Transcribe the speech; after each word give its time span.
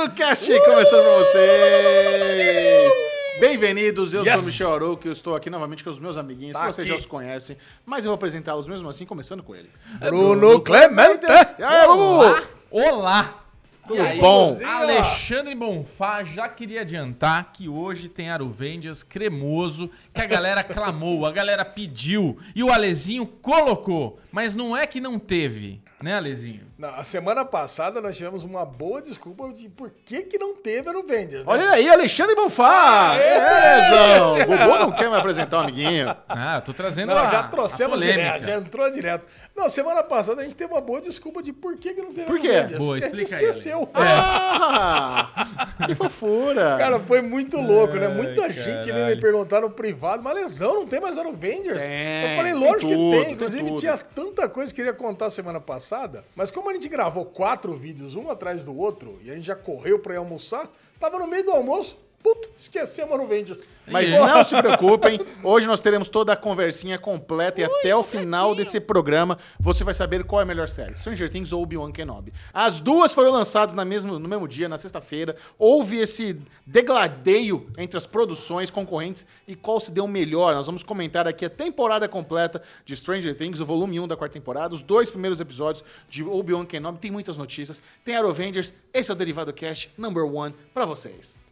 Derivado 0.00 0.14
Cast 0.14 0.46
começando 0.64 1.02
pra 1.02 1.18
vocês! 1.18 2.90
Bem-vindos, 3.38 4.14
eu 4.14 4.24
Yes! 4.24 4.32
sou 4.32 4.42
o 4.42 4.46
Michel 4.46 4.74
Arouca, 4.74 5.06
eu 5.08 5.12
estou 5.12 5.36
aqui 5.36 5.50
novamente 5.50 5.84
com 5.84 5.90
os 5.90 5.98
meus 5.98 6.16
amiguinhos, 6.16 6.54
Tá 6.54 6.60
que 6.68 6.72
vocês 6.72 6.86
aqui. 6.86 6.96
já 6.96 7.00
os 7.00 7.04
conhecem, 7.06 7.58
mas 7.84 8.04
eu 8.04 8.08
vou 8.10 8.14
apresentá-los 8.14 8.66
mesmo 8.66 8.88
assim, 8.88 9.04
começando 9.04 9.42
com 9.42 9.54
ele. 9.54 9.68
Bruno 9.98 10.58
Clemente. 10.62 11.26
E 11.58 11.62
aí, 11.62 11.86
Bubu? 11.86 12.42
Olá! 12.70 13.40
Tudo 13.86 13.98
E 13.98 14.06
aí, 14.06 14.18
bom? 14.18 14.58
Alexandre 14.64 15.54
Bonfá 15.54 16.24
já 16.24 16.48
queria 16.48 16.80
adiantar 16.82 17.52
que 17.52 17.68
hoje 17.68 18.08
tem 18.08 18.30
Aruvendias 18.30 19.02
cremoso, 19.02 19.90
que 20.14 20.22
a 20.22 20.26
galera 20.26 20.62
clamou, 20.62 21.26
a 21.26 21.32
galera 21.32 21.64
pediu 21.64 22.38
e 22.54 22.62
o 22.64 22.70
Alezinho 22.72 23.26
colocou. 23.26 24.18
Mas 24.32 24.54
não 24.54 24.74
é 24.76 24.86
que 24.86 25.00
não 25.00 25.18
teve, 25.18 25.82
né, 26.02 26.14
Alezinho? 26.16 26.66
Na 26.78 27.04
semana 27.04 27.44
passada 27.44 28.00
nós 28.00 28.16
tivemos 28.16 28.42
uma 28.44 28.64
boa 28.64 29.02
desculpa 29.02 29.48
de 29.52 29.68
por 29.68 29.90
que, 30.04 30.22
que 30.22 30.38
não 30.38 30.54
teve 30.56 30.88
a 30.88 30.92
Vendas, 31.02 31.44
né? 31.44 31.52
Olha 31.52 31.70
aí, 31.72 31.88
Alexandre 31.88 32.34
Bonfá! 32.34 33.12
Belezão! 33.14 34.32
O 34.34 34.46
Bubu 34.46 34.78
não 34.78 34.92
quer 34.92 35.10
me 35.10 35.16
apresentar 35.16 35.58
um 35.58 35.60
amiguinho. 35.60 36.14
Ah, 36.28 36.56
eu 36.56 36.62
tô 36.62 36.72
trazendo 36.72 37.08
Não, 37.10 37.18
a, 37.18 37.30
já 37.30 37.40
a 37.40 37.48
trouxemos 37.48 37.98
polêmica. 37.98 38.18
direto, 38.22 38.44
já 38.44 38.54
entrou 38.56 38.90
direto. 38.90 39.26
Não, 39.56 39.68
semana 39.68 40.02
passada 40.02 40.40
a 40.40 40.44
gente 40.44 40.56
teve 40.56 40.72
uma 40.72 40.80
boa 40.80 41.00
desculpa 41.00 41.42
de 41.42 41.52
por 41.52 41.76
que, 41.76 41.92
que 41.94 42.00
não 42.02 42.12
teve 42.12 42.26
Por 42.26 42.38
a 42.38 42.40
quê? 42.40 42.48
Vendas. 42.48 42.78
Boa, 42.78 42.96
a 42.96 43.00
gente 43.00 43.22
explica 43.22 43.36
aí, 43.36 43.48
esqueceu. 43.50 43.88
Ah! 43.94 45.46
Que 45.86 45.94
fofura! 45.94 46.76
Cara, 46.78 47.00
foi 47.00 47.20
muito 47.20 47.58
louco, 47.58 47.94
né? 47.96 48.06
Ai, 48.06 48.14
Muita 48.14 48.50
gente 48.50 48.84
veio 48.84 48.94
me 48.94 49.00
caralho. 49.00 49.20
perguntar 49.20 49.60
no 49.60 49.70
privado, 49.70 50.22
mas 50.22 50.34
lesão, 50.34 50.74
não 50.74 50.86
tem 50.86 51.00
mais 51.00 51.16
Avengers? 51.18 51.82
Tem, 51.82 52.30
eu 52.30 52.36
falei, 52.36 52.52
tem 52.52 52.60
lógico 52.60 52.80
tudo, 52.80 53.10
que 53.10 53.10
tem. 53.16 53.24
tem 53.24 53.32
Inclusive, 53.34 53.64
tudo. 53.68 53.80
tinha 53.80 53.98
tanta 53.98 54.48
coisa 54.48 54.72
que 54.72 54.80
eu 54.80 54.84
queria 54.86 54.98
contar 54.98 55.30
semana 55.30 55.60
passada, 55.60 55.89
mas 56.36 56.50
como 56.50 56.70
a 56.70 56.72
gente 56.72 56.88
gravou 56.88 57.24
quatro 57.24 57.74
vídeos, 57.74 58.14
um 58.14 58.30
atrás 58.30 58.64
do 58.64 58.76
outro, 58.76 59.18
e 59.22 59.30
a 59.30 59.34
gente 59.34 59.46
já 59.46 59.56
correu 59.56 59.98
pra 59.98 60.14
ir 60.14 60.18
almoçar, 60.18 60.70
tava 60.98 61.18
no 61.18 61.26
meio 61.26 61.44
do 61.44 61.50
almoço, 61.50 61.98
puto, 62.22 62.50
esquecemos 62.56 63.18
o 63.18 63.22
Avengers. 63.22 63.58
Mas 63.90 64.12
não 64.12 64.44
se 64.44 64.56
preocupem, 64.56 65.18
hoje 65.42 65.66
nós 65.66 65.80
teremos 65.80 66.08
toda 66.08 66.32
a 66.32 66.36
conversinha 66.36 66.96
completa 66.96 67.60
e 67.60 67.64
até 67.64 67.94
o 67.96 68.02
final 68.02 68.54
desse 68.54 68.78
programa 68.78 69.36
você 69.58 69.82
vai 69.82 69.92
saber 69.92 70.22
qual 70.24 70.40
é 70.40 70.44
a 70.44 70.46
melhor 70.46 70.68
série, 70.68 70.96
Stranger 70.96 71.28
Things 71.28 71.52
ou 71.52 71.62
Obi-Wan 71.62 71.90
Kenobi. 71.90 72.32
As 72.54 72.80
duas 72.80 73.12
foram 73.12 73.32
lançadas 73.32 73.74
na 73.74 73.84
mesmo, 73.84 74.18
no 74.18 74.28
mesmo 74.28 74.46
dia, 74.46 74.68
na 74.68 74.78
sexta-feira. 74.78 75.34
Houve 75.58 75.98
esse 75.98 76.40
degladeio 76.64 77.66
entre 77.76 77.96
as 77.96 78.06
produções 78.06 78.70
concorrentes 78.70 79.26
e 79.48 79.56
qual 79.56 79.80
se 79.80 79.90
deu 79.90 80.06
melhor. 80.06 80.54
Nós 80.54 80.66
vamos 80.66 80.84
comentar 80.84 81.26
aqui 81.26 81.44
a 81.44 81.50
temporada 81.50 82.08
completa 82.08 82.62
de 82.84 82.96
Stranger 82.96 83.34
Things, 83.34 83.60
o 83.60 83.64
volume 83.64 83.98
1 83.98 84.06
da 84.06 84.16
quarta 84.16 84.34
temporada, 84.34 84.74
os 84.74 84.82
dois 84.82 85.10
primeiros 85.10 85.40
episódios 85.40 85.84
de 86.08 86.22
Obi-Wan 86.22 86.64
Kenobi. 86.64 87.00
Tem 87.00 87.10
muitas 87.10 87.36
notícias, 87.36 87.82
tem 88.04 88.14
Avengers. 88.14 88.72
Esse 88.94 89.10
é 89.10 89.14
o 89.14 89.16
Derivado 89.16 89.52
Cast 89.52 89.90
number 89.98 90.24
one 90.24 90.54
pra 90.72 90.84
vocês. 90.84 91.49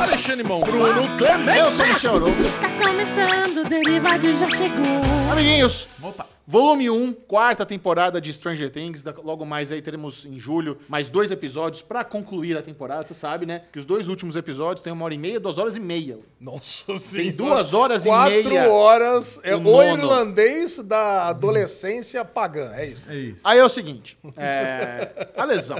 Alexandre 0.00 0.42
Bonfá. 0.42 0.66
Eu 0.72 1.70
sou 1.70 1.84
o 1.84 1.88
Michel 1.88 2.14
Arouca. 2.16 2.42
Está 2.42 2.88
começando, 2.88 3.58
o 3.58 3.68
Derivado 3.68 4.36
já 4.36 4.48
chegou. 4.48 5.30
Amiguinhos, 5.30 5.88
Opa. 6.02 6.26
Volume 6.44 6.90
1, 6.90 7.12
quarta 7.12 7.64
temporada 7.64 8.20
de 8.20 8.32
Stranger 8.32 8.68
Things. 8.68 9.04
Logo 9.22 9.44
mais 9.46 9.70
aí 9.70 9.80
teremos 9.80 10.26
em 10.26 10.36
julho 10.36 10.78
mais 10.88 11.08
dois 11.08 11.30
episódios 11.30 11.80
pra 11.80 12.02
concluir 12.02 12.56
a 12.56 12.62
temporada. 12.62 13.06
Você 13.06 13.14
sabe, 13.14 13.46
né? 13.46 13.62
Que 13.72 13.78
os 13.78 13.84
dois 13.84 14.08
últimos 14.08 14.34
episódios 14.34 14.80
têm 14.80 14.92
uma 14.92 15.04
hora 15.04 15.14
e 15.14 15.18
meia, 15.18 15.38
duas 15.38 15.58
horas 15.58 15.76
e 15.76 15.80
meia. 15.80 16.18
Nossa 16.40 16.98
senhora. 16.98 17.36
duas 17.36 17.74
horas 17.74 18.04
e 18.04 18.08
Quatro 18.08 18.48
meia. 18.50 18.68
horas. 18.68 19.38
É 19.44 19.54
O 19.54 19.80
irlandês 19.80 20.76
da 20.80 21.28
adolescência 21.28 22.24
pagã, 22.24 22.72
é 22.74 22.86
isso. 22.86 23.08
É 23.12 23.14
isso. 23.16 23.40
Aí 23.44 23.60
é 23.60 23.64
o 23.64 23.68
seguinte, 23.68 24.18
é... 24.36 25.28
a 25.36 25.44
lesão. 25.44 25.78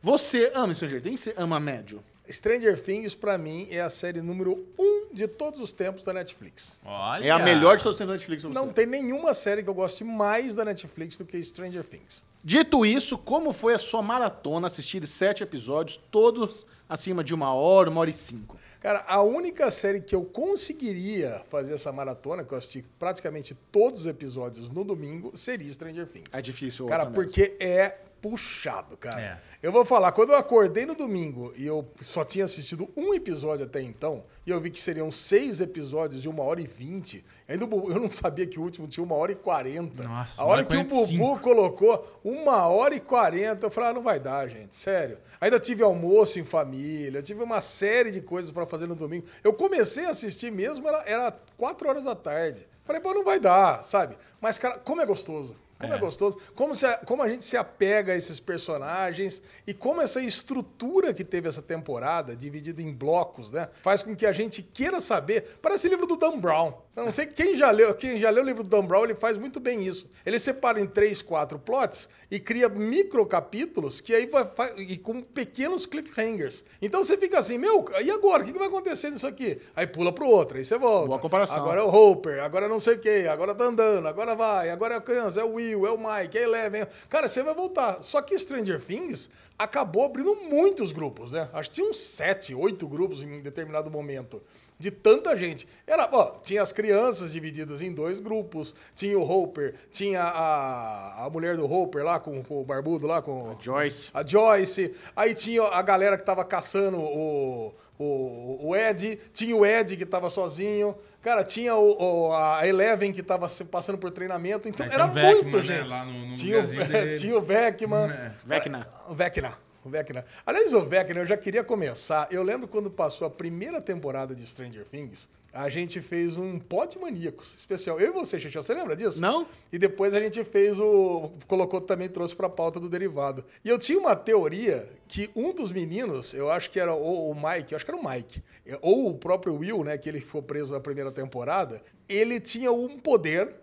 Você 0.00 0.50
ama 0.54 0.72
Stranger 0.72 1.02
Things? 1.02 1.20
Você 1.20 1.34
ama 1.36 1.60
médio? 1.60 2.02
Stranger 2.30 2.80
Things, 2.80 3.14
pra 3.14 3.36
mim, 3.36 3.66
é 3.70 3.80
a 3.80 3.90
série 3.90 4.20
número 4.20 4.66
um 4.78 5.12
de 5.12 5.26
todos 5.26 5.60
os 5.60 5.72
tempos 5.72 6.04
da 6.04 6.12
Netflix. 6.12 6.80
Olha. 6.84 7.24
É 7.24 7.30
a 7.30 7.38
melhor 7.38 7.76
de 7.76 7.82
todos 7.82 7.96
os 7.96 7.98
tempos 7.98 8.12
da 8.12 8.18
Netflix. 8.18 8.44
Não 8.44 8.72
tem 8.72 8.86
nenhuma 8.86 9.34
série 9.34 9.62
que 9.62 9.68
eu 9.68 9.74
goste 9.74 10.04
mais 10.04 10.54
da 10.54 10.64
Netflix 10.64 11.16
do 11.18 11.24
que 11.24 11.42
Stranger 11.42 11.84
Things. 11.84 12.24
Dito 12.44 12.84
isso, 12.84 13.16
como 13.18 13.52
foi 13.52 13.74
a 13.74 13.78
sua 13.78 14.02
maratona 14.02 14.66
assistir 14.66 15.06
sete 15.06 15.42
episódios, 15.42 16.00
todos 16.10 16.66
acima 16.88 17.22
de 17.22 17.32
uma 17.34 17.54
hora, 17.54 17.88
uma 17.88 18.00
hora 18.00 18.10
e 18.10 18.12
cinco? 18.12 18.56
Cara, 18.80 19.04
a 19.06 19.22
única 19.22 19.70
série 19.70 20.00
que 20.00 20.12
eu 20.12 20.24
conseguiria 20.24 21.40
fazer 21.48 21.74
essa 21.74 21.92
maratona, 21.92 22.42
que 22.42 22.52
eu 22.52 22.58
assisti 22.58 22.84
praticamente 22.98 23.54
todos 23.70 24.00
os 24.00 24.06
episódios 24.08 24.72
no 24.72 24.82
domingo, 24.82 25.36
seria 25.36 25.72
Stranger 25.72 26.06
Things. 26.06 26.24
É 26.32 26.42
difícil. 26.42 26.86
Cara, 26.86 27.04
outra 27.04 27.20
mesmo. 27.20 27.32
porque 27.32 27.56
é 27.64 27.96
puxado, 28.22 28.96
cara. 28.96 29.20
É. 29.20 29.38
Eu 29.60 29.72
vou 29.72 29.84
falar, 29.84 30.12
quando 30.12 30.30
eu 30.30 30.36
acordei 30.36 30.86
no 30.86 30.94
domingo 30.94 31.52
e 31.56 31.66
eu 31.66 31.86
só 32.00 32.24
tinha 32.24 32.44
assistido 32.44 32.88
um 32.96 33.12
episódio 33.12 33.66
até 33.66 33.82
então, 33.82 34.24
e 34.46 34.50
eu 34.50 34.60
vi 34.60 34.70
que 34.70 34.80
seriam 34.80 35.10
seis 35.10 35.60
episódios 35.60 36.22
de 36.22 36.28
uma 36.28 36.44
hora 36.44 36.60
e 36.60 36.66
vinte, 36.66 37.24
ainda 37.48 37.64
eu 37.64 38.00
não 38.00 38.08
sabia 38.08 38.46
que 38.46 38.58
o 38.58 38.62
último 38.62 38.86
tinha 38.86 39.02
uma 39.02 39.16
hora 39.16 39.32
e 39.32 39.34
quarenta. 39.34 40.04
Nossa, 40.04 40.40
A 40.40 40.44
hora 40.44 40.64
que 40.64 40.74
o 40.76 40.84
45. 40.84 41.18
Bubu 41.18 41.40
colocou 41.40 42.20
uma 42.24 42.66
hora 42.68 42.94
e 42.94 43.00
quarenta, 43.00 43.66
eu 43.66 43.70
falei, 43.70 43.90
ah, 43.90 43.94
não 43.94 44.02
vai 44.02 44.20
dar, 44.20 44.48
gente, 44.48 44.74
sério. 44.74 45.18
Ainda 45.40 45.58
tive 45.58 45.82
almoço 45.82 46.38
em 46.38 46.44
família, 46.44 47.20
tive 47.20 47.42
uma 47.42 47.60
série 47.60 48.12
de 48.12 48.20
coisas 48.22 48.52
pra 48.52 48.64
fazer 48.66 48.86
no 48.86 48.94
domingo. 48.94 49.26
Eu 49.42 49.52
comecei 49.52 50.06
a 50.06 50.10
assistir 50.10 50.52
mesmo, 50.52 50.86
era, 50.86 51.02
era 51.06 51.36
quatro 51.56 51.88
horas 51.88 52.04
da 52.04 52.14
tarde. 52.14 52.66
Falei, 52.84 53.00
pô, 53.00 53.12
não 53.14 53.24
vai 53.24 53.38
dar, 53.38 53.84
sabe? 53.84 54.16
Mas, 54.40 54.58
cara, 54.58 54.78
como 54.78 55.00
é 55.00 55.06
gostoso. 55.06 55.56
Como 55.82 55.92
é, 55.92 55.96
É. 55.96 56.00
gostoso. 56.00 56.38
Como, 56.54 56.74
se- 56.74 56.96
como 57.06 57.22
a 57.22 57.28
gente 57.28 57.44
se 57.44 57.56
apega 57.56 58.12
a 58.12 58.16
esses 58.16 58.40
personagens 58.40 59.42
e 59.66 59.74
como 59.74 60.00
essa 60.00 60.20
estrutura 60.20 61.12
que 61.12 61.24
teve 61.24 61.48
essa 61.48 61.60
temporada, 61.62 62.34
dividida 62.34 62.80
em 62.80 62.92
blocos, 62.92 63.50
né? 63.50 63.68
Faz 63.82 64.02
com 64.02 64.14
que 64.16 64.24
a 64.26 64.32
gente 64.32 64.62
queira 64.62 65.00
saber. 65.00 65.58
Parece 65.60 65.88
livro 65.88 66.06
do 66.06 66.16
Dan 66.16 66.38
Brown. 66.38 66.72
Eu 66.94 67.04
não 67.04 67.12
sei 67.12 67.26
quem 67.26 67.56
já 67.56 67.70
leu, 67.70 67.94
quem 67.94 68.18
já 68.18 68.28
leu 68.30 68.42
o 68.42 68.46
livro 68.46 68.62
do 68.62 68.68
Dan 68.68 68.84
Brown, 68.86 69.04
ele 69.04 69.14
faz 69.14 69.36
muito 69.38 69.58
bem 69.58 69.84
isso. 69.86 70.06
Ele 70.26 70.38
separa 70.38 70.78
em 70.80 70.86
três, 70.86 71.22
quatro 71.22 71.58
plots 71.58 72.08
e 72.30 72.38
cria 72.38 72.68
micro 72.68 73.24
capítulos 73.26 74.00
que 74.00 74.14
aí 74.14 74.26
vai, 74.26 74.46
e 74.76 74.98
com 74.98 75.22
pequenos 75.22 75.86
cliffhangers. 75.86 76.64
Então 76.82 77.02
você 77.02 77.16
fica 77.16 77.38
assim, 77.38 77.56
meu, 77.56 77.84
e 78.04 78.10
agora? 78.10 78.42
O 78.42 78.46
que 78.46 78.52
que 78.52 78.58
vai 78.58 78.68
acontecer 78.68 79.10
nisso 79.10 79.26
aqui? 79.26 79.58
Aí 79.74 79.86
pula 79.86 80.12
pro 80.12 80.26
outro, 80.28 80.58
aí 80.58 80.64
você 80.64 80.76
volta. 80.76 81.06
Boa 81.06 81.18
comparação. 81.18 81.56
Agora 81.56 81.80
é 81.80 81.82
o 81.84 81.88
Hopper, 81.88 82.42
agora 82.42 82.68
não 82.68 82.78
sei 82.78 82.94
o 82.94 82.98
quê, 82.98 83.26
agora 83.30 83.54
tá 83.54 83.64
andando, 83.64 84.06
agora 84.06 84.34
vai, 84.34 84.68
agora 84.70 84.94
é 84.94 84.98
a 84.98 85.00
criança, 85.00 85.40
é 85.40 85.44
o 85.44 85.54
Will, 85.54 85.71
é 85.72 85.90
o 85.90 85.98
Mike, 85.98 86.38
é 86.38 86.42
Eleven. 86.42 86.86
Cara, 87.08 87.28
você 87.28 87.42
vai 87.42 87.54
voltar. 87.54 88.02
Só 88.02 88.20
que 88.22 88.38
Stranger 88.38 88.80
Things 88.80 89.30
acabou 89.58 90.04
abrindo 90.04 90.34
muitos 90.36 90.92
grupos, 90.92 91.32
né? 91.32 91.48
Acho 91.52 91.70
que 91.70 91.76
tinha 91.76 91.88
uns 91.88 91.98
sete, 91.98 92.54
oito 92.54 92.86
grupos 92.86 93.22
em 93.22 93.40
determinado 93.40 93.90
momento. 93.90 94.42
De 94.82 94.90
tanta 94.90 95.36
gente. 95.36 95.64
Era, 95.86 96.08
ó, 96.10 96.32
tinha 96.42 96.60
as 96.60 96.72
crianças 96.72 97.30
divididas 97.30 97.80
em 97.82 97.92
dois 97.92 98.18
grupos, 98.18 98.74
tinha 98.96 99.16
o 99.16 99.22
Hopper, 99.22 99.76
tinha 99.92 100.20
a, 100.20 101.24
a 101.24 101.30
mulher 101.30 101.56
do 101.56 101.72
Hopper 101.72 102.04
lá, 102.04 102.18
com, 102.18 102.42
com 102.42 102.60
o 102.60 102.64
barbudo 102.64 103.06
lá, 103.06 103.22
com 103.22 103.56
Joyce. 103.60 104.10
a 104.12 104.26
Joyce, 104.26 104.92
aí 105.14 105.34
tinha 105.34 105.62
a 105.62 105.80
galera 105.82 106.18
que 106.18 106.24
tava 106.24 106.44
caçando 106.44 106.96
o, 106.98 107.72
o, 107.96 108.70
o 108.70 108.76
Ed, 108.76 109.20
tinha 109.32 109.54
o 109.54 109.64
Ed 109.64 109.96
que 109.96 110.04
tava 110.04 110.28
sozinho, 110.28 110.96
cara, 111.20 111.44
tinha 111.44 111.76
o, 111.76 112.26
o- 112.30 112.32
a 112.34 112.66
Eleven 112.66 113.12
que 113.12 113.22
tava 113.22 113.46
passando 113.70 113.98
por 113.98 114.10
treinamento, 114.10 114.68
então 114.68 114.84
Aí 114.84 114.92
era 114.92 115.04
o 115.06 115.14
muito 115.14 115.58
né, 115.58 115.62
gente. 115.62 115.90
lá 115.90 116.04
no- 116.04 116.26
no 116.26 116.34
tinha, 116.34 116.58
o, 116.60 117.18
tinha 117.20 117.38
o 117.38 117.40
Vecman. 117.40 118.10
É. 118.10 118.32
Vecna. 118.44 118.84
O 119.08 119.14
Vecna. 119.14 119.52
O 119.84 119.88
Vecna. 119.88 120.24
Aliás, 120.46 120.72
o 120.72 120.80
Vecna, 120.80 121.20
eu 121.20 121.26
já 121.26 121.36
queria 121.36 121.64
começar. 121.64 122.28
Eu 122.30 122.42
lembro 122.42 122.68
quando 122.68 122.90
passou 122.90 123.26
a 123.26 123.30
primeira 123.30 123.80
temporada 123.80 124.34
de 124.34 124.46
Stranger 124.46 124.84
Things, 124.84 125.28
a 125.52 125.68
gente 125.68 126.00
fez 126.00 126.36
um 126.36 126.58
pod 126.58 126.98
maníacos 126.98 127.54
especial. 127.58 128.00
Eu 128.00 128.08
e 128.08 128.12
você, 128.12 128.40
Xixi, 128.40 128.56
você 128.56 128.72
lembra 128.72 128.96
disso? 128.96 129.20
Não. 129.20 129.46
E 129.72 129.78
depois 129.78 130.14
a 130.14 130.20
gente 130.20 130.42
fez 130.44 130.78
o. 130.78 131.30
Colocou 131.46 131.80
também, 131.80 132.08
trouxe 132.08 132.34
pra 132.34 132.48
pauta 132.48 132.80
do 132.80 132.88
derivado. 132.88 133.44
E 133.64 133.68
eu 133.68 133.78
tinha 133.78 133.98
uma 133.98 134.16
teoria 134.16 134.88
que 135.12 135.28
um 135.36 135.52
dos 135.52 135.70
meninos, 135.70 136.32
eu 136.32 136.50
acho 136.50 136.70
que 136.70 136.80
era 136.80 136.94
o, 136.94 137.34
Mike, 137.34 137.72
eu 137.72 137.76
acho 137.76 137.84
que 137.84 137.90
era 137.90 138.00
o 138.00 138.10
Mike, 138.10 138.42
é, 138.64 138.78
ou 138.80 139.10
o 139.10 139.14
próprio 139.14 139.54
Will, 139.56 139.84
né, 139.84 139.98
que 139.98 140.08
ele 140.08 140.20
ficou 140.20 140.42
preso 140.42 140.72
na 140.72 140.80
primeira 140.80 141.12
temporada, 141.12 141.82
ele 142.08 142.40
tinha 142.40 142.70
um 142.70 142.96
poder, 142.96 143.54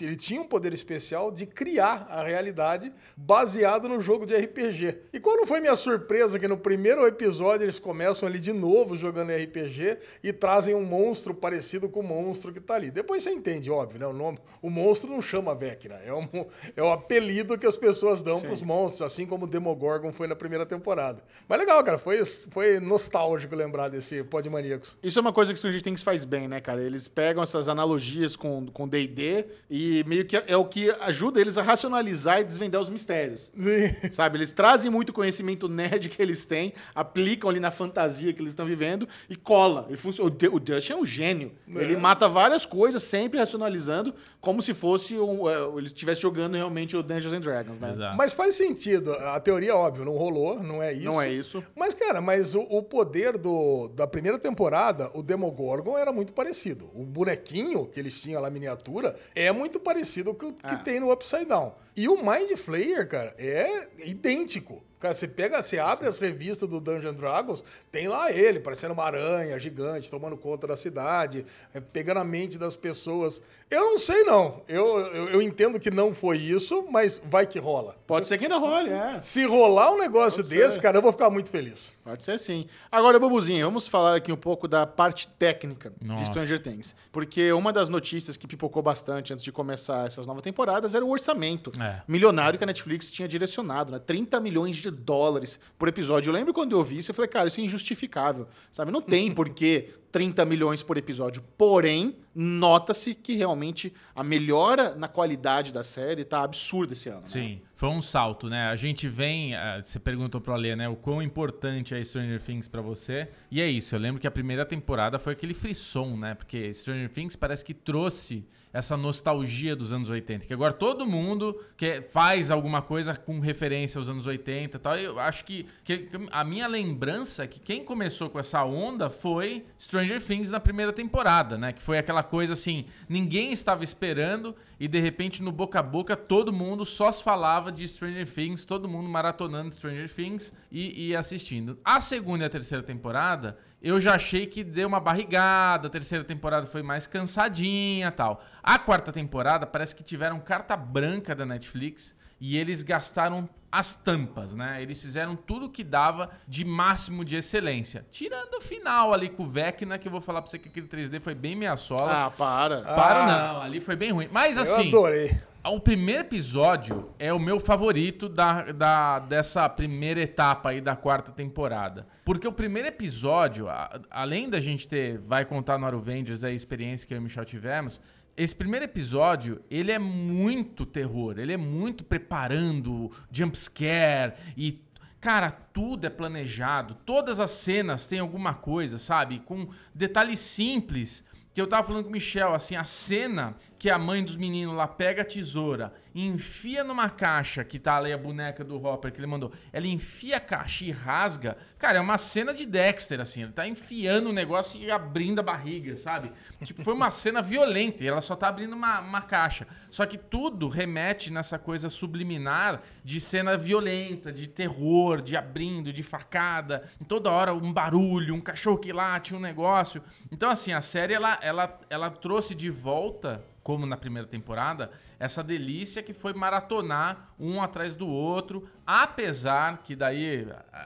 ele 0.00 0.16
tinha 0.16 0.40
um 0.40 0.44
poder 0.44 0.72
especial 0.74 1.30
de 1.30 1.46
criar 1.46 2.06
a 2.10 2.22
realidade 2.22 2.92
baseado 3.16 3.88
no 3.88 4.00
jogo 4.00 4.26
de 4.26 4.36
RPG. 4.36 4.98
E 5.12 5.20
qual 5.20 5.36
não 5.36 5.46
foi 5.46 5.60
minha 5.60 5.76
surpresa 5.76 6.38
que 6.38 6.48
no 6.48 6.58
primeiro 6.58 7.06
episódio 7.06 7.64
eles 7.64 7.78
começam 7.78 8.28
ali 8.28 8.38
de 8.38 8.52
novo 8.52 8.96
jogando 8.96 9.32
RPG 9.32 9.98
e 10.22 10.32
trazem 10.32 10.74
um 10.74 10.84
monstro 10.84 11.34
parecido 11.34 11.88
com 11.88 12.00
o 12.00 12.02
monstro 12.02 12.52
que 12.52 12.60
tá 12.60 12.74
ali. 12.74 12.90
Depois 12.90 13.22
você 13.22 13.30
entende, 13.30 13.70
óbvio, 13.70 14.00
né? 14.00 14.06
O 14.06 14.12
nome, 14.12 14.38
o 14.60 14.68
monstro 14.68 15.10
não 15.10 15.22
chama 15.22 15.54
Vecna, 15.54 15.96
é, 16.04 16.12
um, 16.12 16.28
é 16.76 16.82
o 16.82 16.90
apelido 16.90 17.56
que 17.56 17.66
as 17.66 17.76
pessoas 17.76 18.22
dão 18.22 18.40
pros 18.40 18.62
monstros, 18.62 19.02
assim 19.02 19.24
como 19.24 19.44
o 19.44 19.48
Demogorgon 19.48 20.12
foi 20.12 20.26
na 20.26 20.36
primeira 20.36 20.61
primeira 20.64 20.66
temporada. 20.66 21.22
Mas 21.48 21.58
legal, 21.58 21.82
cara, 21.84 21.98
foi, 21.98 22.24
foi 22.24 22.80
nostálgico 22.80 23.54
lembrar 23.54 23.88
desse 23.88 24.22
Podmaníacos. 24.24 24.96
Isso 25.02 25.18
é 25.18 25.22
uma 25.22 25.32
coisa 25.32 25.52
que 25.52 25.58
Stranger 25.58 25.82
Things 25.82 26.02
faz 26.02 26.24
bem, 26.24 26.48
né, 26.48 26.60
cara? 26.60 26.82
Eles 26.82 27.08
pegam 27.08 27.42
essas 27.42 27.68
analogias 27.68 28.36
com 28.36 28.66
com 28.72 28.86
D&D 28.88 29.44
e 29.70 30.04
meio 30.06 30.24
que 30.24 30.36
é 30.36 30.56
o 30.56 30.64
que 30.64 30.90
ajuda 31.00 31.40
eles 31.40 31.58
a 31.58 31.62
racionalizar 31.62 32.40
e 32.40 32.44
desvendar 32.44 32.80
os 32.80 32.88
mistérios. 32.88 33.50
Sim. 33.56 34.10
Sabe? 34.12 34.38
Eles 34.38 34.52
trazem 34.52 34.90
muito 34.90 35.12
conhecimento 35.12 35.68
nerd 35.68 36.08
que 36.08 36.20
eles 36.22 36.46
têm, 36.46 36.72
aplicam 36.94 37.50
ali 37.50 37.60
na 37.60 37.70
fantasia 37.70 38.32
que 38.32 38.40
eles 38.40 38.52
estão 38.52 38.66
vivendo 38.66 39.08
e 39.28 39.36
cola. 39.36 39.86
E 39.90 39.96
funciona. 39.96 40.28
O, 40.28 40.30
D- 40.30 40.48
o 40.48 40.58
Dutch 40.58 40.90
é 40.90 40.96
um 40.96 41.04
gênio. 41.04 41.52
Ele 41.68 41.96
mata 41.96 42.28
várias 42.28 42.64
coisas, 42.64 43.02
sempre 43.02 43.38
racionalizando, 43.38 44.14
como 44.40 44.60
se 44.62 44.74
fosse 44.74 45.18
um, 45.18 45.48
é, 45.48 45.56
ele 45.76 45.86
estivesse 45.86 46.20
jogando 46.20 46.54
realmente 46.54 46.96
o 46.96 47.02
Dungeons 47.02 47.32
and 47.32 47.40
Dragons, 47.40 47.78
né? 47.78 47.90
Exato. 47.90 48.16
Mas 48.16 48.32
faz 48.32 48.54
sentido. 48.54 49.12
A 49.12 49.40
teoria, 49.40 49.74
óbvio, 49.74 50.04
não 50.04 50.16
rolou, 50.16 50.51
não 50.60 50.82
é 50.82 50.92
isso. 50.92 51.04
Não 51.04 51.22
é 51.22 51.30
isso. 51.30 51.64
Mas, 51.76 51.94
cara, 51.94 52.20
mas 52.20 52.54
o, 52.54 52.60
o 52.62 52.82
poder 52.82 53.38
do, 53.38 53.88
da 53.88 54.06
primeira 54.06 54.38
temporada, 54.38 55.10
o 55.14 55.22
Demogorgon 55.22 55.96
era 55.96 56.12
muito 56.12 56.32
parecido. 56.32 56.90
O 56.94 57.04
bonequinho 57.04 57.86
que 57.86 58.00
eles 58.00 58.20
tinham 58.20 58.40
lá, 58.42 58.50
miniatura, 58.50 59.14
é 59.34 59.52
muito 59.52 59.78
parecido 59.78 60.34
com 60.34 60.46
o 60.48 60.52
que 60.52 60.60
Ah. 60.64 60.76
tem 60.76 60.98
no 61.00 61.12
Upside 61.12 61.44
Down. 61.46 61.72
E 61.96 62.08
o 62.08 62.16
Mind 62.16 62.50
Flayer, 62.56 63.06
cara, 63.08 63.34
é 63.38 63.88
idêntico. 64.04 64.82
Cara, 65.02 65.14
você 65.14 65.26
pega, 65.26 65.60
você 65.60 65.80
abre 65.80 66.06
as 66.06 66.20
revistas 66.20 66.68
do 66.68 66.78
Dungeon 66.80 67.12
Dragons, 67.12 67.64
tem 67.90 68.06
lá 68.06 68.30
ele, 68.30 68.60
parecendo 68.60 68.94
uma 68.94 69.02
aranha 69.02 69.58
gigante, 69.58 70.08
tomando 70.08 70.36
conta 70.36 70.64
da 70.68 70.76
cidade, 70.76 71.44
é, 71.74 71.80
pegando 71.80 72.18
a 72.18 72.24
mente 72.24 72.56
das 72.56 72.76
pessoas. 72.76 73.42
Eu 73.68 73.80
não 73.90 73.98
sei, 73.98 74.22
não. 74.22 74.62
Eu, 74.68 74.86
eu, 75.00 75.28
eu 75.30 75.42
entendo 75.42 75.80
que 75.80 75.90
não 75.90 76.14
foi 76.14 76.38
isso, 76.38 76.86
mas 76.88 77.20
vai 77.24 77.46
que 77.48 77.58
rola. 77.58 77.96
Pode 78.06 78.28
ser 78.28 78.38
que 78.38 78.44
ainda 78.44 78.58
role, 78.58 78.90
é. 78.90 79.20
Se 79.20 79.44
rolar 79.44 79.90
um 79.92 79.98
negócio 79.98 80.42
Pode 80.44 80.54
desse, 80.54 80.76
ser. 80.76 80.80
cara, 80.80 80.98
eu 80.98 81.02
vou 81.02 81.10
ficar 81.10 81.30
muito 81.30 81.50
feliz. 81.50 81.96
Pode 82.04 82.22
ser 82.22 82.38
sim. 82.38 82.66
Agora, 82.90 83.18
Bubuzinho, 83.18 83.66
vamos 83.66 83.88
falar 83.88 84.14
aqui 84.14 84.30
um 84.32 84.36
pouco 84.36 84.68
da 84.68 84.86
parte 84.86 85.26
técnica 85.26 85.92
Nossa. 86.00 86.22
de 86.22 86.30
Stranger 86.30 86.62
Things. 86.62 86.94
Porque 87.10 87.50
uma 87.52 87.72
das 87.72 87.88
notícias 87.88 88.36
que 88.36 88.46
pipocou 88.46 88.82
bastante 88.82 89.32
antes 89.32 89.44
de 89.44 89.50
começar 89.50 90.06
essas 90.06 90.26
novas 90.26 90.42
temporadas 90.44 90.94
era 90.94 91.04
o 91.04 91.10
orçamento 91.10 91.72
É. 91.80 92.02
milionário 92.06 92.56
que 92.56 92.62
a 92.62 92.66
Netflix 92.68 93.10
tinha 93.10 93.26
direcionado, 93.26 93.90
né? 93.90 93.98
30 93.98 94.38
milhões 94.38 94.76
de 94.76 94.91
dólares 94.92 95.58
por 95.78 95.88
episódio. 95.88 96.30
Eu 96.30 96.34
lembro 96.34 96.52
quando 96.52 96.72
eu 96.72 96.82
vi 96.82 96.98
isso, 96.98 97.10
eu 97.10 97.14
falei, 97.14 97.28
cara, 97.28 97.48
isso 97.48 97.60
é 97.60 97.64
injustificável. 97.64 98.46
Sabe? 98.70 98.90
Não 98.90 99.00
tem 99.00 99.32
porquê 99.34 99.90
30 100.12 100.44
milhões 100.44 100.82
por 100.82 100.96
episódio. 100.98 101.42
Porém, 101.56 102.16
nota-se 102.34 103.14
que 103.14 103.34
realmente 103.34 103.92
a 104.14 104.22
melhora 104.22 104.94
na 104.94 105.08
qualidade 105.08 105.72
da 105.72 105.82
série 105.82 106.24
tá 106.24 106.42
absurda 106.42 106.92
esse 106.92 107.08
ano. 107.08 107.20
né? 107.22 107.26
Sim, 107.26 107.60
foi 107.74 107.88
um 107.88 108.02
salto, 108.02 108.48
né? 108.48 108.68
A 108.68 108.76
gente 108.76 109.08
vem. 109.08 109.54
eh, 109.54 109.80
Você 109.82 109.98
perguntou 109.98 110.40
pro 110.40 110.52
Alê, 110.52 110.76
né? 110.76 110.88
O 110.88 110.96
quão 110.96 111.22
importante 111.22 111.94
é 111.94 112.04
Stranger 112.04 112.40
Things 112.40 112.68
pra 112.68 112.80
você. 112.82 113.28
E 113.50 113.60
é 113.60 113.68
isso, 113.68 113.94
eu 113.94 113.98
lembro 114.00 114.20
que 114.20 114.26
a 114.26 114.30
primeira 114.30 114.64
temporada 114.66 115.18
foi 115.18 115.32
aquele 115.32 115.54
frisson, 115.54 116.16
né? 116.16 116.34
Porque 116.34 116.72
Stranger 116.74 117.08
Things 117.10 117.34
parece 117.34 117.64
que 117.64 117.74
trouxe 117.74 118.44
essa 118.72 118.96
nostalgia 118.96 119.76
dos 119.76 119.92
anos 119.92 120.08
80. 120.08 120.46
Que 120.46 120.54
agora 120.54 120.72
todo 120.72 121.04
mundo 121.06 121.60
que 121.76 122.00
faz 122.00 122.50
alguma 122.50 122.80
coisa 122.80 123.14
com 123.14 123.38
referência 123.38 123.98
aos 123.98 124.08
anos 124.08 124.26
80 124.26 124.76
e 124.76 124.80
tal. 124.80 124.96
Eu 124.96 125.20
acho 125.20 125.44
que, 125.44 125.66
que 125.84 126.08
a 126.30 126.42
minha 126.42 126.66
lembrança 126.66 127.44
é 127.44 127.46
que 127.46 127.60
quem 127.60 127.84
começou 127.84 128.30
com 128.30 128.38
essa 128.38 128.64
onda 128.64 129.10
foi 129.10 129.66
Stranger 129.78 130.01
Things 130.20 130.50
na 130.50 130.60
primeira 130.60 130.92
temporada, 130.92 131.56
né? 131.56 131.72
Que 131.72 131.82
foi 131.82 131.98
aquela 131.98 132.22
coisa 132.22 132.52
assim, 132.52 132.86
ninguém 133.08 133.52
estava 133.52 133.84
esperando 133.84 134.54
e 134.78 134.88
de 134.88 134.98
repente 134.98 135.42
no 135.42 135.52
boca 135.52 135.78
a 135.78 135.82
boca 135.82 136.16
todo 136.16 136.52
mundo 136.52 136.84
só 136.84 137.10
se 137.12 137.22
falava 137.22 137.70
de 137.70 137.86
Stranger 137.86 138.28
Things, 138.28 138.64
todo 138.64 138.88
mundo 138.88 139.08
maratonando 139.08 139.74
Stranger 139.74 140.12
Things 140.12 140.52
e, 140.70 141.08
e 141.08 141.16
assistindo. 141.16 141.78
A 141.84 142.00
segunda 142.00 142.44
e 142.44 142.46
a 142.46 142.50
terceira 142.50 142.82
temporada, 142.82 143.56
eu 143.80 144.00
já 144.00 144.14
achei 144.14 144.46
que 144.46 144.62
deu 144.62 144.88
uma 144.88 145.00
barrigada, 145.00 145.88
a 145.88 145.90
terceira 145.90 146.24
temporada 146.24 146.66
foi 146.66 146.82
mais 146.82 147.06
cansadinha 147.06 148.10
tal. 148.10 148.44
A 148.62 148.78
quarta 148.78 149.12
temporada 149.12 149.66
parece 149.66 149.94
que 149.94 150.02
tiveram 150.02 150.40
carta 150.40 150.76
branca 150.76 151.34
da 151.34 151.46
Netflix 151.46 152.16
e 152.44 152.58
eles 152.58 152.82
gastaram 152.82 153.48
as 153.70 153.94
tampas, 153.94 154.52
né? 154.54 154.82
Eles 154.82 155.00
fizeram 155.00 155.34
tudo 155.36 155.70
que 155.70 155.82
dava 155.84 156.28
de 156.46 156.64
máximo 156.64 157.24
de 157.24 157.36
excelência. 157.36 158.04
Tirando 158.10 158.54
o 158.54 158.60
final 158.60 159.14
ali 159.14 159.28
com 159.30 159.44
o 159.44 159.46
Vecna, 159.46 159.96
que 159.96 160.08
eu 160.08 160.12
vou 160.12 160.20
falar 160.20 160.42
pra 160.42 160.50
você 160.50 160.58
que 160.58 160.68
aquele 160.68 160.88
3D 160.88 161.20
foi 161.20 161.34
bem 161.34 161.54
meia 161.56 161.76
sola. 161.76 162.26
Ah, 162.26 162.30
para. 162.30 162.82
Para 162.82 163.24
Ah. 163.24 163.52
não, 163.54 163.62
ali 163.62 163.80
foi 163.80 163.94
bem 163.96 164.10
ruim. 164.10 164.28
Mas 164.30 164.56
eu 164.56 164.64
assim, 164.64 164.88
adorei. 164.88 165.34
o 165.64 165.80
primeiro 165.80 166.20
episódio 166.20 167.10
é 167.18 167.32
o 167.32 167.38
meu 167.38 167.58
favorito 167.58 168.28
da, 168.28 168.72
da- 168.72 169.18
dessa 169.20 169.66
primeira 169.70 170.20
etapa 170.20 170.70
aí 170.70 170.80
da 170.80 170.94
quarta 170.96 171.30
temporada. 171.32 172.06
Porque 172.26 172.46
o 172.46 172.52
primeiro 172.52 172.88
episódio, 172.88 173.70
a- 173.70 174.00
além 174.10 174.50
da 174.50 174.60
gente 174.60 174.86
ter, 174.86 175.16
vai 175.18 175.44
contar 175.46 175.78
no 175.78 175.86
Aruvengers 175.86 176.44
a 176.44 176.50
experiência 176.50 177.06
que 177.08 177.14
eu 177.14 177.16
e 177.16 177.20
o 177.20 177.22
Michel 177.22 177.44
tivemos, 177.46 178.00
esse 178.36 178.54
primeiro 178.54 178.84
episódio, 178.84 179.62
ele 179.70 179.92
é 179.92 179.98
muito 179.98 180.86
terror, 180.86 181.38
ele 181.38 181.52
é 181.52 181.56
muito 181.56 182.04
preparando 182.04 183.10
jumpscare 183.30 184.34
e 184.56 184.80
Cara, 185.22 185.52
tudo 185.52 186.04
é 186.04 186.10
planejado. 186.10 186.96
Todas 187.06 187.38
as 187.38 187.52
cenas 187.52 188.08
têm 188.08 188.18
alguma 188.18 188.54
coisa, 188.54 188.98
sabe? 188.98 189.38
Com 189.38 189.68
detalhes 189.94 190.40
simples. 190.40 191.24
Que 191.54 191.60
eu 191.60 191.68
tava 191.68 191.86
falando 191.86 192.02
com 192.02 192.08
o 192.08 192.12
Michel, 192.12 192.52
assim, 192.52 192.74
a 192.74 192.82
cena 192.82 193.54
que 193.82 193.90
a 193.90 193.98
mãe 193.98 194.22
dos 194.22 194.36
meninos 194.36 194.76
lá 194.76 194.86
pega 194.86 195.22
a 195.22 195.24
tesoura 195.24 195.92
enfia 196.14 196.84
numa 196.84 197.10
caixa, 197.10 197.64
que 197.64 197.80
tá 197.80 197.96
ali 197.96 198.12
a 198.12 198.16
boneca 198.16 198.62
do 198.62 198.76
Hopper 198.80 199.10
que 199.10 199.18
ele 199.18 199.26
mandou. 199.26 199.50
Ela 199.72 199.88
enfia 199.88 200.36
a 200.36 200.40
caixa 200.40 200.84
e 200.84 200.92
rasga. 200.92 201.56
Cara, 201.80 201.98
é 201.98 202.00
uma 202.00 202.16
cena 202.16 202.54
de 202.54 202.64
Dexter, 202.64 203.20
assim. 203.20 203.42
Ele 203.42 203.50
tá 203.50 203.66
enfiando 203.66 204.28
o 204.28 204.32
negócio 204.32 204.80
e 204.80 204.88
abrindo 204.88 205.40
a 205.40 205.42
barriga, 205.42 205.96
sabe? 205.96 206.30
Tipo, 206.64 206.84
foi 206.84 206.94
uma 206.94 207.10
cena 207.10 207.42
violenta 207.42 208.04
e 208.04 208.06
ela 208.06 208.20
só 208.20 208.36
tá 208.36 208.46
abrindo 208.46 208.72
uma, 208.72 209.00
uma 209.00 209.20
caixa. 209.20 209.66
Só 209.90 210.06
que 210.06 210.16
tudo 210.16 210.68
remete 210.68 211.32
nessa 211.32 211.58
coisa 211.58 211.90
subliminar 211.90 212.82
de 213.02 213.18
cena 213.18 213.56
violenta, 213.56 214.32
de 214.32 214.46
terror, 214.46 215.20
de 215.20 215.36
abrindo, 215.36 215.92
de 215.92 216.04
facada. 216.04 216.88
Toda 217.08 217.32
hora 217.32 217.52
um 217.52 217.72
barulho, 217.72 218.32
um 218.32 218.40
cachorro 218.40 218.78
que 218.78 218.92
late, 218.92 219.34
um 219.34 219.40
negócio. 219.40 220.00
Então, 220.30 220.48
assim, 220.48 220.72
a 220.72 220.80
série 220.80 221.14
ela, 221.14 221.36
ela, 221.42 221.80
ela 221.90 222.10
trouxe 222.10 222.54
de 222.54 222.70
volta, 222.70 223.44
como 223.62 223.86
na 223.86 223.96
primeira 223.96 224.26
temporada, 224.26 224.90
essa 225.18 225.42
delícia 225.42 226.02
que 226.02 226.12
foi 226.12 226.32
maratonar 226.32 227.32
um 227.38 227.62
atrás 227.62 227.94
do 227.94 228.08
outro, 228.08 228.68
apesar 228.86 229.78
que 229.78 229.94
daí. 229.96 230.46
a- 230.72 230.78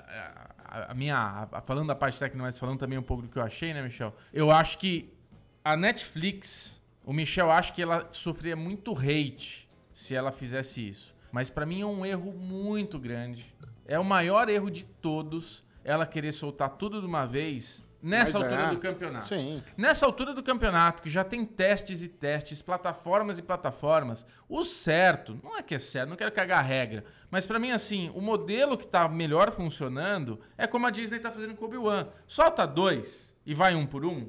a- 0.69 0.91
a 0.91 0.95
minha. 0.95 1.49
a- 1.53 1.61
falando 1.63 1.87
da 1.89 1.95
parte 1.95 2.19
técnica, 2.19 2.43
mas 2.43 2.59
falando 2.59 2.79
também 2.79 2.99
um 2.99 3.03
pouco 3.03 3.23
do 3.23 3.29
que 3.29 3.39
eu 3.39 3.43
achei, 3.43 3.73
né, 3.73 3.81
Michel? 3.83 4.15
Eu 4.33 4.51
acho 4.51 4.77
que 4.79 5.11
a 5.65 5.75
Netflix, 5.77 6.83
o 7.05 7.13
Michel 7.13 7.51
acha 7.51 7.73
que 7.73 7.81
ela 7.81 8.09
sofria 8.11 8.55
muito 8.57 8.93
hate 8.93 9.69
se 9.93 10.15
ela 10.15 10.31
fizesse 10.33 10.87
isso. 10.87 11.15
Mas 11.33 11.49
pra 11.51 11.65
mim 11.65 11.81
é 11.81 11.87
um 11.87 12.05
erro 12.05 12.33
muito 12.33 12.99
grande. 12.99 13.55
É 13.87 13.99
o 13.99 14.05
maior 14.05 14.49
erro 14.49 14.71
de 14.71 14.85
todos 14.85 15.65
ela 15.85 16.05
querer 16.05 16.33
soltar 16.33 16.71
tudo 16.71 17.01
de 17.01 17.07
uma 17.07 17.25
vez 17.25 17.86
nessa 18.03 18.39
Mas 18.39 18.43
altura 18.43 18.69
é. 18.69 18.71
do 18.71 18.79
campeonato. 18.79 19.27
Sim. 19.27 19.63
Nessa 19.77 20.07
altura 20.07 20.35
do 20.35 20.43
campeonato, 20.43 21.03
que 21.03 21.11
já 21.11 21.25
tem 21.25 21.45
testes 21.45 22.03
e 22.03 22.09
testes, 22.09 22.63
plataformas 22.63 23.39
e 23.39 23.43
plataformas, 23.43 24.27
o 24.49 24.65
certo, 24.65 25.39
não 25.43 25.57
é 25.57 25.63
que 25.63 25.75
é 25.75 25.79
certo, 25.79 26.11
não 26.11 26.17
quero 26.17 26.33
cagar 26.33 26.59
a 26.59 26.63
regra, 26.63 27.05
mas 27.31 27.47
pra 27.47 27.59
mim, 27.59 27.71
assim, 27.71 28.11
o 28.15 28.21
modelo 28.21 28.77
que 28.77 28.87
tá 28.87 29.09
melhor 29.09 29.51
funcionando 29.51 30.41
é 30.57 30.67
como 30.67 30.87
a 30.87 30.91
Disney 30.91 31.19
tá 31.19 31.31
fazendo 31.31 31.55
com 31.55 31.65
o 31.65 31.69
Obi-Wan. 31.69 32.07
Solta 32.27 32.67
dois 32.67 33.35
e 33.45 33.55
vai 33.55 33.75
um 33.75 33.87
por 33.87 34.05
um. 34.05 34.29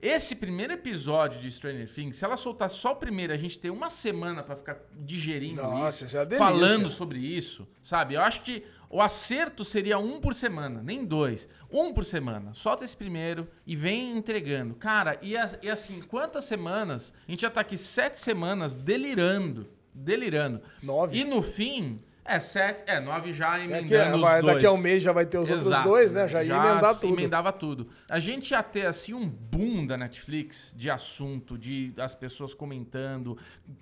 Esse 0.00 0.36
primeiro 0.36 0.74
episódio 0.74 1.40
de 1.40 1.50
Stranger 1.50 1.92
Things, 1.92 2.16
se 2.16 2.24
ela 2.24 2.36
soltar 2.36 2.68
só 2.68 2.92
o 2.92 2.96
primeiro, 2.96 3.32
a 3.32 3.36
gente 3.36 3.58
tem 3.58 3.70
uma 3.70 3.88
semana 3.88 4.42
pra 4.42 4.54
ficar 4.54 4.78
digerindo 4.94 5.62
Nossa, 5.62 6.04
isso, 6.04 6.16
isso 6.16 6.18
é 6.18 6.36
falando 6.36 6.90
sobre 6.90 7.18
isso, 7.18 7.66
sabe? 7.80 8.14
Eu 8.14 8.20
acho 8.20 8.42
que 8.42 8.64
o 8.88 9.00
acerto 9.02 9.64
seria 9.64 9.98
um 9.98 10.20
por 10.20 10.34
semana, 10.34 10.82
nem 10.82 11.04
dois. 11.04 11.48
Um 11.70 11.92
por 11.92 12.04
semana. 12.04 12.52
Solta 12.54 12.84
esse 12.84 12.96
primeiro 12.96 13.48
e 13.66 13.74
vem 13.76 14.16
entregando. 14.16 14.74
Cara, 14.74 15.18
e, 15.22 15.36
as- 15.36 15.58
e 15.62 15.68
assim, 15.68 16.00
quantas 16.02 16.44
semanas? 16.44 17.12
A 17.26 17.30
gente 17.30 17.42
já 17.42 17.50
tá 17.50 17.60
aqui 17.60 17.76
sete 17.76 18.18
semanas 18.18 18.74
delirando. 18.74 19.68
Delirando. 19.92 20.60
Nove. 20.82 21.18
E 21.18 21.24
no 21.24 21.42
fim, 21.42 22.00
é 22.28 22.38
sete, 22.40 22.82
é 22.86 23.00
nove 23.00 23.32
já 23.32 23.52
Daqui, 23.58 23.64
emendando 23.64 24.20
vai- 24.20 24.38
os 24.40 24.44
dois. 24.44 24.54
daqui 24.56 24.66
a 24.66 24.72
um 24.72 24.76
mês 24.78 25.02
já 25.02 25.12
vai 25.12 25.24
ter 25.26 25.38
os 25.38 25.48
outros 25.50 25.66
Exato. 25.68 25.88
dois, 25.88 26.12
né? 26.12 26.28
Já 26.28 26.42
ia 26.44 26.54
emendar 26.54 26.98
tudo. 26.98 27.18
emendava 27.18 27.52
tudo. 27.52 27.88
A 28.10 28.18
gente 28.18 28.50
ia 28.50 28.62
ter, 28.62 28.86
assim, 28.86 29.14
um 29.14 29.28
boom 29.28 29.86
da 29.86 29.96
Netflix 29.96 30.72
de 30.76 30.90
assunto, 30.90 31.56
de 31.58 31.92
as 31.96 32.14
pessoas 32.14 32.54
comentando, 32.54 33.36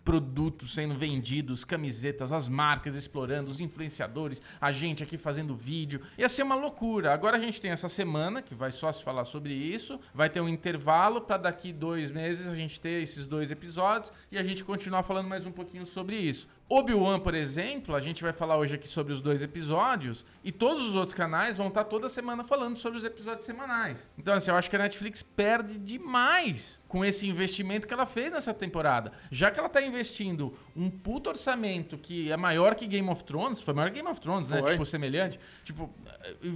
produtos 0.04 0.74
sendo 0.74 0.94
vendidos, 0.94 1.64
camisetas, 1.64 2.32
as 2.32 2.48
marcas 2.48 2.94
explorando, 2.94 3.50
os 3.50 3.60
influenciadores, 3.60 4.40
a 4.60 4.70
gente 4.72 5.02
aqui 5.02 5.16
fazendo 5.16 5.54
vídeo. 5.56 6.00
Ia 6.18 6.28
ser 6.28 6.42
uma 6.42 6.54
loucura. 6.54 7.12
Agora 7.12 7.36
a 7.36 7.40
gente 7.40 7.60
tem 7.60 7.70
essa 7.70 7.88
semana, 7.88 8.42
que 8.42 8.54
vai 8.54 8.70
só 8.70 8.90
se 8.92 9.02
falar 9.02 9.24
sobre 9.24 9.52
isso, 9.52 9.98
vai 10.14 10.28
ter 10.28 10.40
um 10.40 10.48
intervalo 10.48 11.20
para 11.20 11.36
daqui 11.38 11.72
dois 11.72 12.10
meses 12.10 12.48
a 12.48 12.54
gente 12.54 12.78
ter 12.80 13.02
esses 13.02 13.26
dois 13.26 13.50
episódios 13.50 14.12
e 14.30 14.38
a 14.38 14.42
gente 14.42 14.64
continuar 14.64 15.02
falando 15.02 15.28
mais 15.28 15.46
um 15.46 15.52
pouquinho 15.52 15.86
sobre 15.86 16.16
isso. 16.16 16.48
Obi-Wan, 16.68 17.20
por 17.20 17.34
exemplo, 17.34 17.94
a 17.94 18.00
gente 18.00 18.22
vai 18.22 18.32
falar 18.32 18.56
hoje 18.56 18.74
aqui 18.76 18.88
sobre 18.88 19.12
os 19.12 19.20
dois 19.20 19.42
episódios 19.42 20.24
e 20.42 20.50
todos 20.50 20.86
os 20.86 20.94
outros 20.94 21.14
canais 21.14 21.58
vão 21.58 21.68
estar 21.68 21.84
toda 21.84 22.08
semana 22.08 22.42
falando 22.42 22.78
sobre 22.78 22.98
os 22.98 23.04
episódios 23.04 23.44
semanais. 23.44 24.08
Então, 24.18 24.32
assim, 24.34 24.50
eu 24.50 24.56
acho 24.56 24.70
que 24.70 24.76
a 24.76 24.78
Netflix 24.78 25.22
perde 25.22 25.78
demais 25.78 26.80
com 26.88 27.04
esse 27.04 27.28
investimento 27.28 27.86
que 27.86 27.92
ela 27.92 28.06
fez 28.06 28.32
nessa 28.32 28.54
temporada. 28.54 29.12
Já 29.30 29.50
que 29.50 29.58
ela 29.60 29.68
tá 29.68 29.82
investindo 29.82 30.56
um 30.74 30.88
puto 30.88 31.28
orçamento 31.28 31.98
que 31.98 32.30
é 32.32 32.36
maior 32.36 32.74
que 32.74 32.86
Game 32.86 33.08
of 33.10 33.22
Thrones, 33.24 33.60
foi 33.60 33.74
maior 33.74 33.90
que 33.90 33.96
Game 33.96 34.08
of 34.08 34.20
Thrones, 34.20 34.48
né? 34.48 34.60
Foi. 34.60 34.72
Tipo, 34.72 34.86
semelhante. 34.86 35.38
Tipo, 35.64 35.92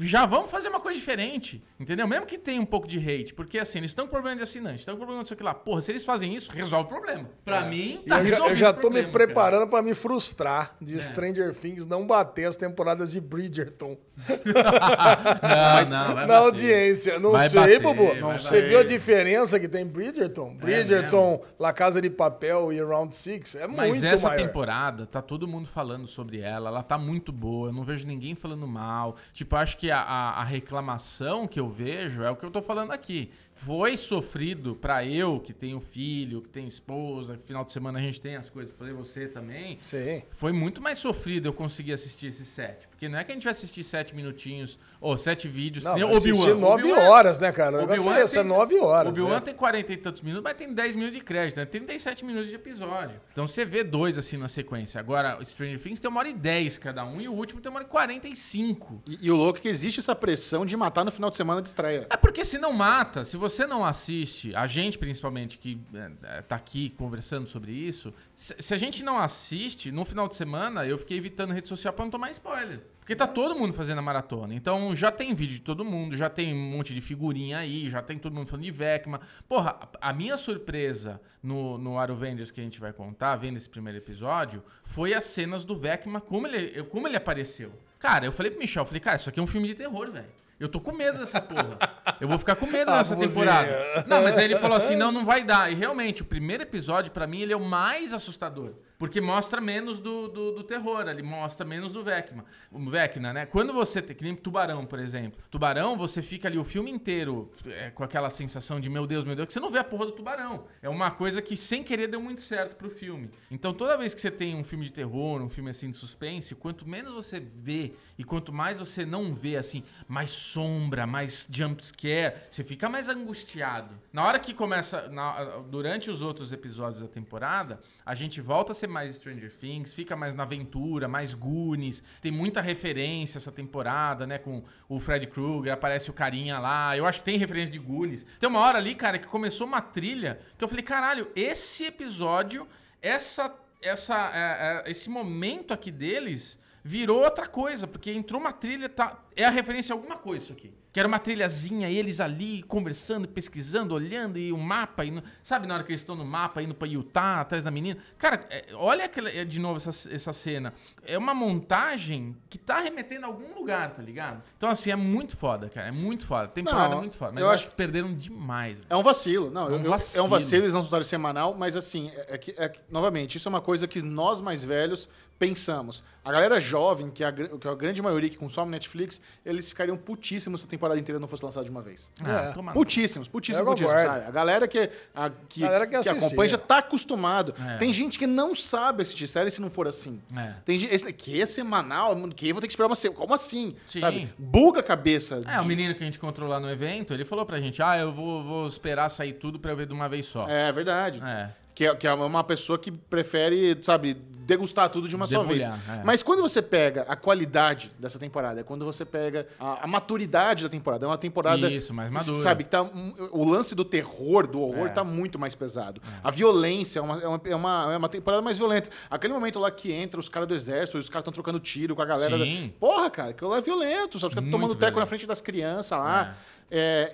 já 0.00 0.24
vamos 0.24 0.50
fazer 0.50 0.68
uma 0.70 0.80
coisa 0.80 0.98
diferente, 0.98 1.62
entendeu? 1.78 2.08
Mesmo 2.08 2.24
que 2.24 2.38
tenha 2.38 2.60
um 2.60 2.66
pouco 2.66 2.88
de 2.88 2.98
hate, 2.98 3.34
porque 3.34 3.58
assim, 3.58 3.78
eles 3.78 3.90
estão 3.90 4.06
com 4.06 4.12
problema 4.12 4.36
de 4.36 4.42
assinante, 4.42 4.78
estão 4.80 4.94
com 4.94 5.00
problema 5.00 5.22
disso 5.22 5.34
aqui 5.34 5.42
lá. 5.42 5.52
Porra, 5.52 5.82
se 5.82 5.92
eles 5.92 6.04
fazem 6.04 6.34
isso, 6.34 6.50
resolve 6.50 6.86
o 6.86 6.88
problema. 6.88 7.28
Pra 7.44 7.62
mim, 7.62 8.00
E 8.06 8.08
tá 8.08 8.20
eu, 8.20 8.26
já, 8.26 8.36
eu 8.48 8.56
já 8.56 8.70
o 8.70 8.74
tô 8.74 8.80
problema, 8.82 9.06
me 9.08 9.12
cara. 9.12 9.26
preparando 9.26 9.68
pra 9.68 9.82
me 9.82 9.94
frustrar 9.98 10.72
de 10.80 10.98
É. 10.98 11.02
Stranger 11.02 11.54
Things 11.54 11.86
não 11.86 12.06
bater 12.06 12.46
as 12.46 12.56
temporadas 12.56 13.12
de 13.12 13.20
Bridgerton 13.20 13.96
Não, 14.18 15.90
não, 15.90 16.06
vai 16.06 16.14
na 16.14 16.14
bater. 16.14 16.32
audiência. 16.34 17.18
Não 17.20 17.32
Vai 17.32 17.48
sei, 17.48 17.60
bater, 17.60 17.80
Bobo. 17.82 18.06
vai 18.06 18.38
Você 18.38 18.56
bater. 18.56 18.68
viu 18.68 18.78
a 18.80 18.82
diferença 18.84 19.60
que 19.60 19.68
tem 19.68 19.86
Bridgerton? 19.86 20.50
É 20.58 20.62
Bridgerton, 20.62 21.40
La 21.58 21.72
Casa 21.72 22.00
de 22.00 22.10
Papel 22.10 22.72
e 22.72 22.80
Round 22.82 23.14
Six 23.14 23.54
é 23.56 23.66
Mas 23.66 23.90
muito 23.90 24.06
essa 24.06 24.28
maior. 24.28 24.46
temporada, 24.46 25.06
tá 25.06 25.22
todo 25.22 25.46
mundo 25.46 25.68
falando 25.68 26.06
sobre 26.06 26.40
ela, 26.40 26.68
ela 26.70 26.82
tá 26.82 26.98
muito 26.98 27.32
boa, 27.32 27.68
eu 27.68 27.72
não 27.72 27.84
vejo 27.84 28.06
ninguém 28.06 28.34
falando 28.34 28.66
mal. 28.66 29.16
Tipo, 29.32 29.56
acho 29.56 29.76
que 29.78 29.90
a, 29.90 30.00
a- 30.00 30.40
a 30.40 30.44
reclamação 30.44 31.46
que 31.46 31.60
eu 31.60 31.68
vejo 31.68 32.22
é 32.22 32.30
o 32.30 32.36
que 32.36 32.44
eu 32.44 32.50
tô 32.50 32.60
falando 32.62 32.92
aqui. 32.92 33.30
Foi 33.54 33.96
sofrido 33.96 34.76
pra 34.76 35.04
eu, 35.04 35.40
que 35.40 35.52
tenho 35.52 35.80
filho, 35.80 36.40
que 36.42 36.48
tenho 36.48 36.68
esposa, 36.68 37.36
que 37.36 37.42
final 37.42 37.64
de 37.64 37.72
semana 37.72 37.98
a 37.98 38.02
gente 38.02 38.20
tem 38.20 38.36
as 38.36 38.48
coisas 38.48 38.72
fazer, 38.76 38.92
você 38.92 39.26
também. 39.26 39.78
Sim. 39.82 40.22
Foi 40.30 40.52
muito 40.52 40.80
mais 40.80 40.98
sofrido 40.98 41.46
eu 41.48 41.52
conseguir 41.52 41.92
assistir 41.92 42.28
esse 42.28 42.44
set. 42.44 42.86
Porque 42.88 43.08
não 43.08 43.18
é 43.18 43.24
que 43.24 43.32
a 43.32 43.34
gente 43.34 43.42
vai 43.42 43.50
assistir 43.50 43.82
sete 43.82 44.07
minutinhos, 44.12 44.78
ou 45.00 45.16
sete 45.16 45.46
vídeos, 45.48 45.84
Não, 45.84 45.94
assistir 46.16 46.54
nove 46.54 46.82
Obi-Wan- 46.84 47.08
horas, 47.08 47.38
né, 47.38 47.52
cara? 47.52 47.76
O 47.76 47.80
negócio 47.80 48.02
Obi-Wan 48.02 48.18
é 48.20 48.24
esse, 48.24 48.38
é 48.38 48.42
tem- 48.42 48.48
nove 48.48 48.78
horas. 48.78 49.12
Obi-Wan 49.12 49.34
né? 49.34 49.40
tem 49.40 49.54
40 49.54 49.92
e 49.92 49.96
tantos 49.96 50.20
minutos, 50.20 50.42
mas 50.44 50.56
tem 50.56 50.72
10 50.72 50.94
minutos 50.96 51.16
de 51.18 51.24
crédito, 51.24 51.56
né? 51.58 51.64
37 51.66 52.24
minutos 52.24 52.48
de 52.48 52.54
episódio. 52.54 53.20
Então 53.32 53.46
você 53.46 53.64
vê 53.64 53.84
dois 53.84 54.18
assim 54.18 54.36
na 54.36 54.48
sequência. 54.48 54.98
Agora, 54.98 55.38
o 55.40 55.44
Stranger 55.44 55.80
Things 55.80 56.00
tem 56.00 56.10
uma 56.10 56.20
hora 56.20 56.28
e 56.28 56.32
10 56.34 56.78
cada 56.78 57.04
um, 57.04 57.20
e 57.20 57.28
o 57.28 57.32
último 57.32 57.60
tem 57.60 57.70
uma 57.70 57.78
hora 57.78 57.86
e 57.86 57.90
45. 57.90 59.02
E, 59.08 59.26
e 59.26 59.30
o 59.30 59.36
louco 59.36 59.58
é 59.58 59.62
que 59.62 59.68
existe 59.68 60.00
essa 60.00 60.14
pressão 60.14 60.64
de 60.66 60.76
matar 60.76 61.04
no 61.04 61.10
final 61.12 61.30
de 61.30 61.36
semana 61.36 61.62
de 61.62 61.68
estreia. 61.68 62.06
É 62.10 62.16
porque 62.16 62.44
se 62.44 62.58
não 62.58 62.72
mata, 62.72 63.24
se 63.24 63.36
você 63.36 63.66
não 63.66 63.84
assiste, 63.84 64.54
a 64.54 64.66
gente 64.66 64.98
principalmente 64.98 65.58
que 65.58 65.78
é, 65.94 66.10
é, 66.38 66.42
tá 66.42 66.56
aqui 66.56 66.90
conversando 66.90 67.48
sobre 67.48 67.72
isso, 67.72 68.12
se, 68.34 68.54
se 68.58 68.74
a 68.74 68.78
gente 68.78 69.02
não 69.02 69.18
assiste, 69.18 69.90
no 69.92 70.04
final 70.04 70.28
de 70.28 70.36
semana 70.36 70.86
eu 70.86 70.98
fiquei 70.98 71.16
evitando 71.16 71.52
rede 71.52 71.68
social 71.68 71.92
pra 71.92 72.04
não 72.04 72.10
tomar 72.10 72.30
spoiler. 72.30 72.80
Porque 73.00 73.16
tá 73.16 73.26
todo 73.26 73.54
mundo 73.58 73.72
fazendo 73.72 73.97
a 73.98 74.02
maratona. 74.02 74.54
Então 74.54 74.94
já 74.94 75.10
tem 75.10 75.34
vídeo 75.34 75.54
de 75.54 75.60
todo 75.60 75.84
mundo, 75.84 76.16
já 76.16 76.30
tem 76.30 76.52
um 76.54 76.70
monte 76.76 76.94
de 76.94 77.00
figurinha 77.00 77.58
aí, 77.58 77.88
já 77.90 78.00
tem 78.02 78.18
todo 78.18 78.34
mundo 78.34 78.46
falando 78.46 78.64
de 78.64 78.70
Vecma. 78.70 79.20
Porra, 79.48 79.78
a 80.00 80.12
minha 80.12 80.36
surpresa 80.36 81.20
no, 81.42 81.78
no 81.78 81.98
Aro 81.98 82.14
Avengers 82.14 82.50
que 82.50 82.60
a 82.60 82.64
gente 82.64 82.80
vai 82.80 82.92
contar, 82.92 83.36
vendo 83.36 83.56
esse 83.56 83.68
primeiro 83.68 83.98
episódio, 83.98 84.62
foi 84.84 85.14
as 85.14 85.24
cenas 85.24 85.64
do 85.64 85.76
Vecma, 85.76 86.20
como 86.20 86.46
ele, 86.46 86.82
como 86.84 87.06
ele 87.06 87.16
apareceu. 87.16 87.72
Cara, 87.98 88.24
eu 88.24 88.32
falei 88.32 88.50
pro 88.50 88.60
Michel, 88.60 88.82
eu 88.82 88.86
falei, 88.86 89.00
cara, 89.00 89.16
isso 89.16 89.28
aqui 89.28 89.40
é 89.40 89.42
um 89.42 89.46
filme 89.46 89.66
de 89.66 89.74
terror, 89.74 90.10
velho. 90.10 90.26
Eu 90.60 90.68
tô 90.68 90.80
com 90.80 90.92
medo 90.92 91.18
dessa 91.18 91.40
porra. 91.40 91.78
Eu 92.20 92.26
vou 92.26 92.38
ficar 92.38 92.56
com 92.56 92.66
medo 92.66 92.90
nessa 92.92 93.14
Buzinha. 93.14 93.28
temporada. 93.46 94.04
Não, 94.08 94.22
mas 94.24 94.36
aí 94.36 94.44
ele 94.44 94.56
falou 94.56 94.76
assim: 94.76 94.94
não, 94.96 95.12
não 95.12 95.24
vai 95.24 95.44
dar. 95.44 95.70
E 95.70 95.74
realmente, 95.76 96.22
o 96.22 96.24
primeiro 96.24 96.64
episódio, 96.64 97.12
pra 97.12 97.26
mim, 97.28 97.40
ele 97.42 97.52
é 97.52 97.56
o 97.56 97.64
mais 97.64 98.12
assustador. 98.12 98.72
Porque 98.98 99.20
mostra 99.20 99.60
menos 99.60 99.98
do, 100.00 100.26
do, 100.28 100.52
do 100.56 100.64
terror, 100.64 101.06
ele 101.08 101.22
mostra 101.22 101.64
menos 101.64 101.92
do 101.92 102.02
Vecna. 102.02 102.44
Vecna, 102.72 103.32
né? 103.32 103.46
Quando 103.46 103.72
você 103.72 104.02
tem, 104.02 104.16
que 104.16 104.24
nem 104.24 104.34
Tubarão, 104.34 104.84
por 104.84 104.98
exemplo. 104.98 105.40
Tubarão, 105.50 105.96
você 105.96 106.20
fica 106.20 106.48
ali 106.48 106.58
o 106.58 106.64
filme 106.64 106.90
inteiro 106.90 107.50
é, 107.66 107.90
com 107.90 108.02
aquela 108.02 108.28
sensação 108.28 108.80
de 108.80 108.90
meu 108.90 109.06
Deus, 109.06 109.24
meu 109.24 109.36
Deus, 109.36 109.46
que 109.46 109.54
você 109.54 109.60
não 109.60 109.70
vê 109.70 109.78
a 109.78 109.84
porra 109.84 110.06
do 110.06 110.12
tubarão. 110.12 110.64
É 110.82 110.88
uma 110.88 111.10
coisa 111.12 111.40
que 111.40 111.56
sem 111.56 111.84
querer 111.84 112.08
deu 112.08 112.20
muito 112.20 112.40
certo 112.42 112.74
pro 112.76 112.90
filme. 112.90 113.30
Então 113.50 113.72
toda 113.72 113.96
vez 113.96 114.14
que 114.14 114.20
você 114.20 114.30
tem 114.32 114.56
um 114.56 114.64
filme 114.64 114.84
de 114.84 114.92
terror, 114.92 115.40
um 115.40 115.48
filme 115.48 115.70
assim 115.70 115.90
de 115.90 115.96
suspense, 115.96 116.54
quanto 116.56 116.88
menos 116.88 117.12
você 117.12 117.38
vê 117.38 117.92
e 118.18 118.24
quanto 118.24 118.52
mais 118.52 118.80
você 118.80 119.06
não 119.06 119.32
vê 119.32 119.56
assim, 119.56 119.84
mais 120.08 120.30
sombra, 120.30 121.06
mais 121.06 121.46
jump 121.52 121.84
scare, 121.86 122.34
você 122.50 122.64
fica 122.64 122.88
mais 122.88 123.08
angustiado. 123.08 123.94
Na 124.12 124.24
hora 124.24 124.40
que 124.40 124.52
começa, 124.52 125.08
na- 125.08 125.58
durante 125.70 126.10
os 126.10 126.20
outros 126.20 126.52
episódios 126.52 127.00
da 127.00 127.06
temporada, 127.08 127.80
a 128.08 128.14
gente 128.14 128.40
volta 128.40 128.72
a 128.72 128.74
ser 128.74 128.86
mais 128.86 129.16
Stranger 129.16 129.54
Things, 129.54 129.92
fica 129.92 130.16
mais 130.16 130.34
na 130.34 130.44
aventura, 130.44 131.06
mais 131.06 131.34
Goonies, 131.34 132.02
tem 132.22 132.32
muita 132.32 132.62
referência 132.62 133.36
essa 133.36 133.52
temporada, 133.52 134.26
né, 134.26 134.38
com 134.38 134.64
o 134.88 134.98
Fred 134.98 135.26
Krueger, 135.26 135.74
aparece 135.74 136.08
o 136.08 136.14
carinha 136.14 136.58
lá, 136.58 136.96
eu 136.96 137.04
acho 137.04 137.18
que 137.18 137.26
tem 137.26 137.36
referência 137.36 137.70
de 137.70 137.78
Goonies. 137.78 138.24
Tem 138.40 138.48
uma 138.48 138.60
hora 138.60 138.78
ali, 138.78 138.94
cara, 138.94 139.18
que 139.18 139.26
começou 139.26 139.66
uma 139.66 139.82
trilha 139.82 140.40
que 140.56 140.64
eu 140.64 140.68
falei, 140.68 140.82
caralho, 140.82 141.30
esse 141.36 141.84
episódio, 141.84 142.66
essa, 143.02 143.54
essa, 143.82 144.30
é, 144.32 144.86
é, 144.86 144.90
esse 144.90 145.10
momento 145.10 145.74
aqui 145.74 145.92
deles 145.92 146.58
virou 146.82 147.22
outra 147.22 147.46
coisa, 147.46 147.86
porque 147.86 148.10
entrou 148.10 148.40
uma 148.40 148.54
trilha, 148.54 148.88
tá, 148.88 149.22
é 149.36 149.44
a 149.44 149.50
referência 149.50 149.92
a 149.92 149.98
alguma 149.98 150.16
coisa 150.16 150.44
isso 150.44 150.52
aqui. 150.54 150.72
Que 150.98 151.00
era 151.00 151.06
uma 151.06 151.20
trilhazinha, 151.20 151.88
eles 151.88 152.18
ali 152.18 152.60
conversando, 152.64 153.28
pesquisando, 153.28 153.94
olhando, 153.94 154.36
e 154.36 154.50
o 154.52 154.58
mapa, 154.58 155.04
e 155.04 155.12
no- 155.12 155.22
sabe 155.44 155.64
na 155.64 155.74
hora 155.74 155.84
que 155.84 155.92
eles 155.92 156.00
estão 156.00 156.16
no 156.16 156.24
mapa, 156.24 156.60
indo 156.60 156.74
pra 156.74 156.88
Utah, 156.88 157.40
atrás 157.42 157.62
da 157.62 157.70
menina? 157.70 157.98
Cara, 158.18 158.44
é, 158.50 158.64
olha 158.74 159.04
aquela, 159.04 159.30
é, 159.30 159.44
de 159.44 159.60
novo 159.60 159.76
essa, 159.76 160.12
essa 160.12 160.32
cena. 160.32 160.74
É 161.06 161.16
uma 161.16 161.32
montagem 161.32 162.34
que 162.50 162.58
tá 162.58 162.80
remetendo 162.80 163.26
a 163.26 163.28
algum 163.28 163.54
lugar, 163.54 163.92
tá 163.92 164.02
ligado? 164.02 164.42
Então, 164.56 164.68
assim, 164.68 164.90
é 164.90 164.96
muito 164.96 165.36
foda, 165.36 165.68
cara, 165.68 165.86
é 165.86 165.92
muito 165.92 166.26
foda. 166.26 166.48
Temporada 166.48 166.88
Não, 166.88 166.96
é 166.98 167.00
muito 167.02 167.16
foda, 167.16 167.30
mas 167.32 167.44
eu 167.44 167.48
acho- 167.50 167.68
que 167.68 167.76
perderam 167.76 168.12
demais. 168.12 168.74
velho. 168.74 168.86
É 168.90 168.96
um 168.96 169.02
vacilo. 169.04 169.50
Não, 169.52 169.68
É 169.68 169.70
um 169.78 169.84
eu- 169.84 169.90
vacilo. 169.90 170.24
é 170.24 170.26
um 170.26 170.28
vacilo, 170.28 170.62
eles 170.64 170.74
não 170.74 170.80
soltaram 170.82 171.04
semanal, 171.04 171.54
mas 171.56 171.76
assim, 171.76 172.10
é, 172.12 172.34
é 172.34 172.64
é 172.64 172.68
que, 172.68 172.80
novamente, 172.90 173.36
isso 173.36 173.48
é 173.48 173.50
uma 173.50 173.60
coisa 173.60 173.86
que 173.86 174.02
nós 174.02 174.40
mais 174.40 174.64
velhos 174.64 175.08
pensamos. 175.38 176.02
A 176.24 176.32
galera 176.32 176.60
jovem, 176.60 177.08
que 177.10 177.24
é 177.24 177.28
a, 177.28 177.32
que 177.32 177.66
é 177.66 177.70
a 177.70 177.74
grande 177.74 178.02
maioria 178.02 178.28
que 178.28 178.36
consome 178.36 178.70
Netflix, 178.70 179.18
eles 179.46 179.70
ficariam 179.70 179.96
putíssimos 179.96 180.60
se 180.60 180.66
a 180.66 180.68
temporada 180.68 181.00
inteira 181.00 181.18
não 181.18 181.26
fosse 181.28 181.42
lançada 181.44 181.64
de 181.64 181.70
uma 181.70 181.80
vez. 181.80 182.10
É. 182.22 182.52
toma 182.52 182.72
no- 182.72 182.74
Putíssimos, 182.74 183.28
putíssimos, 183.28 183.66
Eu 183.66 183.72
putíssimos. 183.72 184.02
sabe? 184.02 184.26
A 184.26 184.30
galera 184.30 184.68
que, 184.68 184.90
a, 185.14 185.30
que, 185.48 185.60
Galera 185.60 185.86
que 185.86 185.98
que 186.02 186.08
acompanha 186.08 186.48
já 186.48 186.58
tá 186.58 186.78
acostumado. 186.78 187.54
É. 187.66 187.76
Tem 187.78 187.90
gente 187.92 188.18
que 188.18 188.26
não 188.26 188.54
sabe 188.54 189.00
assistir 189.02 189.26
série 189.26 189.50
se 189.50 189.60
não 189.62 189.70
for 189.70 189.88
assim. 189.88 190.20
É. 190.36 190.54
Tem 190.66 190.76
gente, 190.76 190.92
esse, 190.92 191.10
que 191.12 191.40
é 191.40 191.46
semanal, 191.46 192.14
que 192.36 192.48
eu 192.48 192.54
vou 192.54 192.60
ter 192.60 192.66
que 192.66 192.72
esperar 192.72 192.88
uma 192.88 192.96
semana. 192.96 193.18
Como 193.18 193.32
assim? 193.32 193.74
Sim. 193.86 194.00
Sabe? 194.00 194.34
Buga 194.38 194.80
a 194.80 194.82
cabeça. 194.82 195.40
É, 195.46 195.58
o 195.58 195.62
de- 195.62 195.68
menino 195.68 195.94
que 195.94 196.02
a 196.02 196.06
gente 196.06 196.18
encontrou 196.18 196.46
lá 196.48 196.60
no 196.60 196.70
evento, 196.70 197.14
ele 197.14 197.24
falou 197.24 197.46
pra 197.46 197.58
gente, 197.58 197.80
ah, 197.82 197.96
eu 197.98 198.12
vou, 198.12 198.44
vou 198.44 198.66
esperar 198.66 199.08
sair 199.08 199.32
tudo 199.34 199.58
pra 199.58 199.70
eu 199.72 199.76
ver 199.76 199.86
de 199.86 199.94
uma 199.94 200.08
vez 200.08 200.26
só. 200.26 200.46
É 200.48 200.70
verdade. 200.72 201.22
É. 201.24 201.50
Que 201.74 201.86
é, 201.86 201.94
que 201.94 202.06
é 202.08 202.12
uma 202.12 202.42
pessoa 202.44 202.76
que 202.78 202.90
prefere, 202.90 203.78
sabe, 203.80 204.16
degustar 204.48 204.88
tudo 204.88 205.06
de 205.06 205.14
uma 205.14 205.26
só 205.26 205.42
vez. 205.42 205.62
É. 205.62 206.02
Mas 206.02 206.22
quando 206.22 206.40
você 206.40 206.62
pega 206.62 207.02
a 207.06 207.14
qualidade 207.14 207.92
dessa 207.98 208.18
temporada, 208.18 208.60
é 208.60 208.64
quando 208.64 208.82
você 208.82 209.04
pega 209.04 209.46
a, 209.60 209.84
a 209.84 209.86
maturidade 209.86 210.64
da 210.64 210.70
temporada, 210.70 211.04
é 211.04 211.08
uma 211.08 211.18
temporada. 211.18 211.70
Isso, 211.70 211.92
mais 211.92 212.10
madura. 212.10 212.38
Sabe, 212.38 212.64
tá, 212.64 212.82
o 213.30 213.44
lance 213.44 213.74
do 213.74 213.84
terror, 213.84 214.46
do 214.46 214.62
horror, 214.62 214.86
É. 214.86 214.88
tá 214.88 215.04
muito 215.04 215.38
mais 215.38 215.54
pesado. 215.54 216.00
A 216.24 216.30
violência 216.30 217.00
é 217.00 217.02
uma, 217.02 217.20
é, 217.20 217.28
uma, 217.28 217.40
é, 217.44 217.54
uma, 217.54 217.92
é 217.92 217.96
uma 217.98 218.08
temporada 218.08 218.42
mais 218.42 218.56
violenta. 218.56 218.88
Aquele 219.10 219.34
momento 219.34 219.58
lá 219.58 219.70
que 219.70 219.92
entra 219.92 220.18
os 220.18 220.30
caras 220.30 220.48
do 220.48 220.54
exército, 220.54 220.96
os 220.96 221.10
caras 221.10 221.22
estão 221.22 221.32
trocando 221.32 221.60
tiro 221.60 221.94
com 221.94 222.00
a 222.00 222.06
galera. 222.06 222.38
Da... 222.38 222.44
Porra, 222.80 223.10
cara, 223.10 223.30
aquilo 223.30 223.50
lá 223.50 223.58
é 223.58 223.60
violento, 223.60 224.18
sabe? 224.18 224.30
Os 224.30 224.34
caras 224.34 224.50
tomando 224.50 224.74
teco 224.74 224.98
na 224.98 225.04
frente 225.04 225.26
das 225.26 225.42
crianças 225.42 225.98
lá. 225.98 226.34
É, 226.34 226.57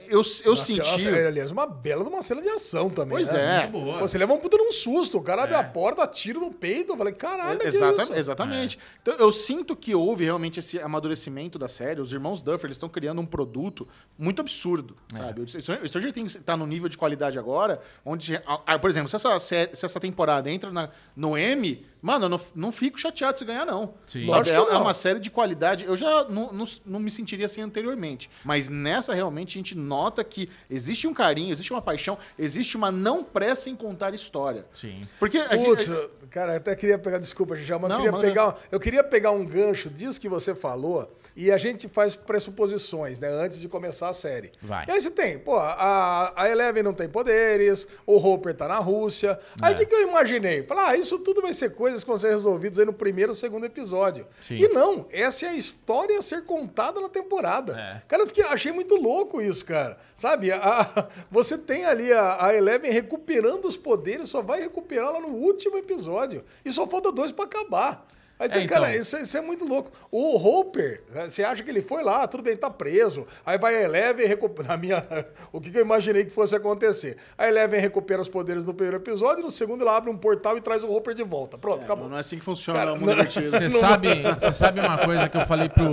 eu 0.09 0.21
eu 0.45 0.57
senti. 0.57 1.09
Aliás, 1.09 1.53
uma 1.53 1.67
bela 1.67 2.03
de 2.03 2.11
uma 2.11 2.23
cena 2.23 2.43
de 2.43 2.49
ação 2.49 2.91
também. 2.91 3.11
Pois 3.17 3.33
né? 3.33 3.65
é. 3.65 3.67
Pô, 3.69 3.99
Você 4.01 4.19
leva 4.19 4.33
um 4.33 4.39
puta 4.39 4.57
num 4.57 4.73
susto. 4.73 5.19
O 5.19 5.23
cara 5.23 5.43
abre 5.45 5.55
É. 5.55 5.59
a 5.59 5.63
porta, 5.63 6.05
tiro 6.07 6.41
no 6.41 6.53
peito. 6.53 6.93
Eu 6.93 6.97
falei, 6.97 7.13
caralho, 7.13 7.59
que 7.61 7.67
Exata- 7.69 8.03
isso? 8.03 8.15
Exatamente. 8.15 8.79
Então, 9.01 9.15
eu 9.15 9.31
sinto 9.31 9.77
que 9.77 9.95
houve 9.95 10.25
realmente 10.25 10.59
esse 10.59 10.81
amadurecimento 10.81 11.59
da 11.59 11.69
série. 11.69 12.01
Os 12.01 12.13
irmãos 12.13 12.43
Duffer 12.43 12.67
eles 12.67 12.77
estão 12.77 12.89
criando 12.89 13.21
um 13.21 13.27
produto 13.27 13.87
muito 14.19 14.41
absurdo, 14.41 14.97
sabe? 15.15 15.43
O 15.43 15.49
Stranger- 15.49 16.13
Things 16.13 16.35
tá 16.45 16.57
no 16.57 16.67
nível 16.67 16.89
de 16.89 16.99
qualidade 16.99 17.39
agora, 17.39 17.81
onde, 18.05 18.41
por 18.81 18.91
exemplo, 18.91 19.09
se 19.09 19.17
essa, 19.17 19.39
se 19.39 19.55
essa 19.87 20.01
temporada 20.01 20.51
entra 20.51 20.71
na- 20.73 20.91
no 21.17 21.37
M, 21.39 21.85
mano, 22.05 22.27
eu 22.27 22.29
não, 22.29 22.41
não 22.55 22.71
fico 22.71 23.01
chateado 23.01 23.39
se 23.39 23.45
ganhar, 23.47 23.65
não. 23.65 23.95
Sim. 24.07 24.25
Lógico 24.27 24.57
É, 24.57 24.63
que 24.65 24.71
é 24.71 24.75
não. 24.75 24.83
uma 24.83 24.93
série 24.93 25.19
de 25.19 25.31
qualidade. 25.31 25.85
Eu 25.87 25.97
já 25.97 26.25
não, 26.25 26.53
não, 26.53 26.65
não 26.85 27.01
me 27.01 27.11
sentiria 27.11 27.47
assim 27.47 27.63
anteriormente. 27.63 28.31
Mas 28.45 28.69
nessa, 28.69 29.15
realmente, 29.15 29.57
a 29.57 29.59
gente 29.59 29.75
nota 29.77 30.23
que 30.23 30.49
existe 30.69 31.07
um 31.07 31.15
carinho, 31.15 31.51
existe 31.51 31.73
uma 31.73 31.81
paixão, 31.81 32.19
existe 32.39 32.77
uma 32.77 32.93
não 32.93 33.25
pressa 33.25 33.71
em 33.71 33.75
contar 33.75 34.13
história. 34.13 34.67
Sim. 34.75 35.09
Porque... 35.19 35.41
Putz, 35.41 35.91
cara, 36.31 36.53
eu 36.53 36.57
até 36.59 36.77
queria 36.77 36.99
pegar, 36.99 37.19
desculpa, 37.19 37.57
já, 37.57 37.79
mas 37.79 37.85
eu 37.91 37.97
Não, 37.97 37.97
queria 37.97 38.13
manda. 38.13 38.27
pegar, 38.27 38.57
eu 38.71 38.79
queria 38.79 39.03
pegar 39.03 39.31
um 39.31 39.45
gancho 39.47 39.89
disso 39.89 40.21
que 40.21 40.29
você 40.29 40.55
falou, 40.55 41.11
e 41.37 41.51
a 41.51 41.57
gente 41.59 41.89
faz 41.89 42.15
pressuposições, 42.17 43.19
né? 43.19 43.29
Antes 43.29 43.61
de 43.61 43.69
começar 43.69 44.09
a 44.09 44.13
série. 44.15 44.53
Vai. 44.63 44.85
E 44.87 44.91
aí 44.93 45.01
você 45.01 45.11
tem, 45.11 45.39
pô, 45.39 45.57
a, 45.57 46.33
a 46.37 46.49
Eleven 46.49 46.83
não 46.83 46.93
tem 46.93 47.09
poderes, 47.09 47.87
o 48.07 48.17
Hopper 48.17 48.55
tá 48.55 48.69
na 48.69 48.79
Rússia. 48.79 49.39
Aí 49.61 49.73
É. 49.73 49.75
o 49.75 49.79
que, 49.79 49.87
que 49.87 49.95
eu 49.95 50.09
imaginei? 50.09 50.63
Falar, 50.63 50.91
ah, 50.91 50.97
isso 50.97 51.19
tudo 51.19 51.43
vai 51.43 51.53
ser 51.53 51.71
coisas 51.75 52.05
que 52.05 52.09
vão 52.09 52.19
ser 52.19 52.29
resolvidas 52.31 52.79
aí 52.79 52.85
no 52.85 52.93
primeiro 52.93 53.33
ou 53.33 53.37
segundo 53.37 53.65
episódio. 53.67 54.27
Sim. 54.47 54.59
E 54.59 54.69
não, 54.69 55.07
essa 55.11 55.47
é 55.47 55.49
a 55.51 55.55
história 55.55 56.19
a 56.19 56.23
ser 56.23 56.45
contada 56.45 57.01
na 57.01 57.09
temporada. 57.09 57.73
É. 57.79 58.03
Cara, 58.07 58.23
eu 58.23 58.27
fiquei, 58.27 58.45
achei 58.45 58.71
muito 58.73 58.95
louco 58.95 59.41
isso, 59.43 59.65
cara. 59.65 59.99
Sabe, 60.15 60.53
a- 60.53 61.09
você 61.31 61.59
tem 61.59 61.85
ali 61.85 62.13
a, 62.13 62.47
a 62.47 62.55
Eleven 62.55 62.91
recuperando 62.93 63.65
os 63.67 63.77
poderes, 63.77 64.29
só 64.29 64.41
vai 64.43 64.61
recuperar 64.61 65.13
lá 65.13 65.21
no 65.21 65.29
último 65.29 65.77
episódio. 65.77 66.45
E 66.65 66.71
só 66.73 66.87
falta 66.87 67.11
dois 67.11 67.33
pra 67.33 67.45
acabar. 67.45 68.07
Aí 68.39 68.49
você, 68.49 68.59
É, 68.59 68.63
então. 68.63 68.77
cara, 68.77 68.95
isso, 68.97 69.17
isso 69.17 69.37
é 69.37 69.41
muito 69.41 69.65
louco. 69.65 69.91
O 70.11 70.37
Hopper, 70.37 71.03
você 71.27 71.45
acha 71.45 71.63
que 71.63 71.71
ele 71.71 71.83
foi 71.83 72.03
lá, 72.03 72.27
tudo 72.27 72.43
bem, 72.43 72.57
tá 72.57 72.69
preso. 72.71 73.27
Aí 73.47 73.57
vai 73.59 73.77
a 73.77 73.83
Eleven 73.83 74.25
e 74.25 74.29
recupera. 74.29 74.77
Minha, 74.77 75.07
o 75.53 75.61
que 75.61 75.71
que 75.71 75.79
eu 75.79 75.83
imaginei 75.85 76.25
que 76.25 76.31
fosse 76.33 76.55
acontecer? 76.57 77.17
A 77.39 77.47
Eleven 77.49 77.81
recupera 77.81 78.21
os 78.21 78.29
poderes 78.29 78.65
no 78.65 78.75
primeiro 78.75 78.97
episódio, 78.97 79.43
no 79.45 79.51
segundo 79.51 79.83
ela 79.83 79.97
abre 79.97 80.11
um 80.11 80.17
portal 80.17 80.57
e 80.57 80.61
traz 80.61 80.83
o 80.83 80.93
Hopper 80.93 81.15
de 81.15 81.23
volta. 81.23 81.57
Pronto, 81.57 81.85
acabou. 81.85 82.09
Não 82.09 82.17
é 82.17 82.21
assim 82.21 82.39
que 82.39 82.45
funciona 82.45 82.79
Cara, 82.81 82.93
o 82.95 82.99
mundo 82.99 83.13
invertido. 83.13 83.51
Você 83.55 83.71
sabe, 83.71 84.09
você 84.39 84.53
sabe 84.53 84.81
uma 84.81 84.99
coisa 84.99 85.29
que 85.29 85.37
eu 85.37 85.47
falei 85.47 85.69
pro 85.69 85.85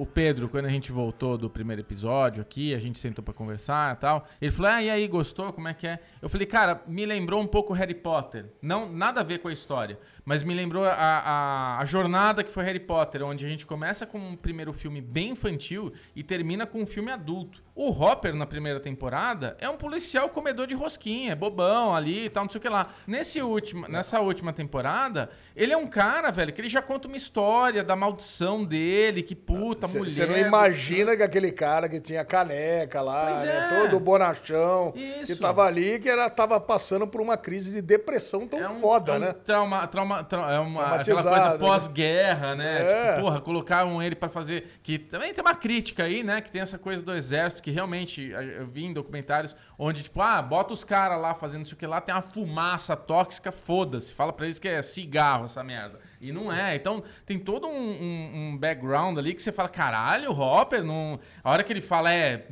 o 0.00 0.06
Pedro 0.06 0.48
quando 0.48 0.66
a 0.66 0.70
gente 0.70 0.92
voltou 0.92 1.36
do 1.36 1.50
primeiro 1.50 1.82
episódio 1.82 2.40
aqui, 2.42 2.74
a 2.74 2.78
gente 2.78 2.98
sentou 2.98 3.24
pra 3.24 3.34
conversar 3.34 3.94
e 3.96 4.00
tal. 4.00 4.24
Ele 4.40 4.50
falou: 4.50 4.70
"Ah, 4.72 4.82
e 4.82 4.90
aí, 4.90 5.08
gostou? 5.08 5.52
Como 5.52 5.66
é 5.68 5.74
que 5.74 5.86
é?" 5.86 5.98
Eu 6.22 6.28
falei: 6.28 6.46
"Cara, 6.46 6.80
me 6.86 7.04
lembrou 7.04 7.40
um 7.40 7.46
pouco 7.46 7.72
Harry 7.72 7.94
Potter. 7.94 8.46
Não, 8.62 8.88
nada 8.90 9.20
a 9.20 9.24
ver 9.24 9.38
com 9.40 9.48
a 9.48 9.52
história, 9.52 9.98
mas 10.28 10.42
me 10.42 10.52
lembrou 10.52 10.84
a, 10.84 10.92
a, 10.92 11.78
a 11.78 11.84
jornada 11.86 12.44
que 12.44 12.52
foi 12.52 12.62
Harry 12.62 12.80
Potter, 12.80 13.24
onde 13.24 13.46
a 13.46 13.48
gente 13.48 13.64
começa 13.64 14.04
com 14.04 14.18
um 14.18 14.36
primeiro 14.36 14.74
filme 14.74 15.00
bem 15.00 15.30
infantil 15.30 15.90
e 16.14 16.22
termina 16.22 16.66
com 16.66 16.82
um 16.82 16.86
filme 16.86 17.10
adulto. 17.10 17.62
O 17.80 17.90
Hopper, 17.92 18.34
na 18.34 18.44
primeira 18.44 18.80
temporada, 18.80 19.56
é 19.60 19.70
um 19.70 19.76
policial 19.76 20.28
comedor 20.28 20.66
de 20.66 20.74
rosquinha, 20.74 21.30
é 21.30 21.36
bobão 21.36 21.94
ali 21.94 22.24
e 22.24 22.28
tal, 22.28 22.42
não 22.42 22.50
sei 22.50 22.58
o 22.58 22.60
que 22.60 22.68
lá. 22.68 22.88
Nesse 23.06 23.40
último, 23.40 23.86
nessa 23.86 24.18
última 24.18 24.52
temporada, 24.52 25.30
ele 25.54 25.72
é 25.72 25.76
um 25.76 25.86
cara, 25.86 26.32
velho, 26.32 26.52
que 26.52 26.60
ele 26.60 26.68
já 26.68 26.82
conta 26.82 27.06
uma 27.06 27.16
história 27.16 27.84
da 27.84 27.94
maldição 27.94 28.64
dele, 28.64 29.22
que 29.22 29.32
puta, 29.36 29.86
mulher. 29.86 30.10
Você 30.10 30.26
não 30.26 30.36
imagina 30.36 31.16
que 31.16 31.22
aquele 31.22 31.52
cara 31.52 31.88
que 31.88 32.00
tinha 32.00 32.24
caneca 32.24 33.00
lá, 33.00 33.44
né, 33.44 33.70
é. 33.72 33.80
todo 33.86 34.00
bonachão, 34.00 34.90
que 34.90 35.00
Isso. 35.30 35.40
tava 35.40 35.62
ali, 35.64 36.00
que 36.00 36.08
era, 36.08 36.28
tava 36.28 36.60
passando 36.60 37.06
por 37.06 37.20
uma 37.20 37.36
crise 37.36 37.72
de 37.72 37.80
depressão 37.80 38.48
tão 38.48 38.58
É 38.58 38.68
um, 38.68 38.80
foda, 38.80 39.12
é 39.12 39.16
um 39.16 39.20
né? 39.20 39.32
Trauma, 39.32 39.86
trauma, 39.86 40.24
trau- 40.24 40.50
é 40.50 40.58
uma, 40.58 40.96
aquela 40.96 41.22
coisa 41.22 41.50
né? 41.52 41.58
pós-guerra, 41.58 42.56
né? 42.56 42.80
É. 42.82 43.10
Tipo, 43.12 43.20
porra, 43.22 43.40
colocaram 43.40 44.02
ele 44.02 44.16
pra 44.16 44.28
fazer. 44.28 44.66
Que 44.82 44.98
também 44.98 45.32
tem 45.32 45.44
uma 45.44 45.54
crítica 45.54 46.02
aí, 46.02 46.24
né? 46.24 46.40
Que 46.40 46.50
tem 46.50 46.60
essa 46.60 46.76
coisa 46.76 47.04
do 47.04 47.14
exército, 47.14 47.67
que 47.68 47.74
realmente 47.74 48.34
a- 48.34 48.42
eu 48.42 48.66
vi 48.66 48.86
em 48.86 48.92
documentários 48.94 49.54
onde, 49.78 50.02
tipo, 50.02 50.22
ah, 50.22 50.40
bota 50.40 50.72
os 50.72 50.82
caras 50.84 51.20
lá 51.20 51.34
fazendo 51.34 51.66
isso 51.66 51.76
que 51.76 51.86
lá, 51.86 52.00
tem 52.00 52.14
uma 52.14 52.22
fumaça 52.22 52.96
tóxica, 52.96 53.52
foda-se. 53.52 54.14
Fala 54.14 54.32
pra 54.32 54.46
eles 54.46 54.58
que 54.58 54.66
é 54.68 54.80
cigarro 54.80 55.44
essa 55.44 55.62
merda. 55.62 56.00
E 56.20 56.32
não 56.32 56.50
é. 56.52 56.74
Então 56.74 57.02
tem 57.26 57.38
todo 57.38 57.66
um, 57.66 57.70
um- 57.70 58.30
um 58.52 58.56
background 58.58 59.18
ali 59.18 59.34
que 59.34 59.42
você 59.42 59.52
fala, 59.52 59.68
caralho, 59.68 60.30
o 60.32 60.40
Hopper, 60.40 60.82
não... 60.82 61.20
a 61.44 61.50
hora 61.50 61.62
que 61.62 61.72
ele 61.72 61.82
fala 61.82 62.12
é. 62.12 62.46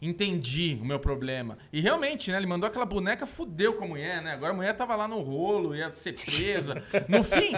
Entendi 0.00 0.76
o 0.80 0.84
meu 0.84 0.98
problema. 0.98 1.56
E 1.72 1.80
realmente, 1.80 2.30
né? 2.32 2.36
Ele 2.36 2.46
mandou 2.46 2.66
aquela 2.66 2.84
boneca, 2.84 3.24
fudeu 3.24 3.74
com 3.74 3.84
a 3.84 3.86
mulher, 3.86 4.20
né? 4.20 4.32
Agora 4.32 4.52
a 4.52 4.56
mulher 4.56 4.74
tava 4.74 4.96
lá 4.96 5.06
no 5.06 5.20
rolo, 5.20 5.76
ia 5.76 5.92
ser 5.92 6.14
presa. 6.14 6.82
No 7.08 7.22
fim, 7.22 7.52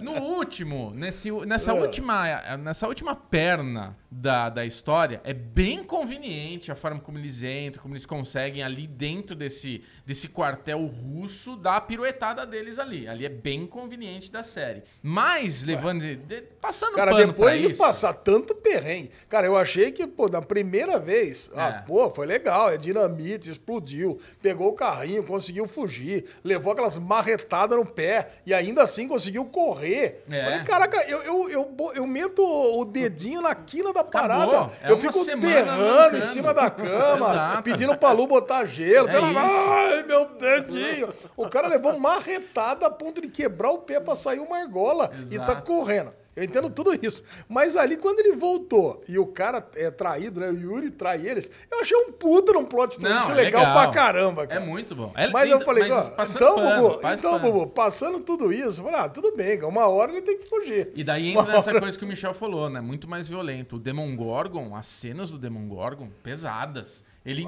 no 0.00 0.12
último, 0.12 0.92
nesse, 0.94 1.30
nessa, 1.44 1.74
última, 1.74 2.56
nessa 2.58 2.86
última 2.86 3.16
perna 3.16 3.96
da, 4.08 4.48
da 4.48 4.64
história, 4.64 5.20
é 5.24 5.32
bem 5.34 5.82
conveniente 5.82 6.22
a 6.70 6.74
forma 6.74 7.00
como 7.00 7.18
eles 7.18 7.42
entram, 7.42 7.82
como 7.82 7.94
eles 7.94 8.06
conseguem 8.06 8.62
ali 8.62 8.86
dentro 8.86 9.34
desse, 9.36 9.82
desse 10.06 10.28
quartel 10.28 10.84
russo 10.86 11.56
dar 11.56 11.76
a 11.76 11.80
piruetada 11.80 12.44
deles 12.46 12.78
ali. 12.78 13.06
Ali 13.08 13.24
é 13.26 13.28
bem 13.28 13.66
conveniente 13.66 14.30
da 14.30 14.42
série. 14.42 14.82
Mas, 15.02 15.62
levando. 15.62 16.00
de- 16.02 16.16
de- 16.16 16.42
passando 16.60 16.94
Cara, 16.94 17.12
depois 17.14 17.60
de 17.60 17.70
isso, 17.70 17.78
passar 17.78 18.12
tanto 18.14 18.54
perrengue, 18.54 19.10
cara, 19.28 19.46
eu 19.46 19.56
achei 19.56 19.90
que, 19.92 20.06
pô, 20.06 20.28
na 20.28 20.40
primeira 20.40 20.98
vez, 20.98 21.50
ah, 21.54 21.68
É. 21.68 21.86
pô, 21.86 22.10
foi 22.10 22.26
legal, 22.26 22.70
é 22.70 22.76
dinamite, 22.76 23.50
explodiu, 23.50 24.18
pegou 24.40 24.68
o 24.68 24.72
carrinho, 24.74 25.24
conseguiu 25.24 25.66
fugir, 25.66 26.24
levou 26.44 26.72
aquelas 26.72 26.96
marretadas 26.98 27.76
no 27.76 27.84
pé 27.84 28.28
e 28.46 28.54
ainda 28.54 28.82
assim 28.82 29.06
conseguiu 29.08 29.44
correr. 29.44 30.22
É. 30.30 30.44
Falei, 30.44 30.60
caraca, 30.64 30.96
eu, 31.08 31.22
eu, 31.22 31.50
eu, 31.50 31.76
eu 31.94 32.06
meto 32.06 32.42
o 32.42 32.84
dedinho 32.84 33.40
na 33.42 33.54
quina 33.54 33.92
da 33.92 34.04
parada, 34.04 34.70
É 34.82 34.90
eu 34.90 34.98
fico 34.98 35.24
semana 35.24 35.42
berrando 35.42 36.16
em. 36.18 36.20
Cima 36.32 36.54
da 36.54 36.70
cama, 36.70 37.30
Exato. 37.30 37.62
pedindo 37.62 37.96
pra 37.96 38.12
Lu 38.12 38.26
botar 38.26 38.64
gelo, 38.64 39.08
É 39.08 39.12
pela... 39.12 39.26
ai, 39.28 40.02
meu 40.04 40.26
dedinho. 40.36 41.12
O 41.36 41.48
cara 41.48 41.68
levou 41.68 41.98
marretada 41.98 42.86
a 42.86 42.90
ponto 42.90 43.20
de 43.20 43.28
quebrar 43.28 43.70
o 43.70 43.78
pé 43.78 44.00
pra 44.00 44.14
sair 44.16 44.38
uma 44.40 44.58
argola 44.58 45.10
e 45.30 45.36
tá 45.38 45.44
Exato. 45.44 45.62
correndo. 45.62 46.12
Eu 46.34 46.44
entendo 46.44 46.70
tudo 46.70 46.98
isso. 47.04 47.22
Mas 47.48 47.76
ali, 47.76 47.96
quando 47.96 48.20
ele 48.20 48.34
voltou 48.36 49.00
e 49.08 49.18
o 49.18 49.26
cara 49.26 49.66
é 49.76 49.90
traído, 49.90 50.40
né? 50.40 50.48
O 50.48 50.54
Yuri 50.58 50.90
trai 50.90 51.26
eles, 51.26 51.50
eu 51.70 51.80
achei 51.80 51.96
um 51.96 52.10
puta 52.12 52.52
num 52.52 52.64
plot 52.64 52.98
twist 52.98 53.28
Não, 53.28 53.30
é 53.32 53.34
legal, 53.34 53.60
legal. 53.60 53.74
pra 53.82 53.90
caramba, 53.92 54.42
É 54.44 54.46
cara. 54.46 54.60
muito 54.62 54.94
bom. 54.94 55.12
É- 55.14 55.28
Mas 55.28 55.50
eu 55.50 55.60
falei, 55.60 55.88
mas 55.88 56.34
então, 56.34 56.54
pano, 56.56 56.88
Bubu, 56.90 57.08
então, 57.08 57.32
pano. 57.40 57.52
Bubu, 57.52 57.66
passando 57.70 58.20
tudo 58.20 58.50
isso, 58.52 58.80
eu 58.80 58.84
falei, 58.86 59.00
ah, 59.00 59.08
tudo 59.08 59.36
bem, 59.36 59.62
uma 59.62 59.86
hora 59.88 60.10
ele 60.12 60.22
tem 60.22 60.38
que 60.38 60.44
fugir. 60.48 60.90
E 60.94 61.04
daí 61.04 61.28
entra 61.32 61.52
nessa 61.52 61.78
coisa 61.78 61.98
que 61.98 62.04
o 62.04 62.08
Michel 62.08 62.32
falou, 62.32 62.70
né? 62.70 62.80
Muito 62.80 63.06
mais 63.08 63.28
violento. 63.28 63.76
O 63.76 63.78
Demon 63.78 64.16
Gorgon, 64.16 64.74
as 64.74 64.86
cenas 64.86 65.30
do 65.30 65.38
Demon 65.38 65.68
Gorgon, 65.68 66.08
pesadas. 66.22 67.04
Ele, 67.24 67.44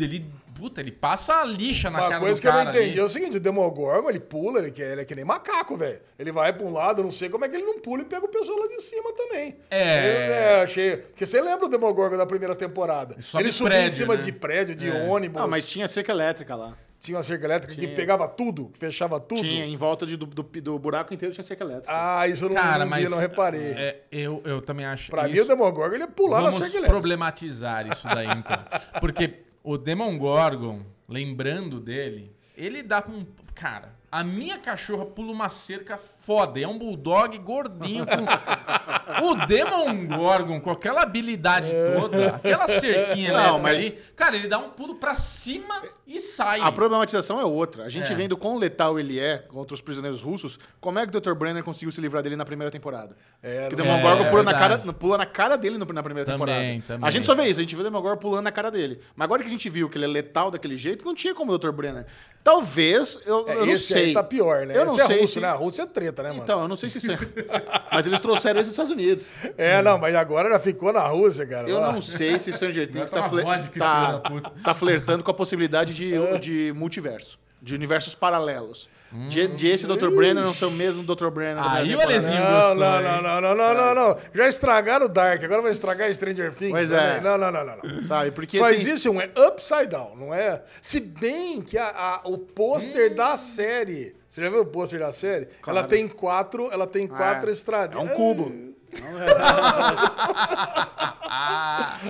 ele, 0.00 0.24
puta, 0.54 0.80
ele 0.80 0.90
passa 0.90 1.34
a 1.34 1.44
lixa 1.44 1.90
na 1.90 1.98
Uma 1.98 2.08
cara 2.08 2.20
coisa 2.20 2.34
do 2.36 2.40
que 2.40 2.48
eu 2.48 2.52
não 2.52 2.62
entendi 2.62 2.90
ali. 2.92 2.98
é 3.00 3.02
o 3.02 3.08
seguinte, 3.08 3.36
o 3.36 3.40
Demogorgon, 3.40 4.08
ele 4.08 4.20
pula, 4.20 4.58
ele, 4.58 4.72
ele 4.80 5.02
é 5.02 5.04
que 5.04 5.14
nem 5.14 5.24
macaco, 5.24 5.76
velho. 5.76 6.00
Ele 6.18 6.32
vai 6.32 6.50
pra 6.52 6.66
um 6.66 6.72
lado, 6.72 7.00
eu 7.00 7.04
não 7.04 7.10
sei 7.10 7.28
como 7.28 7.44
é 7.44 7.48
que 7.48 7.56
ele 7.56 7.64
não 7.66 7.78
pula 7.78 8.00
e 8.02 8.04
pega 8.06 8.24
o 8.24 8.28
pessoal 8.28 8.58
lá 8.58 8.66
de 8.66 8.80
cima 8.82 9.12
também. 9.12 9.56
É. 9.70 9.98
Eu, 9.98 10.32
é, 10.32 10.62
achei... 10.62 10.96
Porque 10.96 11.26
você 11.26 11.40
lembra 11.42 11.66
o 11.66 11.68
Demogorgon 11.68 12.16
da 12.16 12.24
primeira 12.24 12.54
temporada? 12.54 13.20
sobe 13.20 13.44
ele 13.44 13.52
subia 13.52 13.84
em 13.84 13.90
cima 13.90 14.16
né? 14.16 14.22
de 14.22 14.32
prédio, 14.32 14.74
de 14.74 14.88
É. 14.88 15.04
ônibus. 15.04 15.42
Ah, 15.42 15.46
mas 15.46 15.68
tinha 15.68 15.86
cerca 15.86 16.10
elétrica 16.10 16.54
lá. 16.56 16.74
Tinha 17.00 17.16
uma 17.16 17.22
cerca 17.22 17.44
elétrica 17.44 17.74
que 17.74 17.80
Tinha. 17.82 17.94
pegava 17.94 18.26
tudo, 18.26 18.70
que 18.70 18.78
fechava 18.78 19.20
tudo. 19.20 19.40
Tinha, 19.40 19.64
em 19.64 19.76
volta 19.76 20.04
de- 20.04 20.16
do, 20.16 20.26
do, 20.26 20.42
do 20.42 20.78
buraco 20.78 21.14
inteiro 21.14 21.32
tinha 21.32 21.44
cerca 21.44 21.62
elétrica. 21.64 21.92
Ah, 21.92 22.26
isso 22.26 22.44
eu 22.44 22.48
não, 22.48 22.56
Cara, 22.56 22.78
não 22.84 22.96
vi, 22.96 23.02
mas. 23.02 23.10
não 23.10 23.18
reparei. 23.18 23.70
é, 23.76 24.02
eu, 24.10 24.42
eu 24.44 24.60
também 24.60 24.84
acho. 24.84 25.08
pra 25.10 25.24
mim, 25.28 25.32
isso- 25.34 25.44
o 25.44 25.48
Demogorgon, 25.48 25.94
ele 25.94 26.04
ia 26.04 26.08
pular 26.08 26.38
na 26.38 26.44
Vamos 26.50 26.56
cerca 26.58 26.72
elétrica. 26.78 26.90
problematizar 26.90 27.86
isso 27.86 28.04
daí, 28.06 28.26
então. 28.26 28.58
Porque 29.00 29.42
o 29.62 29.78
Demon 29.78 30.18
Gorgon, 30.18 30.80
lembrando 31.08 31.78
dele, 31.80 32.32
ele 32.56 32.82
dá 32.82 33.00
pra 33.00 33.12
um. 33.14 33.24
Cara, 33.54 33.94
a 34.10 34.24
minha 34.24 34.58
cachorra 34.58 35.04
pula 35.04 35.30
uma 35.32 35.48
cerca 35.50 35.98
foda. 36.28 36.60
É 36.60 36.68
um 36.68 36.78
bulldog 36.78 37.38
gordinho 37.38 38.04
com. 38.06 38.18
o 39.24 39.46
Demon 39.46 40.06
Gorgon, 40.06 40.60
com 40.60 40.70
aquela 40.70 41.00
habilidade 41.02 41.70
toda, 41.98 42.26
aquela 42.36 42.68
cerquinha 42.68 43.32
Não, 43.32 43.38
elétrica 43.56 43.62
mas- 43.62 43.84
ali, 43.86 43.98
cara, 44.14 44.36
ele 44.36 44.46
dá 44.46 44.58
um 44.58 44.68
pulo 44.68 44.96
pra 44.96 45.16
cima 45.16 45.82
e 46.06 46.20
sai. 46.20 46.60
A 46.60 46.70
problematização 46.70 47.40
é 47.40 47.44
outra. 47.44 47.84
A 47.84 47.88
gente 47.88 48.12
É. 48.12 48.14
vendo 48.14 48.36
quão 48.36 48.58
letal 48.58 49.00
ele 49.00 49.18
é 49.18 49.38
contra 49.38 49.72
os 49.74 49.80
prisioneiros 49.80 50.22
russos, 50.22 50.58
como 50.80 50.98
é 50.98 51.06
que 51.06 51.16
o 51.16 51.20
Dr. 51.20 51.32
Brenner 51.32 51.64
conseguiu 51.64 51.90
se 51.90 52.00
livrar 52.00 52.22
dele 52.22 52.36
na 52.36 52.44
primeira 52.44 52.70
temporada? 52.70 53.16
É, 53.42 53.68
Porque 53.68 53.80
o 53.82 53.84
não- 53.84 53.96
Demogorgon 53.96 54.24
é 54.24 54.30
pula, 54.30 54.42
na 54.42 54.50
verdade. 54.52 54.82
cara, 54.82 54.92
pula 54.92 55.18
na 55.18 55.26
cara 55.26 55.56
dele 55.56 55.78
no- 55.78 55.86
na 55.86 56.02
primeira 56.02 56.26
Também, 56.30 56.38
temporada. 56.46 56.82
também. 56.86 57.08
A 57.08 57.10
gente 57.10 57.24
só 57.26 57.34
vê 57.34 57.46
isso, 57.46 57.58
a 57.58 57.62
gente 57.62 57.74
vê 57.74 57.80
o 57.80 57.84
Demogorgon 57.84 58.18
pulando 58.20 58.44
na 58.44 58.52
cara 58.52 58.70
dele. 58.70 59.00
Mas 59.16 59.24
agora 59.24 59.40
que 59.42 59.48
a 59.48 59.50
gente 59.50 59.68
viu 59.70 59.88
que 59.88 59.96
ele 59.96 60.04
é 60.04 60.08
letal 60.08 60.50
daquele 60.50 60.76
jeito, 60.76 61.04
não 61.04 61.14
tinha 61.14 61.34
como 61.34 61.50
o 61.52 61.58
Dr. 61.58 61.70
Brenner. 61.72 62.06
Talvez, 62.44 63.18
eu, 63.26 63.46
É, 63.48 63.54
eu 63.56 63.66
não 63.66 63.72
esse 63.72 63.92
sei. 63.92 64.04
aí 64.06 64.12
tá 64.14 64.22
pior, 64.22 64.64
né? 64.66 64.74
Eu 64.76 64.86
não 64.86 64.94
esse 64.96 65.06
sei 65.06 65.16
é 65.16 65.20
russo, 65.20 65.32
se... 65.34 65.40
né? 65.40 65.48
A 65.48 65.52
Rússia 65.54 65.82
é 65.82 65.86
treta, 65.86 66.17
né, 66.22 66.30
mano? 66.30 66.42
Então, 66.42 66.62
eu 66.62 66.68
não 66.68 66.76
sei 66.76 66.88
se 66.90 66.98
isso 66.98 67.10
é... 67.12 67.16
Mas 67.92 68.06
eles 68.06 68.20
trouxeram 68.20 68.60
isso 68.60 68.70
dos 68.70 68.74
Estados 68.74 68.90
Unidos. 68.92 69.30
É, 69.56 69.80
não, 69.82 69.98
mas 69.98 70.14
agora 70.14 70.48
já 70.50 70.58
ficou 70.60 70.92
na 70.92 71.06
Rússia, 71.06 71.46
cara. 71.46 71.68
Eu 71.68 71.76
Ó. 71.78 71.92
não 71.92 72.00
sei 72.02 72.38
se 72.38 72.52
Stranger 72.52 72.90
Things 72.90 73.10
tá, 73.10 73.28
tá- 73.28 74.22
tá 74.62 74.74
flertando 74.74 75.22
com 75.24 75.30
a 75.30 75.34
possibilidade 75.34 75.94
de, 75.94 76.12
de 76.38 76.72
multiverso. 76.76 77.38
De 77.60 77.74
universos 77.74 78.14
paralelos. 78.14 78.88
De, 79.28 79.48
de 79.48 79.66
esse 79.68 79.86
Dr. 79.86 80.10
Brenner 80.10 80.44
não 80.44 80.52
ser 80.52 80.66
o 80.66 80.70
mesmo 80.70 81.02
Dr. 81.02 81.28
Brenner 81.30 81.64
Aí 81.66 81.96
o. 81.96 82.00
Alezinho 82.00 82.34
Não, 82.38 82.50
gostou, 82.50 82.74
não, 82.76 83.02
não, 83.02 83.22
não, 83.22 83.40
não, 83.40 83.54
não, 83.56 83.74
não, 83.74 83.94
não. 83.94 84.16
Já 84.34 84.48
estragaram 84.48 85.06
o 85.06 85.08
Dark, 85.08 85.42
agora 85.42 85.62
vai 85.62 85.72
estragar 85.72 86.12
Stranger 86.14 86.52
Things. 86.54 86.70
Pois 86.72 86.90
também. 86.90 87.16
é. 87.16 87.20
Não, 87.22 87.38
não, 87.38 87.50
não, 87.50 87.64
não. 87.64 87.76
não. 87.82 88.04
Sabe? 88.04 88.30
Porque 88.32 88.58
Só 88.58 88.66
tem- 88.68 88.74
existe 88.74 89.08
um, 89.08 89.18
é 89.20 89.28
Upside 89.48 89.86
Down, 89.86 90.14
não 90.14 90.32
é? 90.34 90.62
Se 90.82 91.00
bem 91.00 91.62
que 91.62 91.78
a- 91.78 91.88
a- 91.88 92.20
o 92.28 92.36
pôster 92.38 93.14
da 93.14 93.36
série. 93.38 94.14
Você 94.28 94.42
já 94.42 94.50
viu 94.50 94.60
o 94.60 94.66
pôster 94.66 95.00
da 95.00 95.12
série? 95.12 95.46
Claro. 95.62 95.78
Ela 95.78 95.88
tem 95.88 96.06
quatro, 96.06 96.68
ela 96.70 96.86
tem 96.86 97.06
quatro 97.06 97.48
É. 97.48 97.52
estradinhas. 97.52 98.08
É 98.08 98.12
um 98.12 98.14
cubo. 98.14 98.68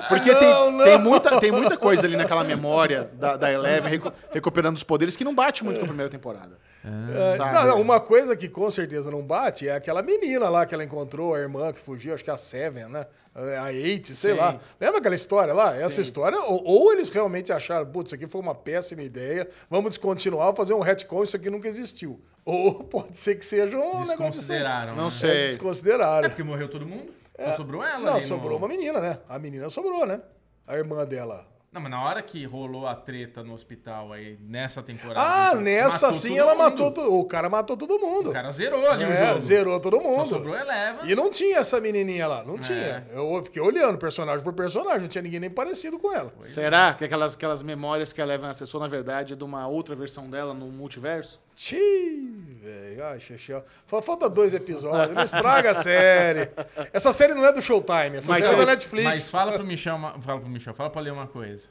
Porque 0.08 0.32
Não, 0.32 0.38
tem, 0.38 0.72
não. 0.72 0.84
Tem, 0.84 0.98
muita, 0.98 1.40
tem 1.40 1.52
muita 1.52 1.76
coisa 1.76 2.06
ali 2.06 2.16
naquela 2.16 2.44
memória 2.44 3.10
da, 3.14 3.36
da 3.36 3.52
Eleven 3.52 3.90
recu- 3.90 4.12
recuperando 4.32 4.76
os 4.76 4.84
poderes 4.84 5.16
que 5.16 5.24
não 5.24 5.34
bate 5.34 5.64
muito 5.64 5.78
com 5.78 5.84
a 5.84 5.88
primeira 5.88 6.10
temporada. 6.10 6.58
É, 7.32 7.36
Sabe? 7.36 7.54
não, 7.54 7.66
não, 7.68 7.80
uma 7.80 8.00
coisa 8.00 8.36
que 8.36 8.48
com 8.48 8.70
certeza 8.70 9.10
não 9.10 9.22
bate 9.22 9.68
é 9.68 9.74
aquela 9.74 10.02
menina 10.02 10.48
lá 10.48 10.64
que 10.64 10.74
ela 10.74 10.84
encontrou, 10.84 11.34
a 11.34 11.38
irmã 11.38 11.72
que 11.72 11.80
fugiu, 11.80 12.14
acho 12.14 12.24
que 12.24 12.30
é 12.30 12.32
a 12.32 12.36
Seven, 12.36 12.88
né? 12.88 13.06
A 13.60 13.72
Eight, 13.72 14.16
sei 14.16 14.32
Sim. 14.32 14.36
lá. 14.38 14.58
Lembra 14.80 14.98
aquela 14.98 15.14
história 15.14 15.54
lá? 15.54 15.76
Essa 15.76 16.00
história, 16.00 16.38
ou, 16.40 16.62
ou 16.64 16.92
eles 16.92 17.08
realmente 17.08 17.52
acharam, 17.52 17.86
putz, 17.86 18.08
isso 18.08 18.14
aqui 18.16 18.26
foi 18.26 18.40
uma 18.40 18.54
péssima 18.54 19.02
ideia, 19.02 19.46
vamos 19.70 19.90
descontinuar, 19.90 20.54
fazer 20.56 20.74
um 20.74 20.80
retcon, 20.80 21.22
isso 21.22 21.36
aqui 21.36 21.48
nunca 21.50 21.68
existiu. 21.68 22.20
Ou 22.44 22.74
pode 22.84 23.16
ser 23.16 23.36
que 23.36 23.46
seja 23.46 23.76
um 23.76 24.00
negócio... 24.06 24.16
Desconsideraram. 24.16 24.96
Não 24.96 25.04
né? 25.04 25.10
sei. 25.10 25.30
É, 25.30 25.46
desconsideraram. 25.48 26.26
É 26.26 26.28
porque 26.28 26.42
morreu 26.42 26.68
todo 26.68 26.84
mundo? 26.86 27.12
Só 27.38 27.52
sobrou 27.52 27.84
ela 27.84 28.00
Não, 28.00 28.12
ali 28.14 28.22
no- 28.22 28.26
sobrou 28.26 28.58
uma 28.58 28.66
menina, 28.66 29.00
né? 29.00 29.18
A 29.28 29.38
menina 29.38 29.70
sobrou, 29.70 30.04
né? 30.04 30.20
A 30.66 30.76
irmã 30.76 31.04
dela. 31.06 31.46
Não, 31.70 31.82
mas 31.82 31.90
na 31.90 32.02
hora 32.02 32.22
que 32.22 32.46
rolou 32.46 32.86
a 32.86 32.94
treta 32.94 33.44
no 33.44 33.52
hospital 33.52 34.10
aí, 34.12 34.38
nessa 34.40 34.82
temporada. 34.82 35.20
Ah, 35.20 35.54
nessa 35.54 36.12
sim 36.14 36.38
ela 36.38 36.54
mundo. 36.54 36.64
matou 36.64 36.90
todo 36.90 37.14
O 37.14 37.24
cara 37.26 37.48
matou 37.50 37.76
todo 37.76 37.98
mundo. 37.98 38.30
O 38.30 38.32
cara 38.32 38.50
zerou 38.50 38.88
ali 38.90 39.04
o 39.04 39.12
É, 39.12 39.26
jogo. 39.28 39.38
zerou 39.40 39.78
todo 39.78 40.00
Só 40.00 40.02
mundo. 40.08 40.28
sobrou 40.30 40.56
Eleven. 40.56 41.10
E 41.10 41.14
não 41.14 41.28
tinha 41.30 41.58
essa 41.58 41.78
menininha 41.78 42.26
lá, 42.26 42.40
É. 42.40 42.44
não 42.44 42.58
tinha. 42.58 43.04
Eu 43.12 43.44
fiquei 43.44 43.60
olhando 43.60 43.98
personagem 43.98 44.42
por 44.42 44.54
personagem, 44.54 45.02
não 45.02 45.08
tinha 45.08 45.20
ninguém 45.22 45.40
nem 45.40 45.50
parecido 45.50 45.98
com 45.98 46.10
ela. 46.10 46.32
Será 46.40 46.94
que 46.94 47.04
aquelas, 47.04 47.34
aquelas 47.34 47.62
memórias 47.62 48.14
que 48.14 48.20
a 48.22 48.24
Eleven 48.24 48.48
acessou, 48.48 48.80
na 48.80 48.88
verdade, 48.88 49.34
é 49.34 49.36
de 49.36 49.44
uma 49.44 49.66
outra 49.68 49.94
versão 49.94 50.28
dela 50.30 50.54
no 50.54 50.66
multiverso? 50.72 51.38
Xiii, 51.60 52.60
velho. 52.62 53.04
Ai, 53.04 53.18
xixi. 53.18 53.52
Falta 53.84 54.30
dois 54.30 54.54
episódios. 54.54 55.12
Não 55.12 55.24
estraga 55.24 55.72
a 55.72 55.74
série. 55.74 56.48
Essa 56.92 57.12
série 57.12 57.34
não 57.34 57.44
é 57.44 57.52
do 57.52 57.60
Showtime, 57.60 58.18
essa 58.18 58.30
Mas 58.30 58.44
série 58.44 58.62
é 58.62 58.64
da 58.64 58.70
Netflix. 58.70 59.04
Mas 59.04 59.28
fala 59.28 59.52
pro 59.52 59.64
Michel, 59.64 59.98
fala 60.20 60.40
pro 60.40 60.48
Michel, 60.48 60.72
fala 60.72 60.88
pra 60.88 61.00
ler 61.00 61.12
uma 61.12 61.26
coisa. 61.26 61.68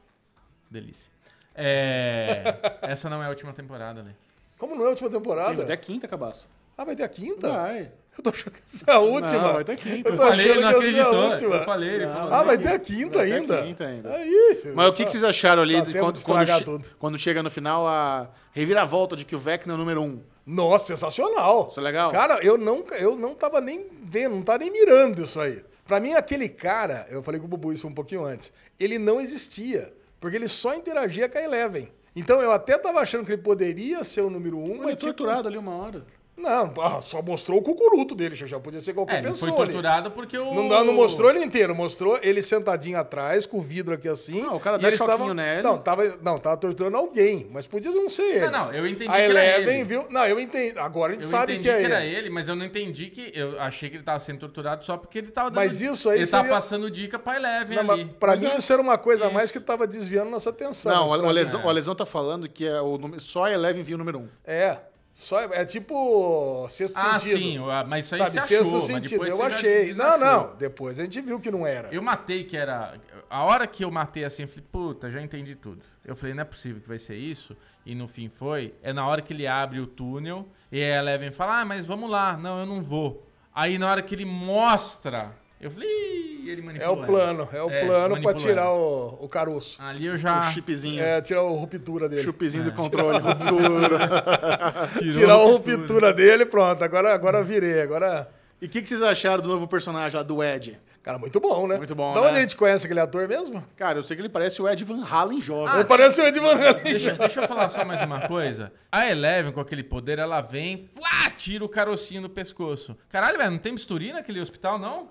Delícia. 0.70 1.10
É, 1.56 2.44
essa 2.84 3.10
não 3.10 3.24
é 3.24 3.28
a 3.28 3.30
última 3.30 3.54
temporada, 3.54 4.04
né? 4.04 4.14
Como 4.58 4.76
não 4.76 4.84
é 4.84 4.88
a 4.88 4.90
última 4.90 5.10
temporada? 5.10 5.64
Até 5.64 5.72
a 5.72 5.78
quinta, 5.78 6.06
cabaço. 6.06 6.50
Ah, 6.78 6.84
vai 6.84 6.94
ter 6.94 7.04
a 7.04 7.08
quinta? 7.08 7.50
Vai. 7.50 7.90
Eu 8.18 8.24
tô 8.24 8.30
achando 8.32 8.52
que 8.54 8.60
essa 8.66 8.84
é 8.88 8.94
a 8.94 9.00
última. 9.00 9.42
Não, 9.42 9.54
vai 9.54 9.64
ter 9.64 9.72
a 9.74 9.76
quinta. 9.76 10.10
Eu 10.10 10.14
Eu 10.14 10.18
tô 10.18 10.24
falei, 10.28 10.50
ele 10.50 10.62
não 10.62 10.70
é 10.70 10.72
acreditou. 10.76 11.30
última. 11.30 11.56
Eu 11.56 11.64
falei, 11.66 11.90
ele 11.90 12.08
falou. 12.08 12.34
Ah, 12.34 12.44
vai 12.44 12.58
ter 12.58 12.68
a 12.70 12.80
quinta 12.80 13.18
Vai 13.18 13.28
ter 13.28 13.34
a 13.34 13.36
ainda? 13.38 13.62
quinta 13.64 13.86
ainda. 13.86 14.14
Aí, 14.16 14.62
Mas 14.74 14.88
o 14.90 14.94
que, 14.94 15.06
que 15.06 15.12
vocês 15.12 15.24
acharam 15.24 15.62
ali 15.62 15.82
tempo 15.84 16.00
quando, 16.00 16.16
de 16.18 16.26
quando, 16.26 16.48
che- 16.48 16.64
tudo. 16.64 16.90
quando 16.98 17.18
chega 17.18 17.44
no 17.44 17.50
final 17.52 17.88
a 17.88 18.30
reviravolta 18.52 19.16
de 19.16 19.24
que 19.24 19.36
o 19.36 19.40
Vecna 19.40 19.74
é 19.74 19.76
o 19.76 19.78
número 19.78 20.02
um? 20.02 20.20
Nossa, 20.46 20.88
sensacional. 20.88 21.68
Isso 21.70 21.80
é 21.80 21.84
legal? 21.84 22.12
Cara, 22.12 22.40
eu 22.44 22.58
não, 22.58 22.84
eu 22.98 23.16
não 23.16 23.36
tava 23.36 23.62
nem 23.62 23.86
vendo, 24.04 24.36
não 24.36 24.42
tava 24.42 24.60
nem 24.60 24.72
mirando 24.72 25.24
isso 25.24 25.40
aí. 25.40 25.64
Pra 25.86 26.00
mim, 26.00 26.14
aquele 26.14 26.50
cara, 26.50 27.06
eu 27.10 27.22
falei 27.24 27.40
com 27.40 27.46
o 27.46 27.50
Bubu 27.50 27.72
isso 27.72 27.88
um 27.88 27.94
pouquinho 27.94 28.26
antes, 28.26 28.52
ele 28.80 28.98
não 28.98 29.22
existia. 29.22 29.94
Porque 30.20 30.36
ele 30.36 30.48
só 30.48 30.74
interagia 30.74 31.30
com 31.30 31.38
a 31.38 31.42
Eleven. 31.44 31.92
Então 32.16 32.42
eu 32.42 32.52
até 32.52 32.76
tava 32.80 33.00
achando 33.00 33.24
que 33.24 33.32
ele 33.34 33.42
poderia 33.44 34.04
ser 34.04 34.22
o 34.22 34.30
número 34.32 34.58
um, 34.58 34.66
Ele 34.72 34.74
é 34.74 34.84
mas 34.86 34.96
tipo, 34.96 35.14
torturado 35.14 35.48
ali 35.48 35.58
uma 35.58 35.76
hora. 35.76 36.04
Não, 36.38 36.72
ah, 36.82 37.02
só 37.02 37.20
mostrou 37.22 37.58
o 37.58 37.62
cucuruto 37.64 38.14
dele, 38.14 38.36
já 38.36 38.60
podia 38.60 38.80
ser 38.80 38.94
qualquer 38.94 39.16
É, 39.16 39.20
ele 39.20 39.30
pessoa. 39.30 39.52
foi 39.52 39.64
ali. 39.64 39.72
torturado 39.74 40.12
porque 40.12 40.38
o. 40.38 40.54
Não, 40.54 40.86
não 40.86 40.94
mostrou 40.94 41.32
ele 41.32 41.44
inteiro, 41.44 41.74
mostrou 41.74 42.20
ele 42.22 42.44
sentadinho 42.44 42.98
atrás, 43.00 43.48
com 43.48 43.58
o 43.58 43.62
vidro 43.62 43.96
aqui 43.96 44.08
assim. 44.08 44.42
Não, 44.44 44.56
o 44.56 44.60
cara 44.60 44.78
dá 44.78 44.92
choquinho 44.92 45.34
nele. 45.34 45.64
Não, 45.64 45.80
tava, 45.80 46.04
não, 46.22 46.38
tava 46.38 46.56
torturando 46.58 46.96
alguém, 46.96 47.48
mas 47.52 47.66
podia 47.66 47.90
não 47.92 48.08
ser 48.08 48.22
ele. 48.22 48.50
Não, 48.52 48.66
não, 48.68 48.74
eu 48.74 48.86
entendi 48.86 49.10
A 49.10 49.16
que 49.16 49.22
era 49.22 49.34
Eleven 49.34 49.76
ele. 49.78 49.84
viu. 49.84 50.06
Não, 50.12 50.26
eu 50.28 50.40
entendi. 50.40 50.78
Agora 50.78 51.12
a 51.12 51.16
gente 51.16 51.24
Eu 51.24 51.30
sabe 51.30 51.54
entendi 51.54 51.70
que 51.70 51.76
é 51.76 51.84
era 51.84 52.06
ele. 52.06 52.16
ele, 52.18 52.30
mas 52.30 52.48
eu 52.48 52.56
não 52.56 52.66
entendi 52.66 53.08
que. 53.10 53.32
Eu 53.34 53.60
achei 53.60 53.90
que 53.90 53.96
ele 53.96 54.04
tava 54.04 54.20
sendo 54.20 54.40
torturado 54.40 54.86
só 54.86 54.96
porque 54.96 55.18
ele 55.18 55.32
tava 55.32 55.50
dando. 55.50 55.56
Mas 55.58 55.82
isso 55.82 56.08
aí 56.08 56.20
Ele 56.20 56.28
tava 56.28 56.44
seria- 56.44 56.56
passando 56.56 56.92
dica 56.92 57.18
pra 57.18 57.36
Eleven 57.36 57.78
Não, 57.84 57.94
ali. 57.94 58.06
mas 58.06 58.14
pra 58.20 58.30
Mas 58.34 58.44
mim 58.44 58.50
é. 58.50 58.58
isso 58.58 58.72
era 58.72 58.82
uma 58.82 58.98
coisa 59.00 59.26
a 59.26 59.30
mais 59.32 59.52
que 59.52 59.60
tava 59.60 59.88
desviando 59.88 60.30
nossa 60.30 60.52
atenção. 60.52 60.94
Não, 60.94 61.08
o, 61.10 61.32
lesão, 61.32 61.66
o 61.66 61.72
Lesão 61.72 61.96
tá 61.96 62.06
falando 62.06 62.48
que 62.48 62.66
é 62.66 62.80
o 62.80 63.00
só 63.20 63.46
a 63.46 63.52
Eleven 63.52 63.82
viu 63.82 63.96
o 63.96 63.98
número 63.98 64.20
um. 64.20 64.28
É. 64.46 64.78
Só, 65.20 65.42
é 65.46 65.66
tipo 65.66 66.68
sexto 66.70 66.96
Ah, 66.96 67.18
sentido. 67.18 67.40
sim, 67.40 67.58
o- 67.58 67.66
mas 67.88 68.06
isso 68.06 68.14
aí 68.14 68.20
Sabe, 68.20 68.32
você 68.34 68.40
sexto 68.42 68.68
achou, 68.68 68.80
sentido. 68.82 69.26
Eu 69.26 69.42
achei. 69.42 69.92
Não, 69.96 70.16
não. 70.16 70.56
Depois 70.56 71.00
a 71.00 71.04
gente 71.06 71.20
viu 71.22 71.40
que 71.40 71.50
não 71.50 71.66
era. 71.66 71.88
Eu 71.92 72.04
matei 72.04 72.44
que 72.44 72.56
era. 72.56 72.94
A 73.28 73.44
hora 73.44 73.66
que 73.66 73.84
eu 73.84 73.90
matei 73.90 74.24
assim, 74.24 74.44
eu 74.44 74.48
falei, 74.48 74.64
puta, 74.72 75.10
já 75.10 75.20
entendi 75.20 75.56
tudo. 75.56 75.82
Eu 76.06 76.16
falei, 76.16 76.36
não 76.36 76.42
é 76.44 76.46
possível 76.46 76.80
que 76.80 76.88
vai 76.88 77.00
ser 77.00 77.16
isso. 77.16 77.58
E 77.84 77.96
no 77.96 78.08
fim 78.08 78.30
foi. 78.30 78.76
É 78.84 78.94
na 78.94 79.08
hora 79.08 79.24
que 79.24 79.34
ele 79.34 79.48
abre 79.48 79.80
o 79.80 79.88
túnel 79.88 80.48
e 80.72 80.84
a 80.84 80.98
Eleven 81.00 81.32
fala, 81.32 81.62
ah, 81.62 81.66
mas 81.66 81.84
vamos 81.84 82.12
lá. 82.12 82.38
Não, 82.38 82.60
eu 82.60 82.68
não 82.68 82.84
vou. 82.84 83.28
Aí 83.56 83.80
na 83.80 83.90
hora 83.90 84.04
que 84.04 84.14
ele 84.14 84.24
mostra, 84.24 85.32
eu 85.60 85.72
falei, 85.72 85.88
Ih, 85.90 86.50
ele 86.50 86.62
É 86.62 86.64
manipulou. 86.64 87.02
o 87.02 87.06
plano. 87.06 87.50
É 87.52 87.62
o 87.64 87.70
É, 87.70 87.86
plano 87.86 88.00
pra 88.00 88.10
manipulando. 88.10 88.40
tirar 88.42 88.72
o, 88.72 89.18
o 89.22 89.28
caroço. 89.28 89.82
Ali 89.82 90.06
eu 90.06 90.14
O 90.14 90.18
já. 90.18 90.42
chipzinho. 90.52 91.04
É, 91.04 91.22
tirar 91.22 91.42
a 91.42 91.44
ruptura 91.44 92.08
dele. 92.08 92.24
Chupizinho 92.24 92.64
do 92.64 92.72
controle, 92.72 93.20
ruptura. 93.20 94.88
tirou 95.00 95.12
Tirar 95.12 95.34
a 95.34 95.38
o 95.44 95.52
ruptura 95.52 96.14
dele, 96.14 96.46
pronto. 96.46 96.84
Agora, 96.84 97.14
agora 97.14 97.44
virei. 97.44 97.82
Agora. 97.82 98.30
E 98.62 98.66
o 98.66 98.70
que, 98.70 98.82
que 98.82 98.88
vocês 98.90 99.02
acharam 99.02 99.42
do 99.42 99.50
novo 99.50 99.68
personagem 99.68 100.18
lá, 100.18 100.24
do 100.24 100.44
Ed? 100.44 100.80
Cara, 101.04 101.18
muito 101.20 101.40
bom, 101.40 101.68
né? 101.68 101.78
Muito 101.78 101.96
bom, 101.96 102.14
Da 102.14 102.20
onde 102.22 102.34
né? 102.34 102.40
a 102.40 102.42
gente 102.42 102.58
conhece 102.58 102.86
aquele 102.86 103.00
ator 103.00 103.30
mesmo? 103.30 103.64
Cara, 103.78 103.98
eu 104.00 104.04
sei 104.04 104.18
que 104.18 104.22
ele 104.22 104.28
parece 104.28 104.62
o 104.62 104.68
Ed 104.68 104.84
Van 104.84 105.02
Halen 105.10 105.40
jovem. 105.40 105.70
Ah, 105.74 105.76
Ele 105.76 105.86
parece 105.86 106.20
o 106.20 106.26
Ed 106.26 106.38
Van 106.38 106.52
Halen. 106.56 106.84
Deixa, 106.84 107.14
deixa 107.14 107.42
eu 107.44 107.48
falar 107.48 107.70
só 107.70 107.86
mais 107.86 108.02
uma 108.06 108.28
coisa. 108.28 108.74
A 108.92 109.10
Eleven, 109.10 109.54
com 109.54 109.62
aquele 109.62 109.84
poder, 109.84 110.20
ela 110.20 110.42
vem, 110.42 110.90
flá, 110.94 111.30
tira 111.38 111.64
o 111.64 111.70
carocinho 111.70 112.24
do 112.24 112.30
pescoço. 112.30 112.98
Caralho, 113.08 113.38
velho, 113.38 113.52
não 113.52 113.58
tem 113.58 113.74
bisturi 113.74 114.12
naquele 114.12 114.42
hospital, 114.42 114.78
não? 114.78 115.08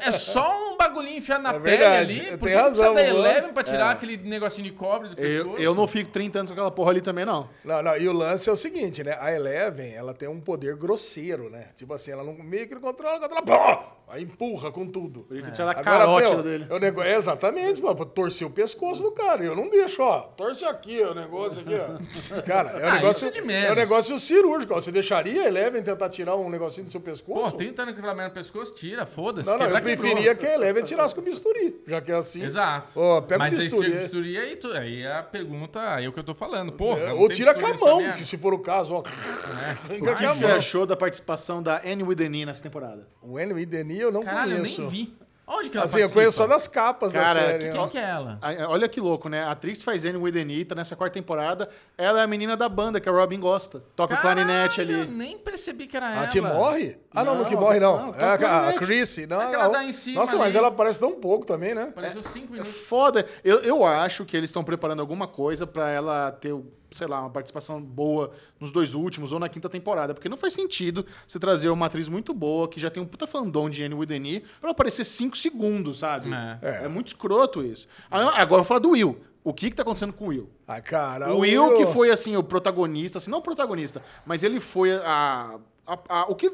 É 0.00 0.12
só 0.12 0.72
um 0.72 0.76
bagulhinho 0.76 1.18
enfiado 1.18 1.42
na 1.42 1.50
É 1.50 1.52
pele 1.60 1.76
verdade, 1.76 2.12
ali. 2.12 2.20
tem 2.28 2.38
Por 2.38 2.48
que 2.48 2.54
não 2.54 2.62
razão, 2.62 2.94
precisa 2.94 3.14
da. 3.14 3.18
Eleven 3.28 3.52
pra 3.52 3.62
tirar 3.62 3.88
É. 3.88 3.92
aquele 3.92 4.16
negocinho 4.18 4.64
de 4.64 4.72
cobre 4.72 5.08
do 5.08 5.20
eu, 5.20 5.44
pescoço? 5.44 5.62
eu 5.62 5.74
não 5.74 5.86
fico 5.88 6.10
30 6.10 6.38
anos 6.40 6.50
com 6.50 6.54
aquela 6.54 6.70
porra 6.70 6.90
ali 6.90 7.00
também, 7.00 7.24
não. 7.24 7.48
Não, 7.64 7.82
não, 7.82 7.96
e 7.96 8.08
o 8.08 8.12
lance 8.12 8.48
é 8.48 8.52
o 8.52 8.56
seguinte, 8.56 9.02
né? 9.02 9.16
A 9.20 9.32
Eleven, 9.32 9.94
ela 9.94 10.12
tem 10.14 10.28
um 10.28 10.40
poder 10.40 10.76
grosseiro, 10.76 11.48
né? 11.50 11.68
Tipo 11.74 11.94
assim, 11.94 12.10
ela 12.12 12.22
não, 12.22 12.34
meio 12.34 12.66
que 12.68 12.74
não 12.74 12.80
controla, 12.82 13.18
controla, 13.20 13.42
pô! 13.42 14.02
Aí 14.08 14.22
empurra 14.24 14.70
com 14.70 14.86
tudo. 14.86 15.26
Isso 15.30 15.42
que 15.46 15.52
tirar 15.52 15.68
a 15.68 15.70
Agora, 15.70 15.84
carótida 15.84 16.34
meu, 16.34 16.42
dele. 16.42 16.66
é 16.68 16.74
o 16.74 16.78
nego- 16.78 17.02
é 17.02 17.14
exatamente, 17.16 17.80
pra 17.80 17.94
torcer 18.04 18.46
o 18.46 18.50
pescoço 18.50 19.02
do 19.02 19.10
cara. 19.12 19.42
Eu 19.42 19.56
não 19.56 19.70
deixo, 19.70 20.02
ó. 20.02 20.20
Torce 20.20 20.66
aqui, 20.66 21.02
ó, 21.02 21.12
o 21.12 21.14
negócio 21.14 21.62
aqui, 21.62 21.72
ó. 21.74 22.42
Cara, 22.42 22.70
é 22.72 22.84
um 22.84 22.88
Ah, 22.90 22.94
negócio. 22.96 23.28
é. 23.34 23.64
É 23.68 23.72
um 23.72 23.74
negócio 23.74 24.18
cirúrgico. 24.18 24.74
ó. 24.74 24.80
Você 24.80 24.92
deixaria 24.92 25.44
a 25.44 25.46
Eleven 25.46 25.82
tentar 25.82 26.10
tirar 26.10 26.36
um 26.36 26.50
negocinho 26.50 26.84
do 26.84 26.90
seu 26.90 27.00
Pô, 27.00 27.06
pescoço? 27.10 27.56
30 27.56 27.82
anos 27.82 27.94
com 27.94 28.00
aquela 28.00 28.14
merda 28.14 28.28
no 28.30 28.34
pescoço, 28.42 28.74
tira, 28.74 29.06
foda-se. 29.06 29.48
Não, 29.48 29.58
não, 29.58 29.66
eu 29.66 29.80
preferia 29.80 30.34
que 30.34 30.46
a 30.46 30.54
Eleven 30.54 30.82
tirasse 30.82 31.14
com 31.14 31.20
o 31.20 31.24
bisturi. 31.24 31.80
Já 31.86 32.00
que 32.00 32.10
é 32.12 32.14
assim. 32.14 32.42
Exato. 32.44 32.92
Ó, 32.98 33.20
pega 33.20 33.38
Mas 33.38 33.54
o 33.54 33.56
aí 33.56 33.62
bisturi. 33.62 33.90
se 33.90 33.96
bisturi, 33.98 34.38
aí, 34.38 34.56
tu, 34.56 34.68
aí 34.72 35.06
a 35.06 35.22
pergunta, 35.22 35.94
aí 35.94 36.04
é 36.04 36.08
o 36.08 36.12
que 36.12 36.18
eu 36.18 36.24
tô 36.24 36.34
falando. 36.34 36.72
Porra, 36.72 37.00
É, 37.00 37.12
Ou 37.12 37.28
tira 37.28 37.54
com 37.54 37.66
a 37.66 37.74
mão, 37.74 38.12
que 38.12 38.24
se 38.24 38.36
for 38.36 38.52
o 38.54 38.58
caso, 38.58 38.94
ó. 38.94 39.02
É. 39.02 39.96
O 39.98 40.04
que, 40.04 40.14
que 40.14 40.26
você 40.26 40.46
achou 40.46 40.86
da 40.86 40.96
participação 40.96 41.62
da 41.62 41.80
Annie 41.84 42.02
Wideni 42.02 42.44
nessa 42.46 42.62
temporada? 42.62 43.06
O 43.22 43.38
Enemy 43.38 43.64
Denis 43.66 44.00
eu 44.00 44.12
não 44.12 44.22
Caralho, 44.24 44.56
conheço. 44.56 44.82
eu 44.82 44.90
nem 44.90 45.04
vi. 45.06 45.14
Onde 45.44 45.70
que 45.70 45.76
ela 45.76 45.84
Assim, 45.84 45.96
eu 45.96 46.00
participa? 46.02 46.20
conheço 46.20 46.36
só 46.36 46.46
das 46.46 46.68
capas 46.68 47.12
Cara, 47.12 47.34
da 47.34 47.46
série. 47.46 47.58
que- 47.58 47.64
né? 47.72 47.78
Quem 47.78 47.88
que 47.88 47.98
é 47.98 48.08
ela? 48.08 48.38
A- 48.40 48.68
Olha 48.68 48.88
que 48.88 49.00
louco, 49.00 49.28
né? 49.28 49.42
A 49.42 49.50
atriz 49.50 49.78
que 49.80 49.84
faz 49.84 50.04
Annie 50.04 50.16
Wideni 50.16 50.64
tá 50.64 50.74
nessa 50.74 50.94
quarta 50.94 51.14
temporada. 51.14 51.68
Ela 51.98 52.20
é 52.20 52.24
a 52.24 52.26
menina 52.26 52.56
da 52.56 52.68
banda 52.68 53.00
que 53.00 53.08
a 53.08 53.12
Robin 53.12 53.40
gosta. 53.40 53.82
Toca 53.96 54.16
clarinete 54.16 54.76
Caralho, 54.76 54.96
Eu 54.98 55.02
ali. 55.02 55.10
nem 55.10 55.36
percebi 55.38 55.86
que 55.88 55.96
era 55.96 56.08
A 56.08 56.14
ela. 56.16 56.26
que 56.28 56.40
morre? 56.40 56.96
Ah, 57.14 57.24
não, 57.24 57.34
não, 57.34 57.42
Não, 57.42 57.48
que 57.48 57.56
morre 57.56 57.80
não. 57.80 58.06
não, 58.06 58.14
é 58.14 58.24
a, 58.24 58.32
a 58.34 58.38
claramente. 58.38 58.78
Chrissy. 58.78 59.26
Não, 59.26 59.40
Aquela 59.40 59.64
não. 59.64 59.72
dá 59.72 59.84
em 59.84 59.92
cima 59.92 60.20
Nossa, 60.20 60.36
mas 60.36 60.46
ali. 60.48 60.56
ela 60.58 60.68
aparece 60.68 61.00
tão 61.00 61.12
pouco 61.12 61.44
também, 61.44 61.74
né? 61.74 61.88
Apareceu 61.90 62.22
cinco 62.22 62.48
É 62.48 62.52
minutos. 62.52 62.72
foda. 62.86 63.26
Eu, 63.44 63.58
eu 63.60 63.84
acho 63.84 64.24
que 64.24 64.36
eles 64.36 64.48
estão 64.48 64.62
preparando 64.62 65.00
alguma 65.00 65.26
coisa 65.26 65.66
pra 65.66 65.90
ela 65.90 66.30
ter, 66.32 66.54
sei 66.92 67.06
lá, 67.06 67.20
uma 67.20 67.30
participação 67.30 67.80
boa 67.80 68.32
nos 68.60 68.70
dois 68.70 68.94
últimos 68.94 69.32
ou 69.32 69.38
na 69.38 69.48
quinta 69.48 69.68
temporada. 69.68 70.14
Porque 70.14 70.28
não 70.28 70.36
faz 70.36 70.52
sentido 70.52 71.04
você 71.26 71.38
trazer 71.38 71.68
uma 71.70 71.86
atriz 71.86 72.08
muito 72.08 72.32
boa, 72.34 72.68
que 72.68 72.78
já 72.80 72.90
tem 72.90 73.02
um 73.02 73.06
puta 73.06 73.26
fandom 73.26 73.68
de 73.70 73.82
Annie 73.84 73.96
Wideni, 73.98 74.44
pra 74.60 74.70
aparecer 74.70 75.04
cinco 75.04 75.36
segundos, 75.36 75.98
sabe? 76.00 76.30
É. 76.62 76.84
É, 76.84 76.88
muito 76.88 77.08
escroto 77.08 77.62
isso. 77.64 77.86
Agora 78.10 78.42
eu 78.42 78.48
vou 78.48 78.64
falar 78.64 78.80
do 78.80 78.90
Will. 78.90 79.18
O 79.44 79.52
que 79.52 79.70
que 79.70 79.74
tá 79.76 79.82
acontecendo 79.82 80.12
com 80.12 80.26
o 80.26 80.28
Will? 80.28 80.48
Ah, 80.68 80.80
cara. 80.80 81.34
O 81.34 81.40
Will, 81.40 81.76
que 81.76 81.86
foi, 81.86 82.10
assim, 82.10 82.36
o 82.36 82.44
protagonista, 82.44 83.18
assim, 83.18 83.28
não 83.30 83.38
o 83.38 83.42
protagonista, 83.42 84.00
mas 84.24 84.44
ele 84.44 84.60
foi 84.60 84.94
a. 84.94 85.58
a- 85.86 85.98
a- 86.08 86.26
o 86.28 86.34
que. 86.36 86.48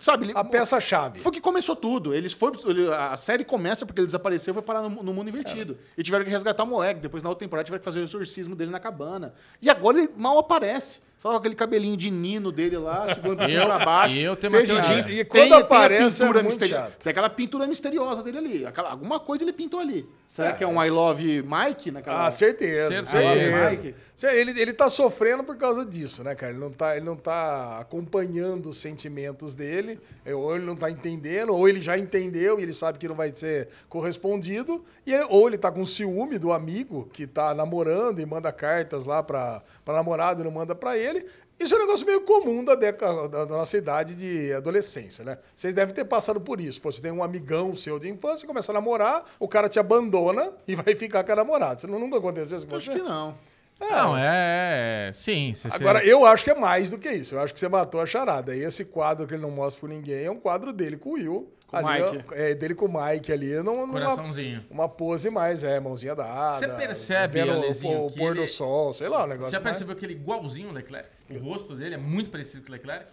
Sabe? 0.00 0.32
A 0.34 0.44
peça-chave. 0.44 1.20
Foi 1.20 1.32
que 1.32 1.40
começou 1.40 1.76
tudo. 1.76 2.14
Eles 2.14 2.32
foi, 2.32 2.52
a 2.96 3.16
série 3.16 3.44
começa 3.44 3.84
porque 3.86 4.00
ele 4.00 4.06
desapareceu 4.06 4.52
e 4.52 4.54
foi 4.54 4.62
parar 4.62 4.82
no, 4.82 5.02
no 5.02 5.12
mundo 5.14 5.28
invertido. 5.28 5.78
E 5.96 6.02
tiveram 6.02 6.24
que 6.24 6.30
resgatar 6.30 6.64
o 6.64 6.66
moleque. 6.66 7.00
Depois, 7.00 7.22
na 7.22 7.28
outra 7.28 7.44
temporada, 7.44 7.64
tiveram 7.64 7.80
que 7.80 7.84
fazer 7.84 8.00
o 8.00 8.04
exorcismo 8.04 8.56
dele 8.56 8.70
na 8.70 8.80
cabana. 8.80 9.34
E 9.60 9.70
agora 9.70 9.98
ele 9.98 10.10
mal 10.16 10.38
aparece. 10.38 11.03
Só 11.24 11.30
com 11.30 11.36
aquele 11.38 11.54
cabelinho 11.54 11.96
de 11.96 12.10
nino 12.10 12.52
dele 12.52 12.76
lá, 12.76 13.06
segurando 13.14 13.38
pra 13.38 13.48
cima 13.48 13.64
pra 13.64 13.78
baixo. 13.78 14.18
eu 14.18 14.36
tenho 14.36 14.52
uma 14.52 14.62
teoria. 14.62 15.20
E 15.20 15.24
quando 15.24 15.54
aparece, 15.54 16.22
é 16.22 16.26
muito 16.26 16.44
misteriosa. 16.44 16.82
chato. 16.84 17.02
Tem 17.02 17.10
aquela 17.12 17.30
pintura 17.30 17.66
misteriosa 17.66 18.22
dele 18.22 18.36
ali. 18.38 18.66
Aquela, 18.66 18.90
alguma 18.90 19.18
coisa 19.18 19.42
ele 19.42 19.54
pintou 19.54 19.80
ali. 19.80 20.06
Será 20.26 20.50
É. 20.50 20.52
que 20.52 20.62
é 20.62 20.66
um 20.66 20.82
I 20.84 20.90
Love 20.90 21.42
Mike 21.42 21.90
naquela... 21.90 22.26
Ah, 22.26 22.30
certeza. 22.30 23.06
Certeza. 23.06 23.94
Ele, 24.34 24.60
ele 24.60 24.72
tá 24.74 24.90
sofrendo 24.90 25.42
por 25.42 25.56
causa 25.56 25.86
disso, 25.86 26.22
né, 26.22 26.34
cara? 26.34 26.52
Ele 26.52 26.60
não 26.60 26.70
tá, 26.70 26.94
ele 26.96 27.06
não 27.06 27.16
tá 27.16 27.78
acompanhando 27.78 28.66
os 28.68 28.76
sentimentos 28.76 29.54
dele, 29.54 29.98
é, 30.26 30.34
ou 30.34 30.54
ele 30.56 30.64
não 30.66 30.76
tá 30.76 30.90
entendendo, 30.90 31.54
ou 31.54 31.66
ele 31.66 31.80
já 31.80 31.96
entendeu 31.96 32.58
e 32.58 32.62
ele 32.62 32.72
sabe 32.74 32.98
que 32.98 33.08
não 33.08 33.14
vai 33.14 33.32
ser 33.34 33.68
correspondido, 33.88 34.84
e 35.06 35.14
ele- 35.14 35.26
ou 35.30 35.46
ele 35.48 35.56
tá 35.56 35.70
com 35.72 35.86
ciúme 35.86 36.38
do 36.38 36.52
amigo 36.52 37.08
que 37.12 37.26
tá 37.26 37.54
namorando 37.54 38.20
e 38.20 38.26
manda 38.26 38.52
cartas 38.52 39.06
lá 39.06 39.22
pra, 39.22 39.62
pra 39.84 39.94
namorada 39.94 40.42
e 40.42 40.44
não 40.44 40.50
manda 40.50 40.74
pra 40.74 40.98
ele. 40.98 41.13
Isso 41.58 41.74
é 41.74 41.78
um 41.78 41.80
negócio 41.80 42.06
meio 42.06 42.20
comum 42.22 42.64
da, 42.64 42.74
década, 42.74 43.28
da, 43.28 43.46
nossa 43.46 43.76
idade 43.76 44.14
de 44.14 44.52
adolescência, 44.52 45.24
né? 45.24 45.38
Vocês 45.54 45.72
devem 45.72 45.94
ter 45.94 46.04
passado 46.04 46.40
por 46.40 46.60
isso. 46.60 46.80
Pô, 46.80 46.90
você 46.90 47.00
tem 47.00 47.12
um 47.12 47.22
amigão 47.22 47.74
seu 47.76 47.98
de 47.98 48.08
infância, 48.08 48.46
começa 48.46 48.72
a 48.72 48.74
namorar, 48.74 49.24
o 49.38 49.46
cara 49.46 49.68
te 49.68 49.78
abandona 49.78 50.52
e 50.66 50.74
vai 50.74 50.94
ficar 50.96 51.22
com 51.22 51.32
a 51.32 51.36
namorada. 51.36 51.76
Isso 51.76 51.86
nunca 51.86 52.18
aconteceu 52.18 52.58
isso 52.58 52.66
com 52.66 52.76
Acho 52.76 52.90
você? 52.92 52.98
que 52.98 53.04
não. 53.06 53.34
Não, 53.80 54.16
é. 54.16 55.08
é- 55.08 55.12
Sim. 55.12 55.52
se 55.54 55.68
você- 55.68 55.76
Agora, 55.76 56.04
eu 56.04 56.24
acho 56.26 56.42
que 56.44 56.50
é 56.50 56.54
mais 56.54 56.90
do 56.90 56.98
que 56.98 57.10
isso. 57.10 57.34
Eu 57.34 57.40
acho 57.40 57.52
que 57.52 57.60
você 57.60 57.68
matou 57.68 58.00
a 58.00 58.06
charada. 58.06 58.54
E 58.56 58.60
esse 58.60 58.84
quadro 58.84 59.26
que 59.26 59.34
ele 59.34 59.42
não 59.42 59.50
mostra 59.50 59.80
pra 59.86 59.88
ninguém 59.96 60.24
é 60.24 60.30
um 60.30 60.38
quadro 60.38 60.72
dele 60.72 60.96
com 60.96 61.10
o 61.10 61.12
Will. 61.14 61.52
Com 61.66 61.76
o 61.78 61.86
ali, 61.86 62.02
Mike. 62.02 62.24
É, 62.32 62.54
dele 62.54 62.74
com 62.74 62.86
o 62.86 63.04
Mike 63.04 63.32
ali. 63.32 63.52
Num, 63.56 63.86
numa, 63.86 63.92
Coraçãozinho. 63.92 64.64
uma 64.70 64.88
pose 64.88 65.28
mais, 65.28 65.64
é, 65.64 65.80
mãozinha 65.80 66.14
dada. 66.14 66.58
Você 66.58 66.68
percebe, 66.68 67.34
vendo 67.40 67.52
Alezinho, 67.52 67.98
o, 68.00 68.06
o 68.06 68.10
pôr 68.12 68.34
do 68.34 68.40
ele- 68.42 68.46
sol, 68.46 68.92
sei 68.92 69.08
lá, 69.08 69.24
o 69.24 69.26
negócio 69.26 69.50
Você 69.50 69.56
já 69.56 69.60
mais- 69.62 69.76
percebeu 69.76 69.96
que 69.96 70.04
ele 70.06 70.14
é 70.14 70.16
igualzinho 70.16 70.68
o 70.68 70.72
Leclerc? 70.72 71.08
O 71.30 71.38
rosto 71.38 71.74
dele 71.74 71.94
é 71.96 71.98
muito 71.98 72.30
parecido 72.30 72.62
com 72.62 72.68
o 72.68 72.72
Leclerc? 72.72 73.06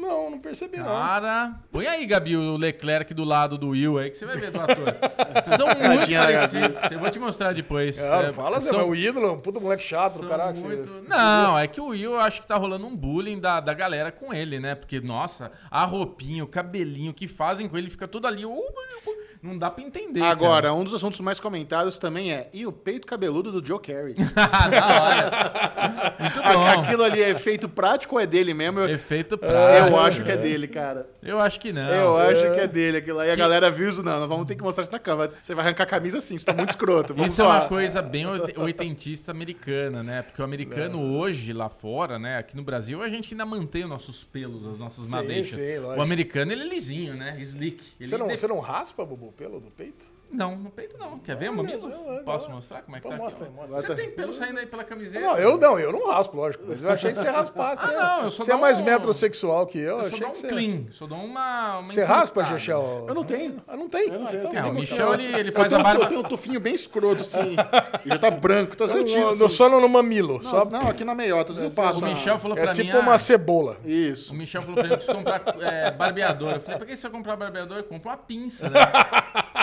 Não, 0.00 0.30
não 0.30 0.38
percebi, 0.40 0.78
não. 0.78 0.86
Cara, 0.86 1.54
põe 1.70 1.86
aí, 1.86 2.04
Gabi, 2.06 2.36
o 2.36 2.56
Leclerc 2.56 3.12
do 3.14 3.24
lado 3.24 3.56
do 3.56 3.68
Will 3.68 3.98
aí, 3.98 4.10
que 4.10 4.16
você 4.16 4.26
vai 4.26 4.36
ver 4.36 4.50
do 4.50 4.60
ator. 4.60 4.94
São 5.56 5.66
muito 5.78 5.80
Tadinha 6.00 6.20
da 6.20 6.26
parecidos. 6.26 6.90
Eu 6.90 6.98
vou 6.98 7.10
te 7.10 7.18
mostrar 7.20 7.52
depois. 7.54 7.98
Cara, 8.00 8.28
É, 8.28 8.32
fala, 8.32 8.58
Zé, 8.60 8.70
são- 8.70 8.80
mas 8.80 8.88
o 8.88 8.94
ídolo, 8.94 9.32
um 9.32 9.38
puto 9.40 9.60
moleque 9.60 9.82
chato 9.82 10.18
do 10.20 10.28
caraca. 10.28 10.54
você- 10.54 10.66
muito- 10.66 11.04
Não, 11.08 11.58
é 11.58 11.66
que 11.68 11.80
o 11.80 11.86
Will, 11.88 12.12
eu 12.14 12.20
acho 12.20 12.40
que 12.40 12.46
tá 12.46 12.56
rolando 12.56 12.86
um 12.86 12.96
bullying 12.96 13.38
da, 13.38 13.60
da 13.60 13.74
galera 13.74 14.10
com 14.10 14.32
ele, 14.34 14.58
né? 14.58 14.74
Porque, 14.74 15.00
nossa, 15.00 15.52
a 15.70 15.84
roupinha, 15.84 16.42
o 16.42 16.48
cabelinho 16.48 17.12
que 17.14 17.28
fazem 17.28 17.68
com 17.68 17.76
ele 17.78 17.88
fica 17.90 18.08
tudo 18.08 18.26
ali. 18.26 18.44
uh, 18.44 18.52
Não 19.42 19.58
dá 19.58 19.70
pra 19.70 19.82
entender. 19.82 20.20
cara. 20.20 20.32
Agora, 20.32 20.72
um 20.72 20.84
dos 20.84 20.94
assuntos 20.94 21.18
mais 21.20 21.40
comentados 21.40 21.98
também 21.98 22.32
é 22.32 22.48
e 22.52 22.64
o 22.64 22.70
peito 22.70 23.06
cabeludo 23.06 23.50
do 23.50 23.66
Joe 23.66 23.80
Carey? 23.80 24.14
da 24.34 25.02
hora. 25.02 26.14
Muito 26.20 26.42
bom. 26.42 26.80
Aquilo 26.80 27.02
ali 27.02 27.20
é 27.20 27.30
efeito 27.30 27.68
prático 27.68 28.14
ou 28.14 28.20
é 28.20 28.26
dele 28.26 28.54
mesmo? 28.54 28.78
Eu, 28.80 28.88
Efeito 28.88 29.36
prático. 29.36 29.88
eu 29.88 30.00
acho 30.00 30.22
que 30.22 30.30
é 30.30 30.36
dele, 30.36 30.68
cara. 30.68 31.08
Eu 31.22 31.38
acho 31.40 31.60
que 31.60 31.72
não. 31.72 31.88
eu 31.88 32.16
acho 32.18 32.40
que 32.52 32.60
é 32.60 32.66
dele 32.66 32.96
aquilo 32.96 33.20
aí. 33.20 33.30
A 33.30 33.36
galera 33.36 33.70
viu 33.70 33.88
isso, 33.88 34.02
não, 34.02 34.18
nós 34.18 34.28
vamos 34.28 34.44
ter 34.46 34.56
que 34.56 34.62
mostrar 34.62 34.82
isso 34.82 34.90
na 34.90 34.98
câmera. 34.98 35.30
Você 35.40 35.54
vai 35.54 35.64
arrancar 35.64 35.84
a 35.84 35.86
camisa 35.86 36.18
assim, 36.18 36.34
isso 36.34 36.44
tá 36.44 36.52
muito 36.52 36.70
escroto. 36.70 37.14
Vamos 37.14 37.32
Isso 37.32 37.42
é 37.42 37.44
uma 37.44 37.68
coisa 37.68 38.02
bem 38.02 38.26
oit- 38.26 38.58
oitentista 38.58 39.30
americana, 39.30 40.02
né? 40.02 40.22
Porque 40.22 40.42
o 40.42 40.44
americano 40.44 41.00
hoje, 41.16 41.52
lá 41.52 41.68
fora, 41.68 42.18
né? 42.18 42.38
Aqui 42.38 42.56
no 42.56 42.64
Brasil, 42.64 43.00
a 43.02 43.08
gente 43.08 43.32
ainda 43.34 43.46
mantém 43.46 43.84
os 43.84 43.88
nossos 43.90 44.24
pelos, 44.24 44.66
as 44.72 44.78
nossas 44.78 45.04
Sim, 45.04 45.10
madeixas. 45.12 45.60
sim, 45.60 45.78
lógico. 45.78 46.00
o 46.00 46.02
americano, 46.02 46.50
ele 46.52 46.62
é 46.62 46.66
lisinho, 46.68 47.14
né? 47.14 47.36
Slick. 47.40 47.82
Ele 48.00 48.08
Você 48.08 48.18
não, 48.18 48.26
de- 48.26 48.36
você 48.36 48.46
não 48.48 48.58
raspa, 48.58 49.04
Bubu, 49.04 49.28
o 49.28 49.32
pelo 49.32 49.60
do 49.60 49.70
peito? 49.70 50.11
Não, 50.32 50.56
no 50.56 50.70
peito 50.70 50.96
não. 50.98 51.18
Quer 51.18 51.36
ver, 51.36 51.48
Olha, 51.48 51.56
mamilo? 51.58 51.90
eu- 51.90 52.24
Posso 52.24 52.48
eu- 52.48 52.54
mostrar 52.54 52.82
como 52.82 52.96
é 52.96 53.00
que 53.00 53.06
Então 53.06 53.18
tá 53.18 53.22
mostra 53.24 53.46
aqui? 53.46 53.54
mostra 53.54 53.80
Você 53.82 53.94
tem 53.94 54.10
pelo 54.10 54.32
saindo 54.32 54.58
aí 54.58 54.66
pela 54.66 54.82
camiseta? 54.84 55.20
Não, 55.24 55.36
eu 55.38 55.58
não, 55.58 55.78
eu 55.78 55.92
não 55.92 56.08
raspo, 56.10 56.36
lógico. 56.36 56.64
Mas 56.66 56.82
eu 56.82 56.90
achei 56.90 57.12
que 57.12 57.18
você 57.18 57.28
raspasse. 57.28 57.84
Ah, 57.84 58.16
não, 58.18 58.24
eu 58.24 58.30
só 58.30 58.42
Você 58.44 58.52
é 58.52 58.56
mais 58.56 58.80
um- 58.80 58.84
metrosexual 58.84 59.66
que 59.66 59.78
eu. 59.78 59.98
Eu 59.98 60.00
só 60.00 60.06
achei 60.06 60.20
dou 60.20 60.28
um 60.28 60.32
que 60.32 60.38
você... 60.38 60.48
clean, 60.48 60.84
só 60.92 61.06
dou 61.06 61.18
uma... 61.18 61.78
uma 61.78 61.84
Você 61.84 62.02
raspa. 62.02 62.44
Chechel? 62.44 63.04
Eu 63.08 63.14
não 63.14 63.24
tenho. 63.24 63.56
Ah, 63.68 63.76
não 63.76 63.88
tem? 63.88 64.08
Eu 64.08 64.18
não 64.20 64.26
Ah, 64.26 64.30
tenho, 64.30 64.40
então 64.40 64.52
eu 64.52 64.58
É, 64.58 64.62
tenho. 64.62 64.64
o 64.64 64.74
tá 64.74 64.80
Michel, 64.80 65.14
ele, 65.14 65.24
ele 65.38 65.48
Eu 65.50 65.52
faz 65.52 65.68
tenho, 65.68 65.78
a 65.78 65.80
um- 65.80 65.84
barba... 65.84 66.04
eu 66.04 66.08
tenho 66.08 66.20
um 66.20 66.24
tufinho 66.24 66.60
bem 66.60 66.74
escroto, 66.74 67.20
assim. 67.22 67.56
e 68.04 68.08
já 68.08 68.18
tá 68.18 68.30
branco, 68.30 68.74
tá 68.76 68.84
assim. 68.84 69.48
só 69.48 69.68
no 69.68 69.88
mamilo. 69.88 70.34
Não, 70.34 70.42
só... 70.42 70.64
não, 70.64 70.88
aqui 70.88 71.04
na 71.04 71.14
meiota, 71.14 71.52
eu 71.52 71.70
passo. 71.70 71.98
O 71.98 72.02
na- 72.02 72.08
Michel 72.08 72.38
falou 72.38 72.56
É 72.56 72.62
pra 72.62 72.70
mim... 72.72 72.76
tipo 72.84 72.96
ah, 72.96 73.00
uma 73.00 73.18
cebola. 73.18 73.76
Isso. 73.84 74.32
O 74.32 74.36
Michel 74.36 74.62
falou 74.62 74.76
pra 74.76 74.84
mim 74.84 74.90
que 74.90 74.96
preciso 74.96 75.16
comprar 75.18 75.42
é, 75.60 75.90
barbeador. 75.90 76.52
Eu 76.54 76.60
falei, 76.60 76.78
pra 76.78 76.86
que 76.86 76.96
você 76.96 77.02
vai 77.02 77.10
comprar 77.12 77.36
barbeador? 77.36 77.82
Compra 77.84 78.10
uma 78.10 78.16
pinça, 78.16 78.68
né? 78.70 78.80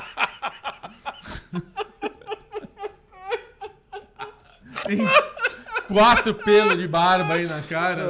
Tem 4.88 5.00
quatro 5.88 6.34
pelos 6.34 6.78
de 6.78 6.88
barba 6.88 7.34
aí 7.34 7.46
na 7.46 7.62
cara. 7.64 8.08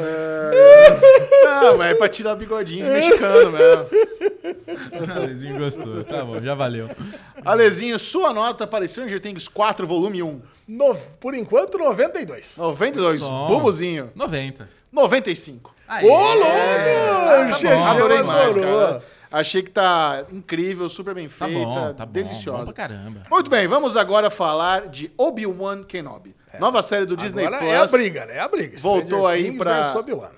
Não, 1.61 1.77
mas 1.77 1.91
é 1.91 1.95
pra 1.95 2.07
tirar 2.09 2.33
o 2.33 2.35
bigodinho 2.35 2.85
mexicano 2.85 3.51
mesmo. 3.51 3.85
Alezinho 5.15 5.57
gostou. 5.57 6.03
Tá 6.03 6.23
bom, 6.23 6.39
já 6.41 6.53
valeu. 6.55 6.89
Alezinho, 7.43 7.97
sua 7.97 8.33
nota 8.33 8.67
para 8.67 8.85
Stranger 8.87 9.19
Things 9.19 9.47
4, 9.47 9.85
volume 9.87 10.21
1. 10.23 10.41
No- 10.67 10.95
por 11.19 11.33
enquanto, 11.33 11.77
92. 11.77 12.55
92, 12.57 13.21
Bom. 13.21 13.47
bubuzinho. 13.47 14.11
90. 14.15 14.69
95. 14.91 15.73
Aê. 15.87 16.05
Ô, 16.05 16.33
louco! 16.33 16.45
tá 16.45 17.53
Chechel 17.53 17.77
bom. 17.77 17.85
Adorei 17.85 18.21
mais, 18.23 18.55
cara. 18.55 19.03
Achei 19.31 19.61
que 19.61 19.69
tá 19.69 20.25
incrível, 20.31 20.89
super 20.89 21.13
bem 21.13 21.27
Tá 21.27 21.45
feita, 21.47 21.65
bom, 21.65 21.73
tá 21.73 22.05
bom. 22.05 22.05
Bom 22.05 22.11
deliciosa. 22.11 22.65
pra 22.65 22.73
caramba. 22.73 23.25
Muito 23.29 23.49
bem, 23.49 23.67
vamos 23.67 23.95
agora 23.95 24.29
falar 24.29 24.87
de 24.87 25.11
Obi-Wan 25.17 25.83
Kenobi. 25.83 26.35
Nova 26.59 26.81
série 26.81 27.05
do 27.05 27.15
Disney 27.15 27.45
Agora 27.45 27.59
Plus. 27.59 27.69
é 27.71 27.77
a 27.77 27.85
briga, 27.87 28.25
né? 28.25 28.37
É 28.37 28.39
a 28.39 28.47
briga. 28.47 28.77
Voltou 28.79 29.19
Stranger 29.19 29.27
aí 29.29 29.49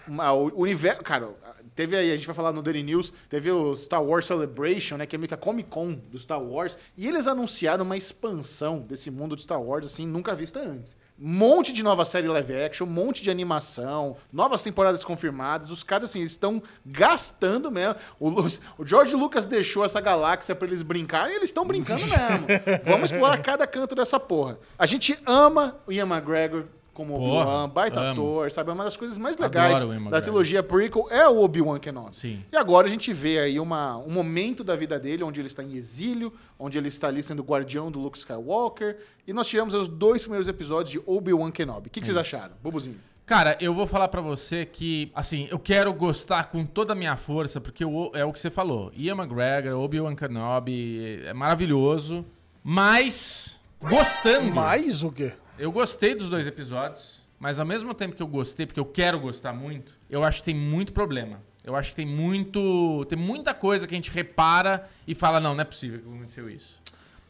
uma- 0.07 0.33
o 0.33 0.59
universo. 0.61 1.01
Cara, 1.03 1.29
teve 1.73 1.95
aí, 1.95 2.11
a 2.11 2.15
gente 2.17 2.25
vai 2.27 2.35
falar 2.35 2.51
no 2.51 2.61
Daily 2.61 2.83
News, 2.83 3.13
teve 3.29 3.49
o 3.49 3.73
Star 3.77 4.03
Wars 4.03 4.25
Celebration, 4.25 4.97
né? 4.97 5.05
Que 5.05 5.15
é 5.15 5.17
meio 5.17 5.29
que 5.29 5.33
a 5.33 5.37
Comic 5.37 5.69
Con 5.69 5.93
do 6.11 6.19
Star 6.19 6.41
Wars. 6.43 6.77
E 6.97 7.07
eles 7.07 7.27
anunciaram 7.27 7.85
uma 7.85 7.95
expansão 7.95 8.79
desse 8.79 9.09
mundo 9.09 9.37
de 9.37 9.43
Star 9.43 9.61
Wars, 9.61 9.85
assim, 9.85 10.05
nunca 10.05 10.35
vista 10.35 10.59
antes. 10.59 10.97
Monte 11.23 11.71
de 11.71 11.83
nova 11.83 12.03
série 12.03 12.27
live 12.27 12.55
action, 12.55 12.87
monte 12.87 13.21
de 13.21 13.29
animação, 13.29 14.17
novas 14.33 14.63
temporadas 14.63 15.05
confirmadas. 15.05 15.69
Os 15.69 15.83
caras, 15.83 16.09
assim, 16.09 16.21
eles 16.21 16.31
estão 16.31 16.63
gastando 16.83 17.69
mesmo. 17.69 17.95
O, 18.19 18.29
o 18.79 18.87
George 18.87 19.15
Lucas 19.15 19.45
deixou 19.45 19.85
essa 19.85 20.01
galáxia 20.01 20.55
pra 20.55 20.67
eles 20.67 20.81
brincarem 20.81 21.33
e 21.33 21.35
eles 21.37 21.51
estão 21.51 21.63
brincando 21.63 22.01
mesmo. 22.01 22.47
Vamos 22.85 23.11
explorar 23.11 23.37
cada 23.37 23.67
canto 23.67 23.93
dessa 23.93 24.19
porra. 24.19 24.57
A 24.79 24.87
gente 24.87 25.15
ama 25.23 25.77
o 25.85 25.91
Ian 25.91 26.07
McGregor 26.07 26.65
como 27.05 27.15
Obi-Wan, 27.15 27.69
baita 27.69 27.99
amo. 27.99 28.11
ator, 28.11 28.51
sabe? 28.51 28.71
Uma 28.71 28.83
das 28.83 28.95
coisas 28.97 29.17
mais 29.17 29.37
legais 29.37 29.79
da 30.09 30.21
trilogia 30.21 30.61
prequel 30.63 31.07
é 31.09 31.27
o 31.27 31.41
Obi-Wan 31.43 31.79
Kenobi. 31.79 32.17
Sim. 32.17 32.43
E 32.51 32.55
agora 32.57 32.87
a 32.87 32.89
gente 32.89 33.11
vê 33.13 33.39
aí 33.39 33.59
uma, 33.59 33.97
um 33.97 34.11
momento 34.11 34.63
da 34.63 34.75
vida 34.75 34.99
dele 34.99 35.23
onde 35.23 35.39
ele 35.41 35.47
está 35.47 35.63
em 35.63 35.73
exílio, 35.73 36.31
onde 36.59 36.77
ele 36.77 36.87
está 36.87 37.07
ali 37.07 37.21
sendo 37.23 37.41
guardião 37.43 37.91
do 37.91 37.99
Luke 37.99 38.17
Skywalker. 38.17 38.97
E 39.27 39.33
nós 39.33 39.47
tivemos 39.47 39.73
os 39.73 39.87
dois 39.87 40.23
primeiros 40.23 40.47
episódios 40.47 40.89
de 40.91 41.01
Obi-Wan 41.05 41.51
Kenobi. 41.51 41.87
O 41.87 41.91
que, 41.91 41.99
que 41.99 42.05
vocês 42.05 42.17
acharam? 42.17 42.53
Bubuzinho. 42.63 42.97
Cara, 43.25 43.55
eu 43.61 43.73
vou 43.73 43.87
falar 43.87 44.07
pra 44.09 44.19
você 44.19 44.65
que, 44.65 45.09
assim, 45.15 45.47
eu 45.49 45.57
quero 45.57 45.93
gostar 45.93 46.45
com 46.47 46.65
toda 46.65 46.91
a 46.91 46.95
minha 46.95 47.15
força, 47.15 47.61
porque 47.61 47.85
o- 47.85 48.11
é 48.13 48.25
o 48.25 48.33
que 48.33 48.39
você 48.41 48.49
falou. 48.51 48.91
Ian 48.93 49.15
McGregor, 49.15 49.79
Obi-Wan 49.79 50.15
Kenobi, 50.15 51.21
é 51.25 51.33
maravilhoso. 51.33 52.25
Mas, 52.63 53.57
gostando. 53.81 54.51
Mais 54.53 55.03
o 55.03 55.11
quê? 55.11 55.33
Eu 55.61 55.71
gostei 55.71 56.15
dos 56.15 56.27
dois 56.27 56.47
episódios, 56.47 57.21
mas 57.39 57.59
ao 57.59 57.65
mesmo 57.67 57.93
tempo 57.93 58.15
que 58.15 58.23
eu 58.23 58.25
gostei, 58.27 58.65
porque 58.65 58.79
eu 58.79 58.85
quero 58.85 59.19
gostar 59.19 59.53
muito, 59.53 59.91
eu 60.09 60.23
acho 60.23 60.39
que 60.39 60.45
tem 60.45 60.55
muito 60.55 60.91
problema. 60.91 61.39
Eu 61.63 61.75
acho 61.75 61.91
que 61.91 61.97
tem 61.97 62.05
muito. 62.07 63.05
Tem 63.05 63.15
muita 63.15 63.53
coisa 63.53 63.85
que 63.85 63.93
a 63.93 63.95
gente 63.95 64.09
repara 64.09 64.89
e 65.07 65.13
fala, 65.13 65.39
não, 65.39 65.53
não 65.53 65.61
é 65.61 65.63
possível 65.63 65.99
que 65.99 66.07
aconteceu 66.07 66.49
isso. 66.49 66.81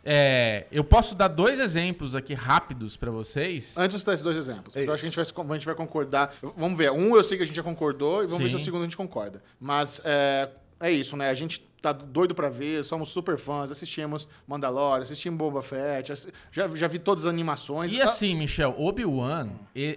É, 0.05 0.65
eu 0.71 0.81
posso 0.81 1.13
dar 1.13 1.27
dois 1.27 1.59
exemplos 1.59 2.15
aqui 2.15 2.33
rápidos 2.33 2.95
pra 2.95 3.11
vocês. 3.11 3.73
Antes 3.75 3.99
de 3.99 4.05
dar 4.05 4.13
esses 4.13 4.23
dois 4.23 4.37
exemplos, 4.37 4.77
eu 4.77 4.83
acho 4.93 5.01
que 5.01 5.07
a 5.07 5.09
gente, 5.09 5.15
vai, 5.17 5.45
a 5.49 5.53
gente 5.55 5.65
vai 5.65 5.75
concordar. 5.75 6.33
Vamos 6.55 6.77
ver. 6.77 6.89
Um 6.89 7.17
eu 7.17 7.23
sei 7.25 7.35
que 7.35 7.43
a 7.43 7.45
gente 7.45 7.57
já 7.57 7.63
concordou 7.63 8.23
e 8.23 8.27
vamos 8.27 8.43
ver 8.43 8.45
se 8.45 8.51
Sim. 8.51 8.55
o 8.55 8.59
segundo 8.63 8.81
a 8.83 8.85
gente 8.85 8.95
concorda. 8.95 9.43
Mas 9.59 10.01
é, 10.05 10.49
é 10.81 10.91
isso, 10.91 11.15
né? 11.15 11.29
A 11.29 11.33
gente 11.33 11.61
tá 11.81 11.91
doido 11.91 12.35
pra 12.35 12.49
ver, 12.49 12.83
somos 12.83 13.09
super 13.09 13.37
fãs, 13.37 13.71
assistimos 13.71 14.27
Mandalorian, 14.47 15.03
assistimos 15.03 15.37
Boba 15.37 15.61
Fett, 15.61 16.11
já, 16.51 16.67
já 16.67 16.87
vi 16.87 16.99
todas 16.99 17.25
as 17.25 17.29
animações. 17.29 17.91
E 17.91 18.01
Ah, 18.01 18.05
assim, 18.05 18.35
Michel, 18.35 18.75
Obi-Wan, 18.77 19.49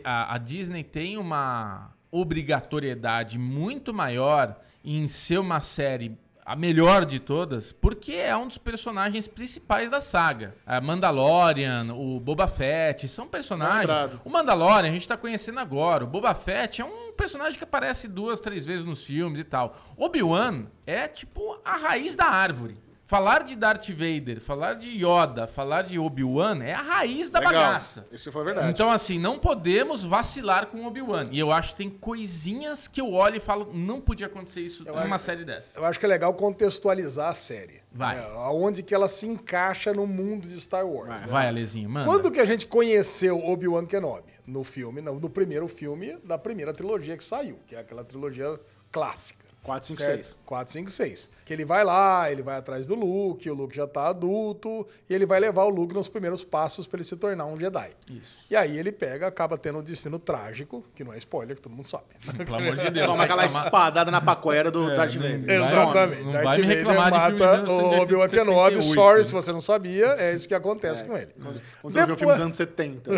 a, 0.02 0.34
a 0.34 0.38
Disney 0.38 0.82
tem 0.82 1.18
uma 1.18 1.90
obrigatoriedade 2.10 3.38
muito 3.38 3.92
maior 3.92 4.56
em 4.84 5.08
ser 5.08 5.38
uma 5.38 5.60
série 5.60 6.16
a 6.44 6.54
melhor 6.54 7.06
de 7.06 7.18
todas, 7.18 7.72
porque 7.72 8.12
é 8.12 8.36
um 8.36 8.46
dos 8.46 8.58
personagens 8.58 9.26
principais 9.26 9.90
da 9.90 10.00
saga. 10.00 10.54
A 10.66 10.80
Mandalorian, 10.80 11.94
o 11.94 12.20
Boba 12.20 12.46
Fett, 12.46 13.08
são 13.08 13.26
personagens. 13.26 13.80
Lembrado. 13.80 14.20
O 14.24 14.30
Mandalorian 14.30 14.90
a 14.90 14.92
gente 14.92 15.08
tá 15.08 15.16
conhecendo 15.16 15.60
agora. 15.60 16.04
O 16.04 16.06
Boba 16.06 16.34
Fett 16.34 16.82
é 16.82 16.84
um 16.84 17.12
personagem 17.12 17.56
que 17.56 17.64
aparece 17.64 18.08
duas, 18.08 18.40
três 18.40 18.66
vezes 18.66 18.84
nos 18.84 19.04
filmes 19.04 19.38
e 19.38 19.44
tal. 19.44 19.76
Obi-Wan 19.96 20.66
é 20.86 21.08
tipo 21.08 21.58
a 21.64 21.76
raiz 21.76 22.14
da 22.14 22.26
árvore. 22.26 22.74
Falar 23.06 23.44
de 23.44 23.54
Darth 23.54 23.90
Vader, 23.90 24.40
falar 24.40 24.74
de 24.74 24.90
Yoda, 24.90 25.46
falar 25.46 25.82
de 25.82 25.98
Obi-Wan 25.98 26.62
é 26.64 26.72
a 26.72 26.80
raiz 26.80 27.28
da 27.28 27.38
Legal. 27.38 27.52
bagaça. 27.54 28.06
Isso 28.10 28.32
foi 28.32 28.42
verdade. 28.44 28.70
Então, 28.70 28.90
assim, 28.90 29.18
não 29.18 29.38
podemos 29.38 30.02
vacilar 30.02 30.68
com 30.68 30.78
o 30.78 30.86
Obi-Wan. 30.86 31.28
E 31.30 31.38
eu 31.38 31.52
acho 31.52 31.72
que 31.72 31.76
tem 31.76 31.90
coisinhas 31.90 32.88
que 32.88 32.98
eu 32.98 33.12
olho 33.12 33.36
e 33.36 33.40
falo, 33.40 33.70
não 33.74 34.00
podia 34.00 34.26
acontecer 34.26 34.62
isso 34.62 34.84
numa 34.84 35.18
série 35.18 35.44
dessa. 35.44 35.78
Eu 35.78 35.84
acho 35.84 36.00
que 36.00 36.06
é 36.06 36.08
legal 36.08 36.32
contextualizar 36.32 37.28
a 37.28 37.34
série. 37.34 37.82
Vai. 37.92 38.16
É, 38.16 38.20
aonde 38.36 38.82
que 38.82 38.94
ela 38.94 39.06
se 39.06 39.26
encaixa 39.26 39.92
no 39.92 40.06
mundo 40.06 40.48
de 40.48 40.58
Star 40.58 40.86
Wars. 40.86 41.20
né? 41.20 41.26
Vai, 41.28 41.46
Alezinho, 41.46 41.90
manda. 41.90 42.06
Quando 42.06 42.30
que 42.30 42.40
a 42.40 42.44
gente 42.46 42.66
conheceu 42.66 43.38
Obi-Wan 43.38 43.84
Kenobi? 43.84 44.32
No 44.46 44.64
filme, 44.64 45.02
no, 45.02 45.20
no 45.20 45.28
primeiro 45.28 45.68
filme 45.68 46.16
da 46.24 46.38
primeira 46.38 46.72
trilogia 46.72 47.18
que 47.18 47.24
saiu, 47.24 47.60
que 47.66 47.76
é 47.76 47.80
aquela 47.80 48.02
trilogia 48.02 48.58
clássica. 48.90 49.43
4, 49.64 49.86
5, 49.88 49.98
certo? 49.98 50.24
6. 50.24 50.36
4, 50.44 50.72
5, 50.72 50.90
6. 50.90 51.30
Que 51.44 51.52
ele 51.52 51.64
vai 51.64 51.82
lá, 51.82 52.30
ele 52.30 52.42
vai 52.42 52.56
atrás 52.56 52.86
do 52.86 52.94
Luke, 52.94 53.48
o 53.50 53.54
Luke 53.54 53.74
já 53.74 53.86
tá 53.86 54.08
adulto, 54.08 54.86
e 55.08 55.14
ele 55.14 55.24
vai 55.24 55.40
levar 55.40 55.64
o 55.64 55.70
Luke 55.70 55.94
nos 55.94 56.06
primeiros 56.06 56.44
passos 56.44 56.86
para 56.86 56.98
ele 56.98 57.04
se 57.04 57.16
tornar 57.16 57.46
um 57.46 57.58
Jedi. 57.58 57.90
Isso. 58.10 58.36
E 58.50 58.54
aí 58.54 58.78
ele 58.78 58.92
pega, 58.92 59.26
acaba 59.26 59.56
tendo 59.56 59.78
um 59.78 59.82
destino 59.82 60.18
trágico, 60.18 60.84
que 60.94 61.02
não 61.02 61.12
é 61.14 61.18
spoiler, 61.18 61.56
que 61.56 61.62
todo 61.62 61.72
mundo 61.72 61.86
sabe. 61.86 62.04
Pelo 62.44 62.56
amor 62.56 62.76
de 62.76 62.90
Deus. 62.90 63.06
Toma 63.06 63.24
aquela 63.24 63.42
reclamar- 63.42 63.66
espadada 63.66 64.10
na 64.10 64.20
pacoera 64.20 64.70
do 64.70 64.94
Darth 64.94 65.14
Vader. 65.14 65.50
Exatamente. 65.50 66.22
não 66.22 66.32
Darth 66.32 66.44
vai 66.44 66.62
Vader 66.62 66.84
mata 66.84 67.16
o 67.16 67.32
1978. 67.32 68.02
Obi-Wan 68.02 68.28
Kenobi. 68.28 68.82
Sorry 68.82 69.24
se 69.24 69.32
você 69.32 69.50
não 69.50 69.60
sabia, 69.62 70.06
é 70.18 70.34
isso 70.34 70.46
que 70.46 70.54
acontece 70.54 71.02
com 71.04 71.16
ele. 71.16 71.34
Quando 71.80 71.96
eu 71.98 72.06
vi 72.06 72.12
o 72.12 72.16
filme 72.18 72.34
dos 72.34 72.42
anos 72.42 72.56
70. 72.56 73.10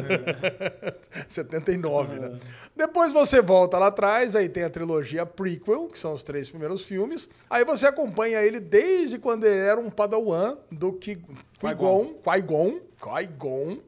79, 1.27 2.21
né? 2.21 2.39
Depois 2.75 3.13
você 3.13 3.41
volta 3.41 3.79
lá 3.79 3.87
atrás, 3.89 4.37
aí 4.37 4.49
tem 4.49 4.63
a 4.65 4.71
trilogia 4.71 5.25
prequel, 5.25 5.89
que 5.89 5.99
são 5.99 6.13
os 6.13 6.23
três 6.23 6.36
primeiros 6.51 6.83
filmes. 6.85 7.29
Aí 7.49 7.65
você 7.65 7.87
acompanha 7.87 8.41
ele 8.43 8.61
desde 8.61 9.19
quando 9.19 9.45
ele 9.45 9.61
era 9.61 9.81
um 9.81 9.91
padawan 9.91 10.57
do 10.71 10.93
Qui- 10.93 11.17
Qui-Gon, 11.59 12.15
Qui-Gon, 12.23 12.81
Qui-Gon, 13.01 13.79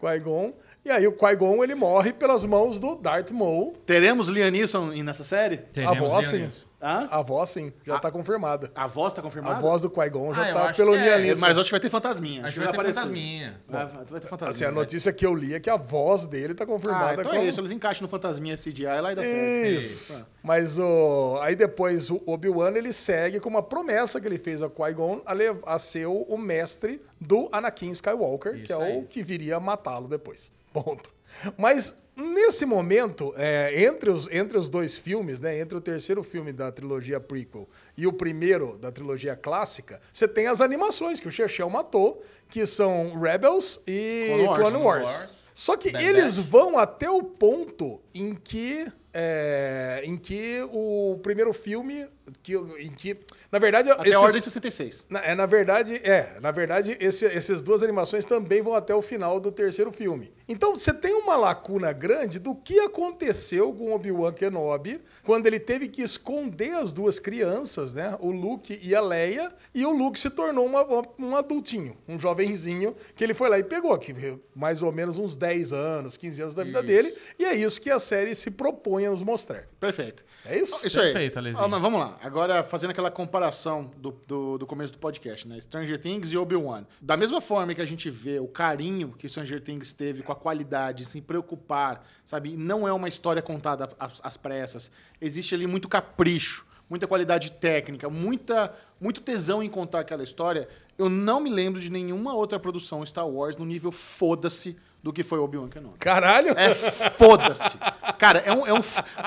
Qui-Gon. 0.00 0.52
E 0.84 0.90
aí 0.90 1.06
o 1.06 1.12
Qui-Gon, 1.12 1.62
ele 1.62 1.74
morre 1.74 2.12
pelas 2.12 2.44
mãos 2.44 2.78
do 2.78 2.96
Darth 2.96 3.30
Maul. 3.30 3.74
Teremos 3.84 4.28
Liam 4.28 4.50
Neeson 4.50 4.86
nessa 5.04 5.22
série? 5.24 5.58
Teremos 5.58 5.96
a 5.96 6.00
voz, 6.00 6.26
sim. 6.26 6.48
Hã? 6.80 7.08
A 7.10 7.22
voz, 7.22 7.50
sim, 7.50 7.72
já 7.84 7.98
tá 7.98 8.08
confirmada. 8.08 8.70
A 8.72 8.86
voz 8.86 9.12
tá 9.12 9.20
A 9.20 9.24
confirmada? 9.24 9.58
voz 9.60 9.82
do 9.82 9.90
Qui-Gon 9.90 10.32
já 10.32 10.50
Ah, 10.50 10.54
tá 10.68 10.72
pelo 10.74 10.94
é, 10.94 11.28
É. 11.30 11.34
Mas 11.34 11.58
acho 11.58 11.64
que 11.66 11.72
vai 11.72 11.80
ter 11.80 11.90
fantasminha. 11.90 12.44
Acho 12.44 12.52
que 12.54 12.58
vai 12.60 12.68
ter 12.68 12.74
aparecer. 12.76 12.94
fantasminha. 13.00 13.60
Vai, 13.68 13.86
vai 13.86 14.20
ter 14.20 14.26
fantasminha. 14.28 14.50
Assim, 14.50 14.64
a 14.64 14.68
vai. 14.68 14.74
notícia 14.76 15.12
que 15.12 15.26
eu 15.26 15.34
li 15.34 15.54
é 15.54 15.58
que 15.60 15.68
a 15.68 15.76
voz 15.76 16.26
dele 16.28 16.54
tá 16.54 16.62
Ah, 16.62 16.66
confirmada 16.68 17.14
então 17.20 17.24
como... 17.32 17.42
é 17.42 17.46
isso. 17.48 17.58
Eles 17.58 17.72
encaixam 17.72 18.02
no 18.02 18.08
fantasminha 18.08 18.56
CGI 18.56 18.84
lá 19.00 19.10
e 19.12 19.16
dá 19.16 19.22
certo. 19.22 19.80
Isso. 19.80 20.26
Mas 20.40 20.78
o 20.78 21.38
aí 21.42 21.56
depois 21.56 22.10
o 22.10 22.22
Obi-Wan 22.24 22.70
ele 22.70 22.92
segue 22.92 23.40
com 23.40 23.48
uma 23.48 23.62
promessa 23.62 24.20
que 24.20 24.28
ele 24.28 24.38
fez 24.38 24.62
a 24.62 24.70
Qui-Gon 24.70 25.20
a, 25.26 25.32
lev- 25.32 25.60
a 25.66 25.80
ser 25.80 26.06
o, 26.06 26.22
o 26.28 26.38
mestre 26.38 27.02
do 27.20 27.48
Anakin 27.50 27.90
Skywalker, 27.90 28.54
Isso 28.54 28.64
que 28.64 28.72
é 28.72 28.76
aí. 28.76 28.98
o 28.98 29.02
que 29.02 29.20
viria 29.22 29.56
a 29.56 29.60
matá-lo 29.60 30.06
depois. 30.06 30.52
Ponto. 30.72 31.10
Mas 31.56 31.96
nesse 32.18 32.66
momento, 32.66 33.32
é, 33.36 33.84
entre, 33.84 34.10
os, 34.10 34.28
entre 34.30 34.58
os 34.58 34.68
dois 34.68 34.98
filmes, 34.98 35.40
né, 35.40 35.58
entre 35.58 35.78
o 35.78 35.80
terceiro 35.80 36.22
filme 36.22 36.52
da 36.52 36.70
trilogia 36.72 37.20
prequel 37.20 37.68
e 37.96 38.06
o 38.06 38.12
primeiro 38.12 38.76
da 38.76 38.90
trilogia 38.90 39.36
clássica, 39.36 40.00
você 40.12 40.26
tem 40.26 40.48
as 40.48 40.60
animações 40.60 41.20
que 41.20 41.28
o 41.28 41.30
Chechel 41.30 41.70
matou, 41.70 42.22
que 42.48 42.66
são 42.66 43.18
Rebels 43.18 43.80
e 43.86 44.26
Clone 44.26 44.46
Wars. 44.46 44.58
Clone 44.58 44.58
Wars. 44.58 44.72
Clone 44.72 44.84
Wars. 44.84 45.38
Só 45.54 45.76
que 45.76 45.88
eles 45.88 46.38
vão 46.38 46.78
até 46.78 47.10
o 47.10 47.20
ponto 47.22 48.00
em 48.14 48.32
que 48.32 48.86
é, 49.12 50.02
em 50.04 50.16
que 50.16 50.62
o 50.72 51.18
primeiro 51.22 51.52
filme 51.52 52.06
que, 52.42 52.54
em 52.54 52.90
que 52.90 53.18
na 53.50 53.58
verdade 53.58 53.90
Até 53.90 54.02
esses- 54.02 54.14
a 54.16 54.20
Ordem 54.20 54.40
66. 54.40 55.04
na, 55.08 55.20
é, 55.24 55.34
na 55.34 55.46
verdade, 55.46 55.94
é. 56.04 56.38
Na 56.40 56.50
verdade, 56.50 56.96
esse, 57.00 57.24
essas 57.26 57.62
duas 57.62 57.82
animações 57.82 58.24
também 58.24 58.62
vão 58.62 58.74
até 58.74 58.94
o 58.94 59.02
final 59.02 59.38
do 59.40 59.50
terceiro 59.52 59.90
filme. 59.92 60.32
Então, 60.48 60.74
você 60.76 60.92
tem 60.94 61.12
uma 61.14 61.36
lacuna 61.36 61.92
grande 61.92 62.38
do 62.38 62.54
que 62.54 62.78
aconteceu 62.80 63.72
com 63.72 63.92
Obi-Wan 63.94 64.32
Kenobi 64.32 65.00
quando 65.24 65.46
ele 65.46 65.60
teve 65.60 65.88
que 65.88 66.02
esconder 66.02 66.72
as 66.74 66.92
duas 66.92 67.18
crianças, 67.18 67.92
né? 67.92 68.16
O 68.20 68.30
Luke 68.30 68.78
e 68.82 68.94
a 68.94 69.00
Leia, 69.00 69.52
e 69.74 69.84
o 69.84 69.90
Luke 69.90 70.18
se 70.18 70.30
tornou 70.30 70.64
uma- 70.66 70.84
uma- 70.84 71.02
um 71.18 71.36
adultinho, 71.36 71.96
um 72.08 72.18
jovenzinho, 72.18 72.94
que 73.14 73.22
ele 73.24 73.34
foi 73.34 73.48
lá 73.48 73.58
e 73.58 73.64
pegou, 73.64 73.96
que 73.98 74.14
mais 74.54 74.82
ou 74.82 74.90
menos 74.92 75.18
uns 75.18 75.36
10 75.36 75.72
anos, 75.72 76.16
15 76.16 76.40
anos 76.42 76.54
da 76.54 76.64
vida 76.64 76.82
dele, 76.82 77.14
e 77.38 77.44
é 77.44 77.54
isso 77.54 77.80
que 77.80 77.90
a 77.90 77.98
série 77.98 78.34
se 78.34 78.50
propõe 78.50 79.06
a 79.06 79.10
nos 79.10 79.22
mostrar. 79.22 79.66
Perfeito. 79.78 80.24
É 80.44 80.56
isso? 80.58 80.84
Isso 80.86 80.98
aí. 81.00 81.30
Alezinho. 81.36 81.62
Ah, 81.64 81.68
mas 81.68 81.80
vamos 81.80 82.00
lá. 82.00 82.17
Agora, 82.20 82.64
fazendo 82.64 82.90
aquela 82.90 83.12
comparação 83.12 83.90
do, 83.96 84.10
do, 84.26 84.58
do 84.58 84.66
começo 84.66 84.92
do 84.92 84.98
podcast, 84.98 85.46
né? 85.46 85.58
Stranger 85.60 86.00
Things 86.00 86.32
e 86.32 86.36
Obi-Wan. 86.36 86.84
Da 87.00 87.16
mesma 87.16 87.40
forma 87.40 87.72
que 87.74 87.80
a 87.80 87.86
gente 87.86 88.10
vê 88.10 88.40
o 88.40 88.48
carinho 88.48 89.14
que 89.16 89.28
Stranger 89.28 89.60
Things 89.60 89.92
teve 89.92 90.22
com 90.22 90.32
a 90.32 90.36
qualidade, 90.36 91.04
se 91.04 91.20
preocupar, 91.20 92.04
sabe? 92.24 92.56
Não 92.56 92.88
é 92.88 92.92
uma 92.92 93.08
história 93.08 93.40
contada 93.40 93.88
às, 94.00 94.20
às 94.22 94.36
pressas. 94.36 94.90
Existe 95.20 95.54
ali 95.54 95.66
muito 95.66 95.88
capricho, 95.88 96.66
muita 96.90 97.06
qualidade 97.06 97.52
técnica, 97.52 98.10
muita, 98.10 98.74
muito 99.00 99.20
tesão 99.20 99.62
em 99.62 99.68
contar 99.68 100.00
aquela 100.00 100.24
história. 100.24 100.68
Eu 100.98 101.08
não 101.08 101.38
me 101.40 101.50
lembro 101.50 101.80
de 101.80 101.88
nenhuma 101.88 102.34
outra 102.34 102.58
produção 102.58 103.06
Star 103.06 103.28
Wars 103.28 103.54
no 103.54 103.64
nível 103.64 103.92
foda-se 103.92 104.76
do 105.02 105.12
que 105.12 105.22
foi 105.22 105.38
Obi-Wan 105.38 105.68
Kenobi. 105.68 105.98
Caralho! 105.98 106.50
É 106.56 106.74
foda-se. 106.74 107.76
Cara, 108.18 108.40
é 108.40 108.52
um, 108.52 108.66
é 108.66 108.72
um. 108.74 108.80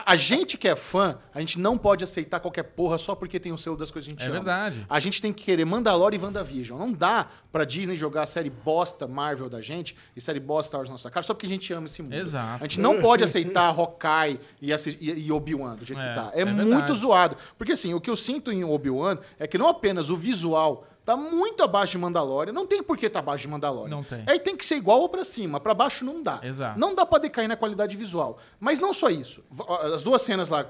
A 0.05 0.15
gente 0.15 0.57
que 0.57 0.67
é 0.67 0.75
fã, 0.75 1.17
a 1.33 1.39
gente 1.39 1.57
não 1.59 1.77
pode 1.77 2.03
aceitar 2.03 2.39
qualquer 2.39 2.63
porra 2.63 2.97
só 2.97 3.15
porque 3.15 3.39
tem 3.39 3.51
o 3.51 3.57
selo 3.57 3.77
das 3.77 3.89
coisas 3.89 4.07
que 4.07 4.13
a 4.13 4.17
gente 4.19 4.25
É 4.25 4.29
ama. 4.29 4.43
verdade. 4.43 4.85
A 4.89 4.99
gente 4.99 5.21
tem 5.21 5.31
que 5.31 5.43
querer 5.43 5.65
Mandalore 5.65 6.15
e 6.15 6.19
WandaVision. 6.19 6.77
Não 6.77 6.91
dá 6.91 7.27
pra 7.51 7.63
Disney 7.63 7.95
jogar 7.95 8.23
a 8.23 8.25
série 8.25 8.49
bosta 8.49 9.07
Marvel 9.07 9.49
da 9.49 9.61
gente 9.61 9.95
e 10.15 10.21
série 10.21 10.39
bosta 10.39 10.67
Star 10.67 10.79
Wars 10.79 10.89
na 10.89 10.93
nossa 10.93 11.09
cara 11.09 11.23
só 11.23 11.33
porque 11.33 11.45
a 11.45 11.49
gente 11.49 11.71
ama 11.73 11.87
esse 11.87 12.01
mundo. 12.01 12.13
Exato. 12.15 12.63
A 12.63 12.67
gente 12.67 12.79
não 12.79 13.01
pode 13.01 13.23
aceitar 13.23 13.67
Hawkeye 13.73 14.39
e, 14.61 14.71
e- 14.71 15.25
e 15.27 15.31
Obi-Wan 15.31 15.75
do 15.75 15.85
jeito 15.85 16.01
É, 16.01 16.09
que 16.09 16.15
tá. 16.15 16.31
É, 16.33 16.41
é 16.41 16.45
muito 16.45 16.69
verdade. 16.69 16.93
zoado. 16.99 17.37
Porque 17.57 17.71
assim, 17.71 17.93
o 17.93 18.01
que 18.01 18.09
eu 18.09 18.15
sinto 18.15 18.51
em 18.51 18.63
Obi-Wan 18.63 19.17
é 19.39 19.47
que 19.47 19.57
não 19.57 19.67
apenas 19.69 20.09
o 20.09 20.17
visual 20.17 20.85
tá 21.03 21.15
muito 21.17 21.63
abaixo 21.63 21.93
de 21.93 21.97
Mandalorian, 21.97 22.53
não 22.53 22.65
tem 22.67 22.83
por 22.83 22.95
que 22.97 23.09
tá 23.09 23.19
abaixo 23.19 23.43
de 23.43 23.47
Mandalorian. 23.47 23.89
Não 23.95 24.03
tem. 24.03 24.23
Aí 24.27 24.39
tem 24.39 24.55
que 24.55 24.65
ser 24.65 24.75
igual 24.75 24.99
ou 25.01 25.09
pra 25.09 25.23
cima, 25.25 25.59
pra 25.59 25.73
baixo 25.73 26.05
não 26.05 26.21
dá. 26.21 26.39
Exato. 26.43 26.79
Não 26.79 26.93
dá 26.93 27.05
pra 27.05 27.17
decair 27.19 27.47
na 27.47 27.55
qualidade 27.55 27.97
visual. 27.97 28.37
Mas 28.59 28.79
não 28.79 28.93
só 28.93 29.09
isso. 29.09 29.43
As 29.93 30.03
duas 30.03 30.21
cenas 30.21 30.49
lá, 30.49 30.65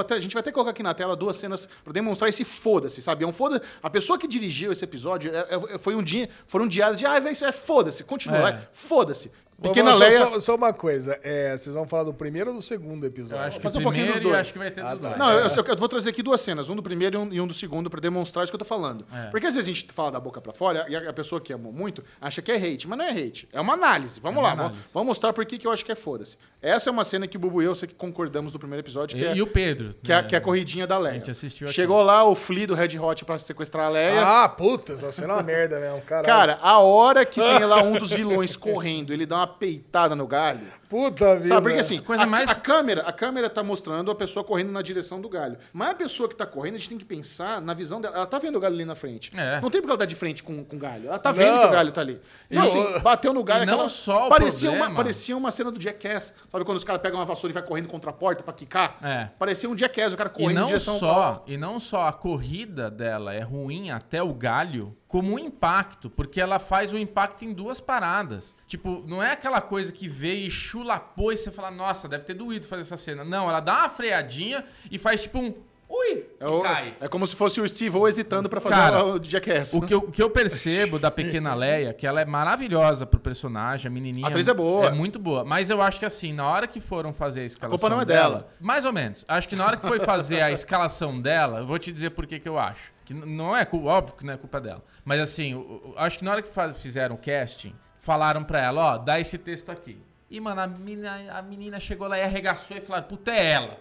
até- 0.00 0.14
a 0.14 0.20
gente 0.20 0.32
vai 0.32 0.40
até 0.40 0.52
colocar 0.52 0.70
aqui 0.70 0.82
na 0.82 0.94
tela 0.94 1.16
duas 1.16 1.36
cenas 1.36 1.68
pra 1.82 1.92
demonstrar 1.92 2.28
esse 2.28 2.44
foda-se, 2.44 3.02
sabe? 3.02 3.24
É 3.24 3.26
um 3.26 3.32
foda 3.32 3.60
A 3.82 3.90
pessoa 3.90 4.18
que 4.18 4.26
dirigiu 4.28 4.72
esse 4.72 4.84
episódio 4.84 5.32
é- 5.34 5.74
é- 5.74 5.78
foi 5.78 5.94
um 5.94 6.02
dia, 6.02 6.28
foram 6.46 6.66
diários 6.68 6.98
de, 6.98 7.06
ah, 7.06 7.18
vai, 7.20 7.32
isso 7.32 7.44
é 7.44 7.52
foda-se, 7.52 8.04
continua, 8.04 8.50
É. 8.50 8.68
foda-se. 8.72 9.30
Vamos 9.56 9.76
Pequena 9.76 9.92
só, 9.92 9.98
Leia. 9.98 10.18
Só, 10.18 10.40
só 10.40 10.54
uma 10.56 10.72
coisa, 10.72 11.18
é, 11.22 11.56
vocês 11.56 11.74
vão 11.74 11.86
falar 11.86 12.02
do 12.04 12.12
primeiro 12.12 12.50
ou 12.50 12.56
do 12.56 12.62
segundo 12.62 13.06
episódio? 13.06 13.36
Eu 13.36 13.46
acho 13.48 13.60
fazer 13.60 13.78
um 13.78 13.82
pouquinho 13.82 14.12
dos 14.12 14.20
dois. 14.20 14.34
acho 14.36 14.52
que 14.52 14.58
vai 14.58 14.70
ter 14.70 14.82
Ah, 14.84 14.94
do 14.94 15.00
tá. 15.00 15.08
dois. 15.08 15.18
Não, 15.18 15.30
eu, 15.30 15.46
eu- 15.48 15.64
eu 15.64 15.76
vou 15.76 15.88
trazer 15.88 16.10
aqui 16.10 16.22
duas 16.22 16.40
cenas, 16.40 16.68
um 16.68 16.76
do 16.76 16.82
primeiro 16.82 17.16
e 17.16 17.18
um, 17.18 17.32
e 17.32 17.40
um 17.40 17.46
do 17.46 17.54
segundo, 17.54 17.88
pra 17.88 18.00
demonstrar 18.00 18.42
isso 18.44 18.52
que 18.52 18.56
eu 18.56 18.58
tô 18.58 18.64
falando. 18.64 19.06
É. 19.12 19.26
Porque 19.30 19.46
às 19.46 19.54
vezes 19.54 19.70
a 19.70 19.72
gente 19.72 19.90
fala 19.92 20.10
da 20.12 20.20
boca 20.20 20.40
pra 20.40 20.52
fora 20.52 20.84
e 20.88 20.96
a, 20.96 21.10
a 21.10 21.12
pessoa 21.12 21.40
que 21.40 21.52
amou 21.52 21.72
muito 21.72 22.02
acha 22.20 22.42
que 22.42 22.50
é 22.52 22.56
hate, 22.56 22.86
mas 22.88 22.98
não 22.98 23.04
é 23.04 23.10
hate, 23.12 23.48
é 23.52 23.60
uma 23.60 23.74
análise. 23.74 24.20
Vamos 24.20 24.38
É 24.38 24.40
uma 24.40 24.48
lá, 24.48 24.54
vamos, 24.54 24.70
análise. 24.72 24.88
vamos 24.92 25.06
mostrar 25.08 25.32
por 25.32 25.44
que 25.46 25.56
que 25.56 25.66
eu 25.66 25.72
acho 25.72 25.84
que 25.84 25.92
é 25.92 25.96
foda-se. 25.96 26.36
Essa 26.60 26.90
é 26.90 26.92
uma 26.92 27.04
cena 27.04 27.26
que 27.26 27.36
o 27.36 27.40
Bubu 27.40 27.62
e 27.62 27.64
eu 27.66 27.74
sei 27.74 27.88
que 27.88 27.94
concordamos 27.94 28.52
do 28.52 28.58
primeiro 28.58 28.80
episódio, 28.84 29.16
que 29.16 29.22
E, 29.22 29.26
é, 29.26 29.36
e 29.36 29.40
o 29.42 29.46
Pedro. 29.46 29.94
que 30.02 30.12
é, 30.12 30.16
né? 30.16 30.22
que 30.28 30.34
é 30.34 30.38
a 30.38 30.40
corridinha 30.40 30.86
da 30.86 30.98
Leia. 30.98 31.14
gente 31.14 31.30
assistiu 31.30 31.66
aqui. 31.66 31.74
Chegou 31.74 32.02
lá 32.02 32.24
o 32.24 32.34
Flea 32.34 32.66
do 32.66 32.74
Red 32.74 32.98
Hot 32.98 33.24
pra 33.24 33.38
sequestrar 33.38 33.86
a 33.86 33.90
Leia. 33.90 34.22
Ah, 34.44 34.48
puta, 34.48 34.92
essa 34.94 35.12
cena 35.12 35.34
é 35.34 35.36
uma 35.36 35.42
merda 35.42 35.78
mesmo, 35.78 36.00
caralho. 36.02 36.26
Cara, 36.26 36.58
a 36.60 36.78
hora 36.80 37.24
que 37.24 37.40
tem 37.40 37.64
lá 37.64 37.82
um 37.82 37.96
dos 37.96 38.10
vilões 38.12 38.56
correndo, 38.56 39.12
ele 39.12 39.24
dá 39.26 39.36
uma 39.36 39.43
peitada 39.46 40.14
no 40.14 40.26
galho. 40.26 40.66
Puta 40.94 41.34
vida. 41.36 41.48
Sabe, 41.48 41.62
porque 41.62 41.78
assim, 41.80 42.00
coisa 42.00 42.22
a, 42.22 42.26
mais- 42.26 42.48
a 42.50 42.54
câmera, 42.54 43.02
a 43.02 43.12
câmera 43.12 43.50
tá 43.50 43.62
mostrando 43.62 44.10
a 44.10 44.14
pessoa 44.14 44.44
correndo 44.44 44.70
na 44.70 44.80
direção 44.82 45.20
do 45.20 45.28
galho. 45.28 45.58
Mas 45.72 45.90
a 45.90 45.94
pessoa 45.94 46.28
que 46.28 46.34
tá 46.36 46.46
correndo, 46.46 46.74
a 46.76 46.78
gente 46.78 46.88
tem 46.90 46.98
que 46.98 47.04
pensar 47.04 47.60
na 47.60 47.74
visão 47.74 48.00
dela. 48.00 48.14
Ela 48.16 48.26
tá 48.26 48.38
vendo 48.38 48.56
o 48.56 48.60
galho 48.60 48.74
ali 48.74 48.84
na 48.84 48.94
frente. 48.94 49.30
É. 49.36 49.60
Não 49.60 49.70
tem 49.70 49.80
porque 49.80 49.90
ela 49.90 49.98
tá 49.98 50.04
de 50.04 50.14
frente 50.14 50.42
com, 50.42 50.64
com 50.64 50.76
o 50.76 50.78
galho. 50.78 51.08
Ela 51.08 51.18
tá 51.18 51.32
vendo 51.32 51.52
Não. 51.54 51.60
que 51.62 51.66
o 51.66 51.70
galho 51.72 51.90
tá 51.92 52.00
ali. 52.00 52.20
Então, 52.50 52.62
E 52.62 52.66
assim, 52.66 52.98
bateu 53.00 53.32
no 53.32 53.42
galho. 53.42 53.64
e 53.64 53.66
não 53.66 53.74
aquela- 53.74 53.88
só 53.88 54.26
o 54.26 54.28
parecia 54.28 54.70
problema. 54.70 54.90
uma 54.92 54.96
Parecia 54.96 55.36
uma 55.36 55.50
cena 55.50 55.70
do 55.70 55.80
Jackass. 55.80 56.32
Sabe 56.48 56.64
quando 56.64 56.78
os 56.78 56.84
caras 56.84 57.02
pegam 57.02 57.18
uma 57.18 57.26
vassoura 57.26 57.50
e 57.50 57.54
vai 57.54 57.62
correndo 57.62 57.88
contra 57.88 58.10
a 58.10 58.12
porta 58.12 58.42
pra 58.44 58.52
quicar? 58.54 58.96
É. 59.02 59.28
Parecia 59.38 59.68
um 59.68 59.76
Jackass, 59.76 60.14
o 60.14 60.16
cara 60.16 60.30
E 60.30 60.32
correndo 60.32 60.50
em 60.58 60.60
não, 60.60 60.66
direção 60.66 60.98
só, 60.98 61.42
e 61.46 61.56
não 61.56 61.80
só 61.80 62.06
a 62.06 62.12
corrida 62.12 62.90
dela 62.90 63.34
é 63.34 63.40
ruim 63.40 63.90
até 63.90 64.22
o 64.22 64.32
galho, 64.32 64.96
como 65.08 65.36
o 65.36 65.38
impacto, 65.38 66.10
porque 66.10 66.40
ela 66.40 66.58
faz 66.58 66.92
o 66.92 66.98
impacto 66.98 67.44
em 67.44 67.52
duas 67.52 67.80
paradas. 67.80 68.56
Tipo, 68.66 69.04
não 69.06 69.22
é 69.22 69.30
aquela 69.32 69.60
coisa 69.60 69.92
que 69.92 70.08
veio 70.08 70.46
e 70.46 70.50
chulapou 70.88 71.32
e 71.32 71.36
você 71.36 71.50
fala, 71.50 71.70
nossa, 71.70 72.06
deve 72.08 72.24
ter 72.24 72.34
doído 72.34 72.66
fazer 72.66 72.82
essa 72.82 72.96
cena. 72.96 73.24
Não, 73.24 73.48
ela 73.48 73.60
dá 73.60 73.78
uma 73.80 73.88
freadinha 73.88 74.64
e 74.90 74.98
faz 74.98 75.22
tipo 75.22 75.38
um 75.38 75.54
ui, 75.88 76.24
É, 76.40 76.46
o- 76.48 76.60
cai. 76.62 76.96
é 77.00 77.08
como 77.08 77.26
se 77.26 77.36
fosse 77.36 77.60
o 77.60 77.68
Steve 77.68 77.96
O 77.96 78.08
hesitando 78.08 78.48
pra 78.48 78.60
fazer 78.60 78.74
Cara, 78.74 79.04
o, 79.04 79.22
Jackass. 79.22 79.74
O 79.74 79.82
que, 79.82 79.94
eu, 79.94 79.98
o 79.98 80.10
que 80.10 80.22
eu 80.22 80.28
percebo 80.28 80.98
da 80.98 81.10
pequena 81.10 81.54
Leia, 81.54 81.94
que 81.94 82.06
ela 82.06 82.20
é 82.20 82.24
maravilhosa 82.24 83.06
pro 83.06 83.20
personagem, 83.20 83.88
a 83.88 83.90
menininha. 83.92 84.26
A 84.26 84.30
atriz 84.30 84.48
é 84.48 84.54
boa. 84.54 84.86
É 84.86 84.90
muito 84.90 85.18
boa. 85.18 85.44
Mas 85.44 85.70
eu 85.70 85.80
acho 85.80 85.98
que 85.98 86.04
assim, 86.04 86.32
na 86.32 86.46
hora 86.48 86.66
que 86.66 86.80
foram 86.80 87.12
fazer 87.12 87.40
a 87.40 87.44
escalação. 87.44 87.78
culpa 87.78 87.94
não 87.94 88.02
é 88.02 88.04
dela. 88.04 88.48
Mais 88.60 88.84
ou 88.84 88.92
menos. 88.92 89.24
Acho 89.28 89.48
que 89.48 89.56
na 89.56 89.64
hora 89.64 89.76
que 89.76 89.86
foi 89.86 90.00
fazer 90.00 90.40
a 90.42 90.50
escalação 90.50 91.20
dela, 91.20 91.60
eu 91.60 91.66
vou 91.66 91.78
te 91.78 91.92
dizer 91.92 92.10
por 92.10 92.26
que 92.26 92.38
que 92.40 92.48
eu 92.48 92.58
acho. 92.58 92.92
Que 93.04 93.14
não 93.14 93.56
é 93.56 93.64
culpa, 93.64 93.88
óbvio 93.88 94.16
que 94.16 94.24
não 94.26 94.32
é 94.34 94.36
culpa 94.36 94.60
dela. 94.60 94.82
Mas 95.04 95.20
assim, 95.20 95.54
o- 95.54 95.58
o- 95.60 95.94
acho 95.96 96.18
que 96.18 96.24
na 96.24 96.32
hora 96.32 96.42
que 96.42 96.50
fizeram 96.74 97.14
o 97.14 97.18
casting, 97.18 97.74
falaram 98.00 98.42
pra 98.42 98.60
ela, 98.60 98.94
ó, 98.94 98.98
dá 98.98 99.20
esse 99.20 99.38
texto 99.38 99.70
aqui. 99.70 99.98
E, 100.34 100.40
mano, 100.40 100.62
a 100.62 100.66
menina, 100.66 101.38
a 101.38 101.40
menina 101.42 101.78
chegou 101.78 102.08
lá 102.08 102.18
e 102.18 102.22
arregaçou 102.22 102.76
e 102.76 102.80
falaram, 102.80 103.06
puta, 103.06 103.30
é 103.30 103.52
ela. 103.52 103.78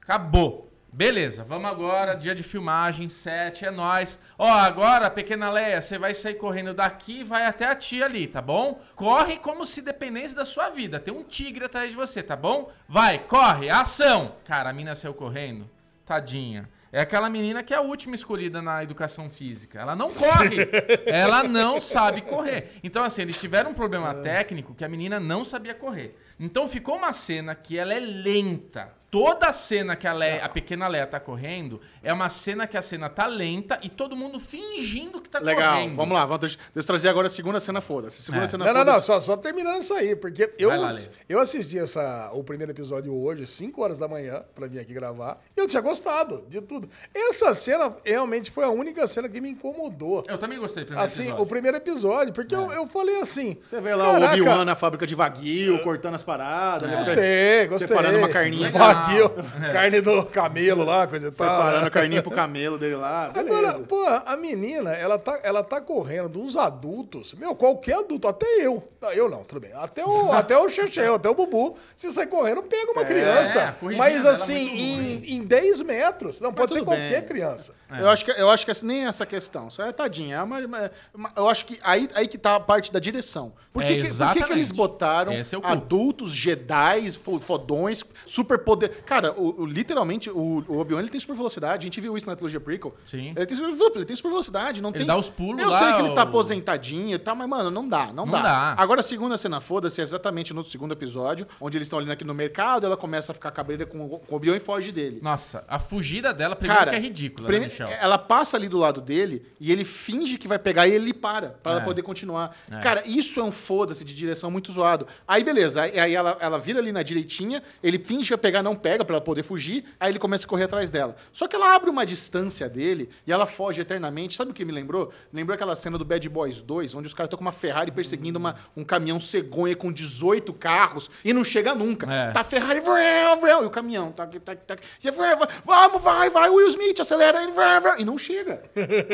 Acabou. 0.00 0.66
Beleza, 0.90 1.44
vamos 1.44 1.70
agora, 1.70 2.14
dia 2.14 2.34
de 2.34 2.42
filmagem, 2.42 3.10
set, 3.10 3.66
é 3.66 3.70
nóis. 3.70 4.18
Ó, 4.38 4.48
agora, 4.50 5.10
pequena 5.10 5.50
Leia, 5.50 5.78
você 5.78 5.98
vai 5.98 6.14
sair 6.14 6.36
correndo 6.36 6.72
daqui 6.72 7.20
e 7.20 7.24
vai 7.24 7.44
até 7.44 7.66
a 7.66 7.76
tia 7.76 8.06
ali, 8.06 8.26
tá 8.26 8.40
bom? 8.40 8.80
Corre 8.96 9.36
como 9.36 9.66
se 9.66 9.82
dependesse 9.82 10.34
da 10.34 10.46
sua 10.46 10.70
vida. 10.70 10.98
Tem 10.98 11.12
um 11.12 11.22
tigre 11.22 11.66
atrás 11.66 11.90
de 11.90 11.96
você, 11.96 12.22
tá 12.22 12.34
bom? 12.34 12.72
Vai, 12.88 13.18
corre, 13.18 13.68
ação! 13.68 14.36
Cara, 14.46 14.70
a 14.70 14.72
mina 14.72 14.94
saiu 14.94 15.12
correndo. 15.12 15.68
Tadinha. 16.06 16.66
É 16.92 17.00
aquela 17.00 17.30
menina 17.30 17.62
que 17.62 17.72
é 17.72 17.76
a 17.76 17.80
última 17.80 18.16
escolhida 18.16 18.60
na 18.60 18.82
educação 18.82 19.30
física. 19.30 19.80
Ela 19.80 19.94
não 19.94 20.10
corre. 20.10 20.68
ela 21.06 21.44
não 21.44 21.80
sabe 21.80 22.20
correr. 22.20 22.72
Então, 22.82 23.04
assim, 23.04 23.22
eles 23.22 23.40
tiveram 23.40 23.70
um 23.70 23.74
problema 23.74 24.12
técnico 24.14 24.74
que 24.74 24.84
a 24.84 24.88
menina 24.88 25.20
não 25.20 25.44
sabia 25.44 25.74
correr. 25.74 26.16
Então 26.40 26.66
ficou 26.68 26.96
uma 26.96 27.12
cena 27.12 27.54
que 27.54 27.78
ela 27.78 27.92
é 27.94 28.00
lenta. 28.00 28.98
Toda 29.10 29.48
a 29.48 29.52
cena 29.52 29.96
que 29.96 30.06
a, 30.06 30.12
Leia- 30.12 30.44
a 30.44 30.48
pequena 30.48 30.86
Leia 30.86 31.04
tá 31.04 31.18
correndo 31.18 31.80
é 32.00 32.12
uma 32.12 32.28
cena 32.28 32.64
que 32.64 32.76
a 32.76 32.82
cena 32.82 33.08
tá 33.10 33.26
lenta 33.26 33.76
e 33.82 33.88
todo 33.88 34.14
mundo 34.14 34.38
fingindo 34.38 35.20
que 35.20 35.28
tá 35.28 35.40
Legal, 35.40 35.78
correndo. 35.78 35.96
vamos 35.96 36.14
lá. 36.14 36.24
Vamos, 36.24 36.38
deixa 36.38 36.56
deixa 36.58 36.70
eu 36.76 36.84
trazer 36.84 37.08
agora 37.08 37.26
a 37.26 37.30
segunda 37.30 37.58
cena, 37.58 37.80
foda-se. 37.80 38.22
Segunda 38.22 38.44
É. 38.44 38.46
cena, 38.46 38.64
Não, 38.66 38.72
não, 38.72 38.80
foda-se. 38.82 38.96
não, 39.10 39.18
só, 39.18 39.18
só 39.18 39.36
terminando 39.36 39.80
isso 39.82 39.92
aí, 39.94 40.14
porque 40.14 40.54
eu, 40.56 40.68
lá, 40.68 40.94
eu 41.28 41.40
assisti 41.40 41.76
essa, 41.76 42.30
o 42.34 42.44
primeiro 42.44 42.70
episódio 42.70 43.12
hoje, 43.12 43.48
5 43.48 43.82
horas 43.82 43.98
da 43.98 44.06
manhã, 44.06 44.44
pra 44.54 44.68
vir 44.68 44.78
aqui 44.78 44.94
gravar, 44.94 45.40
e 45.56 45.60
eu 45.60 45.66
tinha 45.66 45.82
gostado 45.82 46.46
de 46.48 46.60
tudo. 46.60 46.88
Essa 47.12 47.52
cena 47.52 47.92
realmente 48.04 48.48
foi 48.52 48.62
a 48.62 48.68
única 48.70 49.08
cena 49.08 49.28
que 49.28 49.40
me 49.40 49.50
incomodou. 49.50 50.22
Eu 50.28 50.38
também 50.38 50.56
gostei 50.60 50.84
do 50.84 50.86
primeiro 50.86 51.04
Assim, 51.04 51.22
episódio. 51.22 51.42
o 51.42 51.46
primeiro 51.48 51.76
episódio, 51.76 52.32
porque 52.32 52.54
eu, 52.54 52.70
eu 52.70 52.86
falei 52.86 53.20
assim. 53.20 53.56
Você 53.60 53.80
vê 53.80 53.92
lá 53.92 54.04
"Caraca, 54.12 54.34
o 54.36 54.38
Obi-Wan 54.38 54.64
na 54.64 54.76
fábrica 54.76 55.04
de 55.04 55.16
Wagyu, 55.16 55.82
cortando 55.82 56.14
as 56.14 56.22
paradas. 56.30 56.88
né? 56.88 56.96
Gostei, 56.96 57.66
gostei. 57.66 57.88
Separando 57.88 58.18
uma 58.18 58.28
carninha. 58.28 58.66
Legal. 58.66 58.86
Wagyu, 58.94 59.30
carne 59.72 60.00
do 60.00 60.24
camelo 60.26 60.84
lá, 60.84 61.06
coisa 61.06 61.28
e 61.28 61.30
tal. 61.30 61.48
Separando 61.48 61.80
né? 61.82 61.86
a 61.86 61.90
carninha 61.90 62.22
pro 62.22 62.30
camelo 62.30 62.78
dele 62.78 62.94
lá. 62.96 63.26
Agora, 63.26 63.42
Beleza. 63.44 63.78
pô, 63.80 64.04
a 64.26 64.36
menina, 64.36 64.92
ela 64.92 65.18
tá, 65.18 65.40
ela 65.42 65.62
tá 65.64 65.80
correndo 65.80 66.40
uns 66.40 66.56
adultos. 66.56 67.34
Meu, 67.34 67.54
qualquer 67.54 67.96
adulto, 67.98 68.28
até 68.28 68.46
eu. 68.60 68.82
Não, 69.00 69.12
Eu 69.12 69.28
não, 69.28 69.42
tudo 69.44 69.60
bem. 69.60 69.72
Até 69.74 70.04
o, 70.04 70.30
até 70.32 70.56
o 70.56 70.68
Chechel, 70.68 71.14
até 71.14 71.28
o 71.28 71.34
Bubu, 71.34 71.76
se 71.96 72.10
sair 72.12 72.26
correndo, 72.28 72.62
pega 72.62 72.92
uma 72.92 73.02
É, 73.02 73.04
criança. 73.04 73.74
mas 73.96 74.24
é 74.24 74.28
assim, 74.28 74.68
em, 74.68 75.36
em 75.36 75.44
10 75.44 75.82
metros. 75.82 76.40
Não, 76.40 76.52
pode 76.52 76.72
ser 76.72 76.84
qualquer 76.84 77.20
bem. 77.20 77.28
criança. 77.28 77.72
Eu 77.98 78.08
acho 78.08 78.24
que, 78.24 78.30
eu 78.30 78.48
acho 78.48 78.64
que 78.64 78.70
essa- 78.70 78.86
nem 78.86 79.04
essa 79.06 79.26
questão. 79.26 79.66
Isso 79.66 79.82
é 79.82 79.90
tadinha. 79.90 80.36
É 80.36 80.42
uma- 80.42 80.58
uma- 80.60 80.90
uma- 81.12 81.32
eu 81.36 81.48
acho 81.48 81.66
que 81.66 81.76
aí, 81.82 82.08
aí 82.14 82.28
que 82.28 82.38
tá 82.38 82.54
a 82.54 82.60
parte 82.60 82.92
da 82.92 83.00
direção. 83.00 83.52
Por 83.72 83.82
É, 83.82 83.86
que, 83.86 83.96
que- 84.02 84.14
por 84.14 84.32
que, 84.32 84.42
que 84.44 84.52
eles 84.52 84.70
botaram 84.70 85.32
é 85.32 85.40
o 85.40 85.76
adultos, 86.20 86.32
Jedi, 86.32 87.10
fo- 87.12 87.38
fodões, 87.40 88.04
super 88.26 88.58
poder. 88.58 88.88
Cara, 89.04 89.32
o, 89.32 89.62
o- 89.62 89.66
literalmente, 89.66 90.30
o, 90.30 90.64
o 90.68 90.78
Obi-Wan 90.78 91.00
ele 91.00 91.08
tem 91.08 91.20
super 91.20 91.34
velocidade. 91.36 91.82
A 91.82 91.86
gente 91.86 92.00
viu 92.00 92.16
isso 92.16 92.26
na 92.26 92.34
trilogia 92.36 92.60
prequel. 92.60 92.94
Sim. 93.04 93.32
Ele 93.36 93.46
tem, 93.46 93.56
super- 93.56 93.92
ele 93.96 94.04
tem 94.04 94.16
super 94.16 94.28
velocidade. 94.28 94.82
Não 94.82 94.90
Ele 94.90 94.98
tem... 94.98 95.06
dá 95.06 95.16
os 95.16 95.30
pulos 95.30 95.60
Eu 95.62 95.70
lá, 95.70 95.78
sei 95.78 95.92
que 95.94 96.00
ele 96.02 96.14
tá 96.14 96.22
aposentadinho 96.22 97.14
e 97.14 97.18
tal, 97.18 97.34
mas, 97.34 97.48
mano, 97.48 97.70
não 97.70 97.88
dá. 97.88 98.06
Não, 98.06 98.24
Não 98.26 98.32
dá. 98.32 98.42
dá. 98.42 98.74
Agora, 98.76 99.00
a 99.00 99.02
segunda 99.02 99.36
cena, 99.38 99.60
foda-se, 99.60 100.00
é 100.00 100.02
exatamente 100.04 100.52
no 100.52 100.62
segundo 100.64 100.92
episódio, 100.92 101.46
onde 101.60 101.76
eles 101.78 101.86
estão 101.86 101.98
ali 101.98 102.10
aqui 102.10 102.24
no 102.24 102.34
mercado, 102.34 102.84
ela 102.86 102.96
começa 102.96 103.32
a 103.32 103.34
ficar 103.34 103.50
cabreira 103.50 103.86
com, 103.86 104.04
o- 104.04 104.18
com 104.18 104.34
o 104.34 104.36
Obi-Wan 104.36 104.56
e 104.56 104.60
foge 104.60 104.92
dele. 104.92 105.20
Nossa, 105.22 105.64
a 105.68 105.78
fugida 105.78 106.32
dela, 106.34 106.54
primeiro 106.56 106.78
Cara, 106.78 106.90
que 106.90 106.96
é 106.96 107.00
ridícula, 107.00 107.46
prime- 107.46 107.66
né, 107.66 107.70
Michel? 107.70 107.88
ela 108.00 108.18
passa 108.18 108.56
ali 108.56 108.68
do 108.68 108.78
lado 108.78 109.00
dele 109.00 109.44
e 109.60 109.70
ele 109.72 109.84
finge 109.84 110.36
que 110.38 110.48
vai 110.48 110.58
pegar 110.58 110.86
e 110.86 110.92
ele 110.92 111.12
para, 111.12 111.50
pra 111.62 111.72
ela 111.72 111.80
É. 111.80 111.84
poder 111.84 112.02
continuar. 112.02 112.56
É. 112.70 112.78
Cara, 112.80 113.02
isso 113.06 113.40
é 113.40 113.44
um 113.44 113.52
foda-se 113.52 114.04
de 114.04 114.14
direção 114.14 114.50
muito 114.50 114.70
zoado. 114.72 115.06
Aí 115.26 115.42
beleza, 115.44 115.82
aí, 115.82 115.98
aí 115.98 116.09
ela, 116.14 116.36
ela 116.40 116.58
vira 116.58 116.78
ali 116.78 116.92
na 116.92 117.02
direitinha, 117.02 117.62
ele 117.82 117.98
finge 117.98 118.36
pegar, 118.36 118.62
não 118.62 118.74
pega 118.76 119.04
pra 119.04 119.16
ela 119.16 119.24
poder 119.24 119.42
fugir, 119.42 119.84
aí 119.98 120.10
ele 120.12 120.18
começa 120.18 120.46
a 120.46 120.48
correr 120.48 120.64
atrás 120.64 120.90
dela. 120.90 121.16
Só 121.32 121.46
que 121.48 121.56
ela 121.56 121.74
abre 121.74 121.90
uma 121.90 122.04
distância 122.06 122.68
dele 122.68 123.08
e 123.26 123.32
ela 123.32 123.46
foge 123.46 123.80
eternamente. 123.80 124.34
Sabe 124.34 124.50
o 124.50 124.54
que 124.54 124.64
me 124.64 124.72
lembrou? 124.72 125.12
Lembrou 125.32 125.54
aquela 125.54 125.74
cena 125.76 125.98
do 125.98 126.04
Bad 126.04 126.28
Boys 126.28 126.62
2, 126.62 126.94
onde 126.94 127.06
os 127.06 127.14
caras 127.14 127.26
estão 127.28 127.38
com 127.38 127.44
uma 127.44 127.52
Ferrari 127.52 127.90
perseguindo 127.90 128.38
uma- 128.38 128.54
um 128.76 128.84
caminhão 128.84 129.18
cegonha 129.20 129.74
com 129.76 129.92
18 129.92 130.52
carros 130.52 131.10
e 131.24 131.32
não 131.32 131.44
chega 131.44 131.74
nunca. 131.74 132.10
É. 132.12 132.30
Tá 132.30 132.40
a 132.40 132.44
Ferrari, 132.44 132.80
vreu, 132.80 133.40
vreu, 133.40 133.62
e 133.62 133.66
o 133.66 133.70
caminhão, 133.70 134.12
tá, 134.12 134.26
tá, 134.26 134.54
tá, 134.54 134.76
e 135.02 135.10
vreu, 135.10 135.36
vreu, 135.36 135.48
vamos, 135.64 136.02
vai, 136.02 136.30
vai, 136.30 136.48
Will 136.50 136.66
Smith, 136.68 137.00
acelera 137.00 137.42
ele, 137.42 137.52
vreu, 137.52 137.80
vreu, 137.80 137.98
e 137.98 138.04
não 138.04 138.16
chega. 138.18 138.62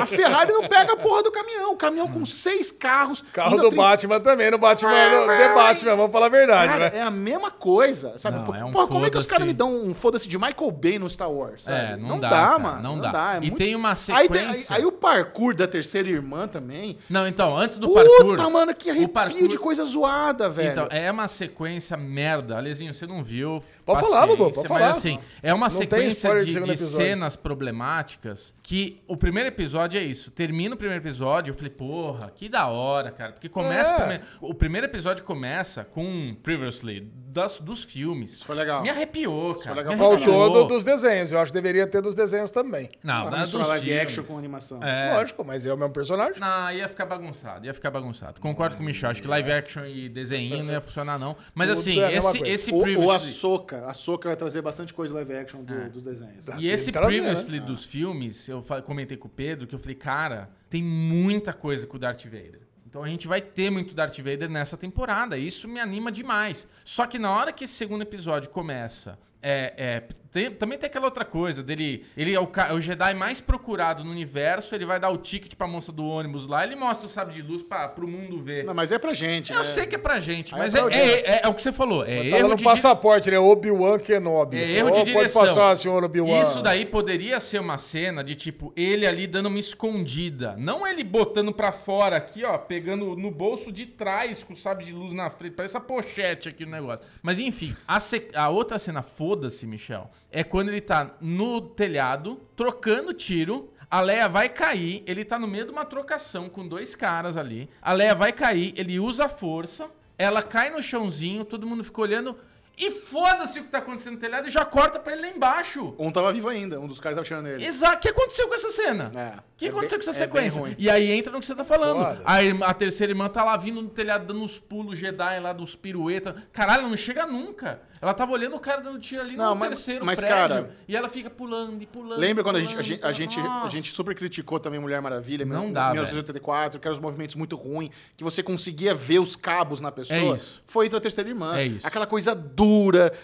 A 0.00 0.06
Ferrari 0.06 0.52
não 0.52 0.62
pega 0.68 0.92
a 0.92 0.96
porra 0.96 1.22
do 1.22 1.30
caminhão. 1.32 1.72
O 1.72 1.76
caminhão 1.76 2.08
com 2.08 2.24
seis 2.24 2.70
carros. 2.70 3.22
Carro 3.32 3.56
do 3.58 3.68
tri- 3.68 3.76
Batman 3.76 4.20
também, 4.20 4.50
no 4.50 4.58
Batman, 4.58 4.90
no 5.20 5.26
The 5.26 5.54
Batman, 5.54 5.96
vamos 5.96 6.12
falar 6.12 6.26
a 6.26 6.28
verdade, 6.28 6.72
Cara, 6.72 6.84
né? 6.84 6.85
É 6.94 7.02
a 7.02 7.10
mesma 7.10 7.50
coisa, 7.50 8.16
sabe? 8.18 8.38
Não, 8.38 8.44
Pô, 8.44 8.54
é 8.54 8.64
um 8.64 8.70
Porra, 8.70 8.86
como 8.88 9.06
é 9.06 9.10
que 9.10 9.16
os 9.18 9.26
caras 9.26 9.46
me 9.46 9.52
dão 9.52 9.72
um 9.86 9.94
foda-se 9.94 10.28
de 10.28 10.38
Michael 10.38 10.70
Bay 10.70 10.98
no 10.98 11.08
Star 11.08 11.30
Wars? 11.30 11.62
sabe? 11.62 11.92
É, 11.92 11.96
não 11.96 12.18
dá, 12.18 12.28
cara, 12.30 12.58
mano. 12.58 12.82
não 12.82 12.98
dá. 12.98 13.34
é 13.34 13.36
E 13.38 13.40
muito- 13.42 13.56
tem 13.56 13.74
uma 13.74 13.90
Aí, 13.90 14.28
tem- 14.28 14.40
sequência- 14.40 14.74
aí- 14.74 14.80
aí 14.80 14.86
o 14.86 14.92
parkour 14.92 15.54
da 15.54 15.66
terceira 15.66 16.08
irmã 16.08 16.46
também. 16.48 16.98
Não, 17.08 17.26
então, 17.26 17.56
antes 17.56 17.76
do 17.78 17.88
Puta, 17.88 18.04
parkour... 18.04 18.50
mano, 18.50 18.74
que 18.74 18.90
arrepio 18.90 19.08
parkour- 19.08 19.48
de 19.48 19.58
coisa 19.58 19.84
zoada, 19.84 20.48
velho. 20.48 20.70
Então, 20.70 20.88
é 20.90 21.10
uma 21.10 21.28
sequência 21.28 21.96
merda. 21.96 22.56
Alezinho, 22.56 22.92
você 22.94 23.06
não 23.06 23.22
viu. 23.22 23.62
Pode 23.84 24.00
falar, 24.02 24.26
Bubu, 24.26 24.46
paciência, 24.48 24.54
pode 24.62 24.68
falar. 24.68 24.86
Mas 24.88 24.96
assim, 24.98 25.18
é 25.42 25.52
uma 25.54 25.66
Não 25.66 25.70
sequência 25.70 26.44
de, 26.44 26.60
de 26.60 26.76
cenas 26.76 27.36
problemáticas 27.36 28.54
que 28.62 29.00
o 29.06 29.16
primeiro 29.16 29.48
episódio 29.48 29.98
é 29.98 30.02
isso. 30.02 30.30
Termina 30.30 30.74
o 30.74 30.78
primeiro 30.78 31.02
episódio, 31.02 31.50
eu 31.52 31.54
falei, 31.54 31.70
porra, 31.70 32.32
que 32.34 32.48
da 32.48 32.66
hora, 32.66 33.10
cara. 33.10 33.32
Porque 33.32 33.48
começa. 33.48 33.90
É. 33.90 33.94
O, 33.94 33.96
primeiro, 33.98 34.22
o 34.40 34.54
primeiro 34.54 34.86
episódio 34.86 35.24
começa 35.24 35.84
com 35.84 36.34
Previously, 36.70 37.12
das, 37.28 37.60
dos 37.60 37.84
filmes. 37.84 38.32
Isso 38.32 38.44
foi 38.46 38.56
legal. 38.56 38.82
Me 38.82 38.88
arrepiou, 38.90 39.54
cara. 39.56 39.76
legal. 39.76 39.92
me 39.92 39.98
Faltou 39.98 40.16
arrepiou. 40.42 40.50
do- 40.64 40.64
dos 40.74 40.82
desenhos, 40.84 41.32
eu 41.32 41.38
acho 41.38 41.52
que 41.52 41.54
deveria 41.60 41.86
ter 41.86 42.00
dos 42.00 42.14
desenhos 42.14 42.50
também. 42.50 42.88
Não, 43.04 43.26
Ah, 43.26 43.30
das 43.30 43.40
misturar 43.40 43.60
dos 43.64 43.68
live 43.68 43.86
filmes. 43.86 44.02
action 44.02 44.24
com 44.24 44.38
animação. 44.38 44.82
É. 44.82 45.14
Lógico, 45.14 45.44
mas 45.44 45.66
é 45.66 45.72
o 45.72 45.76
mesmo 45.76 45.92
personagem. 45.92 46.40
Não, 46.40 46.72
ia 46.72 46.88
ficar 46.88 47.06
bagunçado, 47.06 47.66
ia 47.66 47.74
ficar 47.74 47.90
bagunçado. 47.90 48.40
Concordo 48.40 48.76
com 48.76 48.82
o 48.82 48.86
Michel, 48.86 49.10
acho 49.10 49.22
que 49.22 49.28
live 49.28 49.52
action 49.52 49.84
e 49.84 50.08
desenho 50.08 50.64
não 50.64 50.72
ia 50.72 50.80
funcionar, 50.80 51.18
não. 51.18 51.36
Mas 51.54 51.68
Tudo 51.68 51.78
assim, 51.80 52.00
é 52.00 52.14
esse, 52.16 52.38
esse 52.48 52.74
a 52.74 52.78
Previously... 52.78 53.32
Soca. 53.32 53.86
A 53.86 53.94
Soca 53.94 54.28
vai 54.28 54.36
trazer 54.36 54.62
bastante 54.62 54.94
coisa 54.94 55.14
live 55.14 55.34
action 55.34 55.62
do- 55.62 55.90
dos 55.90 56.02
desenhos. 56.02 56.46
E 56.58 56.68
esse 56.68 56.86
Tem 56.86 56.92
trazer, 56.94 57.16
Previously 57.20 57.60
né? 57.60 57.66
dos 57.66 57.84
filmes, 57.84 58.48
eu 58.48 58.62
comentei 58.84 59.16
com 59.16 59.28
o 59.28 59.30
Pedro, 59.30 59.66
que 59.66 59.74
eu 59.74 59.78
falei, 59.78 59.94
cara, 59.94 60.48
tem 60.70 60.82
muita 60.82 61.52
coisa 61.52 61.86
com 61.86 61.96
o 61.96 62.00
Darth 62.00 62.24
Vader. 62.24 62.60
Então 62.96 63.04
a 63.04 63.08
gente 63.08 63.28
vai 63.28 63.42
ter 63.42 63.68
muito 63.68 63.94
Darth 63.94 64.16
Vader 64.16 64.48
nessa 64.48 64.74
temporada. 64.74 65.36
Isso 65.36 65.68
me 65.68 65.78
anima 65.78 66.10
demais. 66.10 66.66
Só 66.82 67.06
que 67.06 67.18
na 67.18 67.30
hora 67.30 67.52
que 67.52 67.64
esse 67.64 67.74
segundo 67.74 68.00
episódio 68.00 68.48
começa, 68.48 69.18
é, 69.42 69.74
é, 69.76 70.08
tem- 70.36 70.50
também 70.50 70.78
tem 70.78 70.86
aquela 70.88 71.06
outra 71.06 71.24
coisa 71.24 71.62
dele. 71.62 72.04
Ele 72.16 72.34
é 72.34 72.40
o, 72.40 72.48
é 72.68 72.72
o 72.74 72.80
Jedi 72.80 73.14
mais 73.14 73.40
procurado 73.40 74.04
no 74.04 74.10
universo. 74.10 74.74
Ele 74.74 74.84
vai 74.84 75.00
dar 75.00 75.08
o 75.10 75.16
ticket 75.16 75.54
pra 75.54 75.66
moça 75.66 75.90
do 75.90 76.04
ônibus 76.04 76.46
lá. 76.46 76.62
Ele 76.64 76.76
mostra 76.76 77.06
o 77.06 77.08
sabre 77.08 77.34
de 77.34 77.42
luz 77.42 77.62
pra, 77.62 77.88
pro 77.88 78.06
mundo 78.06 78.38
ver. 78.40 78.64
Não, 78.64 78.74
mas 78.74 78.92
é 78.92 78.98
pra 78.98 79.14
gente, 79.14 79.52
eu 79.52 79.58
né? 79.60 79.64
sei 79.64 79.86
que 79.86 79.94
é 79.94 79.98
pra 79.98 80.20
gente, 80.20 80.54
Aí 80.54 80.60
mas 80.60 80.74
é 80.74 80.78
é, 80.78 80.82
pra 80.82 80.96
é, 80.96 81.20
é- 81.20 81.40
é 81.44 81.48
o 81.48 81.54
que 81.54 81.62
você 81.62 81.72
falou. 81.72 82.04
É 82.04 82.16
Tava 82.24 82.36
erro 82.38 82.48
no 82.50 82.56
de 82.56 82.64
passaporte, 82.64 83.30
né? 83.30 83.38
Obi-Wan 83.38 83.98
Kenobi. 83.98 84.58
É 84.58 84.70
erro 84.78 84.88
Oh, 84.88 84.90
de 84.90 85.12
Pode 85.12 85.12
direção. 85.12 85.42
passar, 85.46 85.76
senhor 85.76 86.04
Obi-Wan. 86.04 86.42
Isso 86.42 86.62
daí 86.62 86.84
poderia 86.84 87.40
ser 87.40 87.58
uma 87.60 87.78
cena 87.78 88.22
de 88.22 88.34
tipo 88.34 88.72
ele 88.76 89.06
ali 89.06 89.26
dando 89.26 89.46
uma 89.46 89.58
escondida, 89.58 90.54
não 90.58 90.86
ele 90.86 91.02
botando 91.02 91.52
pra 91.52 91.72
fora 91.72 92.16
aqui, 92.16 92.44
ó, 92.44 92.58
pegando 92.58 93.16
no 93.16 93.30
bolso 93.30 93.72
de 93.72 93.86
trás 93.86 94.42
com 94.44 94.52
o 94.52 94.56
sabre 94.56 94.84
de 94.84 94.92
luz 94.92 95.12
na 95.12 95.30
frente, 95.30 95.54
parece 95.54 95.76
a 95.76 95.80
pochete 95.80 96.48
aqui 96.48 96.64
no 96.64 96.72
negócio. 96.72 97.04
Mas 97.22 97.38
enfim, 97.38 97.74
a, 97.86 97.98
a 98.34 98.48
outra 98.50 98.78
cena, 98.78 99.02
foda-se, 99.02 99.66
Michel, 99.66 100.10
é 100.30 100.42
quando 100.44 100.68
ele 100.68 100.80
tá 100.80 101.16
no 101.20 101.60
telhado 101.60 102.40
trocando 102.54 103.12
tiro. 103.14 103.72
A 103.90 104.00
Leia 104.00 104.28
vai 104.28 104.48
cair, 104.48 105.02
ele 105.06 105.24
tá 105.24 105.38
no 105.38 105.46
meio 105.46 105.64
de 105.64 105.70
uma 105.70 105.84
trocação 105.84 106.48
com 106.48 106.66
dois 106.66 106.94
caras 106.96 107.36
ali. 107.36 107.68
A 107.80 107.92
Leia 107.92 108.14
vai 108.14 108.32
cair, 108.32 108.74
ele 108.76 108.98
usa 108.98 109.26
a 109.26 109.28
força, 109.28 109.88
ela 110.18 110.42
cai 110.42 110.70
no 110.70 110.82
chãozinho, 110.82 111.44
todo 111.44 111.66
mundo 111.66 111.84
fica 111.84 112.00
olhando. 112.00 112.36
E 112.78 112.90
foda-se 112.90 113.58
o 113.58 113.64
que 113.64 113.70
tá 113.70 113.78
acontecendo 113.78 114.14
no 114.14 114.18
telhado 114.20 114.46
e 114.48 114.50
já 114.50 114.64
corta 114.64 114.98
pra 114.98 115.14
ele 115.14 115.22
lá 115.22 115.28
embaixo. 115.28 115.94
Um 115.98 116.10
tava 116.10 116.30
vivo 116.32 116.48
ainda, 116.48 116.78
um 116.78 116.86
dos 116.86 117.00
caras 117.00 117.16
tava 117.16 117.26
tirando 117.26 117.46
ele. 117.46 117.64
Exato. 117.64 117.96
O 117.96 118.00
que 118.00 118.08
aconteceu 118.08 118.46
com 118.48 118.54
essa 118.54 118.68
cena? 118.70 119.10
É. 119.14 119.38
O 119.38 119.42
que 119.56 119.66
É 119.66 119.68
aconteceu 119.70 119.98
bem- 119.98 120.04
com 120.04 120.10
essa 120.10 120.24
é 120.24 120.26
bem 120.26 120.36
sequência? 120.50 120.60
ruim. 120.60 120.74
E 120.78 120.90
aí 120.90 121.10
entra 121.10 121.32
no 121.32 121.40
que 121.40 121.46
você 121.46 121.54
tá 121.54 121.64
falando. 121.64 122.20
A, 122.24 122.42
irmã- 122.42 122.66
a 122.66 122.74
terceira 122.74 123.10
irmã 123.12 123.28
tá 123.30 123.42
lá 123.42 123.56
vindo 123.56 123.80
no 123.80 123.88
telhado 123.88 124.26
dando 124.26 124.42
uns 124.42 124.58
pulos 124.58 124.98
Jedi 124.98 125.40
lá 125.40 125.54
dos 125.54 125.74
piruetas. 125.74 126.34
Caralho, 126.52 126.80
ela 126.80 126.88
não 126.90 126.96
chega 126.98 127.24
nunca. 127.26 127.80
Ela 127.98 128.12
tava 128.12 128.32
olhando 128.32 128.54
o 128.54 128.60
cara 128.60 128.82
dando 128.82 128.98
tiro 129.00 129.22
ali 129.22 129.36
Não, 129.38 129.54
no 129.54 129.56
mas- 129.56 129.68
terceiro 129.70 130.04
mas, 130.04 130.18
prédio. 130.20 130.36
cara, 130.36 130.76
e 130.86 130.94
ela 130.94 131.08
fica 131.08 131.30
pulando 131.30 131.82
e 131.82 131.86
pulando. 131.86 132.20
Lembra 132.20 132.44
quando 132.44 132.56
a 132.56 132.60
pulando, 132.60 132.82
gente, 132.82 133.02
a 133.02 133.10
gente, 133.10 133.38
a 133.38 133.40
gente, 133.40 133.64
a 133.64 133.68
gente 133.70 133.90
super 133.90 134.14
criticou 134.14 134.60
também 134.60 134.78
Mulher 134.78 135.00
Maravilha, 135.00 135.46
Não 135.46 135.68
em 135.68 135.72
dá, 135.72 135.92
1984, 135.92 136.78
que 136.78 136.86
eram 136.86 136.94
os 136.94 137.00
movimentos 137.00 137.34
muito 137.36 137.56
ruins, 137.56 137.88
que 138.14 138.22
você 138.22 138.42
conseguia 138.42 138.94
ver 138.94 139.18
os 139.18 139.34
cabos 139.34 139.80
na 139.80 139.90
pessoa. 139.90 140.18
É 140.18 140.34
isso. 140.34 140.62
Foi 140.66 140.86
a 140.88 141.00
terceira 141.00 141.30
irmã. 141.30 141.56
É 141.56 141.64
isso. 141.64 141.86
Aquela 141.86 142.06
coisa 142.06 142.34
dura, 142.34 142.65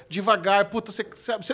devagar, 0.08 0.66
puta, 0.70 0.90
você 0.92 1.04
sabe. 1.14 1.44
E 1.44 1.46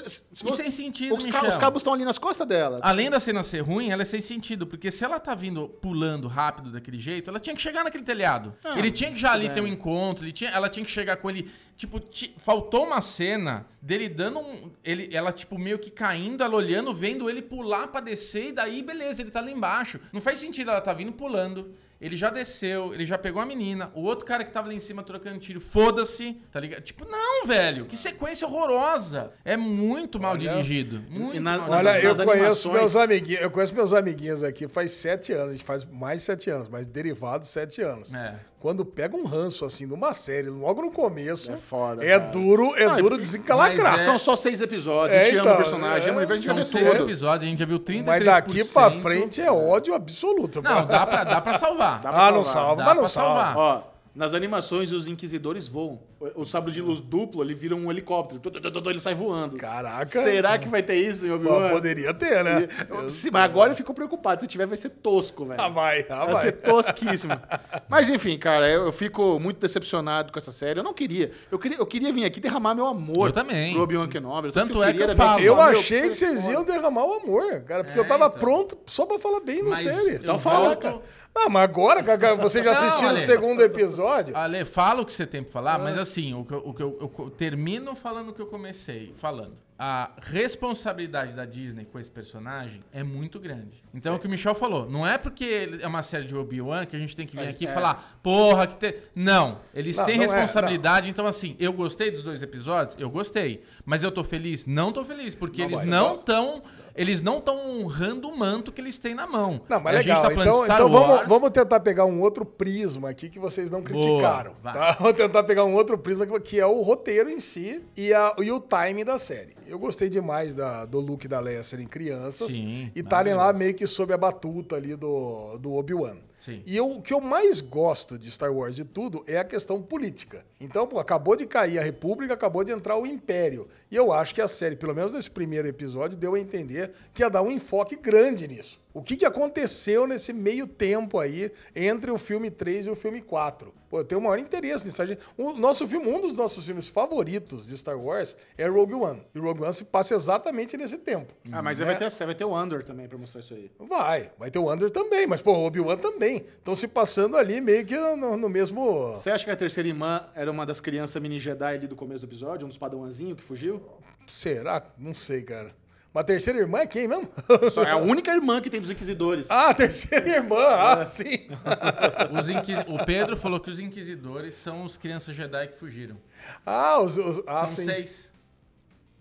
você- 0.44 0.56
sem 0.56 0.70
sentido, 0.70 1.14
os, 1.14 1.26
ca- 1.26 1.46
os 1.48 1.58
cabos 1.58 1.80
estão 1.80 1.94
ali 1.94 2.04
nas 2.04 2.18
costas 2.18 2.46
dela. 2.46 2.78
Além 2.82 3.08
da 3.10 3.18
cena 3.20 3.42
ser 3.42 3.60
ruim, 3.60 3.90
ela 3.90 4.02
é 4.02 4.04
sem 4.04 4.20
sentido. 4.20 4.66
Porque 4.66 4.90
se 4.90 5.04
ela 5.04 5.18
tá 5.18 5.34
vindo 5.34 5.68
pulando 5.68 6.28
rápido 6.28 6.70
daquele 6.70 6.98
jeito, 6.98 7.30
ela 7.30 7.40
tinha 7.40 7.54
que 7.54 7.62
chegar 7.62 7.84
naquele 7.84 8.04
telhado. 8.04 8.54
Ah, 8.64 8.78
ele 8.78 8.90
tinha 8.90 9.10
que 9.10 9.18
já 9.18 9.32
ali 9.32 9.44
tudo 9.46 9.54
ter 9.54 9.60
um 9.62 9.66
encontro, 9.66 10.24
ele 10.24 10.32
tinha, 10.32 10.50
ela 10.50 10.68
tinha 10.68 10.84
que 10.84 10.90
chegar 10.90 11.16
com 11.16 11.28
ele. 11.30 11.50
Tipo, 11.76 12.00
ti- 12.00 12.34
faltou 12.38 12.84
uma 12.84 13.00
cena 13.00 13.66
dele 13.80 14.08
dando 14.08 14.40
um. 14.40 14.70
Ele, 14.84 15.08
ela, 15.14 15.32
tipo, 15.32 15.56
meio 15.58 15.78
que 15.78 15.90
caindo, 15.90 16.42
ela 16.42 16.56
olhando, 16.56 16.92
vendo 16.92 17.30
ele 17.30 17.40
pular 17.40 17.86
pra 17.88 18.00
descer, 18.00 18.48
e 18.48 18.52
daí, 18.52 18.82
beleza, 18.82 19.22
ele 19.22 19.30
tá 19.30 19.40
lá 19.40 19.50
embaixo. 19.50 20.00
Não 20.12 20.20
faz 20.20 20.40
sentido, 20.40 20.70
ela 20.70 20.80
tá 20.80 20.92
vindo 20.92 21.12
pulando. 21.12 21.72
Ele 22.00 22.16
já 22.16 22.30
desceu, 22.30 22.94
ele 22.94 23.04
já 23.04 23.18
pegou 23.18 23.42
a 23.42 23.46
menina. 23.46 23.90
O 23.94 24.02
outro 24.02 24.24
cara 24.24 24.44
que 24.44 24.52
tava 24.52 24.68
lá 24.68 24.74
em 24.74 24.78
cima 24.78 25.02
trocando 25.02 25.38
tiro, 25.40 25.60
foda-se, 25.60 26.34
tá 26.52 26.60
ligado? 26.60 26.82
Tipo, 26.82 27.04
não, 27.04 27.44
velho, 27.46 27.86
que 27.86 27.96
sequência 27.96 28.46
horrorosa. 28.46 29.32
É 29.44 29.56
muito 29.56 30.20
mal 30.20 30.32
Olha, 30.32 30.38
dirigido. 30.52 31.02
Muito 31.10 31.40
na- 31.40 31.58
mal 31.58 31.70
Olha, 31.70 32.00
eu 32.00 32.14
nas 32.14 32.24
conheço 32.24 32.70
meus 32.72 32.94
amiguinhos, 32.94 33.42
eu 33.42 33.50
conheço 33.50 33.74
meus 33.74 33.92
amiguinhos 33.92 34.42
aqui 34.44 34.68
faz 34.68 34.92
sete 34.92 35.32
anos, 35.32 35.48
a 35.48 35.52
gente 35.52 35.64
faz 35.64 35.84
mais 35.84 36.22
sete 36.22 36.48
anos, 36.50 36.68
mas 36.68 36.86
derivado 36.86 37.44
sete 37.44 37.82
anos. 37.82 38.14
É. 38.14 38.34
Quando 38.60 38.84
pega 38.84 39.16
um 39.16 39.24
ranço 39.24 39.64
assim 39.64 39.86
numa 39.86 40.12
série, 40.12 40.48
logo 40.48 40.82
no 40.82 40.90
começo, 40.90 41.52
É 41.52 41.56
foda, 41.56 42.04
é 42.04 42.18
cara. 42.18 42.32
duro, 42.32 42.74
é 42.76 42.86
Não, 42.86 42.96
duro 42.96 43.16
desencalacrar. 43.16 44.00
é- 44.00 44.04
São 44.04 44.18
só 44.18 44.34
seis 44.34 44.60
episódios, 44.60 45.16
É, 45.16 45.20
a 45.20 45.22
gente 45.24 45.34
ama 45.34 45.40
então, 45.42 45.52
o 45.54 45.56
personagem, 45.58 46.08
é, 46.08 46.10
ama 46.10 46.14
o 46.14 46.16
universo, 46.18 46.32
a 46.32 46.36
gente 46.36 46.46
São 46.46 46.54
vai 46.56 46.64
ver 46.64 46.70
seis 46.72 46.90
tudo. 46.98 47.02
episódios, 47.08 47.44
a 47.44 47.46
gente 47.50 47.58
já 47.60 47.66
viu 47.66 47.78
33%. 47.78 48.04
Mas 48.06 48.24
daqui 48.24 48.64
pra 48.64 48.90
frente 48.90 49.40
é 49.40 49.52
ódio 49.52 49.94
absoluto. 49.94 50.60
Não, 50.60 50.84
dá 50.84 51.06
pra, 51.06 51.22
dá 51.24 51.40
pra 51.40 51.56
salvar. 51.56 52.00
Dá 52.00 52.10
pra 52.10 52.26
ah, 52.26 52.32
não 52.32 52.42
salvar. 52.44 52.52
salva, 52.64 52.82
Dá 52.82 52.84
mas 52.86 52.96
não 52.96 53.08
salva. 53.08 53.54
Ó, 53.60 53.82
nas 54.12 54.34
animações 54.34 54.90
os 54.90 55.06
inquisidores 55.06 55.68
voam. 55.68 56.00
O, 56.20 56.42
o 56.42 56.44
sabre 56.44 56.72
de 56.72 56.82
luz 56.82 57.00
duplo, 57.00 57.42
ele 57.44 57.54
vira 57.54 57.76
um 57.76 57.90
helicóptero. 57.92 58.40
Tu, 58.40 58.50
tu, 58.50 58.60
tu, 58.60 58.82
tu, 58.82 58.90
Ele 58.90 58.98
sai 58.98 59.14
voando. 59.14 59.56
Caraca. 59.56 60.06
Será 60.06 60.58
que 60.58 60.68
vai 60.68 60.82
ter 60.82 60.96
isso 60.96 61.24
em 61.24 61.30
Obi-Wan? 61.30 61.68
Poderia 61.68 62.12
ter, 62.12 62.42
né? 62.42 62.66
E- 63.06 63.10
Sim, 63.10 63.30
mas 63.32 63.44
agora 63.44 63.70
eu 63.70 63.76
fico 63.76 63.94
preocupado. 63.94 64.40
Se 64.40 64.46
tiver, 64.48 64.66
vai 64.66 64.76
ser 64.76 64.88
tosco, 64.90 65.44
velho. 65.46 65.60
Ah, 65.60 65.68
vai, 65.68 66.04
ah, 66.10 66.24
Vai 66.24 66.34
vai. 66.34 66.42
ser 66.42 66.52
tosquíssimo. 66.52 67.34
Mas 67.88 68.08
enfim, 68.08 68.36
cara, 68.36 68.68
eu, 68.68 68.86
eu 68.86 68.92
fico 68.92 69.38
muito 69.38 69.58
decepcionado 69.60 70.32
com 70.32 70.38
essa 70.40 70.50
série. 70.50 70.80
Eu 70.80 70.84
não 70.84 70.92
queria. 70.92 71.30
Eu 71.52 71.58
queria, 71.58 71.78
eu 71.78 71.86
queria 71.86 72.12
vir 72.12 72.24
aqui 72.24 72.40
derramar 72.40 72.74
meu 72.74 72.86
amor 72.86 73.28
Eu 73.28 73.32
também. 73.32 73.74
pro 73.74 73.82
Obi-Wan 73.84 74.08
Kenobi. 74.08 74.50
Tanto 74.50 74.82
é 74.82 74.92
que 74.92 75.00
eu 75.00 75.14
falo. 75.16 75.30
aqui 75.36 75.44
Eu 75.44 75.54
falar, 75.56 75.70
meu, 75.70 75.78
achei 75.80 76.08
que 76.08 76.14
vocês 76.14 76.40
foda. 76.40 76.52
iam 76.52 76.64
derramar 76.64 77.04
o 77.04 77.12
amor, 77.14 77.60
cara, 77.62 77.84
porque 77.84 77.98
É, 77.98 78.02
eu 78.02 78.06
tava 78.08 78.26
então. 78.26 78.38
pronto 78.38 78.76
só 78.86 79.06
pra 79.06 79.18
falar 79.20 79.40
bem 79.40 79.62
da 79.62 79.70
Mas 79.70 79.84
série. 79.84 80.10
eu 80.10 80.16
Então 80.16 80.38
fala, 80.38 80.66
volto- 80.70 80.80
cara. 80.82 80.98
Ah, 81.40 81.48
mas 81.48 81.62
agora, 81.62 82.02
cara, 82.02 82.34
vocês 82.34 82.64
já 82.64 82.72
Não, 82.72 82.84
assistiram 82.86 83.14
o 83.14 83.18
segundo 83.18 83.62
episódio? 83.62 84.36
Ale, 84.36 84.64
fala 84.64 85.02
o 85.02 85.06
que 85.06 85.12
você 85.12 85.24
tem 85.24 85.40
pra 85.42 85.52
falar, 85.52 85.78
mas 85.78 85.96
assim, 85.96 86.07
o 86.16 86.44
que 86.44 86.52
eu, 86.54 86.62
o 86.64 86.74
que 86.74 86.82
eu- 86.82 86.98
eu 87.18 87.30
termino 87.30 87.94
falando 87.94 88.30
o 88.30 88.32
que 88.32 88.40
eu 88.42 88.46
comecei 88.46 89.12
falando. 89.16 89.54
A 89.80 90.10
responsabilidade 90.20 91.34
da 91.34 91.44
Disney 91.44 91.84
com 91.84 92.00
esse 92.00 92.10
personagem 92.10 92.82
é 92.92 93.04
muito 93.04 93.38
grande. 93.38 93.80
Então, 93.94 94.16
o 94.16 94.18
que 94.18 94.26
o 94.26 94.30
Michel 94.30 94.54
falou, 94.54 94.90
não 94.90 95.06
é 95.06 95.16
porque 95.16 95.78
é 95.80 95.86
uma 95.86 96.02
série 96.02 96.24
de 96.24 96.34
Obi-Wan 96.34 96.84
que 96.84 96.96
a 96.96 96.98
gente 96.98 97.14
tem 97.14 97.26
que 97.26 97.36
vir 97.36 97.42
Mas 97.42 97.50
aqui 97.50 97.64
e 97.64 97.68
é. 97.68 97.72
falar, 97.72 98.18
porra, 98.20 98.66
que 98.66 98.74
tem. 98.76 98.94
Não, 99.14 99.60
eles 99.72 99.96
Não, 99.96 100.04
têm 100.04 100.16
não 100.18 100.24
é, 100.24 100.26
responsabilidade. 100.26 101.08
então, 101.08 101.26
assim, 101.28 101.54
eu 101.60 101.72
gostei 101.72 102.10
dos 102.10 102.24
dois 102.24 102.42
episódios? 102.42 102.96
Eu 102.98 103.08
gostei. 103.08 103.62
Mas 103.84 104.02
eu 104.02 104.10
tô 104.10 104.24
feliz? 104.24 104.66
Não 104.66 104.90
tô 104.90 105.04
feliz, 105.04 105.34
porque 105.36 105.62
Não 105.62 105.68
eles 105.68 105.78
vai, 105.78 105.86
não 105.86 106.06
não. 106.08 106.14
estão. 106.14 106.62
Eles 106.98 107.22
não 107.22 107.38
estão 107.38 107.56
honrando 107.80 108.28
o 108.28 108.36
manto 108.36 108.72
que 108.72 108.80
eles 108.80 108.98
têm 108.98 109.14
na 109.14 109.26
mão. 109.26 109.60
Não, 109.68 109.80
mas 109.80 109.94
A 109.94 109.98
legal. 110.00 110.22
tá 110.22 110.32
então 110.32 110.64
então 110.64 110.90
vamos, 110.90 111.28
vamos 111.28 111.50
tentar 111.50 111.80
pegar 111.80 112.04
um 112.04 112.20
outro 112.20 112.44
prisma 112.44 113.08
aqui 113.08 113.28
que 113.30 113.38
vocês 113.38 113.70
não 113.70 113.80
Boa, 113.80 113.88
criticaram. 113.90 114.52
vai. 114.62 114.72
tá? 114.72 114.96
Vamos 114.98 115.16
tentar 115.16 115.44
pegar 115.44 115.64
um 115.64 115.74
outro 115.74 115.96
prisma 115.96 116.26
que- 116.26 116.38
é 116.58 116.66
o 116.66 116.82
roteiro 116.82 117.30
em 117.30 117.38
si 117.40 117.80
e, 117.96 118.12
a- 118.12 118.34
e 118.38 118.50
o 118.50 118.58
timing 118.60 119.04
da 119.04 119.18
série. 119.18 119.54
Eu 119.66 119.78
gostei 119.78 120.08
demais 120.08 120.54
da- 120.54 120.84
do 120.84 121.00
e 121.26 121.28
da 121.28 121.38
Leia 121.40 121.62
serem 121.62 121.86
crianças 121.86 122.52
Sim, 122.52 122.90
e 122.94 123.00
estarem 123.00 123.32
lá 123.34 123.52
meio 123.52 123.74
que 123.74 123.86
sob 123.86 124.12
a 124.12 124.18
batuta 124.18 124.74
ali 124.76 124.96
do, 124.96 125.56
do 125.58 125.72
Obi-Wan. 125.74 126.16
Sim. 126.48 126.62
E 126.64 126.74
eu- 126.74 126.90
o 126.92 127.02
que 127.02 127.12
eu 127.12 127.20
mais 127.20 127.60
gosto 127.60 128.18
de 128.18 128.30
Star 128.30 128.50
Wars 128.50 128.74
de 128.74 128.82
tudo 128.82 129.22
é 129.26 129.36
a 129.36 129.44
questão 129.44 129.82
política. 129.82 130.46
Então, 130.58 130.86
pô, 130.86 130.98
acabou 130.98 131.36
de 131.36 131.44
cair 131.44 131.78
a 131.78 131.82
República, 131.82 132.32
acabou 132.32 132.64
de 132.64 132.72
entrar 132.72 132.96
o 132.96 133.06
Império. 133.06 133.68
E 133.90 133.96
eu 133.96 134.10
acho 134.10 134.34
que 134.34 134.40
a 134.40 134.48
série, 134.48 134.74
pelo 134.74 134.94
menos 134.94 135.12
nesse 135.12 135.30
primeiro 135.30 135.68
episódio, 135.68 136.16
deu 136.16 136.34
a 136.34 136.40
entender 136.40 136.90
que 137.12 137.22
ia 137.22 137.28
dar 137.28 137.42
um 137.42 137.50
enfoque 137.50 137.96
grande 137.96 138.48
nisso. 138.48 138.80
O 138.94 139.02
que, 139.02 139.14
que 139.14 139.26
aconteceu 139.26 140.06
nesse 140.06 140.32
meio 140.32 140.66
tempo 140.66 141.18
aí 141.18 141.52
entre 141.76 142.10
o 142.10 142.16
filme 142.16 142.50
3 142.50 142.86
e 142.86 142.90
o 142.90 142.96
filme 142.96 143.20
4? 143.20 143.74
Pô, 143.88 144.00
eu 144.00 144.04
tenho 144.04 144.20
o 144.20 144.24
maior 144.24 144.38
interesse 144.38 144.86
nisso. 144.86 145.02
O 145.36 145.52
nosso 145.54 145.86
filme, 145.88 146.06
um 146.06 146.20
dos 146.20 146.36
nossos 146.36 146.64
filmes 146.64 146.88
favoritos 146.88 147.66
de 147.68 147.78
Star 147.78 147.98
Wars 147.98 148.36
é 148.56 148.66
Rogue 148.68 148.94
One. 148.94 149.22
E 149.34 149.38
Rogue 149.38 149.62
One 149.62 149.72
se 149.72 149.84
passa 149.84 150.14
exatamente 150.14 150.76
nesse 150.76 150.98
tempo. 150.98 151.32
Ah, 151.50 151.62
mas 151.62 151.78
vai 151.78 151.96
ter, 151.98 152.10
vai 152.26 152.34
ter 152.34 152.44
o 152.44 152.54
Andor 152.54 152.82
também 152.82 153.08
pra 153.08 153.16
mostrar 153.16 153.40
isso 153.40 153.54
aí. 153.54 153.70
Vai, 153.78 154.30
vai 154.38 154.50
ter 154.50 154.58
o 154.58 154.70
Under 154.72 154.90
também, 154.90 155.26
mas 155.26 155.40
pô, 155.40 155.52
o 155.52 155.64
Obi-Wan 155.66 155.96
também. 155.96 156.36
Estão 156.38 156.76
se 156.76 156.86
passando 156.86 157.36
ali 157.36 157.60
meio 157.60 157.84
que 157.84 157.96
no, 157.96 158.16
no- 158.16 158.36
no 158.36 158.48
mesmo. 158.48 159.12
Você 159.12 159.30
acha 159.30 159.44
que 159.44 159.50
a 159.50 159.56
terceira 159.56 159.88
irmã 159.88 160.26
era 160.34 160.50
uma 160.50 160.66
das 160.66 160.80
crianças 160.80 161.20
mini 161.22 161.38
Jedi 161.40 161.64
ali 161.74 161.86
do 161.86 161.96
começo 161.96 162.20
do 162.26 162.28
episódio? 162.28 162.66
Um 162.66 162.68
dos 162.68 162.78
padawanzinhos 162.78 163.36
que 163.38 163.42
fugiu? 163.42 163.82
Será? 164.26 164.82
Não 164.98 165.14
sei, 165.14 165.42
cara. 165.42 165.74
Mas 166.12 166.22
a 166.22 166.26
terceira 166.26 166.58
irmã 166.58 166.78
é 166.80 166.86
quem 166.86 167.06
mesmo? 167.06 167.28
Só 167.70 167.82
é 167.84 167.90
a 167.90 167.96
única 167.96 168.32
irmã 168.32 168.60
que 168.60 168.70
tem 168.70 168.80
dos 168.80 168.90
Inquisidores. 168.90 169.46
ah, 169.50 169.68
a 169.70 169.74
terceira 169.74 170.28
irmã, 170.28 170.56
ah, 170.58 171.04
sim. 171.04 171.48
Os 172.38 172.48
inquisi- 172.48 172.84
O 172.88 173.04
Pedro 173.04 173.36
falou 173.36 173.60
que 173.60 173.70
os 173.70 173.78
inquisidores 173.78 174.54
são 174.54 174.84
os 174.84 174.96
crianças 174.96 175.34
Jedi 175.36 175.68
que 175.68 175.78
fugiram. 175.78 176.16
Ah, 176.64 176.98
os, 177.00 177.18
os- 177.18 177.42
ah 177.46 177.66
são 177.66 177.68
sim. 177.68 177.84
seis. 177.84 178.32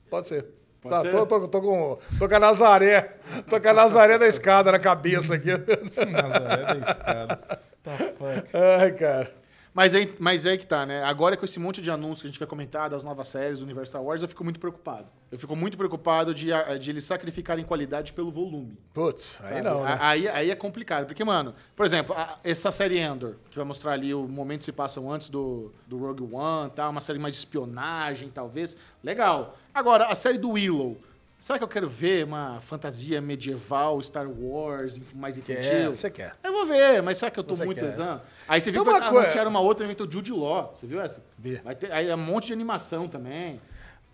Pode 0.10 0.28
ser. 0.28 0.46
Pode 0.82 0.96
tá, 0.96 1.02
ser? 1.02 1.12
Tô, 1.12 1.26
tô, 1.26 1.48
tô 1.48 1.62
com, 1.62 1.98
tô 2.18 2.30
com 2.30 2.36
a 2.36 2.40
Nazaré. 2.40 3.18
Tô 3.50 3.60
com 3.60 3.68
a 3.68 3.74
Nazaré 3.74 4.18
da 4.18 4.28
escada 4.28 4.72
na 4.72 4.80
cabeça 4.80 5.36
aqui. 5.36 5.50
Nazaré 6.10 6.64
da 6.76 6.92
escada. 6.92 7.36
Tá 7.84 7.92
fuck. 7.98 8.48
Ai, 8.80 8.92
cara. 8.94 9.36
Mas 9.78 9.94
aí, 9.94 10.12
mas 10.18 10.48
aí 10.48 10.58
que 10.58 10.66
tá, 10.66 10.88
né? 10.88 11.04
Agora 11.04 11.38
com 11.38 11.46
esse 11.46 11.60
monte 11.60 11.84
de 11.84 11.92
anúncios 11.92 12.22
que 12.22 12.26
a 12.28 12.32
gente 12.32 12.40
vai 12.40 12.48
comentar 12.48 12.90
das 12.90 13.04
novas 13.04 13.28
séries 13.28 13.60
do 13.60 13.64
Universal 13.66 14.04
Wars, 14.04 14.24
eu 14.24 14.28
fico 14.28 14.44
muito 14.44 14.60
preocupado. 14.60 15.06
Eu 15.32 15.38
fico 15.38 15.56
muito 15.56 15.78
preocupado 15.78 16.34
de, 16.34 16.48
de 16.80 16.90
eles 16.90 17.04
sacrificarem 17.04 17.64
qualidade 17.64 18.12
pelo 18.12 18.32
volume. 18.32 18.76
Putz, 18.92 19.40
aí 19.44 19.62
não, 19.62 19.84
né? 19.84 19.96
Aí, 20.02 20.28
aí 20.30 20.50
é 20.50 20.56
complicado. 20.56 21.06
Porque, 21.06 21.24
mano, 21.24 21.54
por 21.76 21.86
exemplo, 21.86 22.16
a- 22.18 22.40
essa 22.44 22.72
série 22.72 22.98
Endor, 22.98 23.36
que 23.52 23.56
vai 23.56 23.66
mostrar 23.66 23.92
ali 23.92 24.16
o 24.16 24.28
momento 24.28 24.60
que 24.62 24.66
se 24.66 24.72
passam 24.72 25.12
antes 25.12 25.30
do, 25.30 25.72
do 25.86 26.00
Rogue 26.00 26.24
One, 26.34 26.72
tá? 26.72 26.90
uma 26.90 27.00
série 27.00 27.20
mais 27.20 27.36
de 27.36 27.40
espionagem, 27.42 28.32
talvez. 28.34 28.76
Legal. 29.04 29.60
Agora, 29.72 30.06
a 30.08 30.16
série 30.16 30.40
do 30.40 30.50
Willow. 30.54 30.98
Será 31.40 31.60
que 31.60 31.64
eu 31.64 31.68
quero 31.68 31.88
ver 31.88 32.26
uma 32.26 32.60
fantasia 32.62 33.22
medieval, 33.22 34.02
Star 34.02 34.28
Wars, 34.28 35.00
mais 35.14 35.38
Quer, 35.38 35.60
infantil? 35.62 35.94
você 35.94 36.10
quer. 36.10 36.36
Eu 36.44 36.52
vou 36.52 36.66
ver, 36.66 37.04
mas 37.04 37.20
será 37.20 37.30
que 37.30 37.40
eu 37.40 37.44
tô 37.44 37.54
Você 37.54 37.64
muito 37.64 37.80
quer. 37.80 37.86
exame? 37.88 38.22
Aí 38.48 38.60
você 38.60 38.72
viu 38.72 38.84
que 38.84 38.90
anunciaram 38.90 39.52
uma 39.52 39.60
outra, 39.60 39.86
inventou 39.86 40.12
Jude 40.12 40.32
Law. 40.32 40.72
Você 40.74 40.88
viu 40.88 41.00
essa? 41.00 41.24
Vi. 41.38 41.62
Vai 41.64 41.76
ter 41.76 41.92
aí 41.92 42.08
é 42.10 42.16
um 42.16 42.18
monte 42.18 42.48
de 42.48 42.54
animação 42.54 43.08
também. 43.08 43.62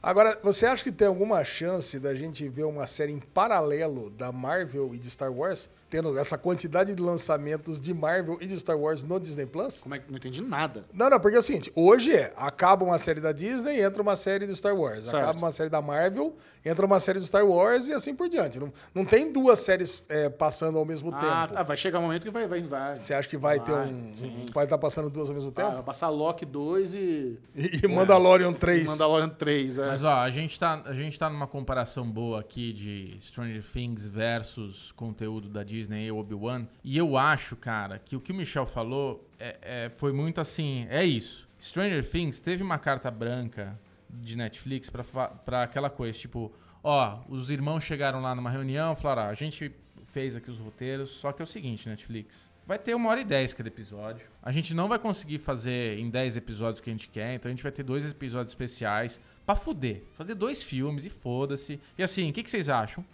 Agora, 0.05 0.37
você 0.43 0.65
acha 0.65 0.83
que 0.83 0.91
tem 0.91 1.07
alguma 1.07 1.45
chance 1.45 1.97
da 1.97 2.13
gente 2.13 2.49
ver 2.49 2.65
uma 2.65 2.85
série 2.85 3.13
em 3.13 3.19
paralelo 3.19 4.09
da 4.09 4.33
Marvel 4.33 4.93
e 4.93 4.99
de 4.99 5.09
Star 5.09 5.31
Wars? 5.31 5.69
Tendo 5.89 6.17
essa 6.17 6.37
quantidade 6.39 6.93
de 6.95 7.01
lançamentos 7.01 7.79
de 7.79 7.93
Marvel 7.93 8.37
e 8.41 8.47
de 8.47 8.59
Star 8.59 8.75
Wars 8.77 9.03
no 9.03 9.19
Disney 9.19 9.45
Plus? 9.45 9.77
Como 9.79 9.93
é 9.93 9.99
que 9.99 10.09
não 10.09 10.17
entendi 10.17 10.41
nada? 10.41 10.83
Não, 10.91 11.07
não, 11.07 11.19
porque 11.19 11.37
é 11.37 11.39
o 11.39 11.43
seguinte, 11.43 11.71
hoje 11.75 12.11
é, 12.11 12.33
acaba 12.35 12.83
uma 12.83 12.97
série 12.97 13.21
da 13.21 13.31
Disney, 13.31 13.79
entra 13.79 14.01
uma 14.01 14.15
série 14.15 14.47
de 14.47 14.55
Star 14.55 14.75
Wars. 14.75 15.03
Certo. 15.05 15.15
Acaba 15.17 15.37
uma 15.37 15.51
série 15.51 15.69
da 15.69 15.81
Marvel, 15.83 16.35
entra 16.65 16.83
uma 16.85 16.99
série 16.99 17.19
de 17.19 17.27
Star 17.27 17.45
Wars 17.45 17.87
e 17.87 17.93
assim 17.93 18.15
por 18.15 18.27
diante. 18.27 18.59
Não, 18.59 18.73
não 18.93 19.05
tem 19.05 19.31
duas 19.31 19.59
séries 19.59 20.03
é, 20.09 20.29
passando 20.29 20.79
ao 20.79 20.83
mesmo 20.85 21.11
Ah, 21.13 21.19
tempo. 21.45 21.53
tá, 21.53 21.63
vai 21.63 21.77
chegar 21.77 21.99
um 21.99 22.03
momento 22.03 22.23
que 22.23 22.31
vai 22.31 22.47
vai 22.47 22.61
vai. 22.63 22.97
Você 22.97 23.13
acha 23.13 23.29
que 23.29 23.37
vai, 23.37 23.59
ter 23.59 23.71
Vai, 23.71 23.87
um... 23.87 24.15
sim. 24.15 24.45
Vai 24.51 24.63
estar 24.65 24.79
passando 24.79 25.11
duas 25.11 25.29
ao 25.29 25.35
mesmo 25.35 25.51
Ah, 25.51 25.61
tempo? 25.61 25.71
vai 25.75 25.83
passar 25.83 26.09
Loki 26.09 26.43
2 26.43 26.93
e, 26.95 27.37
E, 27.55 27.81
e 27.83 27.87
Mandalorian 27.87 28.49
e 28.51 28.55
3. 28.55 28.87
Mandalorian 28.89 29.29
3, 29.29 29.77
é. 29.77 29.92
Mas 29.93 30.03
ó, 30.03 30.15
a 30.21 30.29
gente, 30.31 30.59
tá, 30.59 30.81
a 30.85 30.93
gente 30.93 31.19
tá 31.19 31.29
numa 31.29 31.45
comparação 31.45 32.09
boa 32.09 32.39
aqui 32.39 32.73
de 32.73 33.15
Stranger 33.21 33.63
Things 33.63 34.07
versus 34.07 34.91
conteúdo 34.91 35.47
da 35.47 35.63
Disney 35.63 36.07
e 36.07 36.11
Obi-Wan. 36.11 36.65
E 36.83 36.97
eu 36.97 37.15
acho, 37.15 37.55
cara, 37.55 37.99
que 37.99 38.15
o 38.15 38.19
que 38.19 38.31
o 38.31 38.35
Michel 38.35 38.65
falou 38.65 39.29
é, 39.39 39.57
é- 39.61 39.89
foi 39.89 40.11
muito 40.11 40.41
assim. 40.41 40.87
É 40.89 41.05
isso. 41.05 41.47
Stranger 41.61 42.03
Things 42.09 42.39
teve 42.39 42.63
uma 42.63 42.79
carta 42.79 43.11
branca 43.11 43.79
de 44.09 44.35
Netflix 44.35 44.89
pra 44.89 45.61
aquela 45.61 45.91
coisa, 45.91 46.17
tipo, 46.17 46.51
ó, 46.83 47.19
os 47.29 47.51
irmãos 47.51 47.83
chegaram 47.83 48.19
lá 48.19 48.33
numa 48.33 48.49
reunião, 48.49 48.95
falaram, 48.95 49.29
ah, 49.29 49.31
a 49.31 49.35
gente 49.35 49.71
fez 50.05 50.35
aqui 50.35 50.49
os 50.49 50.57
roteiros, 50.57 51.11
só 51.11 51.31
que 51.31 51.39
é 51.41 51.45
o 51.45 51.47
seguinte, 51.47 51.87
Netflix. 51.87 52.51
Vai 52.65 52.79
ter 52.79 52.95
uma 52.95 53.09
hora 53.09 53.19
e 53.19 53.25
dez 53.25 53.53
cada 53.53 53.67
episódio. 53.67 54.25
A 54.41 54.51
gente 54.51 54.73
não 54.73 54.87
vai 54.87 54.97
conseguir 54.97 55.39
fazer 55.39 55.99
em 55.99 56.09
10 56.09 56.37
episódios 56.37 56.79
o 56.79 56.83
que 56.83 56.89
a 56.89 56.93
gente 56.93 57.09
quer, 57.09 57.35
então 57.35 57.49
a 57.49 57.53
gente 57.53 57.61
vai 57.61 57.71
ter 57.71 57.83
dois 57.83 58.09
episódios 58.09 58.51
especiais 58.51 59.19
pra 59.45 59.53
fuder. 59.53 60.03
Fazer 60.13 60.33
dois 60.33 60.63
filmes 60.63 61.03
e 61.03 61.09
foda-se. 61.09 61.77
E 61.97 62.03
assim, 62.03 62.29
o 62.29 62.33
que, 62.33 62.41
que 62.41 62.49
vocês 62.49 62.69
acham? 62.69 63.05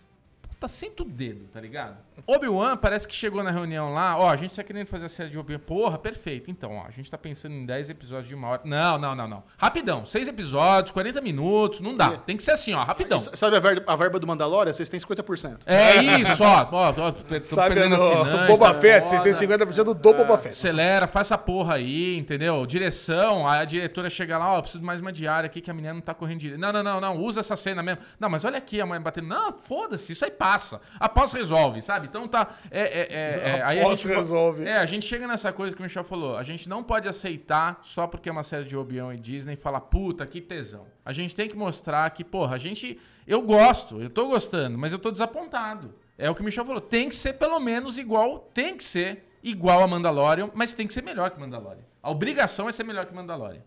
Puta, 0.60 0.68
senta 0.68 1.03
o 1.03 1.05
dedo, 1.05 1.45
tá 1.53 1.62
ligado? 1.62 1.95
Obi-Wan 2.28 2.76
parece 2.76 3.07
que 3.07 3.16
chegou 3.16 3.41
na 3.41 3.49
reunião 3.49 3.93
lá, 3.93 4.18
ó, 4.18 4.30
a 4.30 4.36
gente 4.36 4.53
tá 4.53 4.62
querendo 4.62 4.88
fazer 4.88 5.05
a 5.05 5.10
série 5.10 5.30
de 5.30 5.39
Obi-Wan. 5.39 5.60
Porra, 5.60 5.97
perfeito. 5.97 6.51
Então, 6.51 6.76
ó, 6.76 6.86
a 6.86 6.91
gente 6.91 7.10
tá 7.10 7.18
pensando 7.18 7.53
em 7.55 7.66
10 7.66 7.89
episódios 7.91 8.28
de 8.28 8.36
uma 8.36 8.49
hora. 8.49 8.62
Não, 8.66 8.97
não, 8.97 9.16
não, 9.16 9.26
não. 9.26 9.43
Rapidão, 9.57 10.05
6 10.05 10.28
episódios, 10.28 10.91
40 10.91 11.22
minutos, 11.22 11.80
não 11.80 11.95
dá. 11.95 12.18
Tem 12.18 12.36
que 12.36 12.43
ser 12.43 12.51
assim, 12.51 12.74
ó, 12.74 12.84
rapidão. 12.84 13.18
S- 13.18 13.32
Sabe 13.38 13.55
a 13.55 13.60
verba, 13.62 13.84
a 13.88 13.95
verba 13.95 14.20
do 14.20 14.28
Mandalorian? 14.28 14.74
Vocês 14.74 14.89
têm 14.89 14.99
50%. 14.99 15.60
É 15.66 15.95
isso, 16.20 16.43
ó. 16.43 16.68
ó, 16.70 16.89
ó 16.89 16.91
tô 16.91 17.41
Sabe 17.41 17.76
perdendo 17.76 17.95
no 17.95 18.03
assinante, 18.22 18.47
Boba 18.47 18.74
tá 18.74 18.80
Fett, 18.82 19.07
vocês 19.07 19.22
têm 19.22 19.34
foda. 19.34 19.66
50% 19.66 19.84
do 19.86 19.95
Boba 19.95 20.38
Fett. 20.38 20.53
Acelera, 20.53 21.07
faz 21.07 21.28
essa 21.28 21.38
porra 21.38 21.76
aí, 21.76 22.18
entendeu? 22.18 22.66
Direção, 22.66 23.47
aí 23.47 23.62
a 23.62 23.66
diretora 23.66 24.10
chega 24.10 24.38
lá, 24.38 24.51
ó, 24.51 24.62
preciso 24.62 24.80
de 24.82 24.86
mais 24.86 24.99
uma 24.99 25.14
diária 25.14 25.47
aqui 25.47 25.62
que 25.62 25.72
a 25.72 25.74
menina 25.74 25.93
não 25.93 26.01
tá 26.01 26.14
correndo 26.14 26.39
direito. 26.41 26.60
Não, 26.60 26.74
não, 26.74 26.84
não, 26.84 26.99
não, 26.99 27.18
usa 27.18 27.39
essa 27.39 27.55
cena 27.55 27.82
mesmo. 27.82 28.01
Não, 28.20 28.30
mas 28.30 28.43
olha 28.43 28.57
aqui 28.57 28.82
a 28.82 28.86
mãe 28.86 28.99
batendo. 28.99 29.28
Não, 29.30 29.53
foda-se, 29.53 30.12
isso 30.12 30.26
aí 30.26 30.32
passa. 30.50 30.82
Após 31.00 31.32
resolve, 31.34 31.82
sabe? 31.82 32.08
Então 32.08 32.28
tá. 32.28 32.56
É, 32.72 32.82
é, 32.82 32.84
é, 32.84 33.50
é, 33.58 33.62
aí 33.62 33.80
a 33.80 33.84
Após 33.84 34.00
gente, 34.00 34.16
resolve. 34.16 34.66
É, 34.66 34.78
a 34.78 34.86
gente 34.86 35.06
chega 35.06 35.28
nessa 35.28 35.54
coisa 35.54 35.76
que 35.76 35.82
o 35.82 35.84
Michel 35.84 36.04
falou. 36.04 36.38
A 36.38 36.43
gente 36.43 36.68
não 36.68 36.84
pode 36.84 37.08
aceitar 37.08 37.80
só 37.84 38.08
porque 38.08 38.30
é 38.30 38.32
uma 38.32 38.43
série 38.43 38.66
de 38.66 38.76
Obi-Wan 38.76 39.14
e 39.14 39.18
Disney 39.18 39.54
e 39.54 39.58
falar, 39.58 39.82
puta, 39.82 40.26
que 40.26 40.41
tesão. 40.41 40.88
A 41.06 41.14
gente 41.14 41.36
tem 41.36 41.47
que 41.47 41.56
mostrar 41.56 42.10
que, 42.12 42.24
porra, 42.24 42.56
a 42.56 42.58
gente. 42.58 43.00
Eu 43.28 43.41
gosto, 43.41 44.02
eu 44.02 44.10
tô 44.10 44.28
gostando, 44.28 44.78
mas 44.78 44.91
eu 44.91 45.00
tô 45.00 45.12
desapontado. 45.12 45.93
É 46.18 46.30
o 46.30 46.36
que 46.36 46.41
o 46.41 46.43
Michel 46.43 46.66
falou. 46.66 46.82
Tem 46.82 47.08
que 47.08 47.16
ser 47.16 47.34
pelo 47.34 47.60
menos 47.60 47.97
igual. 48.00 48.50
Tem 48.54 48.76
que 48.76 48.84
ser 48.84 49.26
igual 49.43 49.84
a 49.84 49.88
Mandalorian, 49.88 50.50
mas 50.54 50.74
tem 50.74 50.88
que 50.88 50.93
ser 50.93 51.04
melhor 51.04 51.30
que 51.32 51.39
Mandalorian. 51.39 51.84
A 52.02 52.10
obrigação 52.10 52.68
é 52.68 52.72
ser 52.72 52.84
melhor 52.84 53.06
que 53.06 53.14
Mandalorian. 53.14 53.62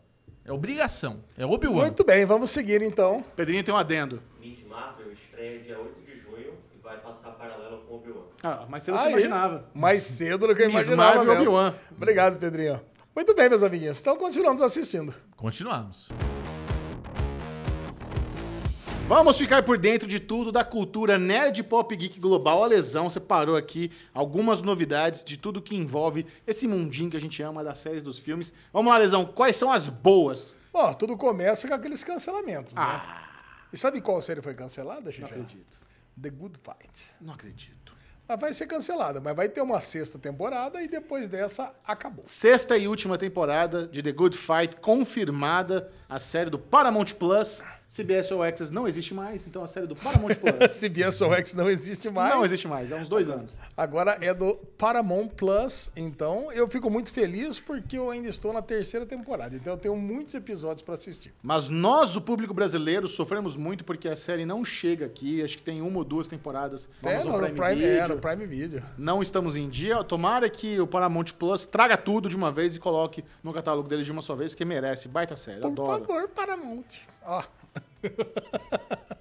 É 0.45 0.53
obrigação. 0.53 1.23
É 1.39 1.47
Obi-Wan. 1.47 1.83
Muito 1.83 2.05
bem, 2.05 2.27
vamos 2.27 2.51
seguir 2.51 2.83
então. 2.83 3.25
Pedrinho 3.37 3.63
tem 3.63 3.73
um 3.73 3.79
adendo. 3.79 4.21
Miss 4.41 4.65
Marvel 4.67 5.13
estreia 5.13 5.61
dia 5.61 5.79
8 5.79 6.01
de 6.01 6.01
junho 6.01 6.02
passar 7.13 7.33
paralelo 7.33 7.79
com 7.87 7.95
Obi-Wan. 7.97 8.23
Ah, 8.43 8.65
mas 8.69 8.83
você 8.83 8.91
não 8.91 8.99
se 8.99 9.05
Aí, 9.07 9.13
imaginava. 9.13 9.69
Mais 9.75 10.03
cedo 10.03 10.47
do 10.47 10.55
que 10.55 10.63
eu 10.63 10.67
Miss 10.67 10.75
imaginava 10.75 11.17
Marvel 11.17 11.25
mesmo. 11.35 11.41
Obi-Wan. 11.51 11.75
Obrigado, 11.95 12.39
Pedrinho. 12.39 12.81
Muito 13.15 13.35
bem, 13.35 13.49
meus 13.51 13.63
amiguinhos. 13.63 14.01
Então 14.01 14.17
continuamos 14.17 14.63
assistindo. 14.63 15.15
Continuamos. 15.37 16.09
Vamos 19.09 19.37
ficar 19.37 19.63
por 19.63 19.77
dentro 19.79 20.09
de 20.09 20.19
tudo 20.19 20.51
da 20.51 20.65
cultura 20.65 21.19
nerd 21.19 21.63
pop 21.65 21.95
geek 21.95 22.19
global. 22.19 22.65
A 22.65 22.67
Lesão 22.67 23.11
separou 23.11 23.57
aqui 23.57 23.91
algumas 24.15 24.63
novidades 24.63 25.23
de 25.23 25.37
tudo 25.37 25.61
que 25.61 25.77
envolve 25.77 26.25
esse 26.47 26.67
mundinho 26.67 27.11
que 27.11 27.17
a 27.17 27.21
gente 27.21 27.43
ama 27.43 27.63
das 27.63 27.77
séries 27.79 28.03
dos 28.03 28.19
filmes. 28.19 28.55
Vamos 28.73 28.91
lá, 28.91 28.99
Lesão, 28.99 29.27
quais 29.27 29.57
são 29.57 29.71
as 29.71 29.87
boas? 29.89 30.57
Bom, 30.73 30.95
tudo 30.95 31.15
começa 31.19 31.69
com 31.69 31.75
aqueles 31.75 32.03
cancelamentos, 32.03 32.75
né? 32.75 32.81
Ah, 32.83 33.29
E 33.71 33.77
sabe 33.77 34.01
qual 34.01 34.19
série 34.23 34.41
foi 34.41 34.55
cancelada, 34.55 35.03
não 35.05 35.13
Xixi? 35.13 35.25
acredito. 35.25 35.82
The 36.21 36.31
Good 36.31 36.59
Fight. 36.63 37.05
Não 37.21 37.35
acredito. 37.35 37.93
Mas 38.29 38.41
vai 38.41 38.55
ser 38.55 38.67
cancelada, 38.67 39.21
mas 39.21 39.35
vai 39.35 39.49
ter 39.49 39.61
uma 39.61 39.81
sexta 39.81 40.19
temporada 40.19 40.81
e 40.81 40.89
depois 40.89 41.29
dessa 41.29 41.75
acabou. 41.85 42.25
Sexta 42.27 42.79
e 42.79 42.89
última 42.89 43.19
temporada 43.19 43.87
de 43.87 44.03
The 44.03 44.13
Good 44.13 44.37
Fight 44.37 44.77
confirmada. 44.77 45.93
A 46.09 46.19
série 46.19 46.49
do 46.49 46.59
Paramount 46.59 47.15
Plus. 47.19 47.63
CBS 47.95 48.33
All 48.33 48.43
Access 48.43 48.73
não 48.73 48.89
existe 48.89 49.13
mais, 49.13 49.47
então 49.47 49.63
a 49.63 49.67
série 49.67 49.87
do 49.87 49.95
Paramount 49.95 50.35
Plus 50.41 50.81
CBS 50.81 51.21
All 51.21 51.35
X 51.35 51.53
não 51.53 51.69
existe 51.69 52.09
mais. 52.09 52.35
não 52.35 52.43
existe 52.43 52.67
mais, 52.67 52.91
há 52.91 52.97
uns 52.97 53.07
dois 53.09 53.29
anos. 53.29 53.59
Agora 53.77 54.17
é 54.23 54.33
do 54.33 54.55
Paramount 54.79 55.29
Plus, 55.29 55.93
então 55.95 56.51
eu 56.53 56.67
fico 56.69 56.89
muito 56.89 57.13
feliz 57.13 57.61
porque 57.61 57.99
eu 57.99 58.11
ainda 58.11 58.29
estou 58.31 58.51
na 58.51 58.63
terceira 58.63 59.05
temporada, 59.05 59.55
então 59.55 59.75
eu 59.75 59.79
tenho 59.79 59.95
muitos 59.95 60.35
episódios 60.35 60.81
para 60.81 60.95
assistir. 60.95 61.35
Mas 61.43 61.69
nós, 61.69 62.17
o 62.17 62.23
público 62.23 62.55
brasileiro, 62.55 63.07
sofremos 63.07 63.57
muito 63.59 63.85
porque 63.85 64.09
a 64.09 64.17
série 64.17 64.47
não 64.47 64.65
chega 64.65 65.05
aqui. 65.05 65.43
Acho 65.43 65.59
que 65.59 65.63
tem 65.63 65.83
uma 65.83 65.99
ou 65.99 66.05
duas 66.05 66.27
temporadas 66.27 66.89
É, 67.03 67.23
no 67.23 67.39
Prime 67.39 67.55
Prime, 67.55 67.85
é, 67.85 68.01
Video. 68.01 68.15
no 68.15 68.21
Prime 68.23 68.47
Video. 68.47 68.83
Não 68.97 69.21
estamos 69.21 69.55
em 69.55 69.69
dia. 69.69 70.03
Tomara 70.03 70.49
que 70.49 70.81
o 70.81 70.87
Paramount 70.87 71.27
Plus 71.39 71.67
traga 71.67 71.99
tudo 71.99 72.29
de 72.31 72.37
uma 72.37 72.51
vez 72.51 72.75
e 72.75 72.81
coloque 72.81 73.23
no 73.43 73.53
catálogo 73.53 73.87
deles 73.87 74.07
de 74.07 74.13
uma 74.13 74.23
só 74.23 74.35
vez, 74.35 74.55
que 74.55 74.65
merece. 74.65 75.09
Baita 75.09 75.37
série, 75.37 75.61
Por 75.61 75.73
adoro. 75.73 76.07
favor, 76.07 76.29
Paramount. 76.29 76.85
Ó. 77.25 77.43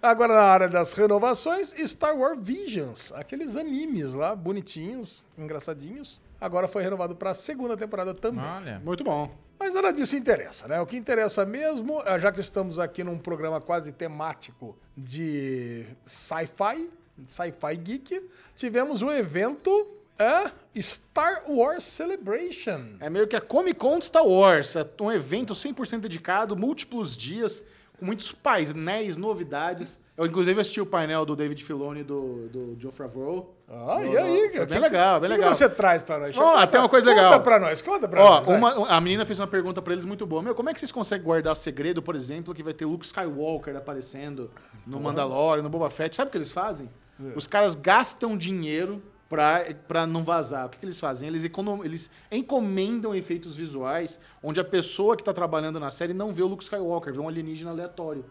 Agora, 0.00 0.34
na 0.34 0.42
área 0.42 0.68
das 0.68 0.92
renovações, 0.92 1.74
Star 1.86 2.16
Wars 2.16 2.38
Visions, 2.40 3.12
aqueles 3.12 3.56
animes 3.56 4.14
lá, 4.14 4.36
bonitinhos, 4.36 5.24
engraçadinhos. 5.36 6.20
Agora 6.40 6.68
foi 6.68 6.82
renovado 6.82 7.16
para 7.16 7.30
a 7.30 7.34
segunda 7.34 7.76
temporada 7.76 8.14
também. 8.14 8.44
Olha. 8.44 8.80
Muito 8.84 9.02
bom. 9.02 9.30
Mas 9.58 9.74
nada 9.74 9.92
disso 9.92 10.16
interessa, 10.16 10.68
né? 10.68 10.80
O 10.80 10.86
que 10.86 10.96
interessa 10.96 11.46
mesmo, 11.46 12.02
eh, 12.04 12.18
já 12.18 12.30
que 12.30 12.40
estamos 12.40 12.78
aqui 12.78 13.02
num 13.02 13.18
programa 13.18 13.60
quase 13.60 13.92
temático 13.92 14.76
de 14.96 15.86
sci-fi, 16.02 16.90
sci-fi 17.26 17.76
geek, 17.76 18.28
tivemos 18.54 19.00
o 19.00 19.10
evento 19.10 19.70
é, 20.18 20.80
Star 20.80 21.50
Wars 21.50 21.84
Celebration. 21.84 22.96
É 23.00 23.10
meio 23.10 23.26
que 23.26 23.36
a 23.36 23.40
Comic 23.40 23.78
Con 23.78 23.98
de 23.98 24.04
Star 24.04 24.26
Wars. 24.26 24.76
É 24.76 24.86
um 25.00 25.10
evento 25.10 25.54
100% 25.54 26.00
dedicado, 26.00 26.56
múltiplos 26.56 27.16
dias, 27.16 27.62
muitos 28.00 28.32
painéis, 28.32 29.16
novidades. 29.16 29.98
Eu, 30.16 30.26
inclusive, 30.26 30.60
assisti 30.60 30.80
o 30.80 30.86
painel 30.86 31.24
do 31.26 31.34
David 31.34 31.64
Filoni 31.64 32.00
e 32.00 32.04
do, 32.04 32.48
do 32.48 32.76
Joe 32.80 32.92
Favreau. 32.92 33.52
Ah, 33.68 33.98
No- 33.98 34.12
e 34.12 34.16
aí, 34.16 34.48
cara? 34.50 34.66
Bem 34.66 34.78
legal, 34.78 35.20
bem 35.20 35.28
O 35.28 35.32
legal. 35.32 35.50
que 35.50 35.56
você 35.56 35.68
traz 35.68 36.04
pra 36.04 36.20
nós? 36.20 36.36
Vamos 36.36 36.52
lá, 36.52 36.58
Conta- 36.60 36.66
tem 36.70 36.80
uma 36.80 36.88
coisa 36.88 37.08
Conta 37.08 37.22
legal. 37.22 37.40
pra 37.42 37.58
nós, 37.58 37.82
conta 37.82 38.08
pra 38.08 38.22
Ó, 38.24 38.28
nós. 38.40 38.48
uma- 38.48 38.88
a 38.88 39.00
menina 39.00 39.24
fez 39.24 39.40
uma 39.40 39.48
pergunta 39.48 39.82
pra 39.82 39.92
eles 39.92 40.04
muito 40.04 40.24
boa. 40.24 40.40
Meu, 40.40 40.54
como 40.54 40.70
é 40.70 40.72
que 40.72 40.78
vocês 40.78 40.92
conseguem 40.92 41.24
guardar 41.24 41.56
segredo, 41.56 42.00
por 42.00 42.14
exemplo, 42.14 42.54
que 42.54 42.62
vai 42.62 42.72
ter 42.72 42.84
Luke 42.84 43.04
Skywalker 43.04 43.74
aparecendo 43.76 44.50
no 44.86 45.00
Mandalorian, 45.00 45.64
no 45.64 45.68
Boba 45.68 45.90
Fett? 45.90 46.14
Sabe 46.14 46.28
o 46.28 46.30
que 46.30 46.38
eles 46.38 46.52
fazem? 46.52 46.88
É. 47.20 47.36
Os 47.36 47.48
caras 47.48 47.74
gastam 47.74 48.36
dinheiro 48.38 49.02
pra, 49.34 49.64
pra 49.88 50.06
não 50.06 50.22
vazar. 50.22 50.66
O 50.66 50.68
que, 50.68 50.78
que 50.78 50.86
eles 50.86 51.00
fazem? 51.00 51.28
Eles, 51.28 51.44
econom, 51.44 51.82
eles 51.82 52.08
encomendam 52.30 53.12
efeitos 53.14 53.56
visuais 53.56 54.20
onde 54.42 54.60
a 54.60 54.64
pessoa 54.64 55.16
que 55.16 55.24
tá 55.24 55.32
trabalhando 55.32 55.80
na 55.80 55.90
série 55.90 56.14
não 56.14 56.32
vê 56.32 56.42
o 56.42 56.46
Luke 56.46 56.62
Skywalker, 56.62 57.12
vê 57.12 57.18
um 57.18 57.26
alienígena 57.28 57.70
aleatório. 57.72 58.24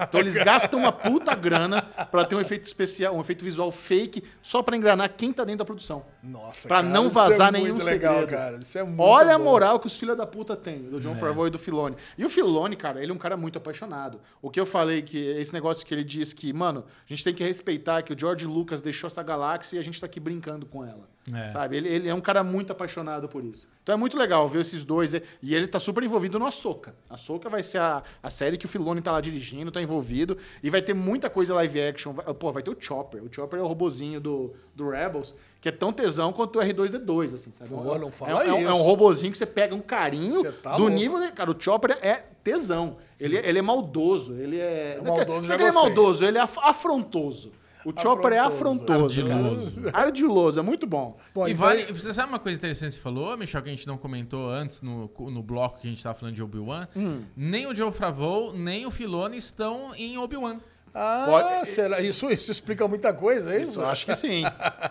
Então 0.00 0.20
eles 0.20 0.36
gastam 0.36 0.78
uma 0.78 0.92
puta 0.92 1.34
grana 1.34 1.82
pra 1.82 2.24
ter 2.24 2.36
um 2.36 2.40
efeito 2.40 2.64
especial, 2.66 3.16
um 3.16 3.20
efeito 3.20 3.44
visual 3.44 3.72
fake, 3.72 4.22
só 4.42 4.62
pra 4.62 4.76
enganar 4.76 5.08
quem 5.08 5.32
tá 5.32 5.42
dentro 5.42 5.58
da 5.60 5.64
produção. 5.64 6.04
Nossa, 6.22 6.68
Pra 6.68 6.76
cara, 6.82 6.88
não 6.88 7.06
isso 7.06 7.14
vazar 7.14 7.48
é 7.48 7.52
nenhum 7.52 7.70
muito 7.74 7.84
legal, 7.84 8.20
segredo. 8.20 8.30
cara. 8.38 8.56
Isso 8.58 8.78
é 8.78 8.84
muito 8.84 9.00
Olha 9.00 9.34
a 9.34 9.38
bom. 9.38 9.44
moral 9.44 9.80
que 9.80 9.86
os 9.86 9.98
filha 9.98 10.14
da 10.14 10.26
puta 10.26 10.54
têm, 10.54 10.82
do 10.82 10.98
É. 10.98 11.00
John 11.00 11.16
Favreau 11.16 11.46
e 11.48 11.50
do 11.50 11.58
Filoni. 11.58 11.96
E 12.16 12.24
o 12.24 12.28
Filoni, 12.28 12.76
cara, 12.76 13.02
ele 13.02 13.10
é 13.10 13.14
um 13.14 13.18
cara 13.18 13.36
muito 13.36 13.58
apaixonado. 13.58 14.20
O 14.40 14.50
que 14.50 14.60
eu 14.60 14.66
falei, 14.66 15.02
que 15.02 15.18
esse 15.18 15.52
negócio 15.52 15.84
que 15.84 15.92
ele 15.92 16.04
diz 16.04 16.32
que, 16.32 16.52
mano, 16.52 16.84
a 17.04 17.08
gente 17.12 17.24
tem 17.24 17.34
que 17.34 17.42
respeitar 17.42 18.02
que 18.02 18.12
o 18.12 18.18
George 18.18 18.46
Lucas 18.46 18.80
deixou 18.80 19.08
essa 19.08 19.22
galáxia 19.22 19.76
e 19.76 19.78
a 19.78 19.82
gente 19.82 19.98
tá 19.98 20.06
aqui 20.06 20.20
brincando 20.20 20.43
com 20.70 20.84
ela. 20.84 21.08
É. 21.34 21.48
Sabe? 21.48 21.78
Ele, 21.78 21.88
ele 21.88 22.08
é 22.08 22.14
um 22.14 22.20
cara 22.20 22.44
muito 22.44 22.70
apaixonado 22.70 23.26
por 23.30 23.42
isso. 23.42 23.66
Então 23.82 23.94
é 23.94 23.96
muito 23.96 24.14
legal 24.14 24.46
ver 24.46 24.60
esses 24.60 24.84
dois. 24.84 25.14
E 25.14 25.54
ele 25.54 25.66
tá 25.66 25.78
super 25.78 26.04
envolvido 26.04 26.38
no 26.38 26.46
Ahsoka. 26.46 26.94
A 27.08 27.14
Ahsoka 27.14 27.48
vai 27.48 27.62
ser 27.62 27.78
a, 27.78 28.02
a 28.22 28.28
série 28.28 28.58
que 28.58 28.66
o 28.66 28.68
Filoni 28.68 29.00
tá 29.00 29.10
lá 29.10 29.22
dirigindo, 29.22 29.70
tá 29.70 29.80
envolvido. 29.80 30.36
E 30.62 30.68
vai 30.68 30.82
ter 30.82 30.92
muita 30.92 31.30
coisa 31.30 31.54
live 31.54 31.80
action. 31.80 32.12
Vai- 32.12 32.26
Pô, 32.34 32.52
vai 32.52 32.62
ter 32.62 32.70
o 32.70 32.76
Chopper. 32.78 33.22
O 33.24 33.28
Chopper 33.32 33.58
é 33.58 33.62
o 33.62 33.66
robozinho 33.66 34.20
do, 34.20 34.52
do 34.76 34.90
Rebels, 34.90 35.34
que 35.62 35.68
é 35.70 35.72
tão 35.72 35.94
tesão 35.94 36.30
quanto 36.30 36.58
o 36.58 36.62
R2D2, 36.62 37.34
assim, 37.34 37.52
sabe? 37.52 37.70
Pô, 37.70 37.98
não 37.98 38.10
fala 38.12 38.30
é, 38.30 38.34
um- 38.34 38.40
é 38.40 38.52
um- 38.52 38.68
é 38.68 38.72
um 38.72 38.76
isso. 38.76 38.82
robozinho 38.82 39.32
que 39.32 39.38
você 39.38 39.46
pega 39.46 39.74
um 39.74 39.80
carinho 39.80 40.52
tá 40.52 40.76
do 40.76 40.82
louco. 40.82 40.94
nível. 40.94 41.18
de- 41.20 41.32
Cara, 41.32 41.50
o 41.50 41.56
Chopper 41.58 41.96
é 42.02 42.16
tesão. 42.42 42.98
Ele, 43.18 43.38
é- 43.38 43.48
ele 43.48 43.58
é 43.60 43.62
maldoso. 43.62 44.34
Ele 44.34 44.58
é. 44.60 44.98
é 44.98 45.02
maldoso, 45.02 45.50
é 45.50 45.54
ele 45.54 45.62
é 45.64 45.72
maldoso, 45.72 46.24
ele 46.26 46.36
é 46.36 46.40
af- 46.42 46.58
afrontoso. 46.58 47.50
O 47.84 47.92
Chopper 48.00 48.32
é 48.32 48.38
Afrontoso. 48.38 49.22
afrontoso. 49.26 49.80
cara. 49.82 49.96
Ardiloso, 50.06 50.58
é 50.58 50.62
muito 50.62 50.86
bom. 50.86 51.18
Bom, 51.34 51.46
e 51.46 51.52
então- 51.52 51.66
vale, 51.66 51.82
você 51.92 52.12
sabe 52.12 52.28
uma 52.30 52.38
coisa 52.38 52.56
interessante 52.58 52.90
que 52.90 52.96
você 52.96 53.02
falou, 53.02 53.36
Michel, 53.36 53.62
que 53.62 53.68
a 53.68 53.72
gente 53.72 53.86
não 53.86 53.98
comentou 53.98 54.50
antes 54.50 54.80
no, 54.80 55.10
no 55.30 55.42
bloco 55.42 55.80
que 55.80 55.86
a 55.86 55.90
gente 55.90 56.02
tava 56.02 56.16
falando 56.18 56.34
de 56.34 56.42
Obi-Wan? 56.42 56.88
Hum. 56.96 57.22
Nem 57.36 57.66
o 57.66 57.74
Joe 57.74 57.92
Favreau, 57.92 58.52
nem 58.52 58.86
o 58.86 58.90
Filoni 58.90 59.36
estão 59.36 59.94
em 59.94 60.16
Obi-Wan. 60.18 60.58
Ah, 60.96 61.24
Pode- 61.28 61.66
será? 61.66 62.00
Isso, 62.00 62.30
isso 62.30 62.52
explica 62.52 62.86
muita 62.86 63.12
coisa, 63.12 63.52
é 63.52 63.60
isso? 63.60 63.72
Isso, 63.72 63.84
acho 63.84 64.06
que 64.06 64.14
sim. 64.14 64.44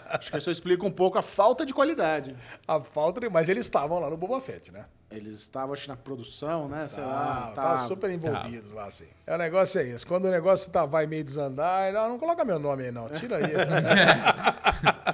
acho 0.09 0.29
que 0.31 0.37
isso 0.37 0.51
explica 0.51 0.85
um 0.85 0.91
pouco 0.91 1.17
a 1.17 1.21
falta 1.21 1.65
de 1.65 1.73
qualidade. 1.73 2.35
A 2.67 2.81
falta 2.81 3.21
de... 3.21 3.29
Mas 3.29 3.47
eles 3.47 3.63
estavam 3.65 3.99
lá 3.99 4.09
no 4.09 4.17
Boba 4.17 4.41
Fett, 4.41 4.69
né? 4.71 4.85
Eles 5.09 5.35
estavam, 5.39 5.71
acho, 5.73 5.87
na 5.87 5.95
produção, 5.95 6.67
né? 6.67 6.87
Sei 6.89 7.01
Ah, 7.03 7.07
lá. 7.07 7.51
tá 7.55 7.61
tá- 7.61 7.77
super 7.79 8.09
envolvidos 8.09 8.73
lá, 8.73 8.85
assim. 8.87 9.05
É, 9.25 9.33
o 9.33 9.37
negócio 9.37 9.79
é 9.79 9.87
esse. 9.87 10.05
Quando 10.05 10.25
o 10.25 10.31
negócio 10.31 10.69
tá, 10.71 10.85
vai 10.85 11.05
meio 11.07 11.23
desandar, 11.23 11.93
não, 11.93 12.09
não 12.09 12.19
coloca 12.19 12.43
meu 12.43 12.59
nome 12.59 12.85
aí, 12.85 12.91
não. 12.91 13.07
Tira 13.09 13.37
aí. 13.37 13.43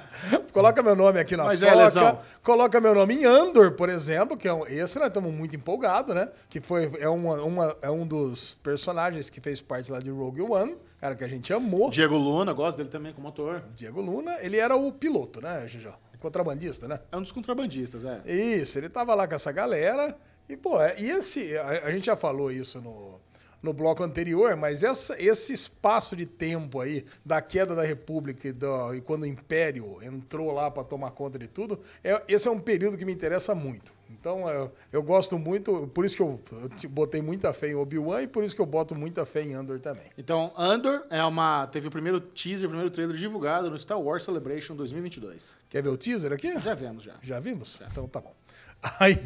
coloca 0.52 0.82
meu 0.82 0.94
nome 0.96 1.18
aqui 1.20 1.36
na 1.36 1.44
Mas 1.44 1.62
é, 1.62 1.70
soca, 1.70 1.82
Lesão. 1.84 2.18
coloca 2.42 2.80
meu 2.80 2.94
nome 2.94 3.14
em 3.14 3.24
Andor, 3.24 3.72
por 3.72 3.88
exemplo, 3.88 4.36
que 4.36 4.46
é 4.48 4.52
um, 4.52 4.66
esse 4.66 4.98
nós 4.98 5.08
estamos 5.08 5.32
muito 5.32 5.54
empolgados, 5.56 6.14
né? 6.14 6.28
Que 6.48 6.60
foi, 6.60 6.90
é, 6.98 7.08
uma, 7.08 7.42
uma- 7.42 7.76
é 7.82 7.90
um 7.90 8.06
dos 8.06 8.56
personagens 8.62 9.30
que 9.30 9.40
fez 9.40 9.60
parte 9.60 9.90
lá 9.90 9.98
de 10.00 10.10
Rogue 10.10 10.42
One, 10.42 10.76
cara 11.00 11.14
que 11.14 11.24
a 11.24 11.28
gente 11.28 11.52
amou. 11.52 11.90
Diego 11.90 12.16
Luna, 12.16 12.52
gosto 12.52 12.76
dele 12.78 12.88
também 12.90 13.12
como 13.12 13.28
ator. 13.28 13.62
Diego 13.74 14.00
Luna, 14.00 14.36
ele 14.40 14.56
era 14.58 14.76
o 14.76 14.92
piloto, 14.92 15.40
né, 15.40 15.64
Gigi? 15.66 15.88
Contrabandista, 16.20 16.86
né? 16.86 17.00
É 17.10 17.16
um 17.16 17.22
dos 17.22 17.32
contrabandistas, 17.32 18.04
é. 18.04 18.20
Isso, 18.30 18.76
ele 18.78 18.90
tava 18.90 19.14
lá 19.14 19.26
com 19.26 19.34
essa 19.34 19.50
galera. 19.50 20.14
E, 20.48 20.54
pô, 20.56 20.78
é- 20.82 20.94
e 20.98 21.10
esse. 21.10 21.56
A, 21.56 21.86
a 21.86 21.90
gente 21.90 22.04
já 22.04 22.14
falou 22.16 22.50
isso 22.52 22.78
no, 22.82 23.18
no 23.62 23.72
bloco 23.72 24.02
anterior, 24.02 24.56
mas 24.56 24.82
essa, 24.82 25.14
esse 25.22 25.52
espaço 25.52 26.16
de 26.16 26.24
tempo 26.26 26.80
aí, 26.80 27.04
da 27.24 27.40
queda 27.42 27.74
da 27.74 27.84
República 27.84 28.48
e, 28.48 28.52
do- 28.52 28.94
e 28.94 29.00
quando 29.00 29.22
o 29.22 29.26
Império 29.26 29.98
entrou 30.02 30.50
lá 30.52 30.70
para 30.70 30.82
tomar 30.84 31.10
conta 31.10 31.38
de 31.38 31.46
tudo, 31.46 31.78
é, 32.02 32.22
esse 32.28 32.48
é 32.48 32.50
um 32.50 32.58
período 32.60 32.96
que 32.96 33.04
me 33.04 33.12
interessa 33.12 33.54
muito. 33.54 33.92
Então, 34.12 34.48
eu, 34.50 34.72
eu 34.92 35.02
gosto 35.02 35.38
muito, 35.38 35.86
por 35.94 36.04
isso 36.04 36.16
que 36.16 36.22
eu, 36.22 36.40
eu 36.52 36.68
te- 36.70 36.88
botei 36.88 37.22
muita 37.22 37.52
fé 37.52 37.68
em 37.70 37.74
Obi-Wan 37.76 38.22
e 38.22 38.26
por 38.26 38.42
isso 38.42 38.54
que 38.56 38.60
eu 38.60 38.66
boto 38.66 38.92
muita 38.94 39.24
fé 39.24 39.42
em 39.42 39.54
Andor 39.54 39.78
também. 39.78 40.04
Então, 40.18 40.52
Andor 40.58 41.04
é 41.10 41.22
uma, 41.22 41.66
teve 41.68 41.86
o 41.86 41.90
primeiro 41.90 42.18
teaser, 42.20 42.66
o 42.66 42.70
primeiro 42.70 42.90
trailer 42.90 43.16
divulgado 43.16 43.70
no 43.70 43.78
Star 43.78 44.00
Wars 44.00 44.24
Celebration 44.24 44.74
2022. 44.74 45.56
Quer 45.68 45.82
ver 45.82 45.90
o 45.90 45.96
teaser 45.96 46.32
aqui? 46.32 46.58
Já 46.58 46.74
vemos, 46.74 47.04
já. 47.04 47.14
Já 47.22 47.38
vimos? 47.38 47.80
Então 47.92 48.08
tá 48.08 48.20
bom. 48.20 48.34
Aí, 48.98 49.20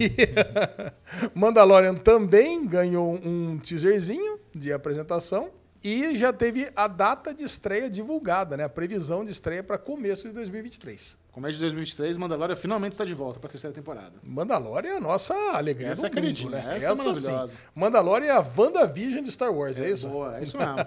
Mandalorian 1.34 1.94
também 1.94 2.66
ganhou 2.66 3.14
um 3.14 3.58
teaserzinho 3.58 4.40
de 4.54 4.72
apresentação 4.72 5.50
e 5.82 6.16
já 6.16 6.32
teve 6.32 6.70
a 6.74 6.88
data 6.88 7.34
de 7.34 7.44
estreia 7.44 7.90
divulgada, 7.90 8.56
né? 8.56 8.64
A 8.64 8.68
previsão 8.68 9.24
de 9.24 9.30
estreia 9.30 9.62
para 9.62 9.76
começo 9.78 10.26
de 10.26 10.34
2023. 10.34 11.18
Começo 11.30 11.54
de 11.54 11.60
2023, 11.60 12.16
Mandalorian 12.16 12.56
finalmente 12.56 12.92
está 12.92 13.04
de 13.04 13.12
volta 13.12 13.38
para 13.38 13.48
a 13.48 13.50
terceira 13.50 13.74
temporada. 13.74 14.12
Mandalorian 14.22 14.92
é 14.92 14.96
a 14.96 15.00
nossa 15.00 15.34
alegria 15.52 15.88
Essa 15.88 16.02
do 16.02 16.06
é 16.06 16.08
mundo, 16.10 16.20
queridinha, 16.22 16.50
né? 16.50 16.76
essa 16.76 16.86
é 16.86 16.94
maravilhosa. 16.94 17.48
sim. 17.48 17.54
Mandalorian 17.74 18.26
é 18.26 18.30
a 18.30 18.40
WandaVision 18.56 19.22
de 19.22 19.30
Star 19.30 19.52
Wars, 19.52 19.78
é, 19.78 19.90
isso? 19.90 20.08
Boa, 20.08 20.38
é 20.38 20.42
isso 20.42 20.56
mesmo. 20.56 20.74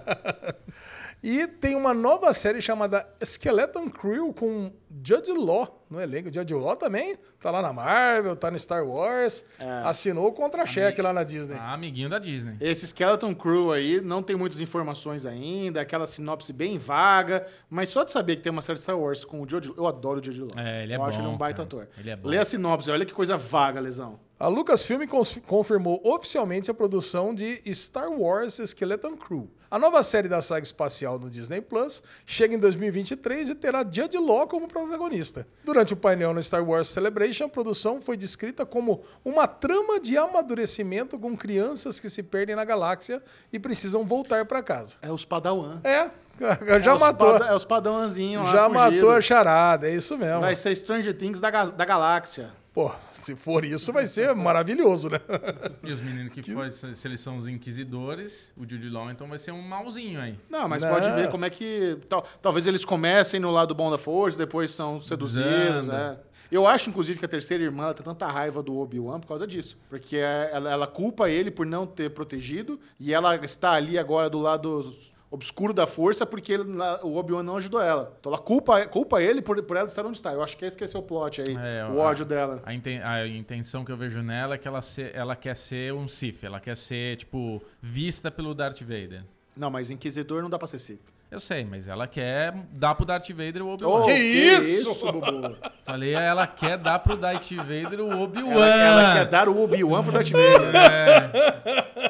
E 1.22 1.48
tem 1.48 1.74
uma 1.74 1.92
nova 1.92 2.32
série 2.32 2.62
chamada 2.62 3.04
Skeleton 3.20 3.90
Crew 3.90 4.32
com 4.32 4.72
Judge 5.04 5.32
Law 5.32 5.77
no 5.90 6.00
elenco. 6.00 6.32
Judge 6.32 6.54
Law 6.54 6.76
também 6.76 7.16
tá 7.40 7.50
lá 7.50 7.62
na 7.62 7.72
Marvel, 7.72 8.36
tá 8.36 8.50
no 8.50 8.58
Star 8.58 8.84
Wars. 8.84 9.44
É. 9.58 9.82
Assinou 9.84 10.28
o 10.28 10.32
contra-cheque 10.32 11.00
lá 11.00 11.12
na 11.12 11.24
Disney. 11.24 11.56
Ah, 11.58 11.72
amiguinho 11.74 12.08
da 12.08 12.18
Disney. 12.18 12.56
Esse 12.60 12.86
Skeleton 12.86 13.34
Crew 13.34 13.72
aí 13.72 14.00
não 14.00 14.22
tem 14.22 14.36
muitas 14.36 14.60
informações 14.60 15.24
ainda, 15.26 15.80
aquela 15.80 16.06
sinopse 16.06 16.52
bem 16.52 16.78
vaga, 16.78 17.46
mas 17.68 17.88
só 17.88 18.04
de 18.04 18.12
saber 18.12 18.36
que 18.36 18.42
tem 18.42 18.52
uma 18.52 18.62
série 18.62 18.76
de 18.78 18.82
Star 18.82 18.98
Wars 18.98 19.24
com 19.24 19.40
o 19.42 19.48
George, 19.48 19.72
eu 19.76 19.86
adoro 19.86 20.20
o 20.20 20.24
George 20.24 20.40
Law. 20.42 20.50
É, 20.56 20.82
ele 20.82 20.92
é 20.92 20.96
eu 20.96 21.04
acho 21.04 21.18
bom, 21.18 21.24
ele 21.26 21.34
um 21.34 21.38
baita 21.38 21.56
cara. 21.64 21.66
ator. 21.66 21.88
Ele 21.98 22.10
é 22.10 22.16
bom. 22.16 22.28
Lê 22.28 22.38
a 22.38 22.44
sinopse, 22.44 22.90
olha 22.90 23.04
que 23.04 23.12
coisa 23.12 23.36
vaga, 23.36 23.80
lesão. 23.80 24.18
A 24.40 24.46
Lucasfilm 24.46 25.02
confirmou 25.48 26.00
oficialmente 26.04 26.70
a 26.70 26.74
produção 26.74 27.34
de 27.34 27.60
Star 27.74 28.08
Wars 28.08 28.60
Skeleton 28.60 29.16
Crew. 29.16 29.50
A 29.68 29.80
nova 29.80 30.00
série 30.04 30.28
da 30.28 30.40
saga 30.40 30.62
espacial 30.62 31.18
no 31.18 31.28
Disney 31.28 31.60
Plus 31.60 32.00
chega 32.24 32.54
em 32.54 32.58
2023 32.58 33.48
e 33.48 33.54
terá 33.56 33.80
Judge 33.82 34.16
Law 34.16 34.46
como 34.46 34.68
protagonista. 34.68 35.44
Durante 35.64 35.92
o 35.92 35.96
painel 35.96 36.32
no 36.32 36.40
Star 36.42 36.64
Wars 36.64 36.86
Celebration, 36.86 37.46
a 37.46 37.48
produção 37.48 38.00
foi 38.00 38.16
descrita 38.16 38.64
como 38.64 39.00
uma 39.24 39.48
trama 39.48 39.98
de 39.98 40.16
amadurecimento 40.16 41.18
com 41.18 41.36
crianças 41.36 41.98
que 41.98 42.08
se 42.08 42.22
perdem 42.22 42.54
na 42.54 42.64
galáxia 42.64 43.20
e 43.52 43.58
precisam 43.58 44.06
voltar 44.06 44.44
para 44.44 44.62
casa. 44.62 44.96
É 45.02 45.10
os 45.10 45.24
Padawan. 45.24 45.80
É, 45.82 46.10
já 46.78 46.92
é 46.92 46.94
os 46.94 47.00
matou. 47.00 47.32
pada- 47.32 47.46
é 47.48 47.54
os 47.56 47.64
Padawanzinhos 47.64 48.44
Já 48.52 48.68
fugido. 48.70 48.74
matou 48.74 49.10
a 49.10 49.20
charada, 49.20 49.88
é 49.88 49.94
isso 49.94 50.16
mesmo. 50.16 50.40
Vai 50.42 50.54
ser 50.54 50.74
Stranger 50.76 51.12
Things 51.18 51.40
da, 51.40 51.50
ga- 51.50 51.64
da 51.70 51.84
galáxia. 51.84 52.50
Pô, 52.78 52.92
se 53.12 53.34
for 53.34 53.64
isso, 53.64 53.92
vai 53.92 54.06
ser 54.06 54.32
maravilhoso, 54.36 55.10
né? 55.10 55.18
E 55.82 55.90
os 55.90 56.00
meninos 56.00 56.32
que 56.32 56.42
foi, 56.44 56.70
se 56.70 56.94
se 56.94 57.08
eles 57.08 57.18
são 57.18 57.36
os 57.36 57.48
inquisidores, 57.48 58.52
o 58.56 58.60
Jude 58.60 58.88
Law 58.88 59.10
então 59.10 59.26
vai 59.28 59.36
ser 59.36 59.50
um 59.50 59.60
malzinho 59.60 60.20
aí. 60.20 60.38
Não, 60.48 60.68
mas 60.68 60.84
Não. 60.84 60.90
pode 60.90 61.10
ver 61.10 61.28
como 61.28 61.44
é 61.44 61.50
que. 61.50 61.98
tal- 62.08 62.24
talvez 62.40 62.68
eles 62.68 62.84
comecem 62.84 63.40
no 63.40 63.50
lado 63.50 63.74
bom 63.74 63.90
da 63.90 63.98
força, 63.98 64.38
depois 64.38 64.70
são 64.70 65.00
seduzidos, 65.00 65.88
né? 65.88 66.18
Eu 66.52 66.68
acho, 66.68 66.88
inclusive, 66.88 67.18
que 67.18 67.24
a 67.24 67.28
terceira 67.28 67.64
irmã 67.64 67.82
ela 67.84 67.94
tem 67.94 68.04
tanta 68.04 68.26
raiva 68.28 68.62
do 68.62 68.78
Obi-Wan 68.78 69.18
por 69.18 69.26
causa 69.26 69.44
disso. 69.44 69.76
Porque 69.90 70.16
é- 70.16 70.50
ela, 70.52 70.70
ela 70.70 70.86
culpa 70.86 71.28
ele 71.28 71.50
por 71.50 71.66
não 71.66 71.84
ter 71.84 72.10
protegido 72.10 72.78
e 73.00 73.12
ela 73.12 73.34
está 73.44 73.72
ali 73.72 73.98
agora 73.98 74.30
do 74.30 74.38
lado 74.38 74.94
obscuro 75.30 75.72
da 75.72 75.86
força 75.86 76.24
porque 76.24 76.52
ele- 76.54 76.64
o 77.02 77.16
Obi-Wan 77.16 77.42
não 77.42 77.56
ajudou 77.56 77.80
ela. 77.82 78.12
Então 78.18 78.32
ela 78.32 78.40
culpa, 78.40 78.84
culpa 78.86 79.22
ele 79.22 79.42
por, 79.42 79.62
por 79.62 79.76
ela 79.76 79.86
estar 79.86 80.04
onde 80.06 80.16
está. 80.16 80.32
Eu 80.32 80.42
acho 80.42 80.56
que 80.56 80.64
esse 80.64 80.76
que 80.76 80.84
esse 80.84 80.96
é 80.96 80.98
o 80.98 81.02
plot 81.02 81.42
aí, 81.42 81.54
É, 81.54 81.84
o 81.86 82.00
a- 82.00 82.04
ódio 82.06 82.24
dela. 82.24 82.62
A, 82.64 82.72
inten- 82.72 83.02
a 83.02 83.26
intenção 83.26 83.84
que 83.84 83.92
eu 83.92 83.96
vejo 83.96 84.22
nela 84.22 84.54
é 84.54 84.58
que 84.58 84.66
ela, 84.66 84.80
se- 84.82 85.10
ela 85.12 85.36
quer 85.36 85.54
ser 85.56 85.92
um 85.92 86.08
Sith, 86.08 86.44
ela 86.44 86.60
quer 86.60 86.76
ser, 86.76 87.16
tipo, 87.16 87.62
vista 87.82 88.30
pelo 88.30 88.54
Darth 88.54 88.80
Vader. 88.80 89.22
Não, 89.56 89.70
mas 89.70 89.90
Inquisidor 89.90 90.40
não 90.42 90.48
dá 90.48 90.58
pra 90.58 90.68
ser 90.68 90.78
Sith. 90.78 91.00
Eu 91.30 91.40
sei, 91.40 91.62
mas 91.62 91.88
ela 91.88 92.06
quer 92.06 92.54
dar 92.72 92.94
pro 92.94 93.04
Darth 93.04 93.28
Vader 93.28 93.60
o 93.62 93.68
Obi-Wan. 93.74 94.00
Oh, 94.00 94.06
Que 94.06 94.14
isso? 94.14 94.94
Bubu? 95.12 95.56
Falei, 95.84 96.14
ela 96.14 96.46
quer 96.46 96.78
dar 96.78 96.98
pro 97.00 97.18
Darth 97.18 97.50
Vader 97.52 98.00
o 98.00 98.22
Obi-Wan. 98.22 98.50
Ela, 98.50 99.02
ela 99.02 99.14
quer 99.14 99.24
dar 99.26 99.46
o 99.46 99.62
Obi-Wan 99.62 100.02
pro 100.04 100.12
Darth 100.12 100.30
Vader. 100.30 102.07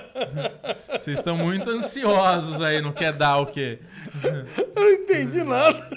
Vocês 1.08 1.18
estão 1.20 1.38
muito 1.38 1.70
ansiosos 1.70 2.60
aí, 2.60 2.82
não 2.82 2.92
quer 2.92 3.14
dar 3.14 3.38
o 3.38 3.46
quê? 3.46 3.78
Eu 4.76 4.82
não 4.82 4.90
entendi 4.90 5.42
nada. 5.42 5.88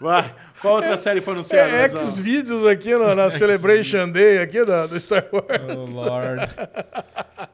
Vai. 0.00 0.34
Qual 0.62 0.76
outra 0.76 0.96
série 0.96 1.20
foi 1.20 1.34
anunciada? 1.34 1.70
É? 1.70 1.82
X-Vídeos 1.90 2.66
aqui 2.66 2.94
no- 2.94 3.14
na 3.14 3.28
Celebration 3.30 4.08
Day 4.10 4.38
aqui 4.38 4.64
da, 4.64 4.86
do 4.86 4.98
Star 4.98 5.26
Wars. 5.30 5.46
Oh, 5.76 6.00
Lord. 6.00 6.42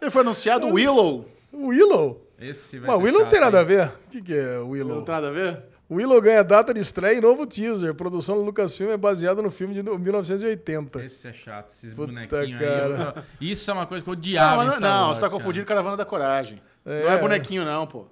Ele 0.00 0.11
foi 0.12 0.20
anunciado 0.22 0.68
Willow. 0.68 1.28
Willow? 1.52 2.24
Esse 2.40 2.78
vai 2.78 2.86
Mas 2.88 2.98
ser 2.98 3.02
Willow 3.05 3.22
não 3.22 3.28
tem 3.28 3.40
nada 3.40 3.59
a 3.61 3.64
ver. 3.64 3.86
O 3.86 4.11
que, 4.12 4.22
que 4.22 4.34
é 4.34 4.57
Não 4.59 4.70
Willow? 4.70 5.02
tem 5.02 5.12
nada 5.14 5.28
a 5.28 5.32
ver? 5.32 5.59
Willow 5.91 6.20
ganha 6.20 6.43
data 6.43 6.72
de 6.72 6.80
estreia 6.80 7.18
e 7.18 7.20
novo 7.20 7.47
teaser. 7.47 7.95
Produção 7.95 8.37
do 8.37 8.43
Lucasfilm 8.43 8.91
é 8.91 8.97
baseada 8.97 9.43
no 9.43 9.51
filme 9.51 9.74
de 9.74 9.82
1980. 9.82 11.05
Esse 11.05 11.28
é 11.28 11.32
chato, 11.32 11.70
esses 11.70 11.93
Puta, 11.93 12.07
bonequinhos 12.09 12.59
cara. 12.59 13.14
aí. 13.41 13.51
Isso 13.51 13.70
é 13.70 13.74
uma 13.74 13.87
coisa 13.87 14.03
que 14.03 14.09
eu 14.09 14.14
Não, 14.14 14.18
odiava 14.18 14.64
não, 14.64 14.80
não, 14.80 15.03
Wars, 15.05 15.16
você 15.16 15.20
tá 15.20 15.28
cara. 15.28 15.39
confundindo 15.39 15.66
Caravana 15.66 15.97
da 15.97 16.05
Coragem. 16.05 16.61
Não 16.85 16.93
É. 16.93 17.07
é 17.16 17.18
bonequinho, 17.18 17.64
não, 17.64 17.87
pô. 17.87 18.07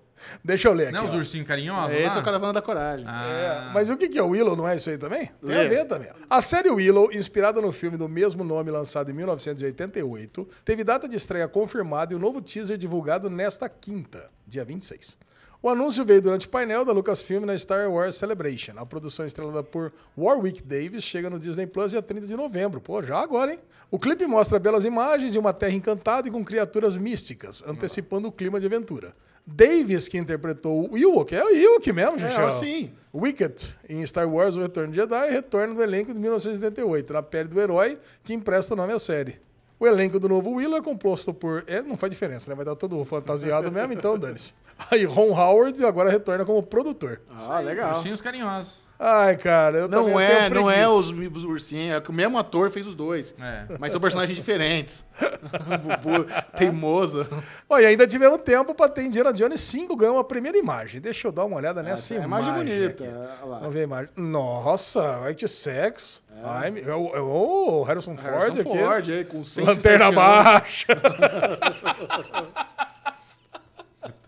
Deixa 0.45 0.69
eu 0.69 0.73
ler 0.73 0.85
aqui. 0.89 0.93
Não, 0.99 1.07
os 1.07 1.15
ó. 1.15 1.17
ursinhos 1.17 1.49
carinhosos 1.49 1.97
Esse 1.97 2.11
lá? 2.11 2.17
é 2.17 2.19
o 2.21 2.23
Caravana 2.23 2.53
da 2.53 2.63
Coragem. 2.63 3.07
É, 3.09 3.11
Ah, 3.11 3.71
mas 3.75 3.89
o 3.91 3.97
que 3.97 4.09
que 4.09 4.19
é 4.19 4.23
Willow? 4.23 4.55
Não 4.55 4.69
é 4.69 4.77
isso 4.77 4.89
aí 4.89 4.97
também? 4.97 5.27
Tem 5.27 5.35
Lê. 5.49 5.67
a 5.67 5.69
ver 5.69 5.85
também. 5.87 6.11
A 6.31 6.41
série 6.41 6.71
Willow, 6.71 7.11
inspirada 7.13 7.61
no 7.61 7.73
filme 7.73 7.97
do 7.97 8.09
mesmo 8.09 8.45
nome 8.45 8.71
lançado 8.71 9.11
em 9.11 9.15
1988, 9.15 10.49
teve 10.65 10.85
data 10.85 11.09
de 11.09 11.17
estreia 11.17 11.49
confirmada 11.49 12.13
e 12.13 12.17
o 12.17 12.21
novo 12.21 12.41
teaser 12.41 12.77
divulgado 12.79 13.29
nesta 13.29 13.69
quinta, 13.69 14.31
dia 14.47 14.65
26. 14.65 15.19
O 15.63 15.69
anúncio 15.69 16.05
veio 16.05 16.21
durante 16.21 16.49
o 16.49 16.51
painel 16.51 16.85
da 16.85 16.93
Lucasfilm 16.93 17.45
na 17.45 17.57
Star 17.57 17.89
Wars 17.89 18.17
Celebration. 18.17 18.73
A 18.79 18.85
produção 18.85 19.25
estrelada 19.25 19.63
por 19.63 19.93
Warwick 20.19 20.61
Davis 20.61 21.05
chega 21.05 21.31
no 21.31 21.39
Disney 21.39 21.69
Plus 21.69 21.93
dia 21.93 22.03
30 22.03 22.27
de 22.27 22.37
novembro. 22.37 22.81
Pô, 22.81 23.01
já 23.01 23.21
agora, 23.21 23.53
hein? 23.53 23.61
O 23.89 23.97
clipe 23.97 24.27
mostra 24.27 24.59
belas 24.59 24.85
imagens 24.85 25.33
de 25.33 25.39
uma 25.39 25.53
terra 25.53 25.73
encantada 25.75 26.27
e 26.27 26.33
com 26.33 26.45
criaturas 26.45 26.97
místicas, 26.97 27.63
antecipando 27.65 28.27
o 28.27 28.33
clima 28.33 28.59
de 28.59 28.67
aventura. 28.67 29.15
Davis, 29.47 30.09
que 30.09 30.19
interpretou 30.19 30.91
o 30.91 30.99
Ewok, 30.99 31.33
é 31.33 31.45
o 31.45 31.51
Ewok 31.51 31.93
mesmo, 31.93 32.17
É, 32.17 32.29
Xuxa. 32.29 32.53
sim. 32.59 32.91
Wicket, 33.15 33.71
em 33.89 34.05
Star 34.05 34.29
Wars 34.29 34.57
O 34.57 34.61
Retorno 34.63 34.91
de 34.91 34.97
Jedi, 34.97 35.31
retorna 35.31 35.75
do 35.75 35.83
elenco 35.83 36.13
de 36.13 36.19
1978, 36.19 37.13
na 37.13 37.23
pele 37.23 37.49
do 37.49 37.61
herói 37.61 37.99
que 38.25 38.35
empresta 38.35 38.75
nome 38.75 38.93
à 38.93 38.99
série. 38.99 39.41
O 39.83 39.87
elenco 39.89 40.21
do 40.21 40.29
novo 40.29 40.49
Willow 40.53 40.79
é 40.79 40.81
composto 40.81 41.35
por... 41.35 41.65
É, 41.67 41.83
não 41.83 41.97
faz 41.97 42.13
diferença, 42.13 42.49
né? 42.49 42.55
Vai 42.55 42.65
dar 42.65 42.77
todo 42.77 43.05
fantasiado 43.05 43.73
mesmo, 43.73 43.93
então 43.93 44.17
dane-se. 44.17 44.55
Aí 44.89 45.05
Ron 45.05 45.33
Howard 45.37 45.85
agora 45.85 46.09
retorna 46.09 46.45
como 46.45 46.63
produtor. 46.63 47.21
Ah, 47.29 47.59
legal. 47.59 47.97
ursinhos 47.97 48.23
carinhosos. 48.23 48.79
Ai, 48.99 49.37
cara, 49.37 49.79
eu 49.79 49.89
Não 49.89 50.05
também 50.05 50.25
é, 50.25 50.49
tenho 50.49 50.55
não 50.55 50.71
é 50.71 50.89
os, 50.89 51.09
os 51.09 51.45
ursinhos, 51.45 51.97
é 51.97 52.01
que 52.01 52.11
o 52.11 52.13
mesmo 52.13 52.39
ator 52.39 52.71
fez 52.71 52.87
os 52.87 52.95
dois. 52.95 53.35
É. 53.41 53.65
Mas 53.81 53.91
são 53.91 54.01
personagens 54.01 54.37
diferentes. 54.37 55.05
Bubu, 55.83 56.25
teimoso. 56.57 57.27
E 57.71 57.85
ainda 57.85 58.07
tivemos 58.07 58.41
tempo 58.43 58.73
pra 58.75 58.89
ter 58.89 59.03
Indiana 59.03 59.33
Jones 59.33 59.61
5 59.61 59.97
ganhou 59.97 60.15
uma 60.17 60.25
primeira 60.25 60.57
imagem. 60.57 61.01
Deixa 61.01 61.27
eu 61.27 61.33
dar 61.33 61.45
uma 61.47 61.57
olhada 61.57 61.83
nessa 61.83 62.15
é 62.15 62.21
a 62.21 62.25
imagem. 62.25 62.49
imagem 62.51 62.79
bonita. 62.79 63.05
aqui. 63.05 63.13
olha 63.43 63.51
lá. 63.51 63.59
Vamos 63.59 63.75
ver 63.75 63.81
a 63.81 63.85
imagem. 63.85 64.11
Nossa, 64.17 65.21
White 65.27 65.49
Sex. 65.49 66.23
Ai, 66.45 66.73
é 66.87 66.95
o, 66.95 67.17
é 67.17 67.21
o 67.21 67.83
Harrison 67.83 68.17
Ford 68.17 68.35
Harrison 68.35 68.61
aqui. 68.61 68.79
Ford 68.79 69.09
aí, 69.11 69.25
com 69.25 69.45
107 69.45 69.67
Lanterna 69.67 70.05
anos. 70.07 70.15
baixa. 70.17 70.87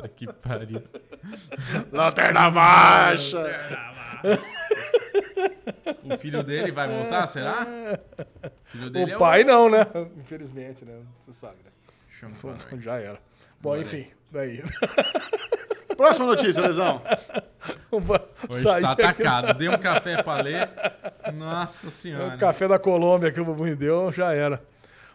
Puta 0.05 0.09
que 0.09 0.26
pariu. 0.32 0.82
Lanterna 1.90 2.50
baixa. 2.50 3.38
O 6.02 6.18
filho 6.18 6.42
dele 6.42 6.70
vai 6.72 6.88
voltar, 6.88 7.26
será? 7.26 7.66
O 8.64 8.68
filho 8.68 8.90
dele 8.90 9.12
é 9.12 9.16
O 9.16 9.18
pai 9.18 9.44
não, 9.44 9.70
né? 9.70 9.86
Infelizmente, 10.18 10.84
né? 10.84 11.00
Você 11.20 11.32
sabe, 11.32 11.57
né? 11.64 11.70
Connery. 12.40 12.82
Já 12.82 12.96
era. 12.96 13.18
Bom, 13.61 13.76
enfim, 13.76 14.07
daí. 14.30 14.62
Próxima 15.96 16.26
notícia, 16.26 16.62
Lesão. 16.62 17.02
Hoje 18.48 18.62
Saí 18.62 18.82
tá 18.82 18.92
aqui- 18.92 19.02
atacado. 19.02 19.55
Dei 19.59 19.68
um 19.68 19.78
café 19.78 20.22
pra 20.22 20.40
ler. 20.40 20.68
Nossa 21.34 21.90
senhora. 21.90 22.34
O 22.34 22.38
café 22.38 22.66
da 22.68 22.78
Colômbia 22.78 23.30
que 23.32 23.40
o 23.40 23.44
Bubu 23.44 23.64
me 23.64 23.74
deu 23.74 24.11
já 24.11 24.32
era. 24.34 24.62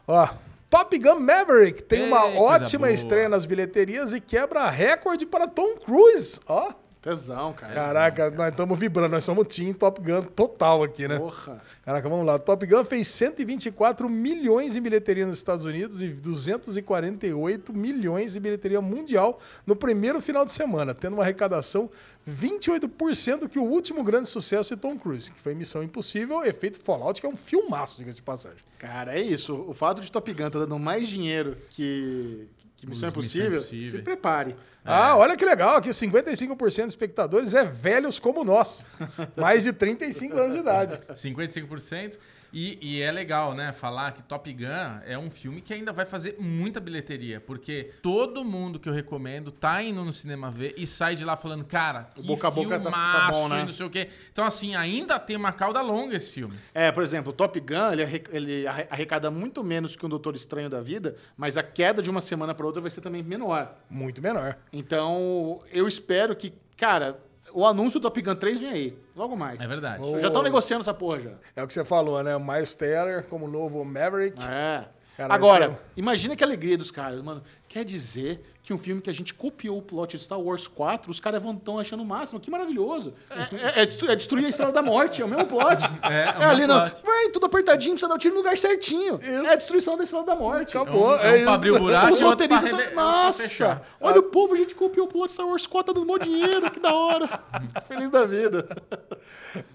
Ó, 0.07 0.27
Top 0.69 0.97
Gun 0.99 1.19
Maverick 1.19 1.81
tem 1.83 2.03
uma 2.07 2.17
Ei, 2.27 2.37
coisa 2.37 2.39
ótima 2.41 2.87
boa. 2.87 2.93
estreia 2.93 3.27
nas 3.27 3.45
bilheterias 3.45 4.13
e 4.13 4.19
quebra 4.21 4.69
recorde 4.69 5.25
para 5.25 5.47
Tom 5.47 5.75
Cruise. 5.77 6.39
Ó, 6.47 6.71
Tesão, 7.01 7.53
cara. 7.53 7.73
caraca, 7.73 8.31
nós 8.31 8.49
estamos 8.49 8.77
vibrando, 8.77 9.13
nós 9.13 9.23
somos 9.23 9.47
Team 9.47 9.71
Top 9.71 10.01
Gun 10.01 10.21
total 10.21 10.83
aqui, 10.83 11.07
né? 11.07 11.17
Porra. 11.17 11.61
Caraca, 11.85 12.09
vamos 12.09 12.25
lá. 12.25 12.37
Top 12.37 12.65
Gun 12.65 12.83
fez 12.83 13.07
124 13.07 14.09
milhões 14.09 14.75
em 14.75 14.81
bilheteria 14.81 15.25
nos 15.25 15.37
Estados 15.37 15.63
Unidos 15.63 16.01
e 16.01 16.09
248 16.09 17.73
milhões 17.73 18.35
em 18.35 18.41
bilheteria 18.41 18.81
mundial 18.81 19.39
no 19.65 19.77
primeiro 19.77 20.21
final 20.21 20.43
de 20.43 20.51
semana, 20.51 20.93
tendo 20.93 21.13
uma 21.13 21.23
arrecadação 21.23 21.89
28% 22.29 23.47
que 23.47 23.57
o 23.57 23.63
último 23.63 24.03
grande 24.03 24.27
sucesso 24.27 24.75
de 24.75 24.81
Tom 24.81 24.99
Cruise, 24.99 25.31
que 25.31 25.39
foi 25.39 25.55
Missão 25.55 25.81
Impossível, 25.81 26.43
efeito 26.43 26.79
Fallout, 26.79 27.21
que 27.21 27.25
é 27.25 27.29
um 27.29 27.37
filmaço, 27.37 27.99
diga-se 27.99 28.17
de 28.17 28.23
passagem. 28.23 28.59
Cara, 28.77 29.17
é 29.17 29.21
isso. 29.21 29.55
O 29.67 29.73
fato 29.73 30.01
de 30.01 30.11
Top 30.11 30.31
Gun 30.33 30.49
tá 30.49 30.59
dando 30.59 30.77
mais 30.77 31.07
dinheiro 31.07 31.57
que, 31.69 32.47
que 32.79 32.87
Missão 32.87 33.09
Impossível, 33.09 33.51
Missão 33.51 33.57
Impossível. 33.77 33.99
se 33.99 34.03
prepare. 34.03 34.55
Ah, 34.83 35.15
olha 35.17 35.35
que 35.35 35.45
legal, 35.45 35.75
aqui 35.75 35.89
55% 35.89 36.57
dos 36.57 36.75
espectadores 36.93 37.53
é 37.53 37.63
velhos 37.63 38.17
como 38.19 38.43
nós, 38.43 38.83
mais 39.37 39.63
de 39.63 39.73
35 39.73 40.37
anos 40.37 40.53
de 40.53 40.59
idade. 40.59 40.99
55%. 41.13 42.17
E, 42.51 42.77
e 42.81 43.01
é 43.01 43.11
legal, 43.11 43.53
né? 43.53 43.71
Falar 43.71 44.11
que 44.13 44.23
Top 44.23 44.51
Gun 44.51 44.65
é 45.05 45.17
um 45.17 45.29
filme 45.29 45.61
que 45.61 45.73
ainda 45.73 45.91
vai 45.93 46.05
fazer 46.05 46.35
muita 46.39 46.79
bilheteria. 46.79 47.39
Porque 47.39 47.91
todo 48.01 48.43
mundo 48.43 48.79
que 48.79 48.89
eu 48.89 48.93
recomendo 48.93 49.51
tá 49.51 49.83
indo 49.83 50.03
no 50.03 50.11
cinema 50.11 50.49
ver 50.49 50.73
e 50.77 50.87
sai 50.87 51.15
de 51.15 51.23
lá 51.23 51.35
falando, 51.35 51.63
cara, 51.65 52.09
que 52.15 52.21
boca 52.23 52.47
a 52.47 52.51
boca 52.51 52.79
tá- 52.79 52.89
tá 52.91 53.27
bom, 53.31 53.47
né? 53.49 53.63
não 53.65 53.71
sei 53.71 53.85
o 53.85 53.89
quê. 53.89 54.09
Então, 54.31 54.45
assim, 54.45 54.75
ainda 54.75 55.19
tem 55.19 55.35
uma 55.35 55.51
cauda 55.51 55.81
longa 55.81 56.15
esse 56.15 56.29
filme. 56.29 56.55
É, 56.73 56.91
por 56.91 57.03
exemplo, 57.03 57.31
o 57.31 57.33
Top 57.35 57.59
Gun, 57.59 57.91
ele, 57.93 58.23
ele 58.31 58.67
arre- 58.67 58.87
arrecada 58.89 59.29
muito 59.29 59.63
menos 59.63 59.95
que 59.95 60.05
um 60.05 60.09
Doutor 60.09 60.35
Estranho 60.35 60.69
da 60.69 60.81
vida, 60.81 61.15
mas 61.37 61.57
a 61.57 61.63
queda 61.63 62.01
de 62.01 62.09
uma 62.09 62.21
semana 62.21 62.55
para 62.55 62.65
outra 62.65 62.81
vai 62.81 62.89
ser 62.89 63.01
também 63.01 63.21
menor. 63.21 63.75
Muito 63.89 64.21
menor. 64.21 64.57
Então, 64.73 65.61
eu 65.71 65.87
espero 65.87 66.35
que, 66.35 66.51
cara, 66.75 67.19
o 67.53 67.65
anúncio 67.65 67.99
do 67.99 68.03
Top 68.03 68.21
Gun 68.21 68.35
3 68.35 68.59
vem 68.59 68.69
aí, 68.69 68.99
logo 69.15 69.35
mais. 69.35 69.59
É 69.61 69.67
verdade. 69.67 70.03
Ô, 70.03 70.19
Já 70.19 70.27
estão 70.27 70.43
negociando 70.43 70.81
essa 70.81 70.93
porra 70.93 71.19
já. 71.19 71.31
É 71.55 71.63
o 71.63 71.67
que 71.67 71.73
você 71.73 71.83
falou, 71.85 72.21
né? 72.23 72.37
Miles 72.37 72.73
Teller 72.75 73.25
como 73.25 73.47
novo 73.47 73.83
Maverick. 73.83 74.39
É. 74.41 74.85
Cara, 75.17 75.33
Agora, 75.33 75.65
esse 75.65 75.73
é- 75.73 75.79
imagina 75.97 76.33
que 76.35 76.43
alegria 76.43 76.77
dos 76.77 76.91
caras, 76.91 77.21
mano. 77.21 77.43
Quer 77.69 77.85
dizer 77.85 78.41
que 78.63 78.73
um 78.73 78.79
filme 78.79 78.99
que 78.99 79.11
a 79.11 79.13
gente 79.13 79.31
copiou 79.31 79.77
o 79.77 79.81
plot 79.81 80.17
de 80.17 80.23
Star 80.23 80.39
Wars 80.41 80.67
4, 80.67 81.11
os 81.11 81.19
caras 81.19 81.41
vão 81.41 81.55
tão 81.55 81.77
achando 81.77 82.01
o 82.01 82.05
máximo. 82.05 82.39
Que 82.39 82.49
maravilhoso. 82.49 83.13
É, 83.29 83.81
é- 83.81 83.83
é 83.83 84.11
é 84.11 84.15
destruir 84.15 84.43
a 84.45 84.49
Estrela 84.49 84.71
da 84.71 84.81
Morte, 84.81 85.21
é 85.21 85.25
o 85.25 85.27
mesmo 85.27 85.45
plot. 85.45 85.83
É, 86.01 86.23
é 86.23 86.37
o 86.39 86.41
É, 86.41 86.45
ali, 86.45 86.65
não. 86.65 86.79
Vai, 86.79 87.29
tudo 87.31 87.45
apertadinho, 87.45 87.93
precisa 87.93 88.09
dar 88.09 88.15
o 88.15 88.17
tiro 88.17 88.33
no 88.33 88.39
lugar 88.41 88.57
certinho. 88.57 89.19
É 89.21 89.53
a 89.53 89.55
destruição 89.55 89.95
da 89.95 90.03
Estrela 90.03 90.25
da 90.25 90.35
Morte. 90.35 90.75
Acabou, 90.75 91.13
É 91.15 91.17
um- 91.17 91.19
é, 91.19 91.29
é 91.31 91.35
isso. 91.35 91.43
pra 91.45 91.53
abrir 91.53 91.71
o 91.71 91.79
buraco 91.79 92.13
Os 92.13 92.21
roteiristas 92.21 92.69
estão... 92.73 92.85
pra 92.87 92.95
Nossa! 92.95 93.81
Olha 94.01 94.19
o 94.19 94.23
povo, 94.23 94.55
a 94.55 94.57
gente 94.57 94.73
copiou 94.73 95.05
o 95.05 95.09
plot 95.09 95.27
de 95.27 95.33
Star 95.33 95.47
Wars 95.47 95.67
4, 95.67 95.93
tá 95.93 95.99
dando 95.99 96.07
mó 96.07 96.17
dinheiro, 96.17 96.71
que 96.71 96.79
da 96.79 96.91
hora. 96.91 97.27
Feliz 97.87 98.09
da 98.09 98.25
vida. 98.25 98.65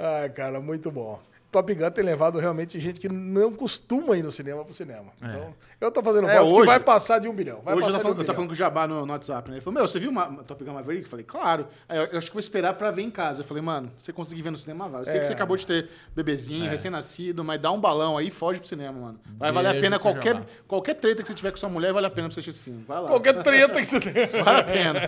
Ai, 0.01 0.28
cara, 0.30 0.61
muito 0.61 0.90
bom. 0.90 1.20
Top 1.55 1.72
Gun 1.72 1.90
tem 1.92 2.05
levado 2.05 2.36
realmente 2.38 2.80
gente 2.80 2.98
que 3.00 3.09
não 3.09 3.52
costuma 3.52 4.16
ir 4.16 4.24
no 4.24 4.30
cinema 4.32 4.64
pro 4.64 4.74
cinema. 4.74 5.12
Então, 5.22 5.55
eu 5.80 5.90
tô 5.92 6.02
fazendo 6.02 6.28
É, 6.28 6.34
votos 6.38 6.52
que 6.52 6.59
hoje- 6.59 6.66
vai 6.66 6.80
passar 6.80 7.20
de 7.20 7.28
um 7.28 7.32
bilhão. 7.32 7.61
Vai 7.64 7.74
Hoje 7.74 7.86
eu 7.86 7.92
de 7.92 7.96
um 7.98 8.00
falando, 8.00 8.18
eu 8.18 8.24
tava 8.24 8.34
falando 8.34 8.48
com 8.48 8.52
o 8.55 8.57
Jabá 8.57 8.88
no, 8.88 9.07
no 9.07 9.12
WhatsApp, 9.12 9.48
né? 9.48 9.55
Ele 9.57 9.61
falou, 9.61 9.78
meu, 9.78 9.86
você 9.88 10.00
viu 10.00 10.11
uma, 10.11 10.26
uma 10.26 10.42
Top 10.42 10.64
Gun 10.64 10.72
Maverick? 10.72 11.05
Eu 11.05 11.09
falei, 11.11 11.24
claro. 11.24 11.68
Aí 11.88 11.96
eu, 11.96 12.05
eu 12.07 12.18
acho 12.18 12.26
que 12.26 12.32
vou 12.32 12.40
esperar 12.40 12.74
pra 12.74 12.90
ver 12.90 13.02
em 13.02 13.11
casa. 13.11 13.42
Eu 13.42 13.44
falei, 13.44 13.62
mano, 13.62 13.92
você 13.96 14.12
conseguir 14.12 14.42
ver 14.42 14.50
no 14.50 14.59
cinema, 14.59 14.88
vai. 14.88 15.02
Eu 15.02 15.05
sei 15.05 15.14
É. 15.16 15.18
que 15.20 15.26
você 15.26 15.32
acabou 15.32 15.57
de 15.57 15.64
ter 15.64 15.88
bebezinho, 16.14 16.68
recém-nascido, 16.68 17.44
mas 17.44 17.61
dá 17.61 17.70
um 17.70 17.80
balão 17.80 18.18
aí 18.18 18.26
e 18.26 18.30
foge 18.32 18.59
pro 18.59 18.68
cinema, 18.68 18.98
mano. 18.98 19.20
Vai 19.38 19.52
valer 19.52 19.68
a 19.68 19.70
Beijo 19.72 19.84
pena 19.84 19.98
qualquer, 20.00 20.34
Jabá. 20.34 20.46
qualquer 20.66 20.94
treta 20.94 21.22
que 21.22 21.28
você 21.28 21.34
tiver 21.34 21.50
com 21.52 21.57
sua 21.57 21.68
mulher, 21.68 21.92
vale 21.92 22.07
a 22.07 22.11
pena 22.11 22.26
pra 22.28 22.34
você 22.34 22.40
assistir 22.40 22.50
esse 22.50 22.61
filme. 22.61 22.84
Vai 22.88 23.00
lá. 23.00 23.09
Qualquer 23.09 23.42
treta 23.42 23.78
que 23.80 23.84
você 23.86 24.00
tem. 24.00 24.42
Vale 24.42 24.61
a 24.61 24.64
pena. 24.64 25.00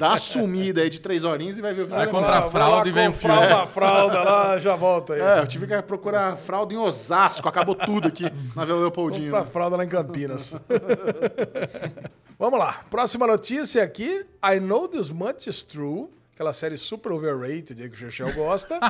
Dá 0.00 0.08
uma 0.08 0.18
sumida 0.18 0.80
aí 0.80 0.90
de 0.90 1.00
três 1.00 1.22
horinhas 1.24 1.56
e 1.58 1.60
vai 1.62 1.72
ver 1.72 1.82
o 1.82 1.86
filme. 1.86 2.02
Vai 2.02 2.08
comprar 2.08 2.50
fralda 2.50 2.88
e 2.88 2.92
vem 2.92 3.08
o 3.08 3.12
comprar 3.12 3.38
filme. 3.40 3.54
uma 3.54 3.66
fralda 3.66 4.22
lá, 4.22 4.58
já 4.58 4.74
volta 4.74 5.14
aí. 5.14 5.20
É, 5.20 5.38
eu 5.40 5.46
tive 5.46 5.66
que 5.66 5.74
procurar 5.84 6.36
fralda 6.36 6.74
em 6.74 6.76
Osasco. 6.76 7.48
Acabou 7.48 7.74
tudo 7.74 8.08
aqui 8.08 8.24
na 8.56 8.64
Vila 8.64 8.80
Leopoldinho. 8.80 9.30
Comprar 9.30 9.46
fralda 9.46 9.76
lá 9.76 9.84
em 9.84 9.88
Campinas. 9.88 10.54
Vamos 12.38 12.58
lá. 12.58 12.84
Próxima 12.90 13.26
notícia 13.26 13.82
aqui. 13.82 14.26
I 14.44 14.58
Know 14.60 14.88
This 14.88 15.10
Much 15.10 15.46
Is 15.46 15.62
True. 15.62 16.08
Aquela 16.34 16.52
série 16.52 16.76
super 16.76 17.12
overrated 17.12 17.76
que 17.76 17.94
o 17.94 17.96
Chechel 17.96 18.32
gosta. 18.34 18.80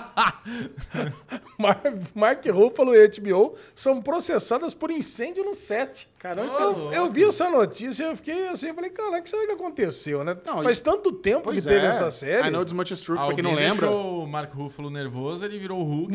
Mar 1.58 1.78
Mark 2.14 2.42
Ruffalo 2.46 2.94
e 2.94 3.06
HBO 3.06 3.54
são 3.74 4.00
processadas 4.00 4.72
por 4.72 4.90
incêndio 4.90 5.44
no 5.44 5.54
set. 5.54 6.08
Caramba, 6.24 6.58
Eu, 6.58 6.90
eu 6.92 7.10
vi 7.12 7.22
essa 7.24 7.50
notícia, 7.50 8.04
eu 8.04 8.16
fiquei 8.16 8.48
assim, 8.48 8.68
eu 8.68 8.74
falei, 8.74 8.88
cara, 8.88 9.18
o 9.18 9.22
que 9.22 9.28
será 9.28 9.46
que 9.46 9.52
aconteceu, 9.52 10.24
né? 10.24 10.34
Não, 10.46 10.62
Faz 10.62 10.80
tanto 10.80 11.12
tempo 11.12 11.40
que 11.40 11.44
Pois 11.44 11.64
teve 11.64 11.84
é. 11.84 11.88
essa 11.90 12.10
série. 12.10 12.48
I 12.48 12.50
know 12.50 12.64
this 12.64 12.72
much 12.72 12.90
is 12.92 13.00
true, 13.02 13.18
pra 13.18 13.34
quem 13.34 13.44
não 13.44 13.54
lembra. 13.54 13.86
deixou 13.86 14.22
o 14.22 14.26
Mark 14.26 14.50
Ruffalo 14.54 14.88
nervoso, 14.88 15.44
ele 15.44 15.58
virou 15.58 15.80
o 15.80 15.84
Hulk, 15.84 16.14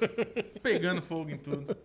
pegando 0.62 1.02
fogo 1.02 1.30
em 1.30 1.36
tudo. 1.36 1.76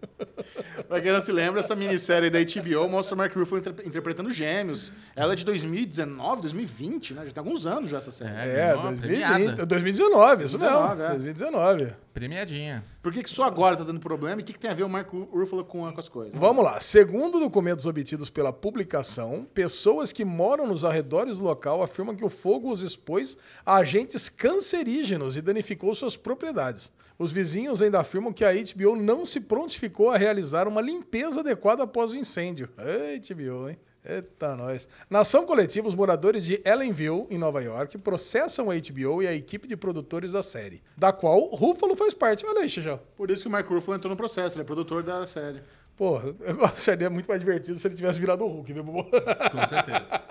Pra 0.88 1.02
quem 1.02 1.12
não 1.12 1.20
se 1.20 1.34
lembra, 1.34 1.60
essa 1.60 1.76
minissérie 1.76 2.30
da 2.30 2.40
HBO 2.40 2.88
mostra 2.88 3.14
o 3.14 3.18
Mark 3.18 3.36
Ruffalo 3.36 3.60
inter- 3.60 3.86
interpretando 3.86 4.32
gêmeos. 4.32 4.90
Ela 5.14 5.34
é 5.34 5.36
de 5.36 5.44
2019, 5.44 6.42
2020, 6.44 7.14
né? 7.14 7.26
Já 7.26 7.32
tem 7.32 7.42
alguns 7.44 7.66
anos 7.68 7.90
já 7.90 7.98
essa 7.98 8.12
série. 8.12 8.32
É, 8.52 8.74
uma 8.74 8.84
2020, 8.84 9.02
premiada. 9.36 9.66
2019, 9.66 10.44
isso 10.46 10.58
2019, 10.58 10.96
mesmo. 10.96 11.04
é. 11.04 11.10
2019. 11.10 11.94
Premiadinha. 12.20 12.84
Por 13.02 13.14
que, 13.14 13.24
que 13.24 13.30
só 13.30 13.46
agora 13.46 13.78
tá 13.78 13.84
dando 13.86 14.00
problema? 14.02 14.42
E 14.42 14.44
o 14.44 14.46
que, 14.46 14.52
que 14.52 14.60
tem 14.60 14.70
a 14.70 14.74
ver 14.74 14.84
o 14.84 14.90
Mark 14.90 15.10
Ruffalo 15.10 15.64
com, 15.64 15.90
com 15.90 16.00
as 16.00 16.10
coisas? 16.10 16.38
Vamos 16.38 16.66
lá. 16.66 16.82
Segundo 16.82 17.40
documentos 17.40 17.86
obtidos 17.86 18.30
pela 18.30 18.52
publicação, 18.52 19.48
pessoas 19.54 20.12
que 20.12 20.26
moram 20.26 20.68
nos 20.68 20.84
arredores 20.84 21.38
do 21.38 21.46
local 21.46 21.82
afirmam 21.82 22.14
que 22.14 22.26
o 22.26 22.30
fogo 22.30 22.70
os 22.70 22.82
expôs 22.82 23.38
a 23.66 23.78
agentes 23.78 24.28
cancerígenos 24.28 25.38
e 25.38 25.42
danificou 25.42 25.96
suas 25.96 26.18
propriedades. 26.18 26.92
Os 27.18 27.32
vizinhos 27.32 27.82
ainda 27.82 28.02
afirmam 28.02 28.34
que 28.34 28.44
a 28.44 28.52
HBO 28.52 28.98
não 28.98 29.26
se 29.26 29.40
prontificou 29.40 30.10
a 30.10 30.18
realizar 30.18 30.68
uma 30.68 30.82
limpeza 30.82 31.40
adequada 31.40 31.84
após 31.84 32.12
o 32.12 32.18
incêndio. 32.18 32.70
Ei, 32.78 33.20
HBO, 33.20 33.70
hein? 33.70 33.78
Eita, 34.06 34.56
nós. 34.56 34.88
Na 35.10 35.20
ação 35.20 35.46
coletiva, 35.46 35.88
os 35.88 35.94
moradores 35.94 36.44
de 36.46 36.62
Ellenville, 36.66 37.26
em 37.30 37.38
Nova 37.38 37.62
York, 37.62 37.98
processam 37.98 38.72
a 38.72 38.76
HBO 38.76 39.22
e 39.22 39.28
a 39.28 39.34
equipe 39.34 39.68
de 39.68 39.76
produtores 39.76 40.32
da 40.32 40.42
série, 40.42 40.82
da 40.98 41.12
qual 41.12 41.40
Ruffalo 41.50 41.96
faz 41.96 42.14
parte. 42.14 42.46
Olha 42.46 42.62
aí, 42.62 42.70
Xixão. 42.70 43.00
Por 43.18 43.30
isso 43.30 43.42
que 43.44 43.48
o 43.50 43.52
Mark 43.52 43.68
Ruffalo 43.68 43.98
entrou 43.98 44.10
no 44.10 44.16
processo, 44.18 44.56
ele 44.56 44.62
é 44.62 44.66
produtor 44.66 45.04
da 45.04 45.28
série. 45.28 45.62
Porra, 45.98 46.34
eu 46.40 46.64
acharia 46.66 47.10
muito 47.10 47.28
mais 47.28 47.42
divertido 47.42 47.78
se 47.78 47.86
ele 47.88 47.96
tivesse 47.96 48.20
virado 48.22 48.46
o 48.46 48.48
Hulk, 48.48 48.72
viu, 48.72 48.84
Bubu? 48.86 49.04
Com 49.12 49.68
certeza. 49.68 50.22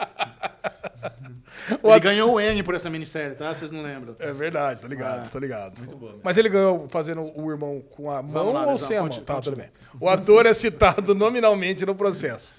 Ele 1.84 2.00
ganhou 2.00 2.32
o 2.34 2.40
M 2.40 2.62
por 2.62 2.74
essa 2.74 2.88
minissérie, 2.88 3.34
tá? 3.34 3.52
Vocês 3.54 3.70
não 3.70 3.82
lembram. 3.82 4.16
É 4.18 4.32
verdade, 4.32 4.80
tô 4.80 4.86
ligado, 4.86 5.26
Ah, 5.26 5.28
tô 5.30 5.38
ligado. 5.38 5.78
Muito 5.78 5.96
boa. 5.96 6.18
Mas 6.22 6.38
ele 6.38 6.48
ganhou 6.48 6.88
fazendo 6.88 7.30
o 7.38 7.50
irmão 7.50 7.82
com 7.90 8.10
a 8.10 8.22
mão 8.22 8.52
lá, 8.52 8.66
ou 8.66 8.78
sem 8.78 8.96
a 8.96 9.00
mão? 9.02 9.10
conte- 9.10 9.20
Tá, 9.22 9.40
tudo 9.40 9.56
bem. 9.56 9.68
O 10.00 10.08
ator 10.08 10.46
é 10.46 10.54
citado 10.54 11.12
nominalmente 11.14 11.84
no 11.84 11.94
processo. 11.94 12.54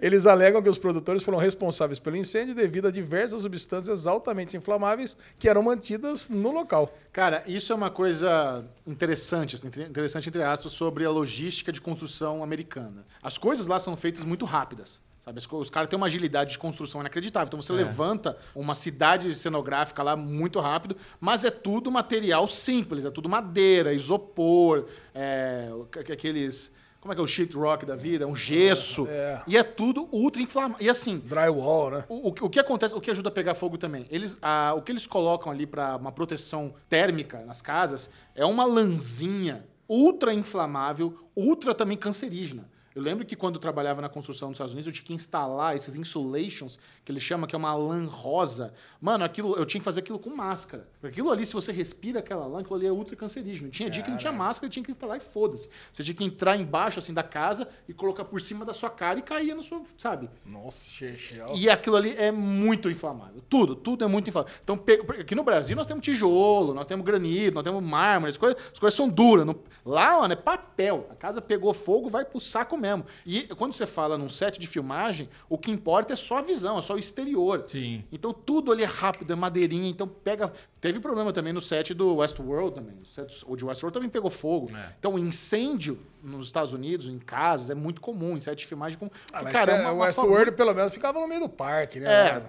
Eles 0.00 0.26
alegam 0.26 0.62
que 0.62 0.68
os 0.68 0.78
produtores 0.78 1.22
foram 1.22 1.38
responsáveis 1.38 1.98
pelo 1.98 2.16
incêndio 2.16 2.54
devido 2.54 2.86
a 2.88 2.90
diversas 2.90 3.42
substâncias 3.42 4.06
altamente 4.06 4.56
inflamáveis 4.56 5.16
que 5.38 5.48
eram 5.48 5.62
mantidas 5.62 6.28
no 6.28 6.52
local. 6.52 6.96
Cara, 7.12 7.42
isso 7.46 7.72
é 7.72 7.76
uma 7.76 7.90
coisa 7.90 8.64
interessante, 8.86 9.56
assim, 9.56 9.68
interessante 9.68 10.28
entre 10.28 10.42
aspas, 10.42 10.72
sobre 10.72 11.04
a 11.04 11.10
logística 11.10 11.72
de 11.72 11.80
construção 11.80 12.42
americana. 12.42 13.04
As 13.22 13.36
coisas 13.36 13.66
lá 13.66 13.78
são 13.78 13.96
feitas 13.96 14.24
muito 14.24 14.44
rápidas. 14.44 15.02
Sabe? 15.20 15.40
Os 15.52 15.70
caras 15.70 15.88
têm 15.88 15.96
uma 15.96 16.04
agilidade 16.04 16.50
de 16.52 16.58
construção 16.58 17.00
inacreditável. 17.00 17.46
Então 17.46 17.62
você 17.62 17.72
levanta 17.72 18.36
uma 18.54 18.74
cidade 18.74 19.34
cenográfica 19.34 20.02
lá 20.02 20.14
muito 20.14 20.60
rápido, 20.60 20.94
mas 21.18 21.46
é 21.46 21.50
tudo 21.50 21.90
material 21.90 22.46
simples, 22.46 23.06
é 23.06 23.10
tudo 23.10 23.26
madeira, 23.26 23.94
isopor, 23.94 24.84
é, 25.14 25.70
aqu- 25.82 26.12
aqueles. 26.12 26.70
Como 27.04 27.12
é 27.12 27.14
que 27.14 27.20
é 27.20 27.24
o 27.24 27.26
sheet 27.26 27.54
rock 27.54 27.84
da 27.84 27.94
vida? 27.94 28.26
Um 28.26 28.34
gesso. 28.34 29.06
É. 29.10 29.42
E 29.46 29.58
é 29.58 29.62
tudo 29.62 30.08
ultra 30.10 30.40
inflamável. 30.40 30.78
E 30.82 30.88
assim, 30.88 31.18
Drywall, 31.18 31.90
né? 31.90 32.04
o, 32.08 32.28
o 32.28 32.48
que- 32.48 32.58
acontece, 32.58 32.94
o 32.94 33.00
que 33.00 33.10
ajuda 33.10 33.28
a 33.28 33.30
pegar 33.30 33.54
fogo 33.54 33.76
também? 33.76 34.06
Eles, 34.10 34.38
a- 34.40 34.72
o 34.74 34.80
que 34.80 34.90
eles 34.90 35.06
colocam 35.06 35.52
ali 35.52 35.66
para 35.66 35.96
uma 35.96 36.10
proteção 36.10 36.72
térmica 36.88 37.40
nas 37.44 37.60
casas 37.60 38.08
é 38.34 38.42
uma 38.46 38.64
lãzinha 38.64 39.66
ultra 39.86 40.32
inflamável, 40.32 41.14
ultra 41.36 41.74
também 41.74 41.94
cancerígena. 41.98 42.66
Eu 42.94 43.02
lembro 43.02 43.26
que 43.26 43.34
quando 43.34 43.56
eu 43.56 43.60
trabalhava 43.60 44.00
na 44.00 44.08
construção 44.08 44.48
nos 44.48 44.54
Estados 44.54 44.72
Unidos, 44.72 44.86
eu 44.86 44.92
tinha 44.92 45.04
que 45.04 45.12
instalar 45.12 45.74
esses 45.74 45.96
insulations, 45.96 46.78
que 47.04 47.10
ele 47.10 47.18
chama 47.18 47.44
que 47.44 47.54
é 47.54 47.58
uma 47.58 47.74
lã 47.74 48.06
rosa. 48.06 48.72
Mano, 49.00 49.24
aquilo, 49.24 49.56
eu 49.56 49.66
tinha 49.66 49.80
que 49.80 49.84
fazer 49.84 49.98
aquilo 49.98 50.16
com 50.16 50.30
máscara. 50.30 50.86
Aquilo 51.02 51.32
ali, 51.32 51.44
se 51.44 51.54
você 51.54 51.72
respira 51.72 52.20
aquela 52.20 52.46
lã, 52.46 52.60
aquilo 52.60 52.76
ali 52.76 52.86
é 52.86 52.92
ultra 52.92 53.16
cancerígeno. 53.16 53.68
Tinha 53.68 53.90
dia 53.90 54.00
que 54.00 54.10
não 54.10 54.16
tinha 54.16 54.30
máscara, 54.30 54.70
tinha 54.70 54.84
que 54.84 54.92
instalar 54.92 55.16
e 55.16 55.20
foda-se. 55.20 55.68
Você 55.92 56.04
tinha 56.04 56.14
que 56.14 56.22
entrar 56.22 56.56
embaixo, 56.56 57.00
assim, 57.00 57.12
da 57.12 57.24
casa 57.24 57.66
e 57.88 57.92
colocar 57.92 58.24
por 58.24 58.40
cima 58.40 58.64
da 58.64 58.72
sua 58.72 58.90
cara 58.90 59.18
e 59.18 59.22
caía 59.22 59.56
no 59.56 59.64
seu, 59.64 59.82
sabe? 59.96 60.30
Nossa, 60.46 60.88
Chechel. 60.88 61.52
E 61.56 61.68
aquilo 61.68 61.96
ali 61.96 62.14
é 62.16 62.30
muito 62.30 62.88
inflamável. 62.88 63.42
Tudo, 63.48 63.74
tudo 63.74 64.04
é 64.04 64.06
muito 64.06 64.28
inflamável. 64.28 64.54
Então, 64.62 64.80
aqui 65.18 65.34
no 65.34 65.42
Brasil 65.42 65.76
nós 65.76 65.86
temos 65.86 66.04
tijolo, 66.04 66.72
nós 66.72 66.86
temos 66.86 67.04
granito, 67.04 67.56
nós 67.56 67.64
temos 67.64 67.82
mármore, 67.82 68.30
as 68.30 68.38
coisas, 68.38 68.56
as 68.72 68.78
coisas 68.78 68.96
são 68.96 69.08
duras. 69.08 69.44
Lá, 69.84 70.20
mano, 70.20 70.32
é 70.32 70.36
papel. 70.36 71.08
A 71.10 71.16
casa 71.16 71.42
pegou 71.42 71.74
fogo, 71.74 72.08
vai 72.08 72.24
pro 72.24 72.38
saco 72.38 72.76
mesmo. 72.84 73.04
E 73.24 73.42
quando 73.56 73.72
você 73.72 73.86
fala 73.86 74.16
num 74.18 74.28
set 74.28 74.58
de 74.58 74.66
filmagem, 74.66 75.28
o 75.48 75.56
que 75.58 75.70
importa 75.70 76.12
é 76.12 76.16
só 76.16 76.38
a 76.38 76.42
visão, 76.42 76.78
é 76.78 76.82
só 76.82 76.94
o 76.94 76.98
exterior. 76.98 77.64
Sim. 77.66 78.04
Então 78.12 78.32
tudo 78.32 78.70
ali 78.70 78.82
é 78.82 78.86
rápido, 78.86 79.32
é 79.32 79.36
madeirinha, 79.36 79.88
então 79.88 80.06
pega. 80.06 80.52
Teve 80.80 81.00
problema 81.00 81.32
também 81.32 81.52
no 81.52 81.62
set 81.62 81.94
do 81.94 82.16
Westworld 82.16 82.74
também. 82.74 82.94
O, 83.02 83.06
set, 83.06 83.42
o 83.46 83.56
de 83.56 83.64
Westworld 83.64 83.94
também 83.94 84.10
pegou 84.10 84.30
fogo. 84.30 84.70
É. 84.76 84.92
Então, 84.98 85.18
incêndio 85.18 85.98
nos 86.22 86.44
Estados 86.46 86.74
Unidos, 86.74 87.06
em 87.06 87.18
casas, 87.18 87.70
é 87.70 87.74
muito 87.74 88.02
comum, 88.02 88.36
em 88.36 88.40
set 88.40 88.58
de 88.58 88.66
filmagem 88.66 88.98
com. 88.98 89.10
Ah, 89.32 89.42
mas 89.42 89.52
cara, 89.52 89.72
é 89.72 89.80
uma- 89.80 89.92
o 89.92 89.94
uma 89.96 90.04
Westworld, 90.04 90.52
pelo 90.52 90.74
menos, 90.74 90.92
ficava 90.92 91.18
no 91.20 91.26
meio 91.26 91.40
do 91.40 91.48
parque, 91.48 92.00
né? 92.00 92.10
É. 92.12 92.42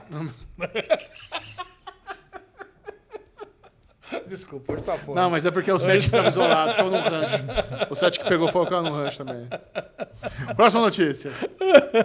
Desculpa, 4.28 4.74
hoje 4.74 4.84
tá 4.84 4.97
foda. 4.97 5.20
Não, 5.20 5.30
mas 5.30 5.45
é 5.45 5.51
porque 5.51 5.72
o 5.72 5.80
set 5.80 6.03
ficava 6.03 6.30
isolado, 6.30 6.72
ficava 6.72 6.89
num 6.89 6.97
rancho. 6.97 7.43
O 7.89 7.95
set 7.95 8.20
que 8.20 8.28
pegou 8.28 8.47
ficava 8.47 8.82
num 8.82 8.95
rancho 8.95 9.24
também. 9.24 9.47
Próxima 10.56 10.82
notícia. 10.82 11.32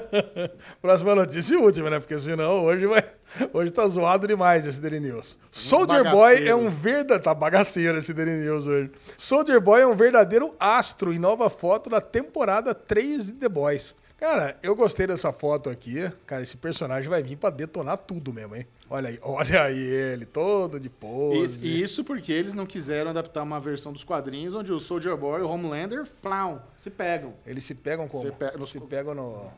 Próxima 0.80 1.14
notícia 1.14 1.54
e 1.54 1.56
última, 1.56 1.90
né? 1.90 2.00
Porque 2.00 2.18
senão 2.18 2.64
hoje 2.64 2.86
vai. 2.86 3.04
Hoje 3.52 3.70
tá 3.70 3.86
zoado 3.86 4.26
demais 4.26 4.66
esse 4.66 4.80
Daily 4.80 5.00
News. 5.00 5.38
Soldier 5.50 6.10
Boy 6.10 6.46
é 6.46 6.54
um 6.54 6.68
verdadeiro. 6.68 7.22
Tá 7.22 7.34
bagaceiro 7.34 7.98
esse 7.98 8.12
Daily 8.14 8.44
News 8.44 8.66
hoje. 8.66 8.90
Soldier 9.16 9.60
Boy 9.60 9.82
é 9.82 9.86
um 9.86 9.94
verdadeiro 9.94 10.54
astro 10.58 11.12
em 11.12 11.18
nova 11.18 11.50
foto 11.50 11.90
da 11.90 12.00
temporada 12.00 12.74
3 12.74 13.26
de 13.26 13.32
The 13.32 13.48
Boys. 13.48 13.94
Cara, 14.20 14.54
eu 14.62 14.76
gostei 14.76 15.06
dessa 15.06 15.32
foto 15.32 15.70
aqui. 15.70 16.10
Cara, 16.26 16.42
esse 16.42 16.56
personagem 16.58 17.08
vai 17.08 17.22
vir 17.22 17.36
pra 17.36 17.48
detonar 17.48 17.96
tudo 17.96 18.32
mesmo, 18.32 18.54
hein? 18.54 18.66
Olha 18.90 19.08
aí, 19.08 19.18
olha 19.22 19.62
aí 19.62 19.78
ele, 19.78 20.26
todo 20.26 20.78
de 20.78 20.90
pose. 20.90 21.66
E 21.66 21.82
isso 21.82 22.04
porque 22.04 22.30
eles 22.30 22.52
não 22.54 22.66
quiseram 22.66 23.10
adaptar 23.10 23.42
uma 23.42 23.58
versão 23.58 23.92
dos 23.92 24.04
quadrinhos 24.04 24.54
onde 24.54 24.72
o 24.72 24.78
Soldier 24.78 25.16
Boy 25.16 25.40
e 25.40 25.44
o 25.44 25.48
Homelander, 25.48 26.04
flau, 26.04 26.70
se 26.76 26.90
pegam. 26.90 27.32
Eles 27.46 27.64
se 27.64 27.74
pegam 27.74 28.06
como? 28.06 28.22
Se 28.22 28.30
pe- 28.32 28.66
Se 28.66 28.80
pegam 28.80 29.14
no. 29.14 29.50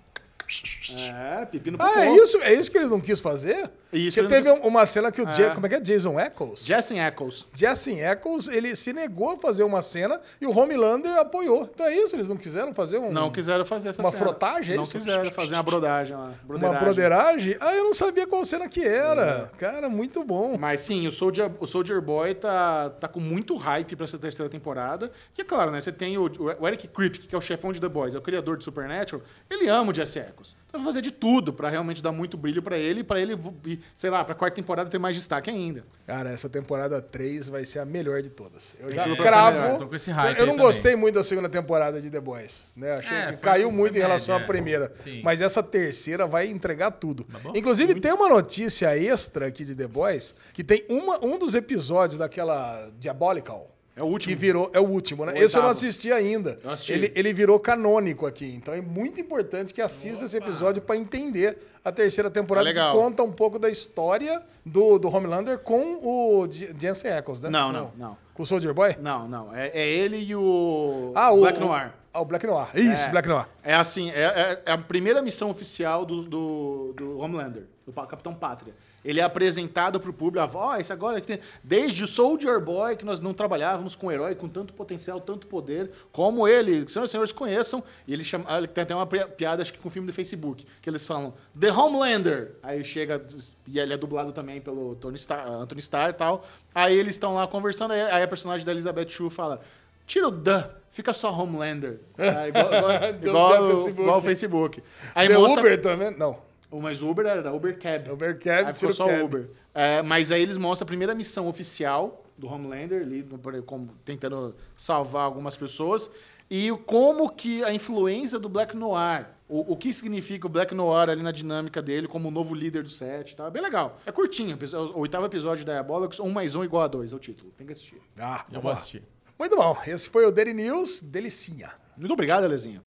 É, 1.40 1.45
pepino 1.47 1.76
Ah, 1.80 2.05
é 2.05 2.16
isso, 2.16 2.36
é 2.38 2.53
isso 2.55 2.70
que 2.70 2.76
ele 2.78 2.86
não 2.86 3.01
quis 3.01 3.20
fazer? 3.20 3.70
Isso 3.93 4.16
Porque 4.18 4.34
teve 4.34 4.51
quis- 4.51 4.61
um- 4.64 4.66
uma 4.68 4.84
cena 4.86 5.11
que 5.12 5.20
o. 5.20 5.28
É. 5.28 5.51
Como 5.51 5.66
é 5.66 5.68
que 5.68 5.74
é? 5.74 5.80
Jason 5.80 6.18
Eccles? 6.18 6.64
Jensen 6.64 7.01
Ackles. 7.05 7.47
Jesse 7.53 7.93
Eccles, 8.01 8.49
ele 8.49 8.74
se 8.74 8.93
negou 8.93 9.30
a 9.32 9.36
fazer 9.36 9.64
uma 9.64 9.82
cena 9.82 10.20
e 10.40 10.47
o 10.47 10.57
Homelander 10.57 11.12
apoiou. 11.18 11.68
Então 11.74 11.86
é 11.86 11.95
isso, 11.95 12.14
eles 12.16 12.26
não 12.28 12.36
quiseram 12.36 12.72
fazer 12.74 12.99
um, 12.99 13.12
Não 13.12 13.30
quiseram 13.30 13.64
fazer 13.64 13.88
essa 13.90 14.01
Uma 14.01 14.11
cena. 14.11 14.22
frotagem, 14.22 14.74
é 14.74 14.76
Não 14.76 14.84
isso? 14.84 14.93
quiseram 14.93 15.30
fazer 15.30 15.55
uma 15.55 15.62
brodagem 15.62 16.16
lá. 16.16 16.24
uma 16.24 16.32
broderagem. 16.59 16.80
broderagem. 16.84 17.57
Ah, 17.61 17.74
eu 17.74 17.84
não 17.84 17.95
sabia 17.95 18.26
qual 18.26 18.45
cena 18.45 18.68
que 18.68 18.82
era. 18.84 19.51
Cara, 19.59 19.88
muito 19.88 20.24
bom. 20.24 20.57
Mas 20.59 20.80
sim, 20.80 21.07
o 21.07 21.12
Soldier, 21.12 21.51
o 21.61 21.66
Soldier 21.66 22.01
Boy 22.01 22.34
tá, 22.34 22.90
tá 22.90 23.09
com 23.09 23.20
muito 23.20 23.57
hype 23.57 23.95
pra 23.97 24.05
essa 24.05 24.18
terceira 24.18 24.49
temporada. 24.51 25.11
E 25.36 25.43
é 25.43 25.45
claro, 25.45 25.70
né? 25.70 25.80
Você 25.80 25.93
tem 25.93 26.16
o, 26.16 26.30
o 26.61 26.66
Eric 26.68 26.88
Kripke, 26.88 27.26
que 27.26 27.34
é 27.34 27.38
o 27.38 27.43
chefão 27.43 27.72
de 27.72 27.80
The 27.80 27.88
Boys, 27.88 28.14
é 28.14 28.18
o 28.18 28.22
criador 28.22 28.57
de 28.57 28.64
Supernatural. 28.64 29.22
Ele 29.51 29.68
ama 29.68 29.93
o 29.93 29.95
Jesse 29.95 30.18
Eccles. 30.18 30.32
Então 30.68 30.80
vai 30.80 30.89
fazer 30.89 31.03
de 31.03 31.11
tudo 31.11 31.53
pra 31.53 31.68
realmente 31.68 32.03
dar 32.03 32.12
muito 32.12 32.37
brilho 32.37 32.62
pra 32.62 32.78
ele 32.78 33.01
e 33.01 33.05
pra 33.05 33.20
ele, 33.20 33.39
ir, 33.66 33.80
sei 33.95 34.11
lá, 34.11 34.24
pra 34.24 34.35
quarta 34.35 34.57
temporada 34.57 34.89
ter 34.89 34.99
mais 34.99 35.14
destaque 35.14 35.51
ainda. 35.51 35.85
Cara, 36.07 36.30
essa 36.30 36.49
temporada 36.49 37.01
3 37.01 37.49
vai 37.49 37.64
ser 37.64 37.78
a 37.80 37.85
melhor 37.85 38.22
de 38.22 38.30
todas. 38.30 38.76
Eu 38.80 38.91
já 38.91 39.05
ser 39.05 39.16
cravo. 39.16 39.87
com 39.87 39.95
esse 39.95 40.11
hype 40.11 40.39
eu 40.39 40.47
não 40.47 40.57
gostei 40.57 40.97
muito 40.97 41.14
da 41.16 41.24
segunda 41.24 41.49
temporada 41.49 42.01
de 42.01 42.11
The 42.11 42.20
Boys. 42.20 42.64
Né? 42.74 42.93
Achei 42.93 43.16
É, 43.16 43.33
que 43.33 43.37
caiu 43.39 43.70
muito 43.70 43.97
em 43.97 44.01
relação 44.01 44.35
média, 44.35 44.45
à 44.45 44.49
primeira. 44.49 44.93
Sim. 45.05 45.20
Mas 45.22 45.43
essa 45.43 45.62
terceira 45.62 46.26
vai 46.26 46.47
entregar 46.49 46.91
tudo. 46.93 47.26
bom. 47.43 47.53
Inclusive, 47.55 48.01
tem 48.01 48.12
uma 48.12 48.28
notícia 48.28 48.97
extra 48.97 49.47
aqui 49.47 49.64
de 49.64 49.74
The 49.74 49.87
Boys 49.87 50.35
que 50.53 50.64
tem 50.64 50.85
uma, 50.89 51.24
um 51.24 51.39
dos 51.39 51.55
episódios 51.55 52.18
daquela 52.18 52.91
Diabolical. 52.99 53.68
É 53.95 54.03
o 54.03 54.07
último. 54.07 54.34
Que 54.34 54.40
virou, 54.40 54.70
é 54.72 54.80
o 54.80 54.84
último, 54.88 55.26
né? 55.26 55.32
O 55.34 55.36
Esse 55.36 55.57
eu 55.57 55.62
não 55.62 55.68
assisti 55.68 56.11
ainda. 56.11 56.59
Eu 56.64 56.70
assisti. 56.70 56.93
Ele, 56.95 57.12
ele 57.14 57.32
virou 57.32 57.61
canônico 57.61 58.26
aqui. 58.26 58.55
Então 58.57 58.72
é 58.72 58.80
muito 58.80 59.20
importante 59.20 59.74
que 59.74 59.82
assista 59.82 60.24
esse 60.24 60.36
episódio 60.36 60.80
para 60.80 60.97
entender 60.97 61.59
a 61.84 61.93
terceira 61.93 62.30
temporada, 62.30 62.70
É 62.70 62.72
que 62.72 62.80
conta 62.93 63.22
um 63.22 63.30
pouco 63.32 63.59
da 63.59 63.68
história 63.68 64.43
do, 64.64 64.99
do 64.99 65.09
Homelander 65.14 65.59
com 65.59 65.97
o 66.03 66.49
Jensen 66.51 67.11
Ackles, 67.12 67.40
né? 67.43 67.51
Não, 67.51 67.70
não, 67.70 67.93
não. 67.97 68.16
Com 68.32 68.45
o 68.45 68.47
Soldier 68.47 68.72
Boy? 68.72 68.97
Não, 68.99 69.28
não. 69.28 69.55
É, 69.55 69.68
é 69.68 69.86
ele 69.86 70.16
e 70.18 70.34
o 70.34 71.12
Ah, 71.14 71.30
o 71.32 71.40
Black 71.40 71.61
Noir. 71.61 71.93
Ah, 72.14 72.20
o 72.20 72.24
Black 72.24 72.47
Noir. 72.47 72.68
Isso, 72.74 73.07
É. 73.07 73.11
Black 73.11 73.28
Noir. 73.28 73.47
É 73.62 73.74
assim, 73.74 74.11
é, 74.11 74.22
é- 74.22 74.62
é 74.66 74.72
a 74.72 74.78
primeira 74.78 75.20
missão 75.20 75.51
oficial 75.51 76.05
do, 76.07 76.22
do, 76.22 76.95
do 76.97 77.18
Homelander, 77.18 77.64
do 77.86 77.93
Capitão 77.93 78.32
Pátria. 78.32 78.74
Ele 79.05 79.18
é 79.20 79.22
apresentado 79.22 79.98
pro 79.98 80.12
público, 80.12 80.40
a 80.42 80.46
voz 80.46 80.90
agora 80.90 81.20
que 81.20 81.26
tem, 81.26 81.38
desde 81.62 82.05
o 82.05 82.07
Soldier 82.07 82.61
Boy, 82.61 82.96
que 82.96 83.05
nós 83.05 83.20
não 83.20 83.34
trabalhávamos 83.34 83.96
com 83.96 84.07
um 84.07 84.12
herói 84.12 84.34
com 84.34 84.48
tanto 84.48 84.72
potencial, 84.72 85.20
tanto 85.20 85.46
poder, 85.48 85.90
como 86.12 86.46
ele, 86.46 86.88
senhoras 86.88 87.11
e 87.11 87.12
senhores 87.12 87.32
conheçam, 87.32 87.82
e 88.07 88.12
ele 88.12 88.22
chama, 88.22 88.44
ah, 88.48 88.66
tem 88.66 88.82
até 88.82 88.94
uma 88.94 89.07
pi- 89.07 89.24
piada, 89.36 89.61
acho 89.62 89.72
que 89.72 89.78
com 89.80 89.88
o 89.88 89.90
filme 89.90 90.07
do 90.07 90.12
Facebook, 90.12 90.64
que 90.80 90.88
eles 90.88 91.07
falam, 91.07 91.34
The 91.59 91.72
Homelander, 91.72 92.53
aí 92.62 92.84
chega, 92.84 93.20
e 93.66 93.78
ele 93.80 93.92
é 93.92 93.96
dublado 93.96 94.32
também 94.32 94.61
pelo 94.61 94.94
Tony 94.96 95.16
Starr, 95.16 95.48
Anthony 95.50 95.80
Starr 95.80 96.11
e 96.11 96.14
tal, 96.14 96.44
aí 96.74 96.96
eles 96.96 97.14
estão 97.16 97.34
lá 97.34 97.46
conversando, 97.46 97.92
aí, 97.92 98.22
a 98.22 98.28
personagem 98.28 98.64
da 98.64 98.72
Elizabeth 98.72 99.09
Shue 99.09 99.30
fala, 99.30 99.61
tira 100.07 100.28
o 100.28 100.32
The, 100.32 100.70
fica 100.90 101.12
só 101.12 101.32
Homelander, 101.32 102.00
É, 102.16 102.46
igual, 102.48 102.66
igual, 102.66 102.92
igual, 103.20 103.62
no 103.62 103.66
o- 103.68 103.70
Facebook. 103.76 104.00
igual 104.03 104.18
o 104.18 104.22
Facebook. 104.22 104.82
Aí 105.14 105.28
The 105.28 105.38
mostra, 105.38 105.61
Uber 105.61 105.80
também? 105.82 106.16
Não. 106.16 106.51
O 106.73 106.81
mais 106.81 107.03
Uber 107.03 107.25
era 107.27 107.43
da 107.43 107.53
Uber 107.53 107.79
Cab. 107.79 108.11
Uber 108.11 108.39
Cab, 108.39 108.68
Aí 108.68 108.75
ficou 108.75 108.91
o 108.91 108.93
só 108.93 109.07
cab. 109.07 109.23
Uber. 109.23 109.51
É, 109.75 110.03
mas 110.03 110.33
aí 110.33 110.43
eles 110.43 110.57
mostram 110.57 110.85
a 110.85 110.89
primeira 110.89 111.14
missão 111.14 111.47
oficial 111.47 112.25
do 112.37 112.49
Homelander, 112.49 113.03
ali, 113.03 113.25
como, 113.64 113.91
tentando 114.05 114.57
salvar 114.75 115.23
algumas 115.25 115.57
pessoas. 115.57 116.11
E 116.51 116.70
como 116.87 117.31
que 117.31 117.62
a 117.64 117.73
influência 117.73 118.39
do 118.39 118.49
Black 118.49 118.77
Noir, 118.77 119.27
o, 119.49 119.73
o 119.73 119.77
que 119.77 119.93
significa 119.93 120.47
o 120.47 120.51
Black 120.51 120.75
Noir 120.75 121.09
ali 121.09 121.23
na 121.23 121.31
dinâmica 121.31 121.81
dele 121.81 122.07
como 122.09 122.29
o 122.29 122.31
novo 122.31 122.55
líder 122.55 122.83
do 122.83 122.91
set, 122.91 123.37
tá? 123.37 123.49
Bem 123.49 123.62
legal. 123.62 124.01
É 124.05 124.12
curtinho, 124.12 124.59
o 124.95 125.01
oitavo 125.01 125.25
episódio 125.25 125.64
de 125.64 125.70
Diabolics, 125.70 126.20
um 126.20 126.31
mais 126.31 126.55
um 126.55 126.64
igual 126.64 126.83
a 126.83 126.89
dois, 126.89 127.12
é 127.12 127.16
o 127.16 127.18
título. 127.18 127.51
Tem 127.57 127.66
que 127.66 127.73
assistir. 127.73 128.01
Ah, 128.18 128.45
Eu 128.53 128.61
vou 128.61 128.70
lá. 128.70 128.77
assistir. 128.77 129.03
Muito 129.39 129.57
bom. 129.57 129.77
Esse 129.87 130.11
foi 130.11 130.27
o 130.27 130.31
Daily 130.31 130.53
News. 130.53 131.01
Delicinha. 131.01 131.73
Muito 131.97 132.12
obrigado, 132.12 132.45
Alezinho. 132.45 132.83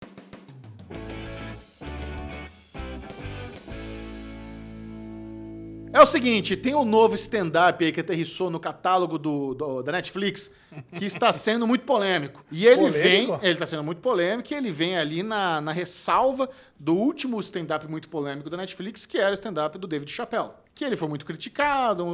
É 5.92 6.00
o 6.00 6.06
seguinte, 6.06 6.56
tem 6.56 6.74
um 6.74 6.84
novo 6.86 7.14
stand-up 7.14 7.84
aí 7.84 7.92
que 7.92 8.00
aterrissou 8.00 8.48
no 8.48 8.58
catálogo 8.58 9.18
do, 9.18 9.52
do- 9.54 9.82
da 9.82 9.92
Netflix 9.92 10.50
que 10.96 11.04
está 11.04 11.30
sendo 11.34 11.66
muito 11.66 11.84
polêmico. 11.84 12.42
E 12.50 12.66
ele 12.66 12.76
Polêmico? 12.90 13.02
vem, 13.02 13.38
ele 13.42 13.52
está 13.52 13.66
sendo 13.66 13.82
muito 13.84 14.00
polêmico 14.00 14.50
e 14.50 14.56
ele 14.56 14.70
vem 14.70 14.96
ali 14.96 15.22
na, 15.22 15.60
na 15.60 15.70
ressalva 15.70 16.48
do 16.80 16.94
último 16.94 17.38
stand-up 17.40 17.86
muito 17.88 18.08
polêmico 18.08 18.48
da 18.48 18.56
Netflix, 18.56 19.04
que 19.04 19.18
era 19.18 19.32
o 19.32 19.34
stand-up 19.34 19.76
do 19.76 19.86
David 19.86 20.10
Chappelle. 20.10 20.50
Que 20.74 20.82
ele 20.82 20.96
foi 20.96 21.08
muito 21.08 21.26
criticado, 21.26 22.06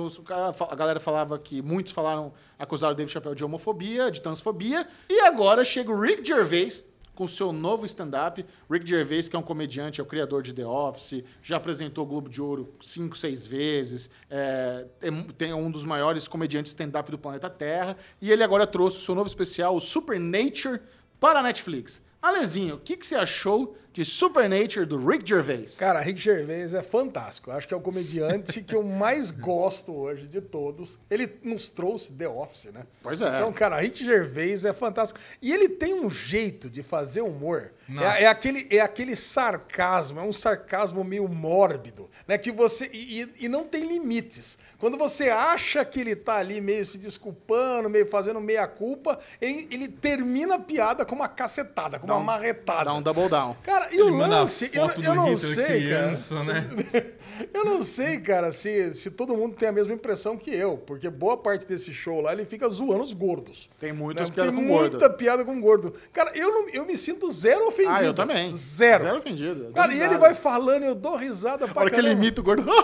a 0.69 0.75
galera 0.75 0.99
falava 0.99 1.39
que 1.39 1.63
muitos 1.63 1.93
falaram, 1.93 2.33
acusaram 2.59 2.95
o 2.95 2.97
David 2.97 3.13
Chappelle 3.13 3.37
de 3.37 3.45
homofobia, 3.45 4.11
de 4.11 4.21
transfobia, 4.21 4.89
e 5.09 5.21
agora 5.21 5.65
chega 5.65 5.93
o 5.93 6.01
Rick 6.01 6.27
Gervais, 6.27 6.85
com 7.19 7.27
seu 7.27 7.53
novo 7.53 7.85
stand-up. 7.85 8.47
Rick 8.71 8.89
Gervais, 8.89 9.29
que 9.29 9.35
é 9.35 9.39
um 9.39 9.43
comediante, 9.43 10.01
é 10.01 10.05
o 10.05 10.07
criador 10.07 10.41
de 10.41 10.53
The 10.53 10.65
Office, 10.65 11.25
já 11.43 11.57
apresentou 11.57 12.05
o 12.05 12.07
Globo 12.07 12.31
de 12.31 12.41
Ouro 12.41 12.73
cinco, 12.81 13.19
seis 13.19 13.45
vezes, 13.45 14.09
é, 14.31 14.87
tem- 15.37 15.53
um 15.53 15.69
dos 15.69 15.85
maiores 15.85 16.29
comediantes 16.29 16.71
stand-up 16.71 17.11
do 17.11 17.19
planeta 17.19 17.51
Terra, 17.51 17.97
e 18.23 18.31
ele 18.31 18.45
agora 18.45 18.69
trouxe 18.69 18.99
o 18.99 19.01
seu 19.01 19.17
novo 19.17 19.27
especial, 19.27 19.75
o 19.75 19.81
Supernature, 19.81 20.81
para 21.19 21.41
a 21.41 21.43
Netflix. 21.43 22.01
Alezinho, 22.23 22.77
o 22.77 22.79
que, 22.79 22.97
que 22.97 23.05
você 23.05 23.17
achou 23.17 23.77
de 23.93 24.05
Supernature 24.05 24.87
do 24.87 25.05
Rick 25.05 25.29
Gervais. 25.29 25.77
Cara, 25.77 26.01
Rick 26.01 26.21
Gervais 26.21 26.75
é 26.75 26.83
fantástico. 26.83 27.51
Eu 27.51 27.57
Acho 27.57 27.67
que 27.67 27.75
é 27.75 27.77
o 27.77 27.81
comediante 27.81 28.63
que 28.63 28.75
eu 28.75 28.83
mais 28.83 29.31
gosto 29.31 29.93
hoje 29.95 30.29
de 30.29 30.41
todos. 30.41 30.99
Ele 31.11 31.29
nos 31.43 31.71
trouxe 31.71 32.13
The 32.13 32.29
Office, 32.29 32.67
né? 32.73 32.83
Pois 33.03 33.21
é. 33.21 33.29
Então, 33.29 33.53
cara, 33.53 33.77
Rick 33.81 34.05
Gervais 34.05 34.65
é 34.65 34.73
fantástico. 34.73 35.19
E 35.43 35.53
ele 35.53 35.69
tem 35.69 35.95
um 35.95 36.09
jeito 36.11 36.71
de 36.71 36.83
fazer 36.83 37.23
humor. 37.23 37.73
É, 38.19 38.25
é 38.25 38.27
aquele, 38.27 38.67
é 38.71 38.81
aquele 38.81 39.17
sarcasmo, 39.17 40.21
é 40.21 40.23
um 40.23 40.33
sarcasmo 40.33 41.03
meio 41.03 41.27
mórbido, 41.27 42.09
né? 42.27 42.37
Que 42.37 42.53
você. 42.53 42.89
E, 42.93 43.29
e- 43.41 43.49
não 43.49 43.65
tem 43.65 43.85
limites. 43.89 44.59
Quando 44.79 44.99
você 44.99 45.31
acha 45.31 45.83
que 45.87 46.01
ele 46.01 46.15
tá 46.15 46.35
ali 46.37 46.61
meio 46.61 46.85
se 46.85 46.99
desculpando, 46.99 47.89
meio 47.89 48.07
fazendo 48.07 48.41
meia 48.41 48.67
culpa, 48.69 49.19
ele, 49.41 49.67
ele 49.71 49.89
termina 49.89 50.57
a 50.57 50.59
piada 50.59 51.05
com 51.07 51.15
uma 51.15 51.29
cacetada, 51.29 51.99
com 51.99 52.07
uma 52.07 52.21
marretada. 52.21 52.85
Dá 52.85 52.95
um 52.95 53.01
double 53.03 53.29
down. 53.31 53.57
Cara, 53.63 53.78
e 53.91 53.95
Ele 53.95 54.03
o 54.03 54.17
lance, 54.17 54.71
eu, 54.73 54.87
eu 55.03 55.15
não 55.15 55.35
Hitler 55.35 55.55
sei, 55.55 55.65
criança, 55.67 56.35
cara. 56.35 56.45
né? 56.45 56.67
eu 57.55 57.65
não 57.65 57.83
sei, 57.83 58.19
cara, 58.19 58.51
se, 58.51 58.93
se 58.95 59.11
todo 59.11 59.37
mundo 59.37 59.55
tem 59.57 59.69
a 59.69 59.73
mesma 59.73 59.93
impressão 59.95 60.37
que 60.37 60.51
eu, 60.51 60.77
porque 60.79 61.09
boa 61.09 61.37
parte 61.37 61.67
desse 61.67 61.93
show 61.93 62.21
lá 62.21 62.33
ele 62.33 62.45
fica 62.45 62.69
zoando 62.69 63.03
os 63.03 63.13
gordos. 63.13 63.69
Tem 63.79 63.93
muitas 63.93 64.29
né? 64.29 64.35
piadas 64.35 64.53
Tem 64.55 64.63
com 64.63 64.69
gordo. 64.69 64.91
muita 64.91 65.11
piada 65.11 65.45
com 65.45 65.61
gordo. 65.61 65.95
Cara, 66.13 66.33
eu, 66.35 66.51
não, 66.53 66.69
eu 66.71 66.85
me 66.85 66.97
sinto 66.97 67.31
zero 67.31 67.67
ofendido. 67.69 67.97
Ah, 67.99 68.05
eu 68.05 68.15
também. 68.15 68.57
Zero. 68.57 69.05
Zero 69.05 69.19
ofendido. 69.19 69.71
Cara, 69.75 69.93
e 69.93 69.97
ele 69.97 70.05
risada. 70.05 70.19
vai 70.21 70.35
falando, 70.35 70.85
eu 70.85 70.95
dou 70.95 71.17
risada 71.17 71.69
pra 71.69 71.83
hora 71.83 71.91
que 71.91 71.97
ele 71.97 72.09
caramba. 72.09 72.25
imita 72.25 72.41
o 72.41 72.45
gordo. 72.45 72.69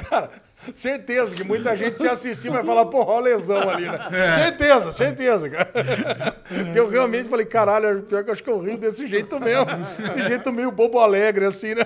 Cara, 0.08 0.30
certeza 0.74 1.34
que 1.34 1.44
muita 1.44 1.76
gente 1.76 1.98
se 1.98 2.08
assistir 2.08 2.50
vai 2.50 2.64
falar, 2.64 2.86
porra, 2.86 3.12
ó 3.12 3.18
a 3.18 3.20
lesão 3.20 3.68
ali, 3.68 3.86
né? 3.86 3.98
É. 4.12 4.44
Certeza, 4.44 4.92
certeza, 4.92 5.48
cara. 5.48 5.70
Porque 6.46 6.78
eu 6.78 6.88
realmente 6.88 7.28
falei, 7.28 7.46
caralho, 7.46 8.02
pior 8.02 8.22
que 8.22 8.30
eu 8.30 8.32
acho 8.32 8.42
que 8.42 8.50
eu 8.50 8.60
rio 8.60 8.78
desse 8.78 9.06
jeito 9.06 9.40
mesmo. 9.40 9.66
Esse 10.06 10.22
jeito 10.22 10.52
meio 10.52 10.70
bobo 10.70 10.98
alegre, 10.98 11.44
assim, 11.44 11.74
né? 11.74 11.84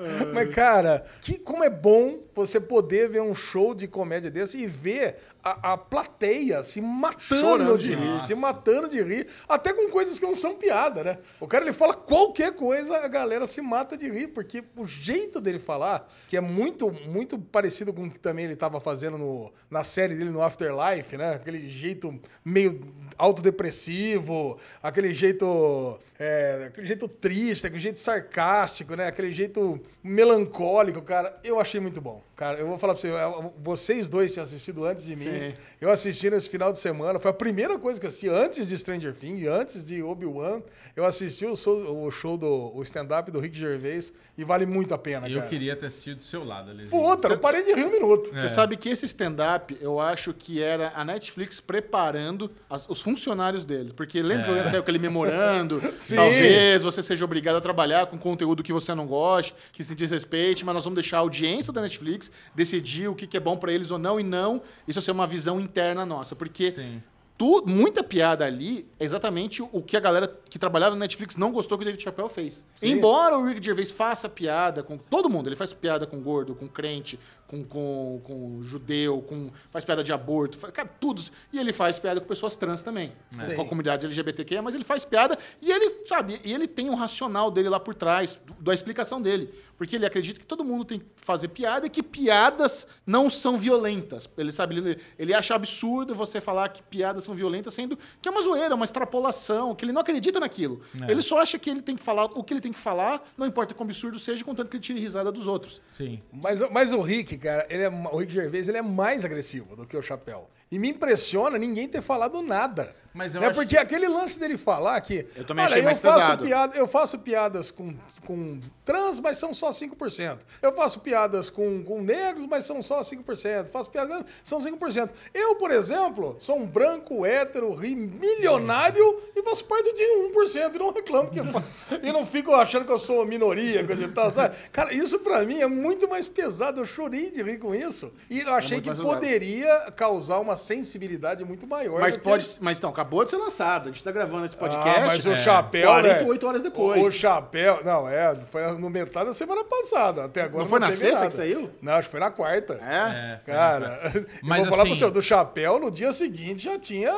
Mas, 0.32 0.54
cara, 0.54 1.04
que, 1.20 1.38
como 1.38 1.62
é 1.62 1.70
bom 1.70 2.20
você 2.34 2.58
poder 2.58 3.08
ver 3.08 3.20
um 3.20 3.34
show 3.34 3.74
de 3.74 3.86
comédia 3.86 4.30
desse 4.30 4.58
e 4.58 4.66
ver 4.66 5.16
a, 5.42 5.72
a 5.72 5.76
plateia 5.76 6.62
se 6.62 6.80
matando 6.80 7.40
Chorando 7.40 7.78
de 7.78 7.94
rir, 7.94 8.12
rir. 8.12 8.18
se 8.18 8.34
matando 8.34 8.88
de 8.88 9.02
rir, 9.02 9.26
até 9.48 9.72
com 9.72 9.88
coisas 9.90 10.18
que 10.18 10.24
não 10.24 10.34
são 10.34 10.56
piada, 10.56 11.04
né? 11.04 11.18
O 11.38 11.46
cara 11.46 11.64
ele 11.64 11.72
fala 11.72 11.94
qualquer 11.94 12.52
coisa, 12.52 12.96
a 12.98 13.08
galera 13.08 13.46
se 13.46 13.60
mata 13.60 13.96
de 13.96 14.08
rir, 14.10 14.28
porque 14.28 14.64
o 14.76 14.86
jeito 14.86 15.40
dele 15.40 15.58
falar, 15.58 16.10
que 16.28 16.36
é 16.36 16.40
muito, 16.40 16.90
muito 17.06 17.38
parecido 17.38 17.92
com 17.92 18.04
o 18.04 18.10
que 18.10 18.18
também 18.18 18.44
ele 18.44 18.54
estava 18.54 18.80
fazendo 18.80 19.18
no, 19.18 19.52
na 19.70 19.84
série 19.84 20.14
dele 20.14 20.30
no 20.30 20.42
Afterlife, 20.42 21.16
né? 21.16 21.34
Aquele 21.34 21.68
jeito 21.68 22.18
meio 22.44 22.80
autodepressivo, 23.18 24.58
aquele 24.82 25.12
jeito, 25.12 25.98
é, 26.18 26.66
aquele 26.68 26.86
jeito 26.86 27.08
triste, 27.08 27.66
aquele 27.66 27.82
jeito 27.82 27.98
sarcástico, 27.98 28.94
né? 28.94 29.06
Aquele 29.06 29.30
jeito 29.30 29.80
melancólico, 30.02 31.02
cara. 31.02 31.36
Eu 31.42 31.60
achei 31.60 31.80
muito 31.80 32.00
bom. 32.00 32.22
Cara, 32.36 32.56
eu 32.58 32.66
vou 32.66 32.78
falar 32.78 32.94
pra 32.94 33.00
você, 33.02 33.08
eu- 33.10 33.54
vocês 33.62 34.08
dois 34.08 34.32
tinham 34.32 34.44
assistido 34.44 34.84
antes 34.86 35.04
de 35.04 35.14
mim. 35.14 35.24
Sim. 35.24 35.52
Eu 35.78 35.90
assisti 35.90 36.30
nesse 36.30 36.48
final 36.48 36.72
de 36.72 36.78
semana, 36.78 37.18
foi 37.20 37.30
a 37.30 37.34
primeira 37.34 37.78
coisa 37.78 38.00
que 38.00 38.06
eu 38.06 38.08
assisti 38.08 38.28
antes 38.30 38.68
de 38.68 38.78
Stranger 38.78 39.12
Things, 39.14 39.46
antes 39.46 39.84
de 39.84 40.02
Obi-Wan. 40.02 40.62
Eu 40.96 41.04
assisti 41.04 41.44
o 41.44 41.54
show, 41.54 42.06
o 42.06 42.10
show 42.10 42.38
do 42.38 42.74
o 42.74 42.82
stand-up 42.82 43.30
do 43.30 43.38
Rick 43.40 43.58
Gervais 43.58 44.10
e 44.38 44.44
vale 44.44 44.64
muito 44.64 44.94
a 44.94 44.98
pena, 44.98 45.28
Eu 45.28 45.36
cara. 45.36 45.48
queria 45.50 45.76
ter 45.76 45.86
assistido 45.86 46.16
do 46.18 46.24
seu 46.24 46.42
lado, 46.42 46.70
Alezinho. 46.70 46.88
Puta, 46.90 47.28
Cê- 47.28 47.34
eu 47.34 47.38
parei 47.38 47.62
de 47.62 47.74
rir 47.74 47.84
um 47.84 47.90
minuto. 47.92 48.30
Você 48.34 48.48
sabe 48.48 48.78
que 48.78 48.88
esse 48.88 49.04
stand-up, 49.04 49.76
eu 49.82 50.00
acho 50.00 50.32
que 50.32 50.62
era 50.62 50.92
a 50.96 51.04
Netflix 51.04 51.60
preparando 51.60 52.50
as- 52.70 52.88
os 52.88 53.02
funcionários 53.02 53.66
dele. 53.66 53.92
Porque 53.94 54.22
lembra 54.22 54.58
É. 54.58 54.62
que 54.62 54.68
saiu 54.70 54.80
aquele 54.80 54.98
memorando? 55.10 55.78
Sim. 55.98 56.16
Talvez 56.16 56.82
você 56.82 57.02
seja 57.02 57.22
obrigado 57.22 57.56
a 57.56 57.60
trabalhar 57.60 58.06
com 58.06 58.16
conteúdo 58.16 58.62
que 58.62 58.72
você 58.72 58.94
não 58.94 59.06
goste, 59.06 59.54
que 59.72 59.79
se 59.84 59.94
desrespeite, 59.94 60.64
mas 60.64 60.74
nós 60.74 60.84
vamos 60.84 60.94
deixar 60.96 61.18
a 61.18 61.20
audiência 61.20 61.72
da 61.72 61.80
Netflix 61.80 62.30
decidir 62.54 63.08
o 63.08 63.14
que 63.14 63.26
que 63.26 63.36
é 63.36 63.40
bom 63.40 63.56
pra 63.56 63.72
eles 63.72 63.90
ou 63.90 63.98
não, 63.98 64.18
e 64.20 64.22
não 64.22 64.62
isso 64.86 65.00
ser 65.02 65.10
uma 65.12 65.26
visão 65.26 65.60
interna 65.60 66.04
nossa. 66.06 66.34
Porque 66.36 66.72
Sim. 66.72 67.02
tu- 67.38 67.64
muita 67.66 68.02
piada 68.02 68.44
ali 68.44 68.86
é 68.98 69.04
exatamente 69.04 69.62
o 69.62 69.82
que 69.82 69.96
a 69.96 70.00
galera 70.00 70.38
que 70.48 70.58
trabalhava 70.58 70.94
na 70.94 71.00
Netflix 71.00 71.36
não 71.36 71.50
gostou 71.52 71.78
que 71.78 71.82
o 71.82 71.84
David 71.86 72.02
Chappelle 72.02 72.28
fez. 72.28 72.64
Embora 72.82 73.38
o 73.38 73.44
Rick 73.46 73.64
Gervais 73.64 73.90
faça 73.90 74.28
piada 74.28 74.82
com 74.82 74.96
todo 74.98 75.28
mundo, 75.30 75.48
ele 75.48 75.56
faz 75.56 75.72
piada 75.72 76.06
com 76.06 76.20
gordo, 76.20 76.54
com 76.54 76.68
crente, 76.68 77.18
com, 77.50 77.64
com, 77.64 78.20
com 78.22 78.62
judeu, 78.62 79.20
com, 79.22 79.50
faz 79.72 79.84
piada 79.84 80.04
de 80.04 80.12
aborto, 80.12 80.56
faz, 80.56 80.72
cara, 80.72 80.88
tudo. 81.00 81.20
E 81.52 81.58
ele 81.58 81.72
faz 81.72 81.98
piada 81.98 82.20
com 82.20 82.26
pessoas 82.28 82.54
trans 82.54 82.80
também, 82.80 83.12
né? 83.36 83.54
Com 83.56 83.62
a 83.62 83.66
comunidade 83.66 84.06
LGBTQ, 84.06 84.60
mas 84.60 84.72
ele 84.76 84.84
faz 84.84 85.04
piada 85.04 85.36
e 85.60 85.68
ele, 85.72 86.02
sabe, 86.06 86.40
e 86.44 86.52
ele 86.52 86.68
tem 86.68 86.88
um 86.88 86.94
racional 86.94 87.50
dele 87.50 87.68
lá 87.68 87.80
por 87.80 87.92
trás, 87.92 88.40
do- 88.46 88.54
da 88.62 88.72
explicação 88.72 89.20
dele. 89.20 89.52
Porque 89.76 89.96
ele 89.96 90.04
acredita 90.06 90.38
que 90.38 90.46
todo 90.46 90.62
mundo 90.62 90.84
tem 90.84 90.98
que 91.00 91.06
fazer 91.16 91.48
piada 91.48 91.86
e 91.86 91.90
que 91.90 92.02
piadas 92.02 92.86
não 93.06 93.28
são 93.30 93.56
violentas. 93.58 94.28
Ele 94.36 94.52
sabe, 94.52 94.76
ele, 94.76 94.98
ele 95.18 95.32
acha 95.34 95.54
absurdo 95.54 96.14
você 96.14 96.38
falar 96.40 96.68
que 96.68 96.82
piadas 96.82 97.24
são 97.24 97.34
violentas, 97.34 97.72
sendo 97.74 97.98
que 98.20 98.28
é 98.28 98.30
uma 98.30 98.42
zoeira, 98.42 98.74
uma 98.74 98.84
extrapolação, 98.84 99.74
que 99.74 99.84
ele 99.84 99.92
não 99.92 100.02
acredita 100.02 100.38
naquilo. 100.38 100.82
É. 101.02 101.10
Ele 101.10 101.22
só 101.22 101.38
acha 101.38 101.58
que 101.58 101.68
ele 101.70 101.80
tem 101.82 101.96
que 101.96 102.02
falar 102.02 102.26
o 102.26 102.44
que 102.44 102.52
ele 102.52 102.60
tem 102.60 102.72
que 102.72 102.78
falar, 102.78 103.26
não 103.36 103.46
importa 103.46 103.74
quão 103.74 103.86
absurdo 103.86 104.18
seja, 104.18 104.44
contanto 104.44 104.68
que 104.68 104.76
ele 104.76 104.82
tire 104.82 105.00
risada 105.00 105.32
dos 105.32 105.46
outros. 105.46 105.80
Sim. 105.90 106.20
Mas, 106.30 106.60
mas 106.70 106.92
o 106.92 107.00
Rick, 107.00 107.36
cara, 107.40 107.66
ele 107.68 107.82
é, 107.82 107.88
o 107.88 108.16
Rick 108.18 108.32
Gervais 108.32 108.68
ele 108.68 108.78
é 108.78 108.82
mais 108.82 109.24
agressivo 109.24 109.74
do 109.74 109.86
que 109.86 109.96
o 109.96 110.02
Chapéu. 110.02 110.48
E 110.70 110.78
me 110.78 110.88
impressiona 110.90 111.58
ninguém 111.58 111.88
ter 111.88 112.02
falado 112.02 112.40
nada. 112.42 112.94
Mas 113.12 113.34
eu 113.34 113.40
né? 113.40 113.48
acho 113.48 113.56
Porque 113.56 113.74
que- 113.76 113.80
aquele 113.82 114.06
lance 114.08 114.38
dele 114.38 114.56
falar 114.56 115.00
que. 115.00 115.26
Eu 115.36 115.44
também 115.44 115.64
"Olha, 115.64 115.72
achei 115.72 115.82
mais 115.82 115.98
faço 115.98 116.20
pesado." 116.20 116.44
Piada, 116.44 116.76
eu 116.76 116.86
faço 116.86 117.18
piadas 117.18 117.70
com, 117.70 117.94
com 118.26 118.60
trans, 118.84 119.18
mas 119.20 119.36
são 119.38 119.52
só 119.52 119.70
5%. 119.72 120.38
Eu 120.62 120.72
faço 120.72 121.00
piadas 121.00 121.50
com, 121.50 121.82
com 121.84 122.00
negros, 122.02 122.46
mas 122.46 122.64
são 122.64 122.80
só 122.82 123.00
5%. 123.02 123.66
Faço 123.68 123.90
piadas, 123.90 124.24
são 124.44 124.60
5%. 124.60 125.10
Eu, 125.34 125.56
por 125.56 125.70
exemplo, 125.70 126.36
sou 126.40 126.56
um 126.56 126.66
branco, 126.66 127.24
hétero, 127.26 127.74
ri, 127.74 127.94
milionário 127.94 129.20
e 129.34 129.42
faço 129.42 129.64
parte 129.64 129.92
de 129.92 130.02
1% 130.30 130.74
e 130.74 130.78
não 130.78 130.92
reclamo. 130.92 131.30
Que 131.30 131.40
e 132.06 132.12
não 132.12 132.24
fico 132.26 132.54
achando 132.54 132.84
que 132.84 132.92
eu 132.92 132.98
sou 132.98 133.24
minoria, 133.26 133.84
coisa 133.86 134.04
e 134.04 134.08
tal, 134.08 134.30
sabe? 134.30 134.56
Cara, 134.72 134.92
isso 134.94 135.18
pra 135.20 135.44
mim 135.44 135.60
é 135.60 135.66
muito 135.66 136.08
mais 136.08 136.28
pesado. 136.28 136.80
Eu 136.80 136.84
chorei 136.84 137.30
de 137.30 137.42
rir 137.42 137.58
com 137.58 137.74
isso. 137.74 138.12
E 138.28 138.40
eu 138.40 138.54
achei 138.54 138.76
muito 138.80 138.92
que 138.94 139.00
poderia 139.02 139.90
causar 139.96 140.38
uma 140.38 140.56
sensibilidade 140.56 141.44
muito 141.44 141.66
maior. 141.66 142.00
Mas 142.00 142.14
do 142.16 142.18
que- 142.22 142.24
pode. 142.28 142.48
Mas 142.60 142.78
então, 142.78 142.92
acabou 143.00 143.24
de 143.24 143.30
ser 143.30 143.36
lançado. 143.38 143.88
A 143.88 143.92
gente 143.92 144.04
tá 144.04 144.12
gravando 144.12 144.44
esse 144.44 144.56
podcast. 144.56 144.88
ah, 145.00 145.06
mas 145.06 145.24
o 145.26 145.32
é, 145.32 145.36
chapéu. 145.36 145.88
48 145.90 146.42
né? 146.42 146.48
horas 146.48 146.62
depois. 146.62 147.02
O, 147.02 147.06
o 147.06 147.12
chapéu. 147.12 147.80
Não, 147.84 148.08
é. 148.08 148.34
Foi 148.34 148.62
no 148.78 148.90
metade 148.90 149.26
da 149.26 149.34
semana 149.34 149.64
passada. 149.64 150.24
Até 150.24 150.42
agora. 150.42 150.62
Não 150.62 150.68
foi 150.68 150.78
na 150.78 150.90
sexta 150.90 151.14
nada. 151.14 151.28
que 151.28 151.34
saiu? 151.34 151.70
Não, 151.80 151.94
acho 151.94 152.08
que 152.08 152.12
foi 152.12 152.20
na 152.20 152.30
quarta. 152.30 152.74
É? 152.74 153.34
É, 153.34 153.40
Cara, 153.46 154.00
Mas 154.42 154.60
vou 154.60 154.70
falar 154.70 154.82
pro 154.82 154.92
assim- 154.92 154.98
senhor, 154.98 155.10
do 155.10 155.22
chapéu, 155.22 155.78
no 155.78 155.90
dia 155.90 156.12
seguinte 156.12 156.62
já 156.62 156.78
tinha, 156.78 157.12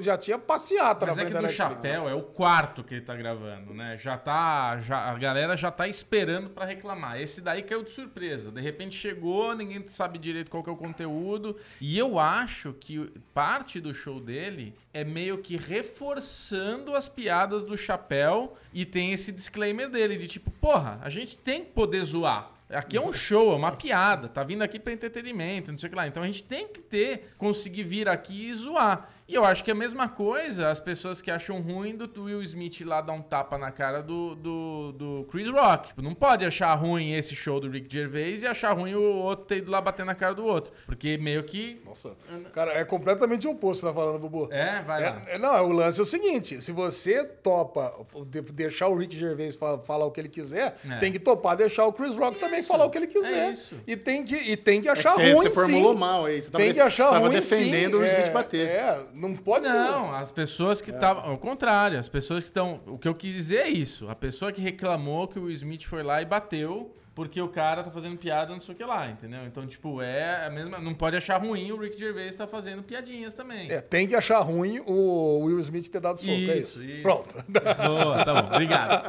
já 0.00 0.16
tinha 0.16 0.38
passeata 0.38 1.06
Mas 1.06 1.16
na 1.16 1.22
é 1.22 1.26
frente 1.26 1.26
que 1.28 1.32
da 1.34 1.40
do 1.40 1.46
Netflix. 1.46 1.74
chapéu 1.86 2.08
é 2.08 2.14
o 2.14 2.22
quarto 2.22 2.82
que 2.82 2.94
ele 2.94 3.04
tá 3.04 3.14
gravando, 3.14 3.74
né? 3.74 3.96
Já 3.98 4.16
tá. 4.16 4.78
Já, 4.80 5.10
a 5.10 5.14
galera 5.18 5.56
já 5.56 5.70
tá 5.70 5.86
esperando 5.86 6.50
pra 6.50 6.64
reclamar. 6.64 7.20
Esse 7.20 7.40
daí 7.40 7.62
caiu 7.62 7.82
de 7.82 7.92
surpresa. 7.92 8.50
De 8.50 8.60
repente 8.60 8.96
chegou, 8.96 9.54
ninguém 9.54 9.86
sabe 9.88 10.18
direito 10.18 10.50
qual 10.50 10.62
que 10.62 10.70
é 10.70 10.72
o 10.72 10.76
conteúdo. 10.76 11.56
E 11.80 11.98
eu 11.98 12.18
acho 12.18 12.72
que 12.74 13.12
parte 13.34 13.80
do 13.80 13.92
show 13.94 14.20
dele 14.20 14.74
é 14.96 15.04
meio 15.04 15.36
que 15.36 15.58
reforçando 15.58 16.94
as 16.94 17.06
piadas 17.06 17.66
do 17.66 17.76
chapéu. 17.76 18.56
E 18.72 18.86
tem 18.86 19.12
esse 19.12 19.30
disclaimer 19.30 19.90
dele 19.90 20.16
de 20.16 20.26
tipo, 20.26 20.50
porra, 20.50 20.98
a 21.02 21.10
gente 21.10 21.36
tem 21.36 21.62
que 21.62 21.72
poder 21.72 22.02
zoar. 22.02 22.52
Aqui 22.70 22.96
é 22.96 23.00
um 23.00 23.12
show, 23.12 23.52
é 23.52 23.56
uma 23.56 23.72
piada, 23.72 24.26
tá 24.26 24.42
vindo 24.42 24.62
aqui 24.62 24.80
pra 24.80 24.94
entretenimento, 24.94 25.70
não 25.70 25.78
sei 25.78 25.86
o 25.86 25.90
que 25.90 25.96
lá. 25.96 26.08
Então 26.08 26.22
a 26.22 26.26
gente 26.26 26.42
tem 26.42 26.66
que 26.66 26.80
ter, 26.80 27.34
conseguir 27.36 27.84
vir 27.84 28.08
aqui 28.08 28.48
e 28.48 28.54
zoar. 28.54 29.10
E 29.28 29.34
eu 29.34 29.44
acho 29.44 29.64
que 29.64 29.70
é 29.70 29.72
a 29.72 29.76
mesma 29.76 30.08
coisa 30.08 30.68
as 30.70 30.78
pessoas 30.78 31.20
que 31.20 31.30
acham 31.32 31.60
ruim 31.60 31.96
do 31.96 32.08
Will 32.24 32.40
Smith 32.42 32.80
lá 32.82 33.00
dar 33.00 33.12
um 33.12 33.20
tapa 33.22 33.58
na 33.58 33.72
cara 33.72 34.00
do, 34.00 34.36
do, 34.36 34.92
do 34.92 35.26
Chris 35.30 35.48
Rock. 35.48 35.88
Tipo, 35.88 36.00
não 36.02 36.14
pode 36.14 36.44
achar 36.44 36.72
ruim 36.76 37.12
esse 37.12 37.34
show 37.34 37.58
do 37.58 37.68
Rick 37.68 37.92
Gervais 37.92 38.42
e 38.44 38.46
achar 38.46 38.72
ruim 38.72 38.94
o 38.94 39.02
outro 39.02 39.46
ter 39.46 39.56
ido 39.58 39.70
lá 39.70 39.80
bater 39.80 40.06
na 40.06 40.14
cara 40.14 40.32
do 40.32 40.44
outro. 40.44 40.72
Porque 40.86 41.18
meio 41.18 41.42
que. 41.42 41.80
Nossa, 41.84 42.16
cara, 42.52 42.72
é 42.74 42.84
completamente 42.84 43.48
o 43.48 43.50
oposto 43.50 43.80
que 43.80 43.86
você 43.86 43.92
tá 43.92 44.00
falando, 44.00 44.18
Bubu. 44.20 44.48
É, 44.52 44.82
vai 44.82 45.02
lá. 45.02 45.22
É, 45.26 45.34
é, 45.34 45.38
não, 45.38 45.66
o 45.68 45.72
lance 45.72 45.98
é 45.98 46.02
o 46.02 46.06
seguinte: 46.06 46.62
se 46.62 46.70
você 46.70 47.24
topa 47.24 47.92
de- 48.28 48.42
deixar 48.42 48.86
o 48.86 48.94
Rick 48.96 49.16
Gervais 49.16 49.56
fa- 49.56 49.78
falar 49.80 50.06
o 50.06 50.12
que 50.12 50.20
ele 50.20 50.28
quiser, 50.28 50.76
É. 50.88 50.98
tem 50.98 51.10
que 51.10 51.18
topar 51.18 51.56
deixar 51.56 51.84
o 51.86 51.92
Chris 51.92 52.16
Rock 52.16 52.38
também 52.38 52.60
Isso, 52.60 52.68
falar 52.68 52.84
o 52.84 52.90
que 52.90 52.98
ele 52.98 53.08
quiser. 53.08 53.48
é 53.48 53.50
isso. 53.50 53.74
E 53.86 53.96
tem 53.96 54.22
que, 54.24 54.36
e 54.36 54.56
tem 54.56 54.80
que 54.80 54.88
É 54.88 54.92
que 54.92 54.98
achar 55.00 55.10
você, 55.14 55.32
ruim. 55.32 55.34
você 55.34 55.50
formulou 55.50 55.94
sim. 55.94 55.98
mal 55.98 56.24
aí. 56.26 56.40
Você 56.42 56.50
tava 56.50 56.62
Tem 56.62 56.72
que 56.72 56.80
achar 56.80 57.06
você 57.06 57.12
tava 57.14 57.26
ruim. 57.26 57.36
defendendo 57.36 57.90
sim. 57.90 57.96
o 57.96 57.98
Will 57.98 58.08
Smith 58.12 58.26
é, 58.28 58.30
bater. 58.30 58.68
É, 58.68 58.98
Não 59.16 59.34
pode 59.34 59.66
Não, 59.66 60.14
as 60.14 60.30
pessoas 60.30 60.80
É. 60.80 60.84
que 60.84 60.90
estavam. 60.90 61.24
Ao 61.24 61.38
contrário, 61.38 61.98
as 61.98 62.08
pessoas 62.08 62.44
que 62.44 62.50
estão. 62.50 62.80
O 62.86 62.98
que 62.98 63.08
eu 63.08 63.14
quis 63.14 63.32
dizer 63.32 63.56
é 63.62 63.68
isso. 63.68 64.08
A 64.10 64.14
pessoa 64.14 64.52
que 64.52 64.60
reclamou 64.60 65.26
que 65.26 65.38
o 65.38 65.50
Smith 65.50 65.84
foi 65.84 66.02
lá 66.02 66.20
e 66.20 66.26
bateu 66.26 66.94
porque 67.16 67.40
o 67.40 67.48
cara 67.48 67.82
tá 67.82 67.90
fazendo 67.90 68.16
piada, 68.18 68.52
não 68.52 68.60
sei 68.60 68.74
o 68.74 68.76
que 68.76 68.84
lá, 68.84 69.08
entendeu? 69.08 69.40
Então, 69.46 69.66
tipo, 69.66 70.00
é 70.02 70.46
a 70.46 70.50
mesma. 70.50 70.78
Não 70.78 70.92
pode 70.94 71.16
achar 71.16 71.40
ruim 71.40 71.72
o 71.72 71.80
Rick 71.80 71.98
Gervais 71.98 72.36
tá 72.36 72.46
fazendo 72.46 72.82
piadinhas 72.82 73.32
também. 73.34 73.70
É, 73.72 73.80
tem 73.80 74.06
que 74.06 74.14
achar 74.14 74.38
ruim 74.40 74.80
o 74.86 75.40
Will 75.44 75.58
Smith 75.60 75.88
ter 75.88 75.98
dado 75.98 76.18
soco, 76.18 76.30
é 76.30 76.58
Isso, 76.58 76.82
isso. 76.82 76.84
isso. 76.84 77.02
Pronto. 77.02 77.34
Boa, 77.48 78.22
tá 78.24 78.42
bom, 78.42 78.54
obrigado. 78.54 79.02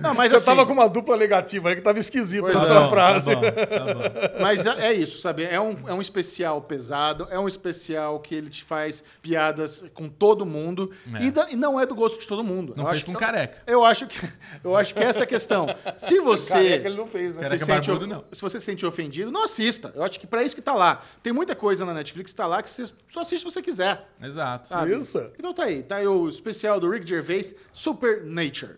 Não, 0.00 0.14
mas 0.14 0.30
Você 0.30 0.36
assim, 0.36 0.46
tava 0.46 0.66
com 0.66 0.72
uma 0.72 0.88
dupla 0.88 1.16
negativa 1.16 1.68
aí 1.70 1.76
que 1.76 1.82
tava 1.82 1.98
esquisita 1.98 2.42
Pois 2.42 2.54
na 2.56 2.62
é. 2.62 2.66
sua 2.66 2.80
bom, 2.82 2.90
frase. 2.90 3.30
Tá 3.30 3.36
bom, 3.40 3.50
tá 3.50 3.94
bom. 3.94 4.00
Mas 4.40 4.66
é 4.66 4.88
é 4.88 4.92
isso, 4.94 5.20
sabe? 5.20 5.44
É 5.44 5.60
um, 5.60 5.76
é 5.88 5.92
um 5.92 6.00
especial 6.00 6.60
pesado, 6.62 7.26
é 7.30 7.38
um 7.38 7.48
especial 7.48 8.20
que 8.20 8.34
ele 8.34 8.48
te 8.48 8.62
faz 8.62 9.02
piadas 9.20 9.84
com 9.94 10.08
todo 10.08 10.46
mundo 10.46 10.90
É. 11.14 11.24
e, 11.24 11.30
da- 11.30 11.50
e 11.50 11.56
não 11.56 11.80
é 11.80 11.86
do 11.86 11.94
gosto 11.94 12.20
de 12.20 12.28
todo 12.28 12.44
mundo. 12.44 12.74
Não 12.76 12.84
eu 12.84 12.88
fez 12.90 12.98
acho 12.98 13.06
com 13.06 13.12
que, 13.12 13.18
careca. 13.18 13.62
Eu 13.66 13.84
acho 13.84 14.06
que 14.06 14.18
eu 14.62 14.76
acho 14.76 14.94
que 14.94 15.02
essa 15.02 15.20
é 15.20 15.24
a 15.24 15.26
questão. 15.26 15.66
Se 15.96 16.20
você 16.20 16.52
Careca 16.54 16.88
ele 16.88 16.96
não 16.96 17.06
fez, 17.06 17.36
né? 17.36 17.48
se 17.48 17.58
sente, 17.58 17.88
barbudo, 17.88 18.06
não. 18.06 18.24
se 18.32 18.40
você 18.40 18.58
se 18.58 18.66
sente 18.66 18.84
ofendido, 18.84 19.30
não 19.30 19.44
assista. 19.44 19.92
Eu 19.94 20.02
acho 20.02 20.18
que 20.18 20.26
pra 20.26 20.42
isso 20.42 20.54
que 20.54 20.62
tá 20.62 20.74
lá. 20.74 21.02
Tem 21.22 21.32
muita 21.32 21.54
coisa 21.54 21.84
na 21.84 21.94
Netflix 21.94 22.32
que 22.32 22.36
tá 22.36 22.46
lá 22.46 22.62
que 22.62 22.70
você 22.70 22.86
só 23.08 23.20
assiste 23.20 23.40
se 23.40 23.44
você 23.44 23.62
quiser. 23.62 24.08
Exato. 24.20 24.68
sabe? 24.68 24.96
Isso. 24.96 25.18
Então 25.38 25.52
tá 25.52 25.64
aí, 25.64 25.82
tá 25.82 25.96
aí 25.96 26.06
o 26.06 26.28
especial 26.28 26.78
do 26.80 26.90
Rick 26.90 27.08
Gervais, 27.08 27.54
Super 27.72 28.24
Nature. 28.24 28.76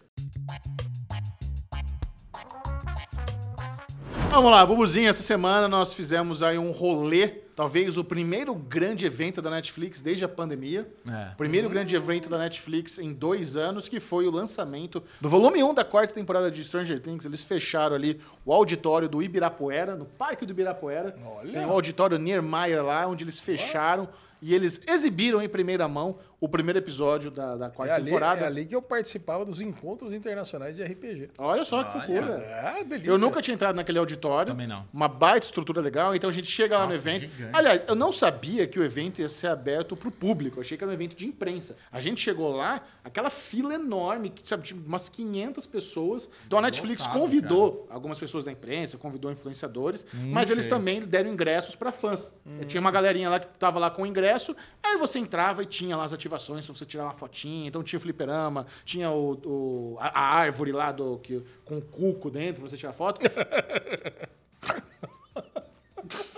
Vamos 4.30 4.52
lá, 4.52 4.64
Bubuzinho, 4.64 5.08
essa 5.08 5.22
semana 5.22 5.66
nós 5.66 5.92
fizemos 5.92 6.40
aí 6.40 6.56
um 6.56 6.70
rolê, 6.70 7.26
talvez 7.60 7.98
o 7.98 8.02
primeiro 8.02 8.54
grande 8.54 9.04
evento 9.04 9.42
da 9.42 9.50
Netflix 9.50 10.00
desde 10.00 10.24
a 10.24 10.28
pandemia. 10.28 10.90
É. 11.06 11.34
Primeiro 11.36 11.68
grande 11.68 11.94
evento 11.94 12.26
da 12.26 12.38
Netflix 12.38 12.98
em 12.98 13.12
dois 13.12 13.54
anos, 13.54 13.86
que 13.86 14.00
foi 14.00 14.26
o 14.26 14.30
lançamento 14.30 15.02
do 15.20 15.28
volume 15.28 15.62
1 15.62 15.74
da 15.74 15.84
quarta 15.84 16.14
temporada 16.14 16.50
de 16.50 16.64
Stranger 16.64 16.98
Things. 16.98 17.26
Eles 17.26 17.44
fecharam 17.44 17.94
ali 17.94 18.18
o 18.46 18.52
auditório 18.54 19.10
do 19.10 19.22
Ibirapuera, 19.22 19.94
no 19.94 20.06
Parque 20.06 20.46
do 20.46 20.52
Ibirapuera. 20.52 21.14
Olha. 21.22 21.52
Tem 21.52 21.66
o 21.66 21.70
auditório 21.70 22.16
Niemeyer 22.16 22.82
lá, 22.82 23.06
onde 23.06 23.24
eles 23.24 23.38
fecharam 23.38 24.08
e 24.40 24.54
eles 24.54 24.80
exibiram 24.86 25.42
em 25.42 25.48
primeira 25.48 25.86
mão 25.86 26.16
o 26.40 26.48
primeiro 26.48 26.78
episódio 26.78 27.30
da, 27.30 27.54
da 27.56 27.66
É 27.66 27.68
quarta 27.70 27.94
ali, 27.94 28.04
temporada. 28.06 28.40
é 28.40 28.46
ali 28.46 28.64
que 28.64 28.74
eu 28.74 28.80
participava 28.80 29.44
dos 29.44 29.60
encontros 29.60 30.12
internacionais 30.14 30.74
de 30.74 30.82
RPG. 30.82 31.30
Olha 31.36 31.64
só 31.64 31.84
que 31.84 31.96
Olha. 31.98 32.06
fofura. 32.06 32.34
É, 32.78 32.82
delícia. 32.84 33.10
Eu 33.10 33.18
nunca 33.18 33.42
tinha 33.42 33.54
entrado 33.54 33.76
naquele 33.76 33.98
auditório. 33.98 34.46
Também 34.46 34.66
não. 34.66 34.86
Uma 34.92 35.06
baita 35.08 35.44
estrutura 35.46 35.80
legal. 35.80 36.14
Então 36.14 36.30
a 36.30 36.32
gente 36.32 36.48
chega 36.48 36.76
lá 36.78 36.86
no 36.86 36.94
Nossa, 36.94 37.08
evento. 37.10 37.30
gigante. 37.30 37.50
Aliás, 37.56 37.84
eu 37.86 37.94
não 37.94 38.10
sabia 38.10 38.66
que 38.66 38.78
o 38.80 38.82
evento 38.84 39.20
ia 39.20 39.28
ser 39.28 39.48
aberto 39.48 39.94
pro 39.94 40.10
público. 40.10 40.56
Eu 40.58 40.62
achei 40.62 40.78
que 40.78 40.82
era 40.82 40.90
um 40.90 40.94
evento 40.94 41.14
de 41.14 41.26
imprensa. 41.26 41.76
A 41.92 42.00
gente 42.00 42.20
chegou 42.20 42.56
lá, 42.56 42.80
aquela 43.04 43.28
fila 43.28 43.74
enorme, 43.74 44.30
que, 44.30 44.48
sabe, 44.48 44.62
tipo, 44.62 44.80
umas 44.86 45.08
500 45.10 45.66
pessoas. 45.66 46.30
Então 46.46 46.58
a 46.58 46.62
Netflix 46.62 47.06
convidou 47.06 47.86
algumas 47.90 48.18
pessoas 48.18 48.44
da 48.44 48.50
imprensa, 48.52 48.96
convidou 48.96 49.30
influenciadores, 49.30 50.06
mas 50.14 50.50
eles 50.50 50.64
cheio. 50.64 50.76
também 50.76 51.00
deram 51.00 51.30
ingressos 51.30 51.76
para 51.76 51.92
fãs. 51.92 52.32
Tinha 52.66 52.80
uma 52.80 52.90
galerinha 52.90 53.28
lá 53.28 53.38
que 53.38 53.46
tava 53.58 53.78
lá 53.78 53.90
com 53.90 54.02
o 54.02 54.06
ingresso, 54.06 54.56
aí 54.82 54.96
você 54.96 55.18
entrava 55.18 55.62
e 55.62 55.66
tinha 55.66 55.96
lá 55.96 56.04
as 56.04 56.12
ativações 56.34 56.66
você 56.66 56.84
tirar 56.84 57.04
uma 57.04 57.14
fotinha. 57.14 57.68
Então 57.68 57.82
tinha 57.82 57.98
o 57.98 58.00
fliperama, 58.00 58.66
tinha 58.84 59.10
o, 59.10 59.32
o- 59.44 59.96
a, 59.98 60.08
a 60.20 60.22
árvore 60.22 60.72
lá 60.72 60.92
do, 60.92 61.18
que, 61.18 61.42
com 61.64 61.78
o 61.78 61.82
cuco 61.82 62.30
dentro 62.30 62.60
pra 62.62 62.70
você 62.70 62.76
tirar 62.76 62.92
foto. 62.92 63.20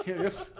Que 0.04 0.10
isso? 0.12 0.52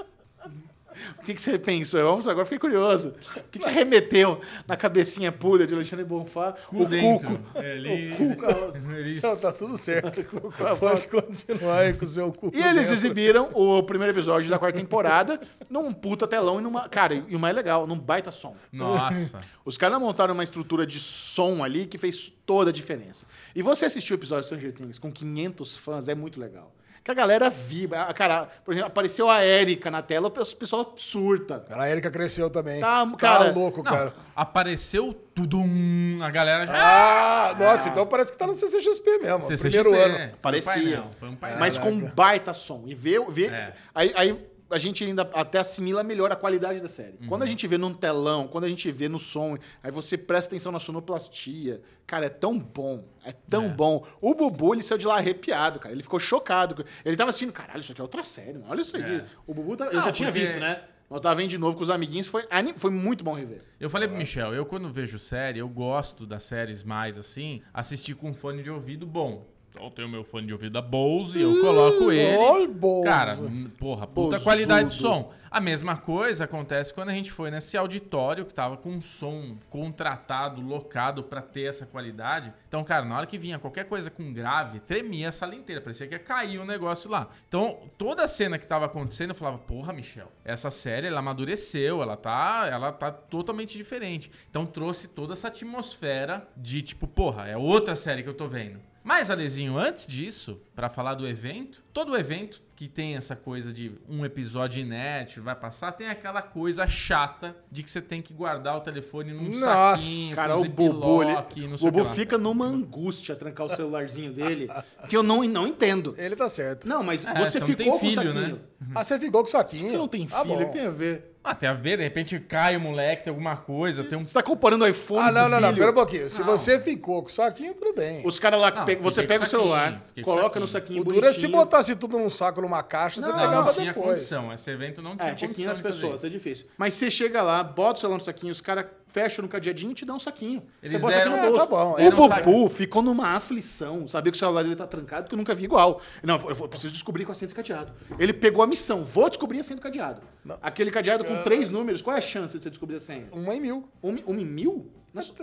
O 1.19 1.23
que, 1.24 1.35
que 1.35 1.41
você 1.43 1.59
pensou? 1.59 2.03
Vamos, 2.03 2.27
agora 2.29 2.45
fiquei 2.45 2.59
curioso. 2.59 3.15
O 3.37 3.43
que, 3.51 3.59
que 3.59 3.69
remeteu 3.69 4.41
na 4.66 4.77
cabecinha 4.77 5.31
pura 5.33 5.66
de 5.66 5.74
Alexandre 5.74 6.05
Bonfá? 6.05 6.55
O 6.73 6.85
dentro. 6.85 7.39
cuco. 7.39 7.59
É, 7.59 7.77
ele, 7.77 8.12
O 8.12 8.16
cuco. 8.16 8.47
ele- 8.95 9.20
Não, 9.23 9.37
tá 9.37 9.53
tudo 9.53 9.77
certo. 9.77 10.23
Pode 10.81 11.09
continuar 11.09 11.79
aí 11.79 11.93
com 11.93 12.05
o 12.05 12.09
seu 12.09 12.33
cu. 12.33 12.51
E 12.55 12.61
eles 12.62 12.91
exibiram 12.91 13.51
o 13.55 13.83
primeiro 13.83 14.12
episódio 14.12 14.49
da 14.51 14.59
quarta 14.59 14.79
temporada 14.79 15.41
num 15.70 15.93
puta 15.93 16.27
telão 16.27 16.59
e 16.59 16.62
numa. 16.62 16.89
Cara, 16.89 17.15
e 17.15 17.35
o 17.35 17.39
mais 17.39 17.55
legal, 17.55 17.87
num 17.87 17.99
baita 17.99 18.31
som. 18.31 18.55
Nossa. 18.73 19.41
Os 19.65 19.77
caras 19.79 19.99
montaram 20.01 20.35
uma 20.35 20.43
estrutura 20.43 20.87
de 20.87 20.99
som 20.99 21.62
ali 21.62 21.87
que 21.87 21.99
fez 21.99 22.33
toda 22.45 22.70
a 22.70 22.73
diferença. 22.73 23.27
E 23.55 23.62
você 23.62 23.85
assistiu 23.87 24.16
o 24.16 24.19
episódio 24.19 24.43
de 24.43 24.47
Stranger 24.49 24.73
Things 24.73 24.99
com 24.99 25.11
500 25.12 25.77
fãs, 25.77 26.09
é 26.09 26.15
muito 26.15 26.41
legal. 26.41 26.74
Que 27.05 27.11
a 27.11 27.15
galera 27.15 27.51
vibra. 27.51 28.03
A- 28.03 28.15
Cara, 28.15 28.47
por 28.65 28.70
exemplo, 28.73 28.87
apareceu 28.89 29.29
a 29.29 29.45
Erika 29.45 29.91
na 29.91 30.03
tela, 30.03 30.29
o 30.29 30.31
pessoal 30.31 30.93
surta. 30.97 31.65
Cara, 31.69 31.83
a 31.83 31.91
Erika 31.91 32.11
cresceu 32.11 32.49
também. 32.49 32.81
Tá, 32.81 33.05
Tá 33.05 33.16
cara, 33.16 33.51
louco, 33.51 33.83
Não, 33.83 33.91
cara. 33.91 34.12
apareceu 34.37 35.12
tudo. 35.35 35.59
um, 35.59 36.20
A 36.23 36.31
galera 36.31 36.65
já. 36.66 36.73
Ah, 36.77 37.55
nossa, 37.59 37.89
então 37.89 38.07
parece 38.07 38.31
que 38.31 38.39
tá 38.39 38.47
no 38.47 38.55
CCXP 38.55 39.19
mesmo. 39.19 39.43
CCXP, 39.43 39.69
Primeiro 39.83 39.95
ano. 40.01 40.15
Foi 40.16 40.27
um 40.27 40.37
Parecia. 40.41 40.73
painel, 40.73 41.11
foi 41.19 41.29
um 41.29 41.35
painel. 41.37 41.59
Mas 41.59 41.79
com 41.79 41.91
um 41.91 42.11
baita 42.15 42.53
som. 42.55 42.85
E 42.87 42.95
ver. 42.95 43.20
ver 43.31 43.53
É. 43.53 43.73
aí, 43.95 44.12
aí 44.15 44.47
a 44.73 44.78
gente 44.78 45.05
ainda 45.05 45.23
até 45.35 45.59
assimila 45.59 46.03
melhor 46.03 46.32
a 46.32 46.36
qualidade 46.36 46.81
da 46.81 46.89
série. 46.89 47.16
Uhum. 47.20 47.28
Quando 47.28 47.43
a 47.43 47.47
gente 47.47 47.66
vê 47.66 47.77
num 47.78 47.93
telão, 47.94 48.49
quando 48.49 48.65
a 48.65 48.69
gente 48.69 48.90
vê 48.90 49.09
no 49.09 49.19
som, 49.19 49.57
aí 49.82 49.90
você 49.90 50.16
presta 50.19 50.51
atenção 50.55 50.73
na 50.73 50.81
sonoplastia. 50.81 51.81
Cara, 52.07 52.27
é 52.27 52.28
tão 52.28 52.59
bom. 52.59 53.05
É 53.24 53.32
tão 53.32 53.66
É. 53.66 53.69
bom. 53.69 54.05
O 54.20 54.35
Bubu, 54.35 54.74
ele 54.74 54.82
saiu 54.82 54.99
de 54.99 55.07
lá 55.07 55.16
arrepiado, 55.16 55.78
cara. 55.78 55.94
Ele 55.94 56.03
ficou 56.03 56.19
chocado. 56.19 56.85
Ele 57.05 57.16
tava 57.16 57.31
assistindo, 57.31 57.53
caralho, 57.53 57.81
isso 57.81 57.93
aqui 57.93 58.01
é 58.01 58.05
outra 58.05 58.24
série. 58.24 58.55
mano. 58.55 58.66
Olha 58.69 58.81
isso 58.81 58.97
aqui. 58.97 59.07
É. 59.12 59.24
O 59.47 59.55
Bubu, 59.55 59.77
tá- 59.77 59.86
eu 59.86 60.01
já 60.03 60.11
tinha 60.12 60.28
porque- 60.31 60.44
visto, 60.47 60.59
né? 60.59 60.82
Mas 61.09 61.19
eu 61.19 61.20
tava 61.20 61.35
vendo 61.35 61.51
de 61.51 61.59
novo 61.59 61.77
com 61.77 61.82
os 61.82 61.90
amiguinhos. 61.90 62.27
Foi, 62.27 62.43
anim- 62.51 62.73
foi 62.74 62.90
muito 62.90 63.23
bom 63.23 63.35
rever. 63.35 63.62
Eu 63.78 63.90
falei 63.90 64.09
pro 64.09 64.16
Michel, 64.16 64.55
eu 64.55 64.65
quando 64.65 64.89
vejo 64.90 65.19
série, 65.19 65.59
eu 65.59 65.69
gosto 65.69 66.27
das 66.27 66.43
séries 66.43 66.82
mais 66.82 67.19
assim, 67.19 67.61
assistir 67.74 68.15
com 68.15 68.32
fone 68.32 68.62
de 68.62 68.70
ouvido 68.70 69.07
bom. 69.07 69.47
Então 69.73 69.85
eu 69.85 69.90
tenho 69.90 70.09
meu 70.09 70.23
fone 70.23 70.47
de 70.47 70.53
ouvido 70.53 70.74
da 70.74 70.82
Bose, 70.82 71.40
eu 71.40 71.61
coloco 71.62 72.12
ele. 72.12 72.36
Oi, 72.36 72.69
Bose. 72.69 73.09
Cara, 73.09 73.36
porra, 73.78 74.07
puta 74.07 74.32
Bozudo. 74.32 74.44
qualidade 74.44 74.90
de 74.90 74.97
som. 74.97 75.32
A 75.51 75.61
mesma 75.61 75.97
coisa 75.97 76.44
acontece 76.44 76.93
quando 76.93 77.09
a 77.09 77.12
gente 77.12 77.32
foi 77.32 77.51
nesse 77.51 77.77
auditório 77.77 78.44
que 78.44 78.55
tava 78.55 78.77
com 78.77 78.90
um 78.90 79.01
som 79.01 79.57
contratado, 79.70 80.61
locado 80.61 81.23
pra 81.24 81.40
ter 81.40 81.69
essa 81.69 81.86
qualidade. 81.86 82.53
Então, 82.69 82.85
cara, 82.85 83.05
na 83.05 83.16
hora 83.16 83.27
que 83.27 83.39
vinha 83.39 83.59
qualquer 83.59 83.85
coisa 83.85 84.11
com 84.11 84.32
grave, 84.32 84.81
tremia 84.81 85.31
a 85.31 85.32
sala 85.32 85.55
inteira, 85.55 85.81
parecia 85.81 86.07
que 86.07 86.15
ia 86.15 86.19
cair 86.19 86.59
o 86.59 86.65
negócio 86.65 87.11
lá. 87.11 87.28
Então, 87.49 87.81
toda 87.97 88.24
a 88.24 88.28
cena 88.28 88.59
que 88.59 88.66
tava 88.66 88.86
acontecendo, 88.86 89.31
eu 89.31 89.35
falava, 89.35 89.59
porra, 89.59 89.93
Michel, 89.93 90.31
essa 90.44 90.70
série 90.70 91.07
ela 91.07 91.20
amadureceu, 91.20 92.03
ela 92.03 92.16
tá, 92.16 92.66
ela 92.70 92.93
tá 92.93 93.11
totalmente 93.11 93.77
diferente. 93.77 94.31
Então, 94.51 94.65
trouxe 94.65 95.09
toda 95.09 95.32
essa 95.32 95.49
atmosfera 95.49 96.47
de 96.57 96.82
tipo, 96.82 97.07
porra, 97.07 97.49
é 97.49 97.57
outra 97.57 97.97
série 97.97 98.23
que 98.23 98.28
eu 98.28 98.35
tô 98.35 98.49
vendo. 98.49 98.91
Mas, 99.05 99.31
Alezinho, 99.31 99.77
antes 99.77 100.07
disso, 100.07 100.61
pra 100.74 100.89
falar 100.89 101.15
do 101.15 101.27
evento, 101.27 101.83
todo 101.93 102.16
evento 102.16 102.62
que 102.77 102.89
tem 102.89 103.16
essa 103.16 103.35
coisa 103.35 103.73
de 103.73 103.93
um 104.09 104.24
episódio 104.24 104.81
inédito 104.81 105.43
vai 105.43 105.55
passar, 105.57 105.93
tem 105.93 106.09
aquela 106.09 106.41
coisa 106.43 106.87
chata 106.87 107.57
de 107.70 107.83
que 107.83 107.91
você 107.91 108.01
tem 108.01 108.23
que 108.23 108.33
guardar 108.33 108.77
o 108.77 108.81
telefone 108.81 109.33
num 109.33 109.51
Nossa, 109.59 109.99
saquinho, 109.99 110.37
Cara, 110.37 110.57
o 110.57 110.65
Bubu, 110.69 111.23
ele, 111.23 111.33
o 111.33 111.43
sei 111.43 111.65
o 111.65 111.77
que 111.79 111.79
Bubu 111.79 111.99
lá. 112.09 112.15
fica 112.15 112.39
numa 112.39 112.65
angústia 112.66 113.35
trancar 113.35 113.66
o 113.66 113.74
celularzinho 113.74 114.33
dele, 114.33 114.69
que 115.09 115.16
eu 115.16 115.23
não, 115.23 115.43
não 115.45 115.66
entendo. 115.66 116.15
Ele 116.16 116.37
tá 116.37 116.49
certo. 116.49 116.87
Não, 116.89 117.03
mas 117.03 117.24
É, 117.24 117.35
você 117.35 117.53
você 117.53 117.61
não 117.61 117.66
ficou 117.66 117.77
tem 117.85 117.91
com 117.91 117.97
o 117.97 118.01
filho, 118.01 118.15
saquinho. 118.33 118.35
né? 118.57 118.59
Ah, 118.95 119.05
você 119.05 119.19
ficou 119.19 119.43
com 119.43 119.49
o 119.49 119.51
saquinho? 119.51 119.89
Você 119.89 119.97
não 119.97 120.09
tem 120.09 120.29
Ah, 120.33 120.43
filho, 120.43 120.55
bom. 120.57 120.62
o 120.62 120.66
que 120.66 120.73
tem 120.73 120.87
a 120.87 120.91
ver? 120.91 121.32
Ah, 121.44 121.55
tem 121.56 121.69
a 121.69 121.73
ver, 121.73 121.97
de 121.97 122.05
repente 122.05 122.39
cai 122.39 122.77
o 122.77 122.81
moleque, 122.81 123.24
tem 123.24 123.31
alguma 123.32 123.56
coisa, 123.56 124.05
tem 124.05 124.16
um... 124.16 124.24
Você 124.24 124.32
tá 124.32 124.43
comparando 124.44 124.85
o 124.85 124.89
iPhone 124.89 125.20
Ah, 125.28 125.32
não, 125.32 125.48
não, 125.48 125.60
não. 125.60 125.69
filho? 125.70 125.78
Pera 125.81 125.90
um 125.90 125.94
pouquinho. 125.94 126.31
Se 126.31 126.40
você 126.43 126.78
ficou 126.78 127.20
com 127.20 127.28
o 127.28 127.32
saquinho, 127.32 127.74
tudo 127.74 127.93
bem. 127.94 128.23
Os 128.24 128.39
caras 128.39 128.60
lá, 128.60 128.70
Não, 128.70 128.85
pe- 128.85 128.94
você 128.94 129.23
fiquei 129.23 129.27
pega 129.36 129.44
o 129.44 129.51
celular, 129.51 129.85
saquinho, 129.86 130.02
fiquei 130.09 130.23
com 130.24 130.31
coloca 130.35 130.60
no 130.60 130.69
saquinho. 130.69 131.01
O 131.01 131.05
duro 131.05 131.27
é 131.27 131.32
se 131.32 131.40
bonitinho. 131.40 131.52
botasse 131.59 131.97
tudo 131.97 132.16
num 132.16 132.28
saco, 132.31 132.60
numa 132.62 132.82
caixa, 132.85 133.20
você 133.20 133.27
Não, 133.28 133.36
Não, 133.36 133.43
pegava 133.44 133.66
não 133.66 133.74
tinha 133.74 133.93
depois. 133.93 134.06
condição, 134.14 134.52
esse 134.52 134.70
evento 134.70 135.02
não 135.02 135.16
tinha 135.16 135.31
É, 135.31 135.35
tinha 135.35 135.48
condição 135.48 135.74
500 135.74 135.77
de 135.77 135.82
fazer 135.82 136.01
pessoas, 136.01 136.24
é 136.24 136.28
difícil. 136.28 136.66
Mas 136.78 136.94
você 136.94 137.10
chega 137.10 137.43
lá, 137.43 137.64
bota 137.64 137.97
o 137.97 138.01
celular 138.01 138.19
no 138.19 138.24
saquinho, 138.24 138.52
os 138.52 138.60
caras 138.60 138.86
fecham 139.13 139.43
no 139.43 139.49
cadeadinho 139.49 139.93
e 139.93 139.95
te 139.95 140.05
dão 140.05 140.17
um 140.17 140.21
saquinho. 140.21 140.63
Eles 140.83 140.93
você 140.93 140.99
bota 140.99 141.17
aqui 141.17 141.25
deram- 141.25 141.37
no 141.37 141.43
É, 141.47 141.51
bolso. 141.51 141.67
tá 141.67 141.67
bom, 141.71 141.97
O 141.97 142.25
um 142.25 142.29
saquinho. 142.29 142.69
ficou 142.71 143.03
numa 143.03 143.29
aflição, 143.37 144.07
sabia 144.09 144.33
que 144.33 144.37
o 144.37 144.39
celular 144.39 144.63
dele 144.63 144.77
tá 144.77 144.87
trancado, 144.87 145.29
que 145.29 145.35
eu 145.35 145.39
nunca 145.39 145.55
vi 145.55 145.65
igual. 145.65 146.01
Não, 146.23 146.37
eu 146.49 146.69
preciso 146.69 146.93
descobrir 146.93 147.25
qual 147.25 147.33
a 147.33 147.35
senha 147.35 147.47
desse 147.47 147.55
cadeado. 147.55 147.93
Ele 148.19 148.33
pegou 148.33 148.63
a 148.63 148.67
missão, 148.67 149.05
vou 149.05 149.29
descobrir 149.29 149.61
a 149.61 149.65
senha 149.65 149.77
do 149.77 149.83
cadeado. 149.83 150.23
Aquele 150.61 150.91
cadeado 150.91 151.25
com 151.25 151.43
três 151.43 151.71
números, 151.71 152.01
qual 152.03 152.15
é 152.15 152.19
a 152.19 152.23
chance 152.23 152.57
de 152.57 152.63
você 152.63 152.71
descobrir 152.71 152.97
a 152.97 153.01
senha? 153.01 153.29
Uma 153.33 153.55
em 153.55 153.61
mil. 153.61 153.89
Um, 154.03 154.17
um 154.27 154.39
em 154.39 154.45
mil? 154.47 154.91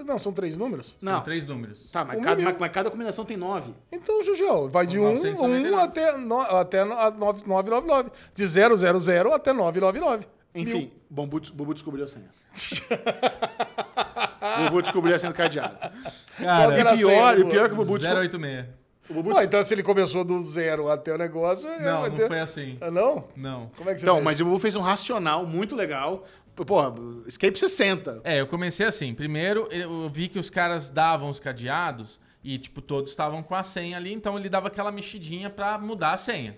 Não, 0.03 0.17
são 0.17 0.33
três 0.33 0.57
números? 0.57 0.97
São 0.99 1.13
Não. 1.13 1.21
três 1.21 1.45
números. 1.45 1.87
Tá, 1.91 2.03
mas 2.03 2.17
Um 2.17 2.23
cada, 2.23 2.41
mas, 2.41 2.57
mas 2.59 2.71
cada 2.71 2.89
combinação 2.89 3.23
tem 3.23 3.37
nove. 3.37 3.71
Então, 3.91 4.23
Jujel, 4.23 4.67
vai 4.67 4.87
de 4.87 4.95
São 4.95 5.03
1 5.03 5.07
um, 5.09 5.13
999. 5.13 5.69
um 5.71 5.77
até, 5.77 6.17
no, 6.17 6.41
até 6.41 6.83
no- 6.83 6.93
a 6.97 7.11
nove- 7.11 7.43
999. 7.45 8.09
De 8.33 8.47
000 8.47 9.31
até 9.31 9.53
999. 9.53 10.25
Enfim, 10.55 10.91
Bubu, 11.09 11.39
Bubu 11.53 11.73
descobriu 11.73 12.05
a 12.05 12.07
senha. 12.07 12.29
Bubu 14.65 14.81
descobriu 14.81 15.15
a 15.15 15.19
senha 15.19 15.31
do 15.31 15.35
cadeado. 15.35 15.77
Cara, 16.41 16.79
E 16.93 16.97
pior, 16.97 17.39
e 17.39 17.45
pior 17.45 17.67
que 17.67 17.73
o 17.73 17.77
Bubu 17.77 17.97
descobriu. 17.99 18.21
086. 18.23 18.65
Bom, 19.11 19.41
então 19.41 19.63
se 19.63 19.73
ele 19.73 19.81
começou 19.81 20.23
do 20.23 20.39
zero 20.43 20.87
até 20.89 21.11
o 21.13 21.17
negócio... 21.17 21.67
Não, 21.81 22.01
vai 22.01 22.09
não 22.09 22.15
ter- 22.17 22.27
foi 22.27 22.39
assim. 22.39 22.77
Ah, 22.79 22.91
não? 22.91 23.27
Não. 23.35 23.71
Como 23.75 23.89
é 23.89 23.93
que 23.93 23.99
você 23.99 24.05
Então, 24.05 24.15
fez? 24.17 24.25
mas 24.25 24.39
o 24.41 24.45
Bubu 24.45 24.59
fez 24.59 24.75
um 24.75 24.81
racional 24.81 25.45
muito 25.47 25.75
legal. 25.75 26.25
Porra, 26.55 26.93
Escape 27.25 27.57
60. 27.57 28.21
É, 28.23 28.39
eu 28.41 28.45
comecei 28.47 28.85
assim. 28.85 29.13
Primeiro, 29.15 29.67
eu 29.71 30.07
vi 30.09 30.27
que 30.27 30.37
os 30.37 30.49
caras 30.51 30.89
davam 30.91 31.29
os 31.29 31.39
cadeados 31.39 32.19
e, 32.43 32.59
tipo, 32.59 32.81
todos 32.81 33.09
estavam 33.09 33.41
com 33.41 33.55
a 33.55 33.63
senha 33.63 33.97
ali, 33.97 34.13
então 34.13 34.37
ele 34.37 34.47
dava 34.49 34.67
aquela 34.67 34.91
mexidinha 34.91 35.49
pra 35.49 35.77
mudar 35.79 36.13
a 36.13 36.17
senha. 36.17 36.55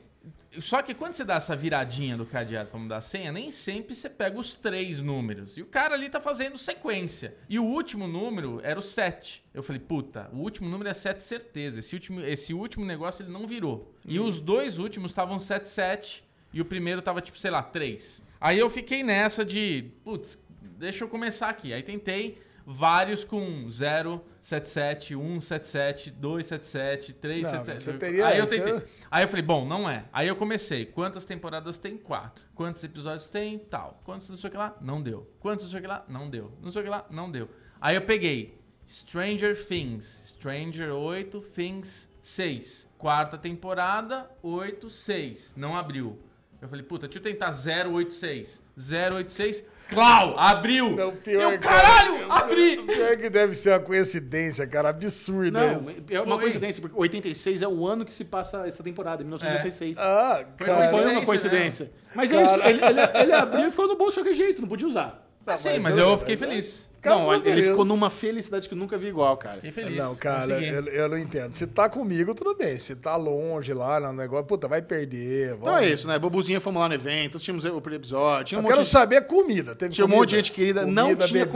Só 0.60 0.82
que 0.82 0.94
quando 0.94 1.14
você 1.14 1.24
dá 1.24 1.36
essa 1.36 1.56
viradinha 1.56 2.18
do 2.18 2.26
cadeado 2.26 2.70
pra 2.70 2.80
mudar 2.80 2.98
a 2.98 3.02
senha, 3.02 3.32
nem 3.32 3.52
sempre 3.52 3.96
você 3.96 4.10
pega 4.10 4.38
os 4.38 4.54
três 4.54 5.00
números. 5.00 5.58
E 5.58 5.62
o 5.62 5.66
cara 5.66 5.94
ali 5.94 6.10
tá 6.10 6.20
fazendo 6.20 6.58
sequência. 6.58 7.36
E 7.48 7.58
o 7.58 7.64
último 7.64 8.06
número 8.06 8.60
era 8.62 8.78
o 8.78 8.82
7. 8.82 9.44
Eu 9.54 9.64
falei, 9.64 9.80
puta, 9.80 10.30
o 10.34 10.38
último 10.38 10.68
número 10.68 10.90
é 10.90 10.94
7 10.94 11.24
certeza. 11.24 11.80
Esse 11.80 11.96
último, 11.96 12.22
esse 12.22 12.54
último 12.54 12.84
negócio 12.84 13.24
ele 13.24 13.32
não 13.32 13.48
virou. 13.48 13.96
E 14.06 14.20
os 14.20 14.42
dois 14.42 14.78
últimos 14.78 15.12
estavam 15.12 15.40
7, 15.40 15.70
7. 15.70 16.24
E 16.54 16.60
o 16.60 16.66
primeiro 16.66 17.02
tava, 17.02 17.22
tipo, 17.22 17.40
sei 17.40 17.50
lá, 17.50 17.64
3. 17.64 18.22
Aí 18.40 18.60
eu 18.60 18.70
fiquei 18.70 19.04
nessa 19.04 19.46
de, 19.46 19.92
putz, 20.04 20.38
deixa 20.78 21.06
eu 21.06 21.08
começar 21.08 21.48
aqui. 21.48 21.72
Aí 21.72 21.82
tentei 21.82 22.42
vários 22.72 23.24
com 23.24 23.70
0, 23.70 24.24
77, 24.42 25.16
1, 25.16 25.40
77, 25.40 26.12
2, 26.12 26.46
77, 26.46 27.14
3, 27.14 27.44
Não, 27.44 27.50
77. 27.52 27.84
você 27.84 27.94
teria- 27.98 28.28
Aí 28.28 28.38
eu 28.40 28.48
você- 28.48 28.60
tentei. 28.62 28.88
Aí 29.10 29.24
eu 29.24 29.28
falei, 29.28 29.44
bom, 29.46 29.66
não 29.66 29.90
é. 29.90 30.06
Aí 30.12 30.28
eu 30.28 30.36
comecei. 30.36 30.86
Quantas 30.86 31.26
temporadas 31.26 31.78
tem? 31.78 31.98
Quatro. 31.98 32.44
Quantos 32.56 32.84
episódios 32.84 33.28
tem? 33.30 33.60
Tal. 33.60 34.02
Quantos 34.04 34.30
não 34.30 34.38
sei 34.38 34.48
o 34.48 34.52
que 34.52 34.58
lá? 34.58 34.76
Não 34.82 35.02
deu. 35.02 35.30
Quantos 35.40 35.66
não 35.66 35.72
sei 35.72 35.80
o 35.80 35.82
que 35.82 35.88
lá? 35.88 36.06
Não 36.08 36.30
deu. 36.30 36.52
Não 36.62 36.72
sei 36.72 36.82
o 36.82 36.84
que 36.86 36.90
lá? 36.90 37.06
Não 37.10 37.30
deu. 37.32 37.50
Aí 37.80 37.96
eu 37.96 38.02
peguei 38.02 38.60
Stranger 38.88 39.56
Things. 39.68 40.34
Stranger 40.38 40.92
8, 40.94 41.42
Things 41.42 42.10
6. 42.20 42.90
Quarta 42.98 43.38
temporada, 43.38 44.30
8, 44.42 44.90
6. 44.90 45.54
Não 45.56 45.76
abriu. 45.76 46.20
Eu 46.62 46.68
falei, 46.68 46.84
puta, 46.86 47.08
deixa 47.08 47.18
eu 47.20 47.24
tentar 47.24 47.52
086. 47.52 48.62
086. 48.78 49.64
Clau! 49.92 50.36
Abriu! 50.38 50.92
Não, 50.96 51.16
pior, 51.16 51.54
eu, 51.54 51.60
caralho! 51.60 52.28
cara, 52.28 52.34
abri! 52.46 52.78
Pior 52.84 53.18
que 53.18 53.30
deve 53.30 53.56
ser 53.56 53.72
uma 53.72 53.80
coincidência, 53.80 54.66
cara. 54.66 54.90
Absurda 54.90 55.68
Não, 55.68 55.76
isso. 55.78 55.98
é 56.10 56.22
uma 56.22 56.36
Foi. 56.36 56.44
coincidência, 56.44 56.82
porque 56.82 56.98
86 56.98 57.62
é 57.62 57.68
o 57.68 57.86
ano 57.86 58.06
que 58.06 58.14
se 58.14 58.24
passa 58.24 58.66
essa 58.66 58.82
temporada, 58.82 59.24
1986. 59.24 59.98
Ah, 60.00 60.46
Não 60.60 60.66
cara. 60.66 60.90
foi 60.90 61.02
uma 61.02 61.26
coincidência, 61.26 61.26
coincidência. 61.26 61.92
Mas 62.16 62.32
é 62.32 62.42
isso, 62.44 62.58
Cara. 62.58 62.70
ele, 62.70 62.86
ele- 62.86 63.24
ele 63.24 63.34
abriu 63.34 63.68
e 63.68 63.72
ficou 63.72 63.88
no 63.88 63.96
bolso 63.96 64.14
de 64.14 64.20
qualquer 64.20 64.34
jeito, 64.34 64.62
não 64.62 64.70
podia 64.70 64.88
usar. 64.88 65.28
Tá, 65.46 65.58
Sim, 65.58 65.80
mas 65.80 65.98
eu- 65.98 66.10
eu 66.10 66.18
fiquei 66.18 66.38
feliz. 66.38 66.90
Não, 67.10 67.34
ele 67.34 67.44
beleza. 67.44 67.70
ficou 67.72 67.86
numa 67.86 68.10
felicidade 68.10 68.68
que 68.68 68.74
eu 68.74 68.78
nunca 68.78 68.98
vi 68.98 69.08
igual, 69.08 69.36
cara. 69.38 69.56
Fiquei 69.56 69.72
feliz. 69.72 69.98
Não, 69.98 70.16
cara, 70.16 70.62
eu, 70.64 70.86
eu 70.86 71.10
não 71.10 71.18
entendo. 71.18 71.52
Se 71.52 71.66
tá 71.66 71.90
comigo, 71.90 72.36
tudo 72.36 72.56
bem. 72.56 72.78
Se 72.78 72.96
tá 72.96 73.16
longe 73.16 73.74
lá 73.74 74.00
no 74.00 74.14
negócio, 74.14 74.46
puta, 74.46 74.68
vai 74.68 74.82
perder. 74.82 75.56
Então 75.56 75.78
é 75.78 75.90
isso, 75.90 76.08
né? 76.08 76.20
Bobuzinha 76.20 76.60
fomos 76.62 76.82
lá 76.82 76.88
no 76.88 76.94
evento, 76.94 77.40
tínhamos 77.40 77.66
o 77.66 77.82
episódio, 77.94 78.46
tinha 78.46 78.60
um 78.60 78.62
Eu 78.62 78.64
monte 78.64 78.72
quero 78.74 78.84
de... 78.84 78.90
saber 78.90 79.18
a 79.18 79.22
comida. 79.22 79.76
Teve 79.76 79.94
Tinha 79.94 80.06
um 80.06 80.08
comida? 80.08 80.22
monte 80.22 80.30
de 80.30 80.36
gente 80.38 80.52
querida, 80.52 80.86
não 80.86 81.16
tinha 81.16 81.48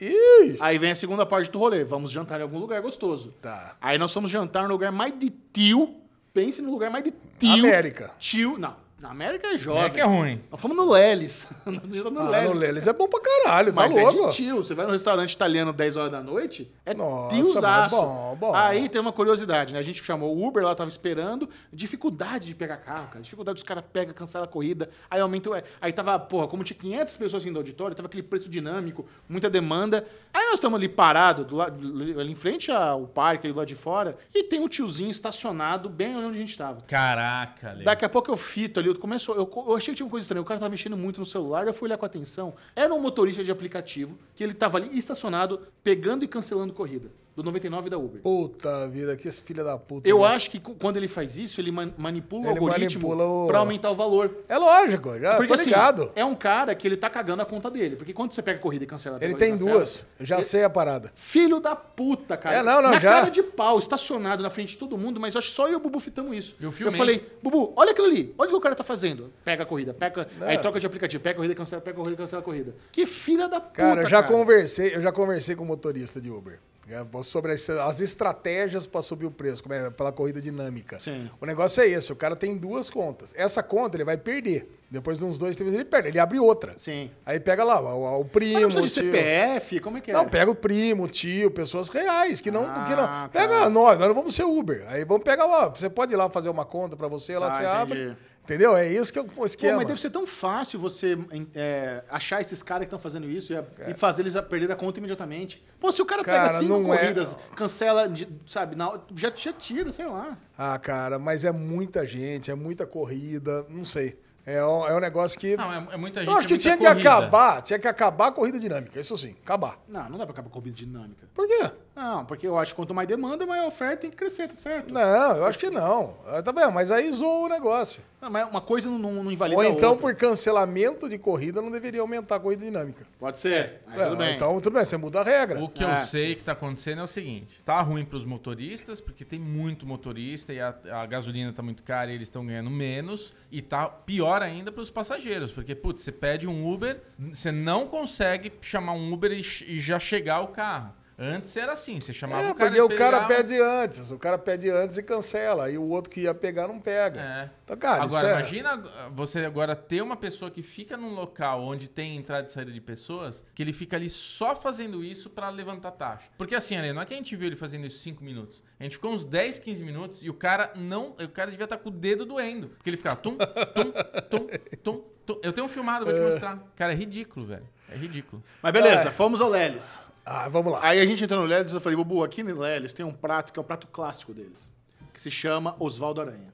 Ih, 0.00 0.56
Aí 0.60 0.78
vem 0.78 0.90
a 0.90 0.94
segunda 0.94 1.24
parte 1.24 1.50
do 1.50 1.58
rolê, 1.58 1.84
vamos 1.84 2.10
jantar 2.10 2.40
em 2.40 2.42
algum 2.42 2.58
lugar 2.58 2.80
gostoso. 2.82 3.32
Tá. 3.40 3.76
Aí 3.80 3.98
nós 3.98 4.12
fomos 4.12 4.30
jantar 4.30 4.64
no 4.64 4.74
lugar 4.74 4.92
mais 4.92 5.18
de 5.18 5.30
tio, 5.52 5.94
pense 6.34 6.60
no 6.60 6.70
lugar 6.70 6.90
mais 6.90 7.04
de 7.04 7.12
tio. 7.38 7.52
América. 7.66 8.10
Tio, 8.18 8.58
não, 8.58 8.76
na 9.02 9.10
América 9.10 9.48
é 9.48 9.58
jovem. 9.58 9.82
É 9.84 9.90
que 9.90 10.00
é 10.00 10.04
ruim. 10.04 10.40
Nós 10.50 10.60
fomos 10.60 10.76
no 10.76 10.88
Lelis. 10.90 11.48
Nós 11.66 11.82
no 12.12 12.20
Ah, 12.20 12.30
Lelis. 12.30 12.50
no 12.50 12.56
Lelis 12.60 12.86
é 12.86 12.92
bom 12.92 13.08
pra 13.08 13.20
caralho, 13.20 13.72
tá 13.72 13.80
Mas 13.82 13.96
é 13.96 14.02
louco? 14.02 14.30
de 14.30 14.36
tio. 14.36 14.56
Você 14.62 14.74
vai 14.74 14.86
no 14.86 14.92
restaurante 14.92 15.32
italiano 15.32 15.72
10 15.72 15.96
horas 15.96 16.12
da 16.12 16.22
noite, 16.22 16.70
é 16.86 16.94
Nossa, 16.94 17.34
tiozaço. 17.34 17.62
mas 17.62 17.90
bom, 17.90 18.36
bom. 18.38 18.54
Aí 18.54 18.88
tem 18.88 19.00
uma 19.00 19.12
curiosidade, 19.12 19.72
né? 19.74 19.80
A 19.80 19.82
gente 19.82 20.02
chamou 20.04 20.36
o 20.36 20.46
Uber, 20.46 20.62
lá 20.64 20.74
tava 20.74 20.88
esperando. 20.88 21.48
Dificuldade 21.72 22.46
de 22.46 22.54
pegar 22.54 22.76
carro, 22.76 23.08
cara. 23.08 23.20
Dificuldade 23.22 23.54
dos 23.56 23.64
caras 23.64 23.82
pegam, 23.92 24.14
cancela 24.14 24.44
a 24.44 24.48
corrida. 24.48 24.88
Aí 25.10 25.20
aumenta. 25.20 25.50
o- 25.50 25.62
Aí 25.80 25.92
tava, 25.92 26.16
porra, 26.18 26.46
como 26.46 26.62
tinha 26.62 26.78
500 26.78 27.16
pessoas 27.16 27.44
indo 27.44 27.56
ao 27.56 27.60
auditório, 27.60 27.96
tava 27.96 28.06
aquele 28.06 28.22
preço 28.22 28.48
dinâmico, 28.48 29.04
muita 29.28 29.50
demanda. 29.50 30.06
Aí 30.32 30.44
nós 30.46 30.54
estamos 30.54 30.78
ali 30.78 30.88
parados, 30.88 31.44
do 31.44 31.56
lado, 31.56 31.76
ali 32.20 32.30
em 32.32 32.36
frente 32.36 32.70
ao 32.70 33.06
parque, 33.06 33.46
ali 33.48 33.52
do 33.52 33.58
lado 33.58 33.66
de 33.68 33.74
fora, 33.74 34.16
e 34.34 34.44
tem 34.44 34.60
um 34.60 34.68
tiozinho 34.68 35.10
estacionado 35.10 35.88
bem 35.88 36.16
onde 36.16 36.36
a 36.38 36.40
gente 36.40 36.56
tava. 36.56 36.80
Caraca, 36.82 37.70
Ale. 37.70 37.84
Daqui 37.84 38.04
a 38.04 38.08
pouco 38.08 38.30
eu 38.30 38.36
fito 38.36 38.78
ali, 38.80 38.91
começou, 38.98 39.34
eu, 39.34 39.50
eu 39.68 39.76
achei 39.76 39.92
que 39.92 39.96
tinha 39.96 40.06
uma 40.06 40.10
coisa 40.10 40.24
estranha. 40.24 40.42
O 40.42 40.44
cara 40.44 40.60
tava 40.60 40.70
mexendo 40.70 40.96
muito 40.96 41.20
no 41.20 41.26
celular, 41.26 41.66
eu 41.66 41.74
fui 41.74 41.88
olhar 41.88 41.98
com 41.98 42.06
atenção. 42.06 42.54
Era 42.74 42.92
um 42.92 43.00
motorista 43.00 43.42
de 43.42 43.50
aplicativo 43.50 44.18
que 44.34 44.42
ele 44.42 44.54
tava 44.54 44.78
ali 44.78 44.96
estacionado, 44.96 45.66
pegando 45.82 46.24
e 46.24 46.28
cancelando 46.28 46.72
corrida. 46.72 47.10
Do 47.34 47.42
99 47.42 47.88
da 47.88 47.96
Uber. 47.96 48.20
Puta 48.20 48.86
vida, 48.88 49.16
que 49.16 49.26
esse 49.26 49.40
filho 49.42 49.64
da 49.64 49.78
puta. 49.78 50.06
Eu 50.06 50.20
né? 50.20 50.26
acho 50.26 50.50
que 50.50 50.60
quando 50.60 50.98
ele 50.98 51.08
faz 51.08 51.38
isso, 51.38 51.60
ele 51.60 51.72
man- 51.72 51.94
manipula 51.96 52.42
o 52.42 52.50
Ele 52.50 52.58
algoritmo 52.58 53.08
manipula 53.08 53.24
o- 53.26 53.46
pra 53.46 53.58
aumentar 53.60 53.90
o 53.90 53.94
valor. 53.94 54.44
É 54.48 54.58
lógico, 54.58 55.18
já 55.18 55.36
Porque 55.36 55.48
tô 55.48 55.54
assim, 55.54 55.70
ligado. 55.70 56.10
é 56.14 56.22
um 56.24 56.34
cara 56.34 56.74
que 56.74 56.86
ele 56.86 56.96
tá 56.96 57.08
cagando 57.08 57.40
a 57.40 57.46
conta 57.46 57.70
dele. 57.70 57.96
Porque 57.96 58.12
quando 58.12 58.32
você 58.34 58.42
pega 58.42 58.58
a 58.58 58.62
corrida 58.62 58.84
e 58.84 58.86
cancela 58.86 59.16
a 59.16 59.18
Ele 59.18 59.32
corrida 59.32 59.38
tem 59.38 59.52
cancela, 59.58 59.70
duas. 59.78 60.06
Eu 60.20 60.26
já 60.26 60.42
sei 60.42 60.62
a 60.62 60.68
parada. 60.68 61.10
Filho 61.14 61.58
da 61.58 61.74
puta, 61.74 62.36
cara. 62.36 62.56
É, 62.56 62.62
não, 62.62 62.82
não, 62.82 62.90
na 62.90 62.98
já. 62.98 63.10
cara 63.12 63.30
de 63.30 63.42
pau, 63.42 63.78
estacionado 63.78 64.42
na 64.42 64.50
frente 64.50 64.70
de 64.72 64.76
todo 64.76 64.98
mundo, 64.98 65.18
mas 65.18 65.34
eu 65.34 65.38
acho 65.38 65.48
que 65.48 65.54
só 65.54 65.66
eu 65.68 65.72
e 65.72 65.76
o 65.76 65.80
Bubu 65.80 66.00
fitamos 66.00 66.36
isso. 66.36 66.54
Eu 66.60 66.70
filmei. 66.70 66.98
falei, 66.98 67.26
Bubu, 67.42 67.72
olha 67.76 67.92
aquilo 67.92 68.08
ali, 68.08 68.34
olha 68.36 68.48
o 68.48 68.50
que 68.50 68.56
o 68.56 68.60
cara 68.60 68.74
tá 68.74 68.84
fazendo. 68.84 69.32
Pega 69.42 69.62
a 69.62 69.66
corrida, 69.66 69.94
pega. 69.94 70.28
Aí 70.42 70.58
troca 70.58 70.78
de 70.78 70.86
aplicativo, 70.86 71.22
pega 71.22 71.32
a 71.32 71.36
corrida, 71.36 71.54
cancela, 71.54 71.80
pega 71.80 71.96
a 71.98 72.02
corrida, 72.04 72.22
cancela 72.22 72.42
a 72.42 72.44
corrida. 72.44 72.74
Que 72.92 73.06
filha 73.06 73.48
da 73.48 73.58
puta. 73.58 73.72
Cara, 73.72 74.02
eu 74.02 74.08
já 74.10 74.22
conversei, 74.22 74.94
eu 74.94 75.00
já 75.00 75.10
conversei 75.10 75.56
com 75.56 75.64
o 75.64 75.66
motorista 75.66 76.20
de 76.20 76.28
Uber. 76.30 76.60
É, 76.88 77.22
Sobre 77.22 77.52
as, 77.52 77.68
as 77.70 78.00
estratégias 78.00 78.86
para 78.86 79.02
subir 79.02 79.26
o 79.26 79.30
preço, 79.30 79.62
como 79.62 79.74
é, 79.74 79.88
pela 79.90 80.10
corrida 80.12 80.40
dinâmica. 80.40 80.98
Sim. 80.98 81.30
O 81.40 81.46
negócio 81.46 81.82
é 81.82 81.86
esse: 81.88 82.12
o 82.12 82.16
cara 82.16 82.34
tem 82.34 82.56
duas 82.56 82.90
contas. 82.90 83.32
Essa 83.36 83.62
conta 83.62 83.96
ele 83.96 84.04
vai 84.04 84.16
perder. 84.16 84.68
Depois 84.90 85.18
de 85.18 85.24
uns 85.24 85.38
dois, 85.38 85.56
três 85.56 85.70
meses, 85.70 85.80
ele 85.80 85.88
perde. 85.88 86.08
Ele 86.08 86.18
abre 86.18 86.38
outra. 86.38 86.74
Sim. 86.76 87.10
Aí 87.24 87.40
pega 87.40 87.64
lá 87.64 87.80
o, 87.80 88.20
o 88.20 88.24
primo. 88.26 88.60
Mas 88.62 88.74
não 88.74 88.82
precisa 88.82 89.02
de. 89.02 89.10
CPF, 89.12 89.80
como 89.80 89.96
é 89.96 90.00
que 90.02 90.10
é? 90.10 90.14
Não, 90.14 90.28
pega 90.28 90.50
o 90.50 90.54
primo, 90.54 91.04
o 91.04 91.08
tio, 91.08 91.50
pessoas 91.50 91.88
reais, 91.88 92.40
que 92.42 92.50
não. 92.50 92.64
que 92.84 92.94
não. 92.94 93.04
Ah, 93.04 93.30
Pega 93.32 93.48
tá. 93.60 93.70
nós, 93.70 93.98
nós 93.98 94.08
não 94.08 94.14
vamos 94.14 94.34
ser 94.34 94.44
Uber. 94.44 94.84
Aí 94.88 95.04
vamos 95.06 95.22
pegar 95.24 95.46
lá. 95.46 95.68
Você 95.68 95.88
pode 95.88 96.12
ir 96.12 96.16
lá 96.16 96.28
fazer 96.28 96.50
uma 96.50 96.66
conta 96.66 96.94
pra 96.96 97.08
você, 97.08 97.38
lá 97.38 97.48
Tá, 97.48 97.56
você 97.56 97.62
entendi. 97.62 98.02
abre. 98.08 98.16
Entendeu? 98.44 98.76
É 98.76 98.88
isso 98.88 99.12
que 99.12 99.18
é 99.18 99.22
o 99.22 99.24
Pô, 99.24 99.46
esquema. 99.46 99.76
mas 99.76 99.86
deve 99.86 100.00
ser 100.00 100.10
tão 100.10 100.26
fácil 100.26 100.80
você 100.80 101.16
é, 101.54 102.02
achar 102.10 102.40
esses 102.40 102.60
caras 102.62 102.82
que 102.82 102.86
estão 102.86 102.98
fazendo 102.98 103.28
isso 103.30 103.52
e, 103.52 103.90
e 103.90 103.94
fazer 103.94 104.22
eles 104.22 104.34
perder 104.42 104.70
a 104.72 104.76
conta 104.76 104.98
imediatamente. 104.98 105.64
Pô, 105.78 105.92
se 105.92 106.02
o 106.02 106.06
cara, 106.06 106.24
Cara, 106.24 106.48
pega 106.48 106.58
cinco 106.58 106.92
é- 106.92 106.98
corridas, 106.98 107.36
cancela, 107.54 108.08
de- 108.08 108.28
sabe, 108.44 108.74
na, 108.74 108.98
já, 109.14 109.32
já 109.34 109.52
tira, 109.52 109.92
sei 109.92 110.06
lá. 110.06 110.36
Ah, 110.58 110.76
cara, 110.78 111.18
mas 111.20 111.44
é 111.44 111.52
muita 111.52 112.04
gente, 112.04 112.50
é 112.50 112.54
muita 112.54 112.84
corrida, 112.84 113.64
não 113.68 113.84
sei. 113.84 114.18
É 114.44 114.60
um, 114.66 114.88
é 114.88 114.96
um 114.96 114.98
negócio 114.98 115.38
que. 115.38 115.56
Não, 115.56 115.72
é, 115.72 115.86
é 115.92 115.96
muita 115.96 116.18
gente. 116.18 116.28
eu 116.32 116.36
acho 116.36 116.48
que 116.48 116.54
é 116.54 116.56
tinha 116.56 116.76
que 116.76 116.84
corrida. 116.84 117.00
acabar, 117.14 117.62
tinha 117.62 117.78
que 117.78 117.86
acabar 117.86 118.26
a 118.26 118.32
corrida 118.32 118.58
dinâmica, 118.58 118.98
isso 118.98 119.16
sim, 119.16 119.36
acabar. 119.40 119.80
Não, 119.86 120.10
não 120.10 120.18
dá 120.18 120.26
pra 120.26 120.32
acabar 120.32 120.50
com 120.50 120.58
a 120.58 120.60
corrida 120.60 120.74
dinâmica. 120.76 121.28
Por 121.32 121.46
quê? 121.46 121.70
Não, 121.94 122.24
porque 122.24 122.46
eu 122.46 122.56
acho 122.58 122.72
que 122.72 122.76
quanto 122.76 122.94
mais 122.94 123.06
demanda, 123.06 123.44
mais 123.44 123.62
oferta 123.66 123.98
tem 124.02 124.10
que 124.10 124.16
crescer, 124.16 124.48
tá 124.48 124.54
certo? 124.54 124.92
Não, 124.92 125.36
eu 125.36 125.44
acho 125.44 125.58
que 125.58 125.68
não. 125.68 126.16
Ah, 126.26 126.42
Tá 126.42 126.50
vendo? 126.50 126.72
Mas 126.72 126.90
aí 126.90 127.10
zoou 127.12 127.44
o 127.44 127.48
negócio. 127.48 128.02
Não, 128.20 128.30
mas 128.30 128.48
uma 128.48 128.60
coisa 128.62 128.88
não, 128.88 128.98
não, 128.98 129.30
invalida 129.30 129.60
Ou 129.60 129.66
a 129.66 129.68
então, 129.68 129.90
outra. 129.90 130.00
por 130.08 130.14
cancelamento 130.14 131.06
de 131.08 131.18
corrida, 131.18 131.60
não 131.60 131.70
deveria 131.70 132.00
aumentar 132.00 132.36
a 132.36 132.40
corrida 132.40 132.64
dinâmica. 132.64 133.04
Pode 133.18 133.38
ser. 133.38 133.82
Aí 133.88 134.00
É, 134.00 134.04
tudo 134.04 134.16
bem. 134.16 134.34
Então, 134.34 134.60
tudo 134.60 134.72
bem, 134.72 134.84
você 134.84 134.96
muda 134.96 135.20
a 135.20 135.24
regra. 135.24 135.62
O 135.62 135.68
que 135.68 135.84
É. 135.84 135.92
eu 135.92 135.96
sei 135.98 136.34
que 136.34 136.42
tá 136.42 136.52
acontecendo 136.52 137.00
é 137.00 137.04
o 137.04 137.06
seguinte: 137.06 137.60
tá 137.62 137.80
ruim 137.82 138.04
pros 138.06 138.24
motoristas, 138.24 139.00
porque 139.00 139.24
tem 139.24 139.38
muito 139.38 139.86
motorista 139.86 140.52
e 140.52 140.60
a, 140.60 140.74
a 140.92 141.04
gasolina 141.04 141.52
tá 141.52 141.62
muito 141.62 141.82
cara 141.82 142.10
e 142.10 142.14
eles 142.14 142.28
estão 142.28 142.46
ganhando 142.46 142.70
menos. 142.70 143.34
E 143.50 143.60
tá 143.60 143.86
pior 143.86 144.40
ainda 144.40 144.72
pros 144.72 144.90
passageiros, 144.90 145.52
porque, 145.52 145.74
putz, 145.74 146.00
você 146.02 146.12
pede 146.12 146.48
um 146.48 146.72
Uber, 146.72 147.02
você 147.18 147.52
não 147.52 147.86
consegue 147.86 148.50
chamar 148.62 148.94
um 148.94 149.12
Uber 149.12 149.30
e, 149.32 149.40
e 149.66 149.78
já 149.78 149.98
chegar 149.98 150.40
o 150.40 150.48
carro. 150.48 150.94
Antes 151.18 151.56
era 151.56 151.72
assim, 151.72 152.00
você 152.00 152.12
chamava 152.12 152.42
É, 152.42 152.50
o 152.50 152.54
cara 152.54 152.70
porque 152.70 152.80
o 152.82 152.86
ele 152.90 152.96
cara 152.96 153.20
pegava- 153.22 153.34
pede 153.42 153.60
antes. 153.60 154.10
O 154.10 154.18
cara 154.18 154.38
pede 154.38 154.70
antes 154.70 154.96
e 154.98 155.02
cancela. 155.02 155.66
Aí 155.66 155.76
o 155.78 155.84
outro 155.88 156.10
que 156.10 156.22
ia 156.22 156.34
pegar 156.34 156.66
não 156.66 156.80
pega. 156.80 157.20
É. 157.20 157.50
Então, 157.64 157.76
cara, 157.76 158.04
Agora, 158.04 158.06
isso 158.16 158.26
é... 158.26 158.30
imagina 158.32 158.82
você 159.14 159.40
agora 159.44 159.76
ter 159.76 160.02
uma 160.02 160.16
pessoa 160.16 160.50
que 160.50 160.62
fica 160.62 160.96
num 160.96 161.14
local 161.14 161.62
onde 161.62 161.88
tem 161.88 162.16
entrada 162.16 162.46
e 162.48 162.50
saída 162.50 162.72
de 162.72 162.80
pessoas, 162.80 163.44
que 163.54 163.62
ele 163.62 163.72
fica 163.72 163.96
ali 163.96 164.08
só 164.08 164.56
fazendo 164.56 165.04
isso 165.04 165.30
pra 165.30 165.48
levantar 165.50 165.92
taxa. 165.92 166.28
Porque 166.36 166.54
assim, 166.54 166.76
Ale, 166.76 166.92
não 166.92 167.02
é 167.02 167.04
que 167.04 167.14
a 167.14 167.16
gente 167.16 167.36
viu 167.36 167.46
ele 167.46 167.56
fazendo 167.56 167.86
isso 167.86 167.98
5 168.00 168.24
minutos. 168.24 168.62
A 168.80 168.82
gente 168.82 168.96
ficou 168.96 169.12
uns 169.12 169.24
10, 169.24 169.58
15 169.58 169.84
minutos 169.84 170.18
e 170.22 170.28
o 170.30 170.34
cara 170.34 170.72
não. 170.74 171.10
O 171.20 171.28
cara 171.28 171.50
devia 171.50 171.64
estar 171.64 171.76
com 171.78 171.88
o 171.88 171.92
dedo 171.92 172.24
doendo. 172.24 172.68
Porque 172.70 172.90
ele 172.90 172.96
ficava 172.96 173.16
tum, 173.16 173.36
tum, 173.36 173.92
tum, 174.30 174.46
tum, 174.82 175.04
tum. 175.26 175.40
Eu 175.42 175.52
tenho 175.52 175.66
um 175.66 175.70
filmado, 175.70 176.04
vou 176.04 176.12
te 176.14 176.20
mostrar. 176.20 176.58
Cara, 176.74 176.92
é 176.92 176.96
ridículo, 176.96 177.46
velho. 177.46 177.68
É 177.90 177.96
ridículo. 177.96 178.42
Mas 178.62 178.72
beleza, 178.72 179.08
É. 179.08 179.12
fomos 179.12 179.40
ao 179.40 179.48
Lelis. 179.48 180.00
Ah, 180.24 180.48
vamos 180.48 180.72
lá. 180.72 180.80
Aí 180.82 181.00
a 181.00 181.06
gente 181.06 181.24
entrou 181.24 181.40
no 181.40 181.46
Lelis 181.46 181.72
e 181.72 181.74
eu 181.74 181.80
falei, 181.80 181.96
Bubu, 181.96 182.22
aqui 182.22 182.42
no 182.42 182.58
Lelis 182.60 182.94
tem 182.94 183.04
um 183.04 183.12
prato 183.12 183.52
que 183.52 183.58
é 183.58 183.62
o 183.62 183.64
prato 183.64 183.86
clássico 183.88 184.32
deles, 184.32 184.70
que 185.12 185.20
se 185.20 185.30
chama 185.30 185.74
Osvaldo 185.78 186.20
Aranha. 186.20 186.52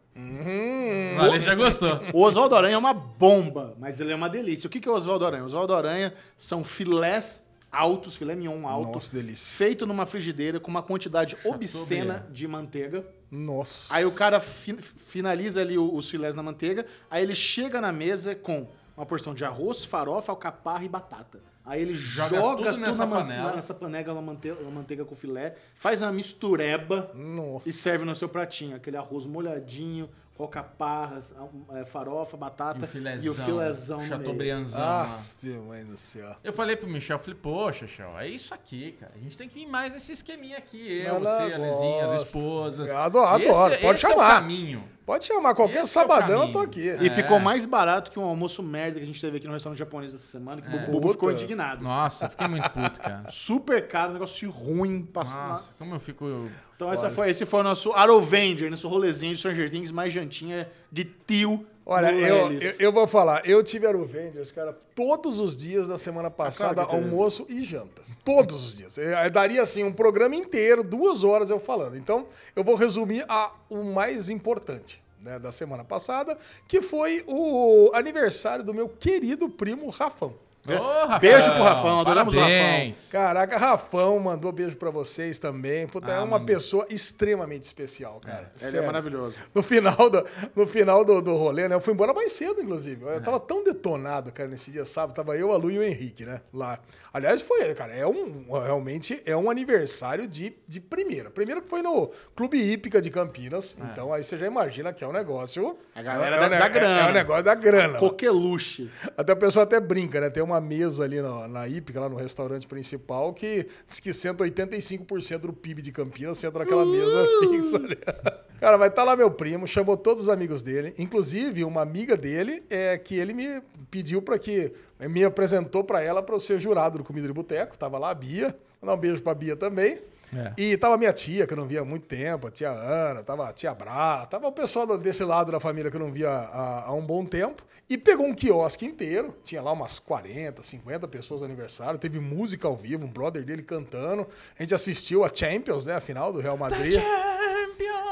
O 1.18 1.22
Ale 1.22 1.40
já 1.40 1.54
gostou. 1.54 2.00
O 2.12 2.22
Oswaldo 2.22 2.56
Aranha 2.56 2.74
é 2.74 2.78
uma 2.78 2.92
bomba, 2.92 3.76
mas 3.78 4.00
ele 4.00 4.10
é 4.10 4.16
uma 4.16 4.28
delícia. 4.28 4.66
O 4.66 4.70
que 4.70 4.88
é 4.88 4.90
o 4.90 4.94
Oswaldo 4.94 5.24
Aranha? 5.24 5.44
O 5.44 5.46
Oswaldo 5.46 5.74
Aranha 5.74 6.12
são 6.36 6.64
filés 6.64 7.44
altos, 7.70 8.16
filé 8.16 8.34
mignon 8.34 8.66
alto. 8.66 8.92
Nossa, 8.94 9.14
delícia. 9.14 9.56
Feito 9.56 9.86
numa 9.86 10.06
frigideira 10.06 10.58
com 10.58 10.70
uma 10.72 10.82
quantidade 10.82 11.36
obscena 11.44 12.26
de 12.32 12.48
manteiga. 12.48 13.06
Nossa. 13.30 13.94
Aí 13.94 14.04
o 14.04 14.12
cara 14.14 14.40
fi- 14.40 14.74
finaliza 14.80 15.60
ali 15.60 15.78
o- 15.78 15.94
os 15.94 16.10
filés 16.10 16.34
na 16.34 16.42
manteiga. 16.42 16.84
Aí 17.10 17.22
ele 17.22 17.34
chega 17.34 17.80
na 17.80 17.92
mesa 17.92 18.34
com 18.34 18.66
uma 18.96 19.06
porção 19.06 19.34
de 19.34 19.44
arroz, 19.44 19.84
farofa, 19.84 20.32
alcaparra 20.32 20.82
e 20.84 20.88
batata. 20.88 21.40
Aí 21.68 21.82
ele 21.82 21.92
joga, 21.92 22.36
Joga 22.36 22.56
tudo 22.56 22.70
tudo 22.70 22.80
nessa 22.80 23.04
man- 23.04 23.18
panela. 23.18 23.54
nessa 23.54 23.74
panela 23.74 24.14
na 24.14 24.22
manteiga, 24.22 24.56
na 24.62 24.70
manteiga 24.70 25.04
com 25.04 25.14
filé, 25.14 25.54
faz 25.74 26.00
uma 26.00 26.10
mistureba 26.10 27.10
Nossa. 27.14 27.68
e 27.68 27.72
serve 27.74 28.06
no 28.06 28.16
seu 28.16 28.26
pratinho. 28.26 28.74
Aquele 28.74 28.96
arroz 28.96 29.26
molhadinho, 29.26 30.08
com 30.38 30.44
alcaparras, 30.44 31.34
é, 31.74 31.84
farofa, 31.84 32.36
batata 32.36 32.78
E 32.82 32.84
o 32.84 32.86
filézão. 32.88 33.24
e 33.26 33.28
o 33.28 33.34
filézão 33.34 33.96
no 33.98 34.02
meio. 34.04 34.16
Chateaubriandzão. 34.16 34.80
Ah, 34.80 35.18
lá. 35.42 35.60
mãe 35.66 35.84
do 35.84 35.96
céu. 35.96 36.36
Eu 36.44 36.52
falei 36.52 36.76
pro 36.76 36.86
Michel, 36.88 37.16
eu 37.16 37.20
falei, 37.20 37.34
poxa, 37.42 37.86
Michel, 37.86 38.16
é 38.16 38.28
isso 38.28 38.54
aqui, 38.54 38.92
cara. 38.92 39.12
A 39.16 39.18
gente 39.18 39.36
tem 39.36 39.48
que 39.48 39.58
ir 39.58 39.66
mais 39.66 39.92
nesse 39.92 40.12
esqueminha 40.12 40.56
aqui. 40.56 41.00
Eu, 41.00 41.16
Ela 41.16 41.44
você, 41.44 41.52
a 41.52 41.58
Lezinha, 41.58 42.06
as 42.06 42.22
esposas. 42.22 42.88
Eu 42.88 42.96
adoro, 42.98 43.26
adoro, 43.26 43.74
Esse, 43.74 43.82
pode 43.82 43.96
esse 43.96 44.06
É 44.06 44.10
chamar. 44.10 44.36
o 44.36 44.40
caminho. 44.40 44.84
Pode 45.04 45.24
chamar, 45.24 45.54
qualquer 45.54 45.82
Esse 45.82 45.98
é 45.98 46.02
sabadão 46.02 46.42
eu 46.42 46.52
tô 46.52 46.60
aqui. 46.60 46.86
E 47.00 47.06
É. 47.08 47.10
ficou 47.10 47.40
mais 47.40 47.64
barato 47.64 48.10
que 48.10 48.18
um 48.20 48.24
almoço 48.24 48.62
merda 48.62 48.98
que 48.98 49.02
a 49.04 49.06
gente 49.06 49.20
teve 49.20 49.38
aqui 49.38 49.46
no 49.48 49.54
restaurante 49.54 49.78
japonês 49.78 50.14
essa 50.14 50.24
semana, 50.26 50.62
que 50.62 50.68
o 50.68 50.92
Bubu 50.92 51.12
ficou 51.12 51.32
indignado. 51.32 51.82
Nossa, 51.82 52.28
fiquei 52.30 52.46
muito 52.46 52.70
puto, 52.70 53.00
cara. 53.00 53.24
Super 53.28 53.88
caro, 53.88 54.10
um 54.10 54.12
negócio 54.14 54.48
ruim. 54.50 55.02
Passa... 55.02 55.40
Nossa, 55.48 55.72
como 55.78 55.94
eu 55.96 56.00
fico. 56.00 56.48
Então 56.78 56.92
essa 56.92 57.10
foi, 57.10 57.28
esse 57.28 57.44
foi 57.44 57.58
o 57.58 57.62
nosso 57.64 57.90
Arovenger, 57.90 58.70
nosso 58.70 58.86
rolezinho 58.86 59.32
de 59.32 59.38
Stranger 59.40 59.68
Things, 59.68 59.90
mais 59.90 60.12
jantinha 60.12 60.70
de 60.92 61.02
tio 61.02 61.66
Olha, 61.90 62.12
eu, 62.12 62.52
eu, 62.52 62.74
eu 62.78 62.92
vou 62.92 63.08
falar, 63.08 63.48
eu 63.48 63.64
tive 63.64 63.86
Aruvengers, 63.86 64.52
cara, 64.52 64.76
todos 64.94 65.40
os 65.40 65.56
dias 65.56 65.88
da 65.88 65.96
semana 65.96 66.30
passada, 66.30 66.84
claro 66.84 67.02
almoço 67.02 67.46
e 67.48 67.64
janta. 67.64 68.02
Todos 68.22 68.62
os 68.62 68.76
dias. 68.76 68.98
Eu, 68.98 69.08
eu 69.08 69.30
daria, 69.30 69.62
assim, 69.62 69.82
um 69.82 69.92
programa 69.92 70.36
inteiro, 70.36 70.84
duas 70.84 71.24
horas 71.24 71.48
eu 71.48 71.58
falando. 71.58 71.96
Então, 71.96 72.26
eu 72.54 72.62
vou 72.62 72.74
resumir 72.74 73.24
a, 73.26 73.54
o 73.70 73.82
mais 73.82 74.28
importante 74.28 75.02
né, 75.22 75.38
da 75.38 75.50
semana 75.50 75.82
passada, 75.82 76.36
que 76.68 76.82
foi 76.82 77.24
o 77.26 77.90
aniversário 77.94 78.62
do 78.62 78.74
meu 78.74 78.86
querido 78.86 79.48
primo 79.48 79.88
Rafão. 79.88 80.34
Rafael, 80.66 81.18
Beijo 81.20 81.50
pro 81.54 81.62
Rafão, 81.62 82.00
adoramos 82.00 82.34
o 82.34 82.36
parabéns. 82.36 83.08
Caraca, 83.10 83.56
Rafão 83.56 84.18
mandou 84.18 84.52
beijo 84.52 84.76
pra 84.76 84.90
vocês 84.90 85.38
também. 85.38 85.86
Puta, 85.86 86.10
é 86.10 86.16
Ah, 86.16 86.18
uma 86.18 86.32
mano. 86.32 86.44
pessoa 86.46 86.86
extremamente 86.90 87.62
especial, 87.62 88.20
cara. 88.24 88.50
Ele 88.60 88.76
é 88.76 88.80
maravilhoso. 88.82 89.34
No 89.54 89.62
final, 89.62 90.10
do, 90.10 90.24
no 90.54 90.66
final 90.66 91.04
do, 91.04 91.22
do 91.22 91.34
rolê, 91.34 91.68
né? 91.68 91.74
Eu 91.74 91.80
fui 91.80 91.94
embora 91.94 92.12
mais 92.12 92.32
cedo, 92.32 92.60
inclusive. 92.60 93.02
Eu 93.02 93.22
tava 93.22 93.40
tão 93.40 93.64
detonado, 93.64 94.30
cara, 94.32 94.48
nesse 94.48 94.70
dia 94.70 94.84
sábado. 94.84 95.14
Tava 95.16 95.36
eu, 95.36 95.52
a 95.52 95.56
Lu 95.56 95.70
e 95.70 95.78
o 95.78 95.82
Henrique, 95.82 96.26
né? 96.26 96.40
Lá. 96.52 96.78
Aliás, 97.12 97.40
foi, 97.40 97.74
cara, 97.74 97.94
é 97.94 98.06
um. 98.06 98.44
Realmente 98.62 99.22
é 99.24 99.36
um 99.36 99.50
aniversário 99.50 100.28
de, 100.28 100.54
de 100.66 100.80
primeira. 100.80 101.30
Primeiro 101.30 101.62
que 101.62 101.68
foi 101.68 101.80
no 101.82 102.10
Clube 102.36 102.60
Hípica 102.60 103.00
de 103.00 103.10
Campinas. 103.10 103.74
Então 103.90 104.12
aí 104.12 104.22
você 104.22 104.36
já 104.36 104.46
imagina 104.46 104.92
que 104.92 105.02
é 105.02 105.06
um 105.06 105.12
negócio. 105.12 105.78
A 105.94 106.02
galera 106.02 106.36
é, 106.36 106.38
da- 106.38 106.44
é, 106.44 106.46
um 106.46 106.60
da 106.60 106.66
é- 106.66 106.68
grana. 106.68 107.00
É 107.00 107.08
um 107.08 107.12
negócio 107.12 107.42
da 107.44 107.54
grana. 107.54 107.98
Coqueluche. 107.98 108.90
Até 109.16 109.32
o 109.32 109.36
pessoal 109.36 109.62
até 109.64 109.80
brinca, 109.80 110.20
né? 110.20 110.28
Tem 110.30 110.42
uma 110.48 110.60
mesa 110.60 111.04
ali 111.04 111.20
na, 111.20 111.46
na 111.48 111.68
Hípica, 111.68 112.00
lá 112.00 112.08
no 112.08 112.16
restaurante 112.16 112.66
principal, 112.66 113.32
que 113.32 113.66
diz 113.86 114.00
que 114.00 114.12
senta 114.12 114.44
85% 114.44 115.38
do 115.38 115.52
PIB 115.52 115.82
de 115.82 115.92
Campinas, 115.92 116.38
senta 116.38 116.58
naquela 116.58 116.84
mesa 116.84 117.26
fixa 117.40 117.76
ali. 117.76 117.98
Cara, 118.58 118.76
vai 118.76 118.88
estar 118.88 119.04
lá 119.04 119.14
meu 119.14 119.30
primo, 119.30 119.68
chamou 119.68 119.96
todos 119.96 120.24
os 120.24 120.28
amigos 120.28 120.62
dele, 120.62 120.92
inclusive 120.98 121.62
uma 121.62 121.80
amiga 121.80 122.16
dele, 122.16 122.64
é 122.68 122.98
que 122.98 123.14
ele 123.14 123.32
me 123.32 123.62
pediu 123.90 124.20
para 124.20 124.38
que 124.38 124.72
me 125.00 125.22
apresentou 125.22 125.84
para 125.84 126.02
ela 126.02 126.22
para 126.22 126.34
eu 126.34 126.40
ser 126.40 126.58
jurado 126.58 126.98
do 126.98 127.04
Comida 127.04 127.26
de 127.26 127.32
Boteco. 127.32 127.78
Tava 127.78 127.98
lá 127.98 128.10
a 128.10 128.14
Bia. 128.14 128.48
Vou 128.80 128.88
dar 128.88 128.94
um 128.94 128.98
beijo 128.98 129.22
pra 129.22 129.34
Bia 129.34 129.56
também. 129.56 129.98
É. 130.34 130.52
E 130.56 130.76
tava 130.76 130.96
minha 130.96 131.12
tia, 131.12 131.46
que 131.46 131.52
eu 131.52 131.56
não 131.56 131.66
via 131.66 131.80
há 131.80 131.84
muito 131.84 132.06
tempo, 132.06 132.46
a 132.46 132.50
tia 132.50 132.70
Ana, 132.70 133.22
tava 133.22 133.48
a 133.48 133.52
tia 133.52 133.74
Bra, 133.74 134.26
tava 134.26 134.46
o 134.46 134.52
pessoal 134.52 134.98
desse 134.98 135.24
lado 135.24 135.50
da 135.50 135.60
família 135.60 135.90
que 135.90 135.96
eu 135.96 136.00
não 136.00 136.12
via 136.12 136.30
há, 136.30 136.86
há 136.86 136.92
um 136.92 137.02
bom 137.02 137.24
tempo. 137.24 137.62
E 137.88 137.96
pegou 137.96 138.26
um 138.26 138.34
quiosque 138.34 138.84
inteiro, 138.84 139.34
tinha 139.42 139.62
lá 139.62 139.72
umas 139.72 139.98
40, 139.98 140.62
50 140.62 141.08
pessoas 141.08 141.40
no 141.40 141.46
aniversário, 141.46 141.98
teve 141.98 142.20
música 142.20 142.68
ao 142.68 142.76
vivo, 142.76 143.06
um 143.06 143.10
brother 143.10 143.42
dele 143.42 143.62
cantando. 143.62 144.26
A 144.58 144.62
gente 144.62 144.74
assistiu 144.74 145.24
a 145.24 145.30
Champions, 145.32 145.86
né, 145.86 145.94
a 145.94 146.00
final 146.00 146.32
do 146.32 146.40
Real 146.40 146.56
Madrid. 146.56 147.00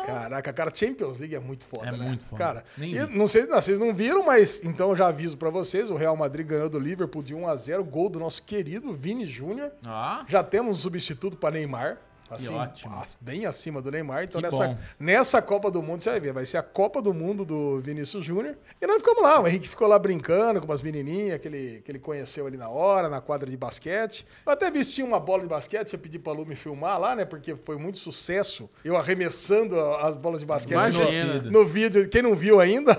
Caraca, 0.06 0.52
cara, 0.52 0.72
Champions 0.74 1.18
League 1.18 1.34
é 1.34 1.40
muito 1.40 1.64
foda, 1.64 1.88
É 1.88 1.92
né? 1.96 2.06
muito 2.06 2.24
foda. 2.24 2.42
Cara, 2.44 2.64
e 2.78 2.94
não 3.16 3.26
sei, 3.28 3.46
não, 3.46 3.60
vocês 3.60 3.78
não 3.78 3.92
viram, 3.94 4.24
mas 4.24 4.64
então 4.64 4.90
eu 4.90 4.96
já 4.96 5.08
aviso 5.08 5.36
pra 5.36 5.50
vocês, 5.50 5.90
o 5.90 5.96
Real 5.96 6.16
Madrid 6.16 6.46
ganhou 6.46 6.68
do 6.68 6.78
Liverpool 6.78 7.22
de 7.22 7.34
1 7.34 7.46
a 7.48 7.56
0, 7.56 7.84
gol 7.84 8.08
do 8.08 8.18
nosso 8.20 8.42
querido 8.42 8.92
Vini 8.92 9.26
Júnior. 9.26 9.70
Ó, 9.86 10.24
Já 10.28 10.42
temos 10.42 10.76
um 10.76 10.80
substituto 10.80 11.36
para 11.36 11.52
Neymar. 11.54 11.98
Assim, 12.30 12.54
ótimo. 12.54 12.94
as- 12.96 13.16
bem 13.20 13.46
acima 13.46 13.80
do 13.80 13.90
Neymar. 13.90 14.24
Então, 14.24 14.40
Que 14.40 14.46
nessa, 14.48 14.68
bom. 14.68 14.76
nessa 14.98 15.42
Copa 15.42 15.70
do 15.70 15.82
Mundo, 15.82 16.02
você 16.02 16.10
vai 16.10 16.20
ver, 16.20 16.32
vai 16.32 16.44
ser 16.46 16.56
a 16.58 16.62
Copa 16.62 17.00
do 17.00 17.12
Mundo 17.14 17.44
do 17.44 17.80
Vinícius 17.80 18.24
Júnior. 18.24 18.56
E 18.80 18.86
nós 18.86 18.96
ficamos 18.98 19.22
lá, 19.22 19.40
o 19.40 19.46
Henrique 19.46 19.68
ficou 19.68 19.86
lá 19.86 19.98
brincando 19.98 20.60
com 20.60 20.66
umas 20.66 20.82
menininhas 20.82 21.38
que 21.40 21.48
ele, 21.48 21.82
que 21.84 21.90
ele 21.90 21.98
conheceu 21.98 22.46
ali 22.46 22.56
na 22.56 22.68
hora, 22.68 23.08
na 23.08 23.20
quadra 23.20 23.48
de 23.50 23.56
basquete. 23.56 24.26
Eu 24.44 24.52
até 24.52 24.70
vesti 24.70 25.02
uma 25.02 25.20
bola 25.20 25.42
de 25.42 25.48
basquete, 25.48 25.92
eu 25.92 25.98
pedi 25.98 26.18
pra 26.18 26.32
Lu 26.32 26.44
me 26.44 26.56
filmar 26.56 26.98
lá, 27.00 27.14
né? 27.14 27.24
Porque 27.24 27.54
foi 27.56 27.76
muito 27.76 27.98
sucesso 27.98 28.68
eu 28.84 28.96
arremessando 28.96 29.78
as 29.96 30.14
bolas 30.16 30.40
de 30.40 30.46
basquete 30.46 30.94
Imagina. 30.94 31.42
no, 31.42 31.50
no 31.50 31.66
vídeo. 31.66 32.08
Quem 32.08 32.22
não 32.22 32.34
viu 32.34 32.60
ainda, 32.60 32.98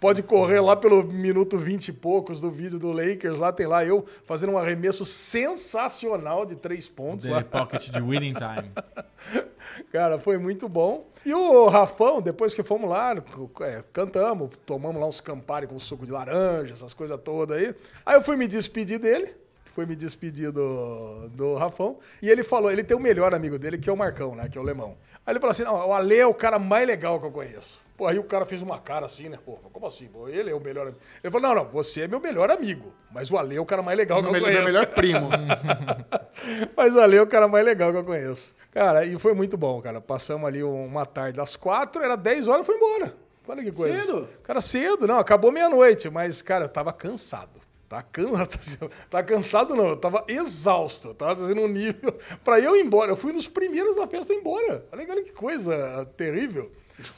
pode 0.00 0.22
correr 0.22 0.60
lá 0.60 0.76
pelo 0.76 1.04
minuto 1.04 1.58
20 1.58 1.88
e 1.88 1.92
poucos 1.92 2.40
do 2.40 2.50
vídeo 2.50 2.78
do 2.78 2.92
Lakers. 2.92 3.38
Lá 3.38 3.52
tem 3.52 3.66
lá 3.66 3.84
eu 3.84 4.04
fazendo 4.26 4.52
um 4.52 4.58
arremesso 4.58 5.04
sensacional 5.04 6.44
de 6.44 6.56
três 6.56 6.88
pontos 6.88 7.26
lá. 7.26 7.40
Daily 7.40 7.48
Pocket 7.48 7.90
de 7.90 8.00
Winning 8.00 8.34
Time. 8.34 8.70
Cara, 9.92 10.18
foi 10.18 10.38
muito 10.38 10.68
bom. 10.68 11.08
E 11.24 11.32
o 11.32 11.68
Rafão, 11.68 12.20
depois 12.20 12.54
que 12.54 12.62
fomos 12.62 12.88
lá, 12.88 13.14
é, 13.62 13.84
cantamos, 13.92 14.50
tomamos 14.64 15.00
lá 15.00 15.06
uns 15.06 15.20
Campari 15.20 15.66
com 15.66 15.78
suco 15.78 16.06
de 16.06 16.12
laranja, 16.12 16.72
essas 16.72 16.94
coisas 16.94 17.18
todas 17.22 17.56
aí. 17.56 17.74
Aí 18.04 18.16
eu 18.16 18.22
fui 18.22 18.36
me 18.36 18.46
despedir 18.46 18.98
dele. 18.98 19.34
Fui 19.74 19.86
me 19.86 19.94
despedir 19.94 20.50
do, 20.50 21.28
do 21.28 21.54
Rafão. 21.54 21.98
E 22.20 22.28
ele 22.28 22.42
falou, 22.42 22.70
ele 22.70 22.82
tem 22.82 22.96
o 22.96 23.00
melhor 23.00 23.34
amigo 23.34 23.58
dele, 23.58 23.78
que 23.78 23.88
é 23.88 23.92
o 23.92 23.96
Marcão, 23.96 24.34
né? 24.34 24.48
Que 24.48 24.58
é 24.58 24.60
o 24.60 24.64
Lemão. 24.64 24.96
Aí 25.24 25.32
ele 25.32 25.40
falou 25.40 25.50
assim: 25.52 25.62
não, 25.64 25.88
o 25.88 25.92
Ale 25.92 26.18
é 26.18 26.26
o 26.26 26.32
cara 26.32 26.58
mais 26.58 26.86
legal 26.86 27.20
que 27.20 27.26
eu 27.26 27.30
conheço. 27.30 27.86
Pô, 27.98 28.06
aí 28.06 28.18
o 28.18 28.24
cara 28.24 28.46
fez 28.46 28.62
uma 28.62 28.78
cara 28.78 29.04
assim, 29.06 29.28
né? 29.28 29.38
Pô, 29.44 29.58
como 29.72 29.86
assim? 29.86 30.06
Pô, 30.06 30.28
ele 30.28 30.50
é 30.50 30.54
o 30.54 30.60
melhor 30.60 30.86
amigo. 30.86 30.98
Ele 31.22 31.30
falou: 31.30 31.48
não, 31.48 31.64
não, 31.64 31.70
você 31.70 32.02
é 32.02 32.08
meu 32.08 32.20
melhor 32.20 32.50
amigo. 32.50 32.92
Mas 33.12 33.30
o 33.30 33.36
Ale 33.36 33.56
é 33.56 33.60
o 33.60 33.66
cara 33.66 33.82
mais 33.82 33.98
legal 33.98 34.22
que 34.22 34.28
eu 34.28 34.32
Meu 34.32 34.40
conheço. 34.40 34.64
melhor 34.64 34.86
primo. 34.86 35.28
Mas 36.76 36.94
o 36.94 37.00
Ale 37.00 37.16
é 37.16 37.22
o 37.22 37.26
cara 37.26 37.46
mais 37.48 37.64
legal 37.64 37.92
que 37.92 37.98
eu 37.98 38.04
conheço. 38.04 38.54
Cara, 38.70 39.04
e 39.04 39.18
foi 39.18 39.34
muito 39.34 39.56
bom, 39.56 39.80
cara. 39.82 40.00
Passamos 40.00 40.46
ali 40.46 40.62
uma 40.62 41.04
tarde 41.04 41.36
das 41.36 41.56
quatro, 41.56 42.02
era 42.02 42.16
10 42.16 42.48
horas 42.48 42.62
e 42.62 42.66
foi 42.66 42.76
embora. 42.76 43.14
Olha 43.46 43.62
que 43.62 43.72
coisa. 43.72 44.00
Cedo? 44.00 44.28
Cara, 44.42 44.60
cedo, 44.60 45.06
não, 45.06 45.18
acabou 45.18 45.50
meia-noite, 45.50 46.08
mas, 46.10 46.42
cara, 46.42 46.66
eu 46.66 46.68
tava 46.68 46.92
cansado. 46.92 47.60
Tá, 47.88 48.02
can... 48.02 48.26
tá 49.10 49.22
cansado, 49.22 49.74
não, 49.74 49.88
eu 49.88 49.96
tava 49.96 50.22
exausto. 50.28 51.08
Eu 51.08 51.14
tava 51.14 51.36
fazendo 51.40 51.62
um 51.62 51.68
nível. 51.68 52.14
Pra 52.44 52.60
eu 52.60 52.76
ir 52.76 52.84
embora, 52.84 53.10
eu 53.12 53.16
fui 53.16 53.32
um 53.32 53.34
dos 53.34 53.48
primeiros 53.48 53.96
da 53.96 54.06
festa 54.06 54.32
embora. 54.34 54.84
Olha, 54.92 55.06
olha 55.10 55.22
que 55.24 55.32
coisa 55.32 56.06
terrível. 56.16 56.70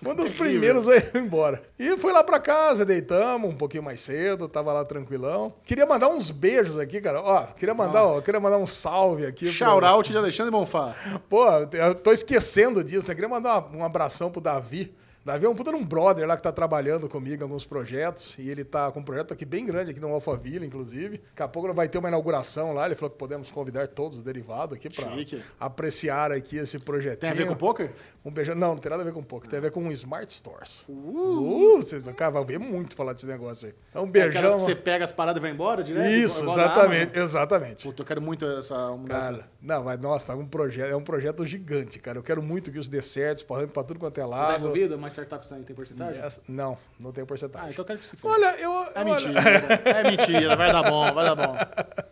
Um 0.04 0.14
dos 0.14 0.30
primeiros 0.32 0.86
a 0.88 0.96
ir 0.96 1.10
embora. 1.16 1.60
E 1.78 1.96
fui 1.96 2.12
lá 2.12 2.22
pra 2.22 2.38
casa, 2.38 2.84
deitamos 2.84 3.50
um 3.50 3.56
pouquinho 3.56 3.82
mais 3.82 4.00
cedo, 4.00 4.46
tava 4.46 4.72
lá 4.72 4.84
tranquilão. 4.84 5.52
Queria 5.64 5.86
mandar 5.86 6.08
uns 6.08 6.30
beijos 6.30 6.78
aqui, 6.78 7.00
cara. 7.00 7.20
Ó, 7.20 7.46
queria 7.46 7.74
mandar, 7.74 8.04
ó, 8.04 8.20
queria 8.20 8.38
mandar 8.38 8.58
um 8.58 8.66
salve 8.66 9.26
aqui. 9.26 9.46
pro- 9.46 9.54
Shout 9.54 9.84
out 9.84 10.08
de 10.10 10.16
Alexandre 10.16 10.52
Bonfá. 10.52 10.94
Pô, 11.28 11.46
eu 11.72 11.94
tô 11.96 12.12
esquecendo 12.12 12.84
disso, 12.84 13.08
né? 13.08 13.14
Queria 13.14 13.28
mandar 13.28 13.68
um 13.74 13.82
abração 13.82 14.30
pro 14.30 14.40
Davi. 14.40 14.94
Davi 15.30 15.46
é 15.46 15.48
um 15.48 15.54
puta 15.54 15.70
de 15.70 15.76
um 15.76 15.84
brother 15.84 16.26
lá 16.26 16.36
que 16.36 16.42
tá 16.42 16.50
trabalhando 16.50 17.08
comigo 17.08 17.40
em 17.40 17.44
alguns 17.44 17.64
projetos. 17.64 18.34
E 18.36 18.50
ele 18.50 18.64
tá 18.64 18.90
com 18.90 18.98
um 18.98 19.02
projeto 19.02 19.32
aqui 19.32 19.44
bem 19.44 19.64
grande 19.64 19.92
aqui 19.92 20.00
no 20.00 20.08
Alphaville, 20.08 20.66
inclusive. 20.66 21.18
Daqui 21.18 21.42
a 21.42 21.46
pouco 21.46 21.72
vai 21.72 21.88
ter 21.88 21.98
uma 21.98 22.08
inauguração 22.08 22.72
lá. 22.72 22.86
Ele 22.86 22.96
falou 22.96 23.10
que 23.10 23.16
podemos 23.16 23.48
convidar 23.48 23.86
todos 23.86 24.18
os 24.18 24.22
derivados 24.24 24.76
aqui 24.76 24.90
pra 24.90 25.08
Chique. 25.10 25.40
apreciar 25.60 26.32
aqui 26.32 26.56
esse 26.56 26.80
projetinho. 26.80 27.20
Tem 27.20 27.30
a 27.30 27.34
ver 27.34 27.46
com 27.46 27.54
poker? 27.54 27.92
Um 28.24 28.32
beijão. 28.32 28.56
Não, 28.56 28.70
não 28.70 28.78
tem 28.78 28.90
nada 28.90 29.04
a 29.04 29.06
ver 29.06 29.12
com 29.12 29.22
poker. 29.22 29.48
Tem 29.48 29.58
a 29.60 29.62
ver 29.62 29.70
com 29.70 29.88
Smart 29.92 30.32
Stores. 30.32 30.84
Uh! 30.88 31.76
vocês 31.76 32.02
cara, 32.16 32.32
vai 32.32 32.44
ver 32.44 32.58
muito 32.58 32.96
falar 32.96 33.12
desse 33.12 33.26
negócio 33.26 33.68
aí. 33.68 33.74
Então, 33.90 34.02
um 34.02 34.08
Aquelas 34.08 34.32
beijão. 34.32 34.56
que 34.56 34.64
você 34.64 34.74
pega 34.74 35.04
as 35.04 35.12
paradas 35.12 35.38
e 35.38 35.42
vai 35.42 35.52
embora 35.52 35.84
direto? 35.84 36.10
Isso, 36.10 36.42
exatamente, 36.50 37.16
exatamente. 37.16 37.84
Puta, 37.84 38.02
eu 38.02 38.06
quero 38.06 38.20
muito 38.20 38.44
essa... 38.44 38.98
Cara, 39.06 39.48
não, 39.62 39.84
mas 39.84 40.00
nossa, 40.00 40.26
tá 40.26 40.34
um 40.34 40.46
projeto, 40.46 40.90
é 40.90 40.96
um 40.96 41.04
projeto 41.04 41.46
gigante, 41.46 42.00
cara. 42.00 42.18
Eu 42.18 42.22
quero 42.22 42.42
muito 42.42 42.72
que 42.72 42.78
isso 42.78 42.90
dê 42.90 43.00
certo, 43.00 43.44
pra 43.44 43.84
tudo 43.84 44.00
quanto 44.00 44.18
é 44.18 44.24
Você 44.24 44.30
tá 44.30 44.36
lado. 44.36 44.60
envolvido? 44.64 44.98
Mais 44.98 45.14
startups 45.22 45.48
tem 45.48 45.62
tem 45.62 45.76
porcentagem? 45.76 46.20
Essa- 46.22 46.40
não, 46.48 46.76
não 46.98 47.12
tem 47.12 47.22
Ah, 47.22 47.26
porcentagem. 47.26 47.70
então 47.70 47.82
eu 47.82 47.86
quero 47.86 47.98
que 47.98 48.06
se 48.06 48.16
foda. 48.16 48.34
Olha, 48.34 48.60
eu. 48.60 48.72
É 48.94 49.04
mentira. 49.04 49.40
é 49.84 50.10
mentira, 50.10 50.56
vai 50.56 50.72
dar 50.72 50.82
bom, 50.82 51.12
vai 51.12 51.24
dar 51.24 51.34
bom. 51.34 51.54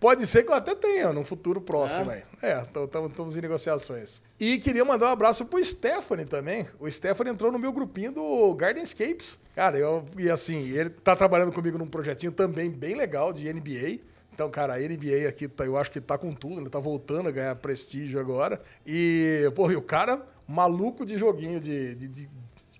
Pode 0.00 0.26
ser 0.26 0.42
que 0.42 0.50
eu 0.50 0.54
até 0.54 0.74
tenha 0.74 1.12
num 1.12 1.24
futuro 1.24 1.60
próximo 1.60 2.10
É? 2.10 2.24
aí. 2.42 2.50
É, 2.50 2.66
estamos 2.84 3.36
em 3.36 3.40
negociações. 3.40 4.20
E 4.38 4.58
queria 4.58 4.84
mandar 4.84 5.06
um 5.06 5.12
abraço 5.12 5.44
pro 5.46 5.64
Stephanie 5.64 6.24
também. 6.24 6.66
O 6.80 6.90
Stephanie 6.90 7.32
entrou 7.32 7.52
no 7.52 7.58
meu 7.58 7.72
grupinho 7.72 8.10
do 8.10 8.52
Gardenscapes. 8.54 9.38
Cara, 9.54 9.78
eu. 9.78 10.04
E 10.18 10.28
assim, 10.28 10.68
ele 10.70 10.90
tá 10.90 11.14
trabalhando 11.14 11.52
comigo 11.52 11.78
num 11.78 11.86
projetinho 11.86 12.32
também 12.32 12.68
bem 12.68 12.96
legal 12.96 13.32
de 13.32 13.48
NBA. 13.52 14.00
Então, 14.32 14.48
cara, 14.50 14.74
a 14.74 14.78
NBA 14.80 15.28
aqui, 15.28 15.46
tá, 15.46 15.64
eu 15.66 15.76
acho 15.76 15.90
que 15.90 16.00
tá 16.00 16.16
com 16.18 16.32
tudo, 16.32 16.60
ele 16.60 16.70
tá 16.70 16.78
voltando 16.80 17.28
a 17.28 17.32
ganhar 17.32 17.54
prestígio 17.56 18.18
agora. 18.18 18.60
E, 18.86 19.50
porra, 19.54 19.74
e 19.74 19.76
o 19.76 19.82
cara, 19.82 20.22
maluco 20.48 21.04
de 21.04 21.16
joguinho, 21.16 21.60
de, 21.60 21.94
de- 21.94 22.08
de 22.08 22.30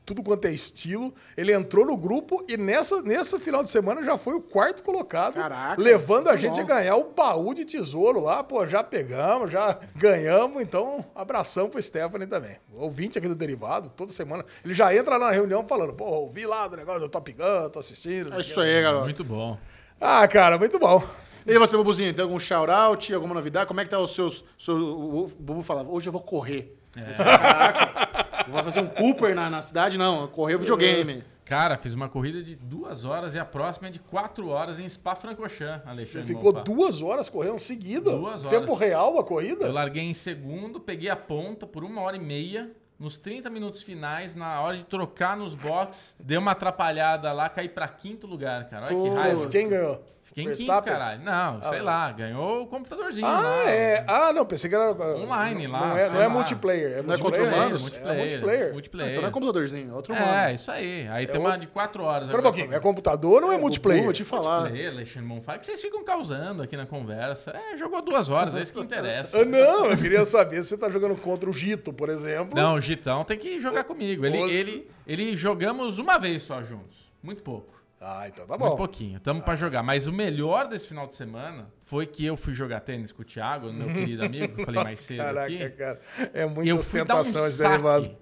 tudo 0.04 0.22
quanto 0.22 0.46
é 0.46 0.52
estilo. 0.52 1.14
Ele 1.36 1.52
entrou 1.52 1.86
no 1.86 1.96
grupo 1.96 2.44
e 2.48 2.56
nessa, 2.56 3.00
nessa 3.02 3.38
final 3.38 3.62
de 3.62 3.70
semana 3.70 4.02
já 4.02 4.18
foi 4.18 4.34
o 4.34 4.40
quarto 4.40 4.82
colocado, 4.82 5.34
Caraca, 5.34 5.80
levando 5.80 6.28
a 6.28 6.36
gente 6.36 6.56
bom. 6.56 6.60
a 6.62 6.64
ganhar 6.64 6.96
o 6.96 7.12
baú 7.12 7.54
de 7.54 7.64
tesouro 7.64 8.20
lá. 8.20 8.42
Pô, 8.42 8.66
já 8.66 8.82
pegamos, 8.82 9.50
já 9.50 9.78
ganhamos. 9.96 10.62
Então, 10.62 11.04
abração 11.14 11.68
pro 11.68 11.80
Stephanie 11.82 12.26
também. 12.26 12.56
Ouvinte 12.74 13.18
aqui 13.18 13.28
do 13.28 13.34
Derivado, 13.36 13.90
toda 13.96 14.10
semana. 14.10 14.44
Ele 14.64 14.74
já 14.74 14.94
entra 14.94 15.18
na 15.18 15.30
reunião 15.30 15.64
falando, 15.66 15.92
pô, 15.94 16.04
ouvi 16.06 16.44
lá 16.46 16.66
do 16.66 16.76
negócio 16.76 17.00
do 17.02 17.08
Top 17.08 17.32
Gun, 17.32 17.68
tô 17.70 17.78
assistindo. 17.78 18.34
É 18.34 18.40
isso 18.40 18.60
aí, 18.60 18.82
garoto. 18.82 19.04
Muito 19.04 19.24
bom. 19.24 19.56
Ah, 20.00 20.26
cara, 20.26 20.58
muito 20.58 20.78
bom. 20.78 21.02
E 21.46 21.58
você, 21.58 21.76
Bubuzinho, 21.76 22.12
tem 22.12 22.22
algum 22.22 22.38
shout-out, 22.38 23.14
alguma 23.14 23.34
novidade? 23.34 23.66
Como 23.66 23.80
é 23.80 23.84
que 23.84 23.90
tá 23.90 23.98
os 23.98 24.14
seus... 24.14 24.44
seu- 24.58 24.76
o 24.76 25.26
Bubu 25.38 25.62
falava, 25.62 25.90
hoje 25.90 26.08
eu 26.08 26.12
vou 26.12 26.20
correr. 26.22 26.76
É. 26.96 27.12
Caraca, 27.12 28.44
vou 28.48 28.62
fazer 28.62 28.80
um 28.80 28.86
Cooper 28.86 29.34
na, 29.34 29.48
na 29.48 29.62
cidade? 29.62 29.96
Não, 29.98 30.26
correr 30.28 30.58
videogame. 30.58 31.22
Cara, 31.44 31.76
fiz 31.76 31.94
uma 31.94 32.08
corrida 32.08 32.42
de 32.44 32.54
duas 32.54 33.04
horas 33.04 33.34
e 33.34 33.38
a 33.38 33.44
próxima 33.44 33.88
é 33.88 33.90
de 33.90 33.98
quatro 33.98 34.48
horas 34.50 34.78
em 34.78 34.88
Spa-Francorchamps, 34.88 35.82
Você 35.84 35.90
Alexandre. 35.90 36.26
ficou 36.28 36.52
Bonfá. 36.52 36.64
duas 36.64 37.02
horas 37.02 37.28
correndo 37.28 37.58
seguida? 37.58 38.12
Duas 38.12 38.44
horas. 38.44 38.58
Tempo 38.60 38.72
real 38.74 39.18
a 39.18 39.24
corrida? 39.24 39.64
Eu 39.66 39.72
larguei 39.72 40.04
em 40.04 40.14
segundo, 40.14 40.78
peguei 40.78 41.10
a 41.10 41.16
ponta 41.16 41.66
por 41.66 41.82
uma 41.82 42.00
hora 42.02 42.16
e 42.16 42.20
meia. 42.20 42.70
Nos 42.98 43.16
30 43.18 43.48
minutos 43.50 43.82
finais, 43.82 44.34
na 44.34 44.60
hora 44.60 44.76
de 44.76 44.84
trocar 44.84 45.34
nos 45.36 45.54
box, 45.54 46.14
deu 46.20 46.38
uma 46.38 46.50
atrapalhada 46.52 47.32
lá, 47.32 47.48
caí 47.48 47.68
pra 47.68 47.88
quinto 47.88 48.26
lugar, 48.26 48.68
cara. 48.68 48.86
Olha 48.86 48.94
que 48.94 49.08
Pô, 49.08 49.14
raiva. 49.14 49.38
Mas 49.40 49.46
quem 49.46 49.68
ganhou? 49.70 50.04
Fiquei 50.30 50.44
em 50.44 50.46
quinto, 50.46 50.58
Verstappen? 50.58 50.92
caralho. 50.92 51.24
Não, 51.24 51.60
sei 51.62 51.78
Ah, 51.80 51.82
lá, 51.82 52.12
ganhou 52.12 52.62
o 52.62 52.66
computadorzinho. 52.68 53.26
Ah, 53.26 53.40
lá. 53.40 53.68
é. 53.70 54.04
Ah, 54.06 54.32
não, 54.32 54.46
pensei 54.46 54.70
que 54.70 54.76
era. 54.76 54.92
Online 54.92 55.64
não, 55.66 55.72
lá, 55.72 55.86
Não 55.88 55.96
é, 55.96 56.04
sei 56.04 56.14
não 56.14 56.20
é 56.22 56.26
lá. 56.26 56.32
multiplayer. 56.32 56.90
É 56.98 57.02
Não 57.02 57.14
é 57.14 57.18
contra 57.18 57.40
multiplayer. 57.42 57.52
humanos? 57.54 57.80
É 57.96 58.14
multiplayer. 58.16 58.72
multiplayer. 58.72 59.10
Então 59.10 59.22
não 59.22 59.28
é 59.28 59.32
computadorzinho, 59.32 59.90
é 59.90 59.94
outro 59.94 60.14
É, 60.14 60.22
humano. 60.22 60.54
isso 60.54 60.70
aí. 60.70 61.08
Aí 61.08 61.26
tem 61.26 61.36
outro- 61.36 61.50
uma 61.50 61.58
de 61.58 61.66
quatro 61.66 62.04
horas. 62.04 62.22
Espera 62.28 62.40
um 62.40 62.44
pouquinho, 62.44 62.72
é 62.72 62.78
computador 62.78 63.42
ou 63.42 63.48
não 63.48 63.52
é, 63.52 63.58
multiplayer? 63.58 64.04
Vou 64.04 64.12
te 64.12 64.22
falar. 64.24 64.60
Multiplayer, 64.60 64.92
Alexandre 64.92 65.28
Bonfá, 65.28 65.58
que 65.58 65.66
vocês 65.66 65.80
ficam 65.80 66.04
causando 66.04 66.62
aqui 66.62 66.76
na 66.76 66.86
conversa. 66.86 67.50
É, 67.50 67.76
jogou 67.76 68.00
duas 68.00 68.30
horas, 68.30 68.54
é 68.54 68.62
isso 68.62 68.72
que 68.72 68.78
interessa. 68.80 69.40
Ah, 69.40 69.44
não, 69.44 69.86
eu 69.86 69.96
queria 69.96 70.24
saber 70.24 70.62
se 70.62 70.68
você 70.70 70.78
tá 70.78 70.88
jogando 70.88 71.16
contra 71.20 71.50
o 71.50 71.52
Gito, 71.52 71.92
por 71.92 72.08
exemplo. 72.08 72.54
Não, 72.54 72.74
o 72.76 72.80
Gitão 72.80 73.24
tem 73.24 73.36
que 73.36 73.58
jogar 73.58 73.82
comigo. 73.82 74.24
Ele, 74.24 74.38
o- 74.38 74.48
ele, 74.48 74.86
ele 75.08 75.34
jogamos 75.34 75.98
uma 75.98 76.18
vez 76.18 76.44
só 76.44 76.62
juntos. 76.62 77.10
Muito 77.20 77.42
pouco. 77.42 77.79
Ah, 78.00 78.26
então 78.28 78.46
tá 78.46 78.56
Muito 78.56 78.70
bom. 78.70 78.76
pouquinho. 78.76 79.20
Tamo 79.20 79.42
pra 79.42 79.54
jogar. 79.54 79.82
Mas 79.82 80.06
o 80.06 80.12
melhor 80.12 80.68
desse 80.68 80.86
final 80.86 81.06
de 81.06 81.14
semana 81.14 81.70
foi 81.84 82.06
que 82.06 82.24
eu 82.24 82.34
fui 82.36 82.54
jogar 82.54 82.80
tênis 82.80 83.12
com 83.12 83.20
o 83.20 83.24
Thiago, 83.24 83.70
meu 83.72 83.88
querido 83.92 84.24
amigo, 84.24 84.54
que 84.54 84.60
eu 84.62 84.64
falei 84.64 84.80
mais 84.84 84.96
Nossa, 84.96 85.02
cedo 85.06 85.18
caraca, 85.18 85.46
aqui. 85.46 85.70
cara. 85.70 86.00
É 86.32 86.46
muita 86.46 86.70
Eu 86.70 86.76
ostentação 86.78 87.46
esse 87.46 87.58
derivado. 87.62 88.16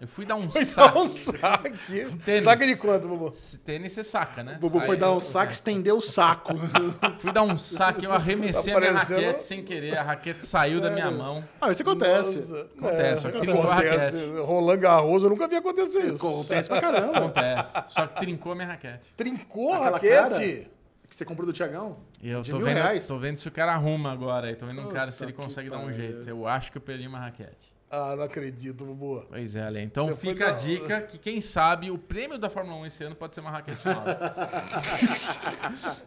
Eu 0.00 0.06
fui 0.08 0.24
dar 0.26 0.36
um 0.36 0.42
Foi 0.50 0.60
dar 0.64 0.66
saque. 0.66 0.98
um 0.98 1.06
saque. 1.06 2.06
tênis. 2.24 2.44
Saque 2.44 2.66
de 2.66 2.76
quanto, 2.76 3.08
Bubu? 3.08 3.32
Tênis 3.64 3.92
você 3.92 4.02
saca, 4.04 4.42
né? 4.42 4.56
O 4.56 4.60
Bubu 4.60 4.80
foi 4.80 4.94
Aí 4.96 5.00
dar 5.00 5.06
eu- 5.06 5.14
um 5.14 5.20
saque, 5.20 5.52
estendeu 5.54 5.96
o 5.98 6.02
saco. 6.02 6.54
Fui 7.18 7.32
dar 7.32 7.42
um 7.42 7.56
saque, 7.56 8.04
eu 8.04 8.12
arremessei 8.12 8.72
Tá 8.72 8.78
a 8.78 8.80
minha 8.80 8.92
raquete 8.92 9.42
sem 9.42 9.62
querer. 9.62 9.96
A 9.96 10.02
raquete 10.02 10.44
saiu 10.46 10.80
da 10.80 10.90
minha 10.90 11.10
mão. 11.10 11.42
Ah, 11.60 11.70
isso 11.70 11.82
acontece. 11.82 12.38
Nossa, 12.40 12.68
Acontece, 12.76 13.22
só 13.22 13.30
que 13.30 13.36
acontece. 13.38 13.52
trincou 13.54 13.70
a 13.70 13.74
raquete. 13.74 14.16
Roland 14.44 14.76
Garros, 14.78 15.22
eu 15.22 15.30
nunca 15.30 15.48
vi 15.48 15.56
acontecer 15.56 16.00
isso. 16.06 16.14
Acontece 16.16 16.68
pra 16.68 16.80
caramba. 16.80 17.18
Acontece. 17.18 17.72
Só 17.88 18.06
que 18.06 18.16
trincou 18.20 18.52
a 18.52 18.54
minha 18.54 18.68
raquete. 18.68 19.08
Trincou 19.16 19.72
a 19.72 19.90
raquete? 19.90 20.70
Que 21.08 21.14
você 21.14 21.24
comprou 21.24 21.46
do 21.46 21.52
Tiagão? 21.52 21.98
Eu 22.22 22.42
De 22.42 22.50
tô 22.50 22.56
mil 22.56 22.66
vendo, 22.66 22.76
reais? 22.78 23.06
tô 23.06 23.16
vendo 23.16 23.36
se 23.36 23.46
o 23.46 23.50
cara 23.52 23.72
arruma 23.72 24.10
agora. 24.12 24.54
Tô 24.56 24.66
vendo 24.66 24.80
um 24.82 24.88
cara 24.88 25.12
se 25.12 25.22
ele 25.24 25.32
consegue 25.32 25.70
dar 25.70 25.78
um 25.78 25.92
jeito. 25.92 26.28
Eu 26.28 26.46
acho 26.48 26.72
que 26.72 26.78
eu 26.78 26.82
perdi 26.82 27.06
uma 27.06 27.20
raquete. 27.20 27.72
Ah, 27.98 28.14
não 28.14 28.24
acredito, 28.24 28.84
Bubu. 28.84 29.24
Pois 29.28 29.56
é, 29.56 29.62
Ale. 29.62 29.80
Então 29.80 30.04
Você 30.06 30.16
fica 30.16 30.48
a 30.48 30.52
dar- 30.52 30.58
dica 30.58 31.00
que 31.00 31.16
quem 31.16 31.40
sabe 31.40 31.90
o 31.90 31.96
prêmio 31.96 32.36
da 32.38 32.50
Fórmula 32.50 32.76
1 32.82 32.86
esse 32.86 33.04
ano 33.04 33.14
pode 33.16 33.34
ser 33.34 33.40
uma 33.40 33.50
raquete 33.50 33.86
nova. 33.86 34.04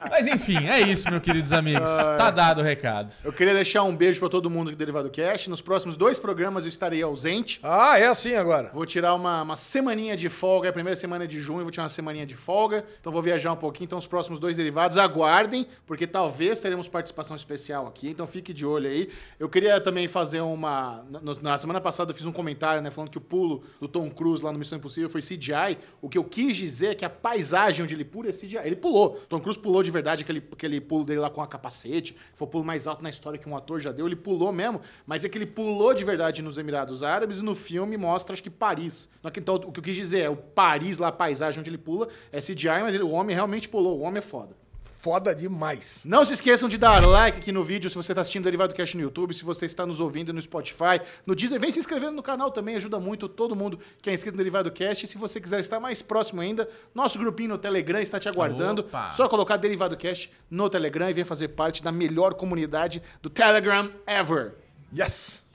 Mas 0.09 0.27
enfim, 0.27 0.67
é 0.67 0.81
isso, 0.81 1.09
meus 1.09 1.23
queridos 1.23 1.51
amigos. 1.51 1.89
Tá 2.17 2.29
dado 2.29 2.61
o 2.61 2.63
recado. 2.63 3.11
Eu 3.23 3.33
queria 3.33 3.53
deixar 3.55 3.83
um 3.83 3.95
beijo 3.95 4.19
pra 4.19 4.29
todo 4.29 4.49
mundo 4.49 4.69
do 4.69 4.77
Derivado 4.77 5.09
Cast. 5.09 5.49
Nos 5.49 5.61
próximos 5.61 5.97
dois 5.97 6.19
programas 6.19 6.63
eu 6.63 6.69
estarei 6.69 7.01
ausente. 7.01 7.59
Ah, 7.63 7.97
é 7.97 8.05
assim 8.07 8.35
agora. 8.35 8.69
Vou 8.71 8.85
tirar 8.85 9.15
uma, 9.15 9.41
uma 9.41 9.55
semaninha 9.55 10.15
de 10.15 10.29
folga, 10.29 10.67
é 10.67 10.69
a 10.69 10.73
primeira 10.73 10.95
semana 10.95 11.27
de 11.27 11.39
junho, 11.39 11.63
vou 11.63 11.71
tirar 11.71 11.83
uma 11.85 11.89
semaninha 11.89 12.25
de 12.25 12.35
folga. 12.35 12.85
Então 12.99 13.11
vou 13.11 13.21
viajar 13.21 13.51
um 13.51 13.57
pouquinho. 13.57 13.85
Então 13.85 13.97
os 13.97 14.07
próximos 14.07 14.39
dois 14.39 14.57
derivados, 14.57 14.97
aguardem, 14.97 15.65
porque 15.87 16.05
talvez 16.05 16.59
teremos 16.59 16.87
participação 16.87 17.35
especial 17.35 17.87
aqui. 17.87 18.09
Então 18.09 18.27
fique 18.27 18.53
de 18.53 18.65
olho 18.65 18.87
aí. 18.89 19.09
Eu 19.39 19.49
queria 19.49 19.79
também 19.81 20.07
fazer 20.07 20.41
uma. 20.41 21.03
Na 21.41 21.57
semana 21.57 21.78
passada 21.81 22.11
eu 22.11 22.15
fiz 22.15 22.25
um 22.25 22.31
comentário, 22.31 22.81
né, 22.81 22.89
falando 22.91 23.09
que 23.09 23.17
o 23.17 23.21
pulo 23.21 23.63
do 23.79 23.87
Tom 23.87 24.09
Cruise 24.09 24.43
lá 24.43 24.51
no 24.51 24.59
Missão 24.59 24.77
Impossível 24.77 25.09
foi 25.09 25.21
CGI. 25.21 25.77
O 26.01 26.09
que 26.09 26.17
eu 26.17 26.23
quis 26.23 26.55
dizer 26.55 26.87
é 26.87 26.95
que 26.95 27.05
a 27.05 27.09
paisagem 27.09 27.83
onde 27.83 27.93
ele 27.95 28.05
pula 28.05 28.29
é 28.29 28.31
CGI. 28.31 28.57
Ele 28.63 28.75
pulou. 28.75 29.19
Tom 29.29 29.39
Cruise 29.39 29.59
pulou 29.59 29.81
de 29.83 29.91
verdade 29.91 30.23
aquele, 30.23 30.43
aquele 30.51 30.79
pulo 30.81 31.03
dele 31.03 31.19
lá 31.19 31.29
com 31.29 31.41
a 31.41 31.47
capacete. 31.47 32.15
Foi 32.33 32.47
o 32.47 32.49
pulo 32.49 32.63
mais 32.63 32.87
alto 32.87 33.01
na 33.03 33.09
história 33.09 33.37
que 33.39 33.47
um 33.47 33.55
ator 33.55 33.79
já 33.79 33.91
deu. 33.91 34.05
Ele 34.05 34.15
pulou 34.15 34.51
mesmo, 34.51 34.81
mas 35.05 35.23
é 35.25 35.29
que 35.29 35.37
ele 35.37 35.45
pulou 35.45 35.93
de 35.93 36.03
verdade 36.03 36.41
nos 36.41 36.57
Emirados 36.57 37.03
Árabes 37.03 37.39
e 37.39 37.43
no 37.43 37.55
filme 37.55 37.97
mostra, 37.97 38.33
acho 38.33 38.43
que 38.43 38.49
Paris. 38.49 39.09
É 39.23 39.27
Então, 39.37 39.55
o 39.55 39.71
que 39.71 39.79
eu 39.79 39.83
quis 39.83 39.95
dizer 39.95 40.19
é, 40.21 40.29
o 40.29 40.35
Paris 40.35 40.97
lá, 40.97 41.07
a 41.09 41.11
paisagem 41.11 41.59
onde 41.59 41.69
ele 41.69 41.77
pula, 41.77 42.07
é 42.31 42.39
CGI, 42.39 42.81
mas 42.81 42.93
ele- 42.95 43.03
o 43.03 43.11
homem 43.11 43.35
realmente 43.35 43.69
pulou. 43.69 43.99
O 43.99 44.01
homem 44.01 44.19
é 44.19 44.21
foda. 44.21 44.58
Foda 45.01 45.33
demais. 45.33 46.01
Não 46.03 46.25
se 46.25 46.33
esqueçam 46.33 46.67
de 46.67 46.77
dar 46.77 47.07
like 47.07 47.37
aqui 47.37 47.53
no 47.53 47.63
vídeo 47.63 47.89
se 47.89 47.95
você 47.95 48.11
está 48.11 48.19
assistindo 48.19 48.43
Derivado 48.43 48.75
Cast 48.75 48.97
no 48.97 49.03
YouTube, 49.03 49.33
se 49.33 49.45
você 49.45 49.65
está 49.65 49.85
nos 49.85 50.01
ouvindo 50.01 50.33
no 50.33 50.41
Spotify, 50.41 50.99
no 51.25 51.33
Deezer. 51.33 51.57
Vem 51.57 51.71
se 51.71 51.79
inscrevendo 51.79 52.11
no 52.11 52.21
canal 52.21 52.51
também, 52.51 52.75
ajuda 52.75 52.99
muito 52.99 53.29
todo 53.29 53.55
mundo 53.55 53.79
que 54.01 54.09
é 54.09 54.13
inscrito 54.13 54.35
no 54.35 54.39
Derivado 54.39 54.69
Cast. 54.69 55.05
E 55.05 55.07
se 55.07 55.17
você 55.17 55.39
quiser 55.39 55.61
estar 55.61 55.79
mais 55.79 56.01
próximo 56.01 56.41
ainda, 56.41 56.67
nosso 56.93 57.17
grupinho 57.17 57.51
no 57.51 57.57
Telegram 57.57 58.01
está 58.01 58.19
te 58.19 58.27
aguardando. 58.27 58.81
Opa! 58.81 59.09
Só 59.11 59.29
colocar 59.29 59.55
Derivado 59.55 59.95
Cast 59.95 60.29
no 60.51 60.69
Telegram 60.69 61.09
e 61.09 61.13
vem 61.13 61.23
fazer 61.23 61.47
parte 61.47 61.81
da 61.81 61.93
melhor 61.93 62.33
comunidade 62.33 63.01
do 63.21 63.29
Telegram 63.29 63.89
ever. 64.05 64.55
Yes. 64.93 65.45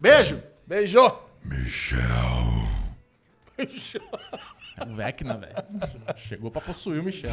Beijo! 0.00 0.42
Beijo. 0.66 0.98
É 4.78 4.84
o 4.86 4.94
Vecna, 4.94 5.36
velho. 5.36 5.54
Chegou 6.26 6.50
pra 6.50 6.62
possuir 6.62 7.00
o 7.00 7.04
Michel. 7.04 7.32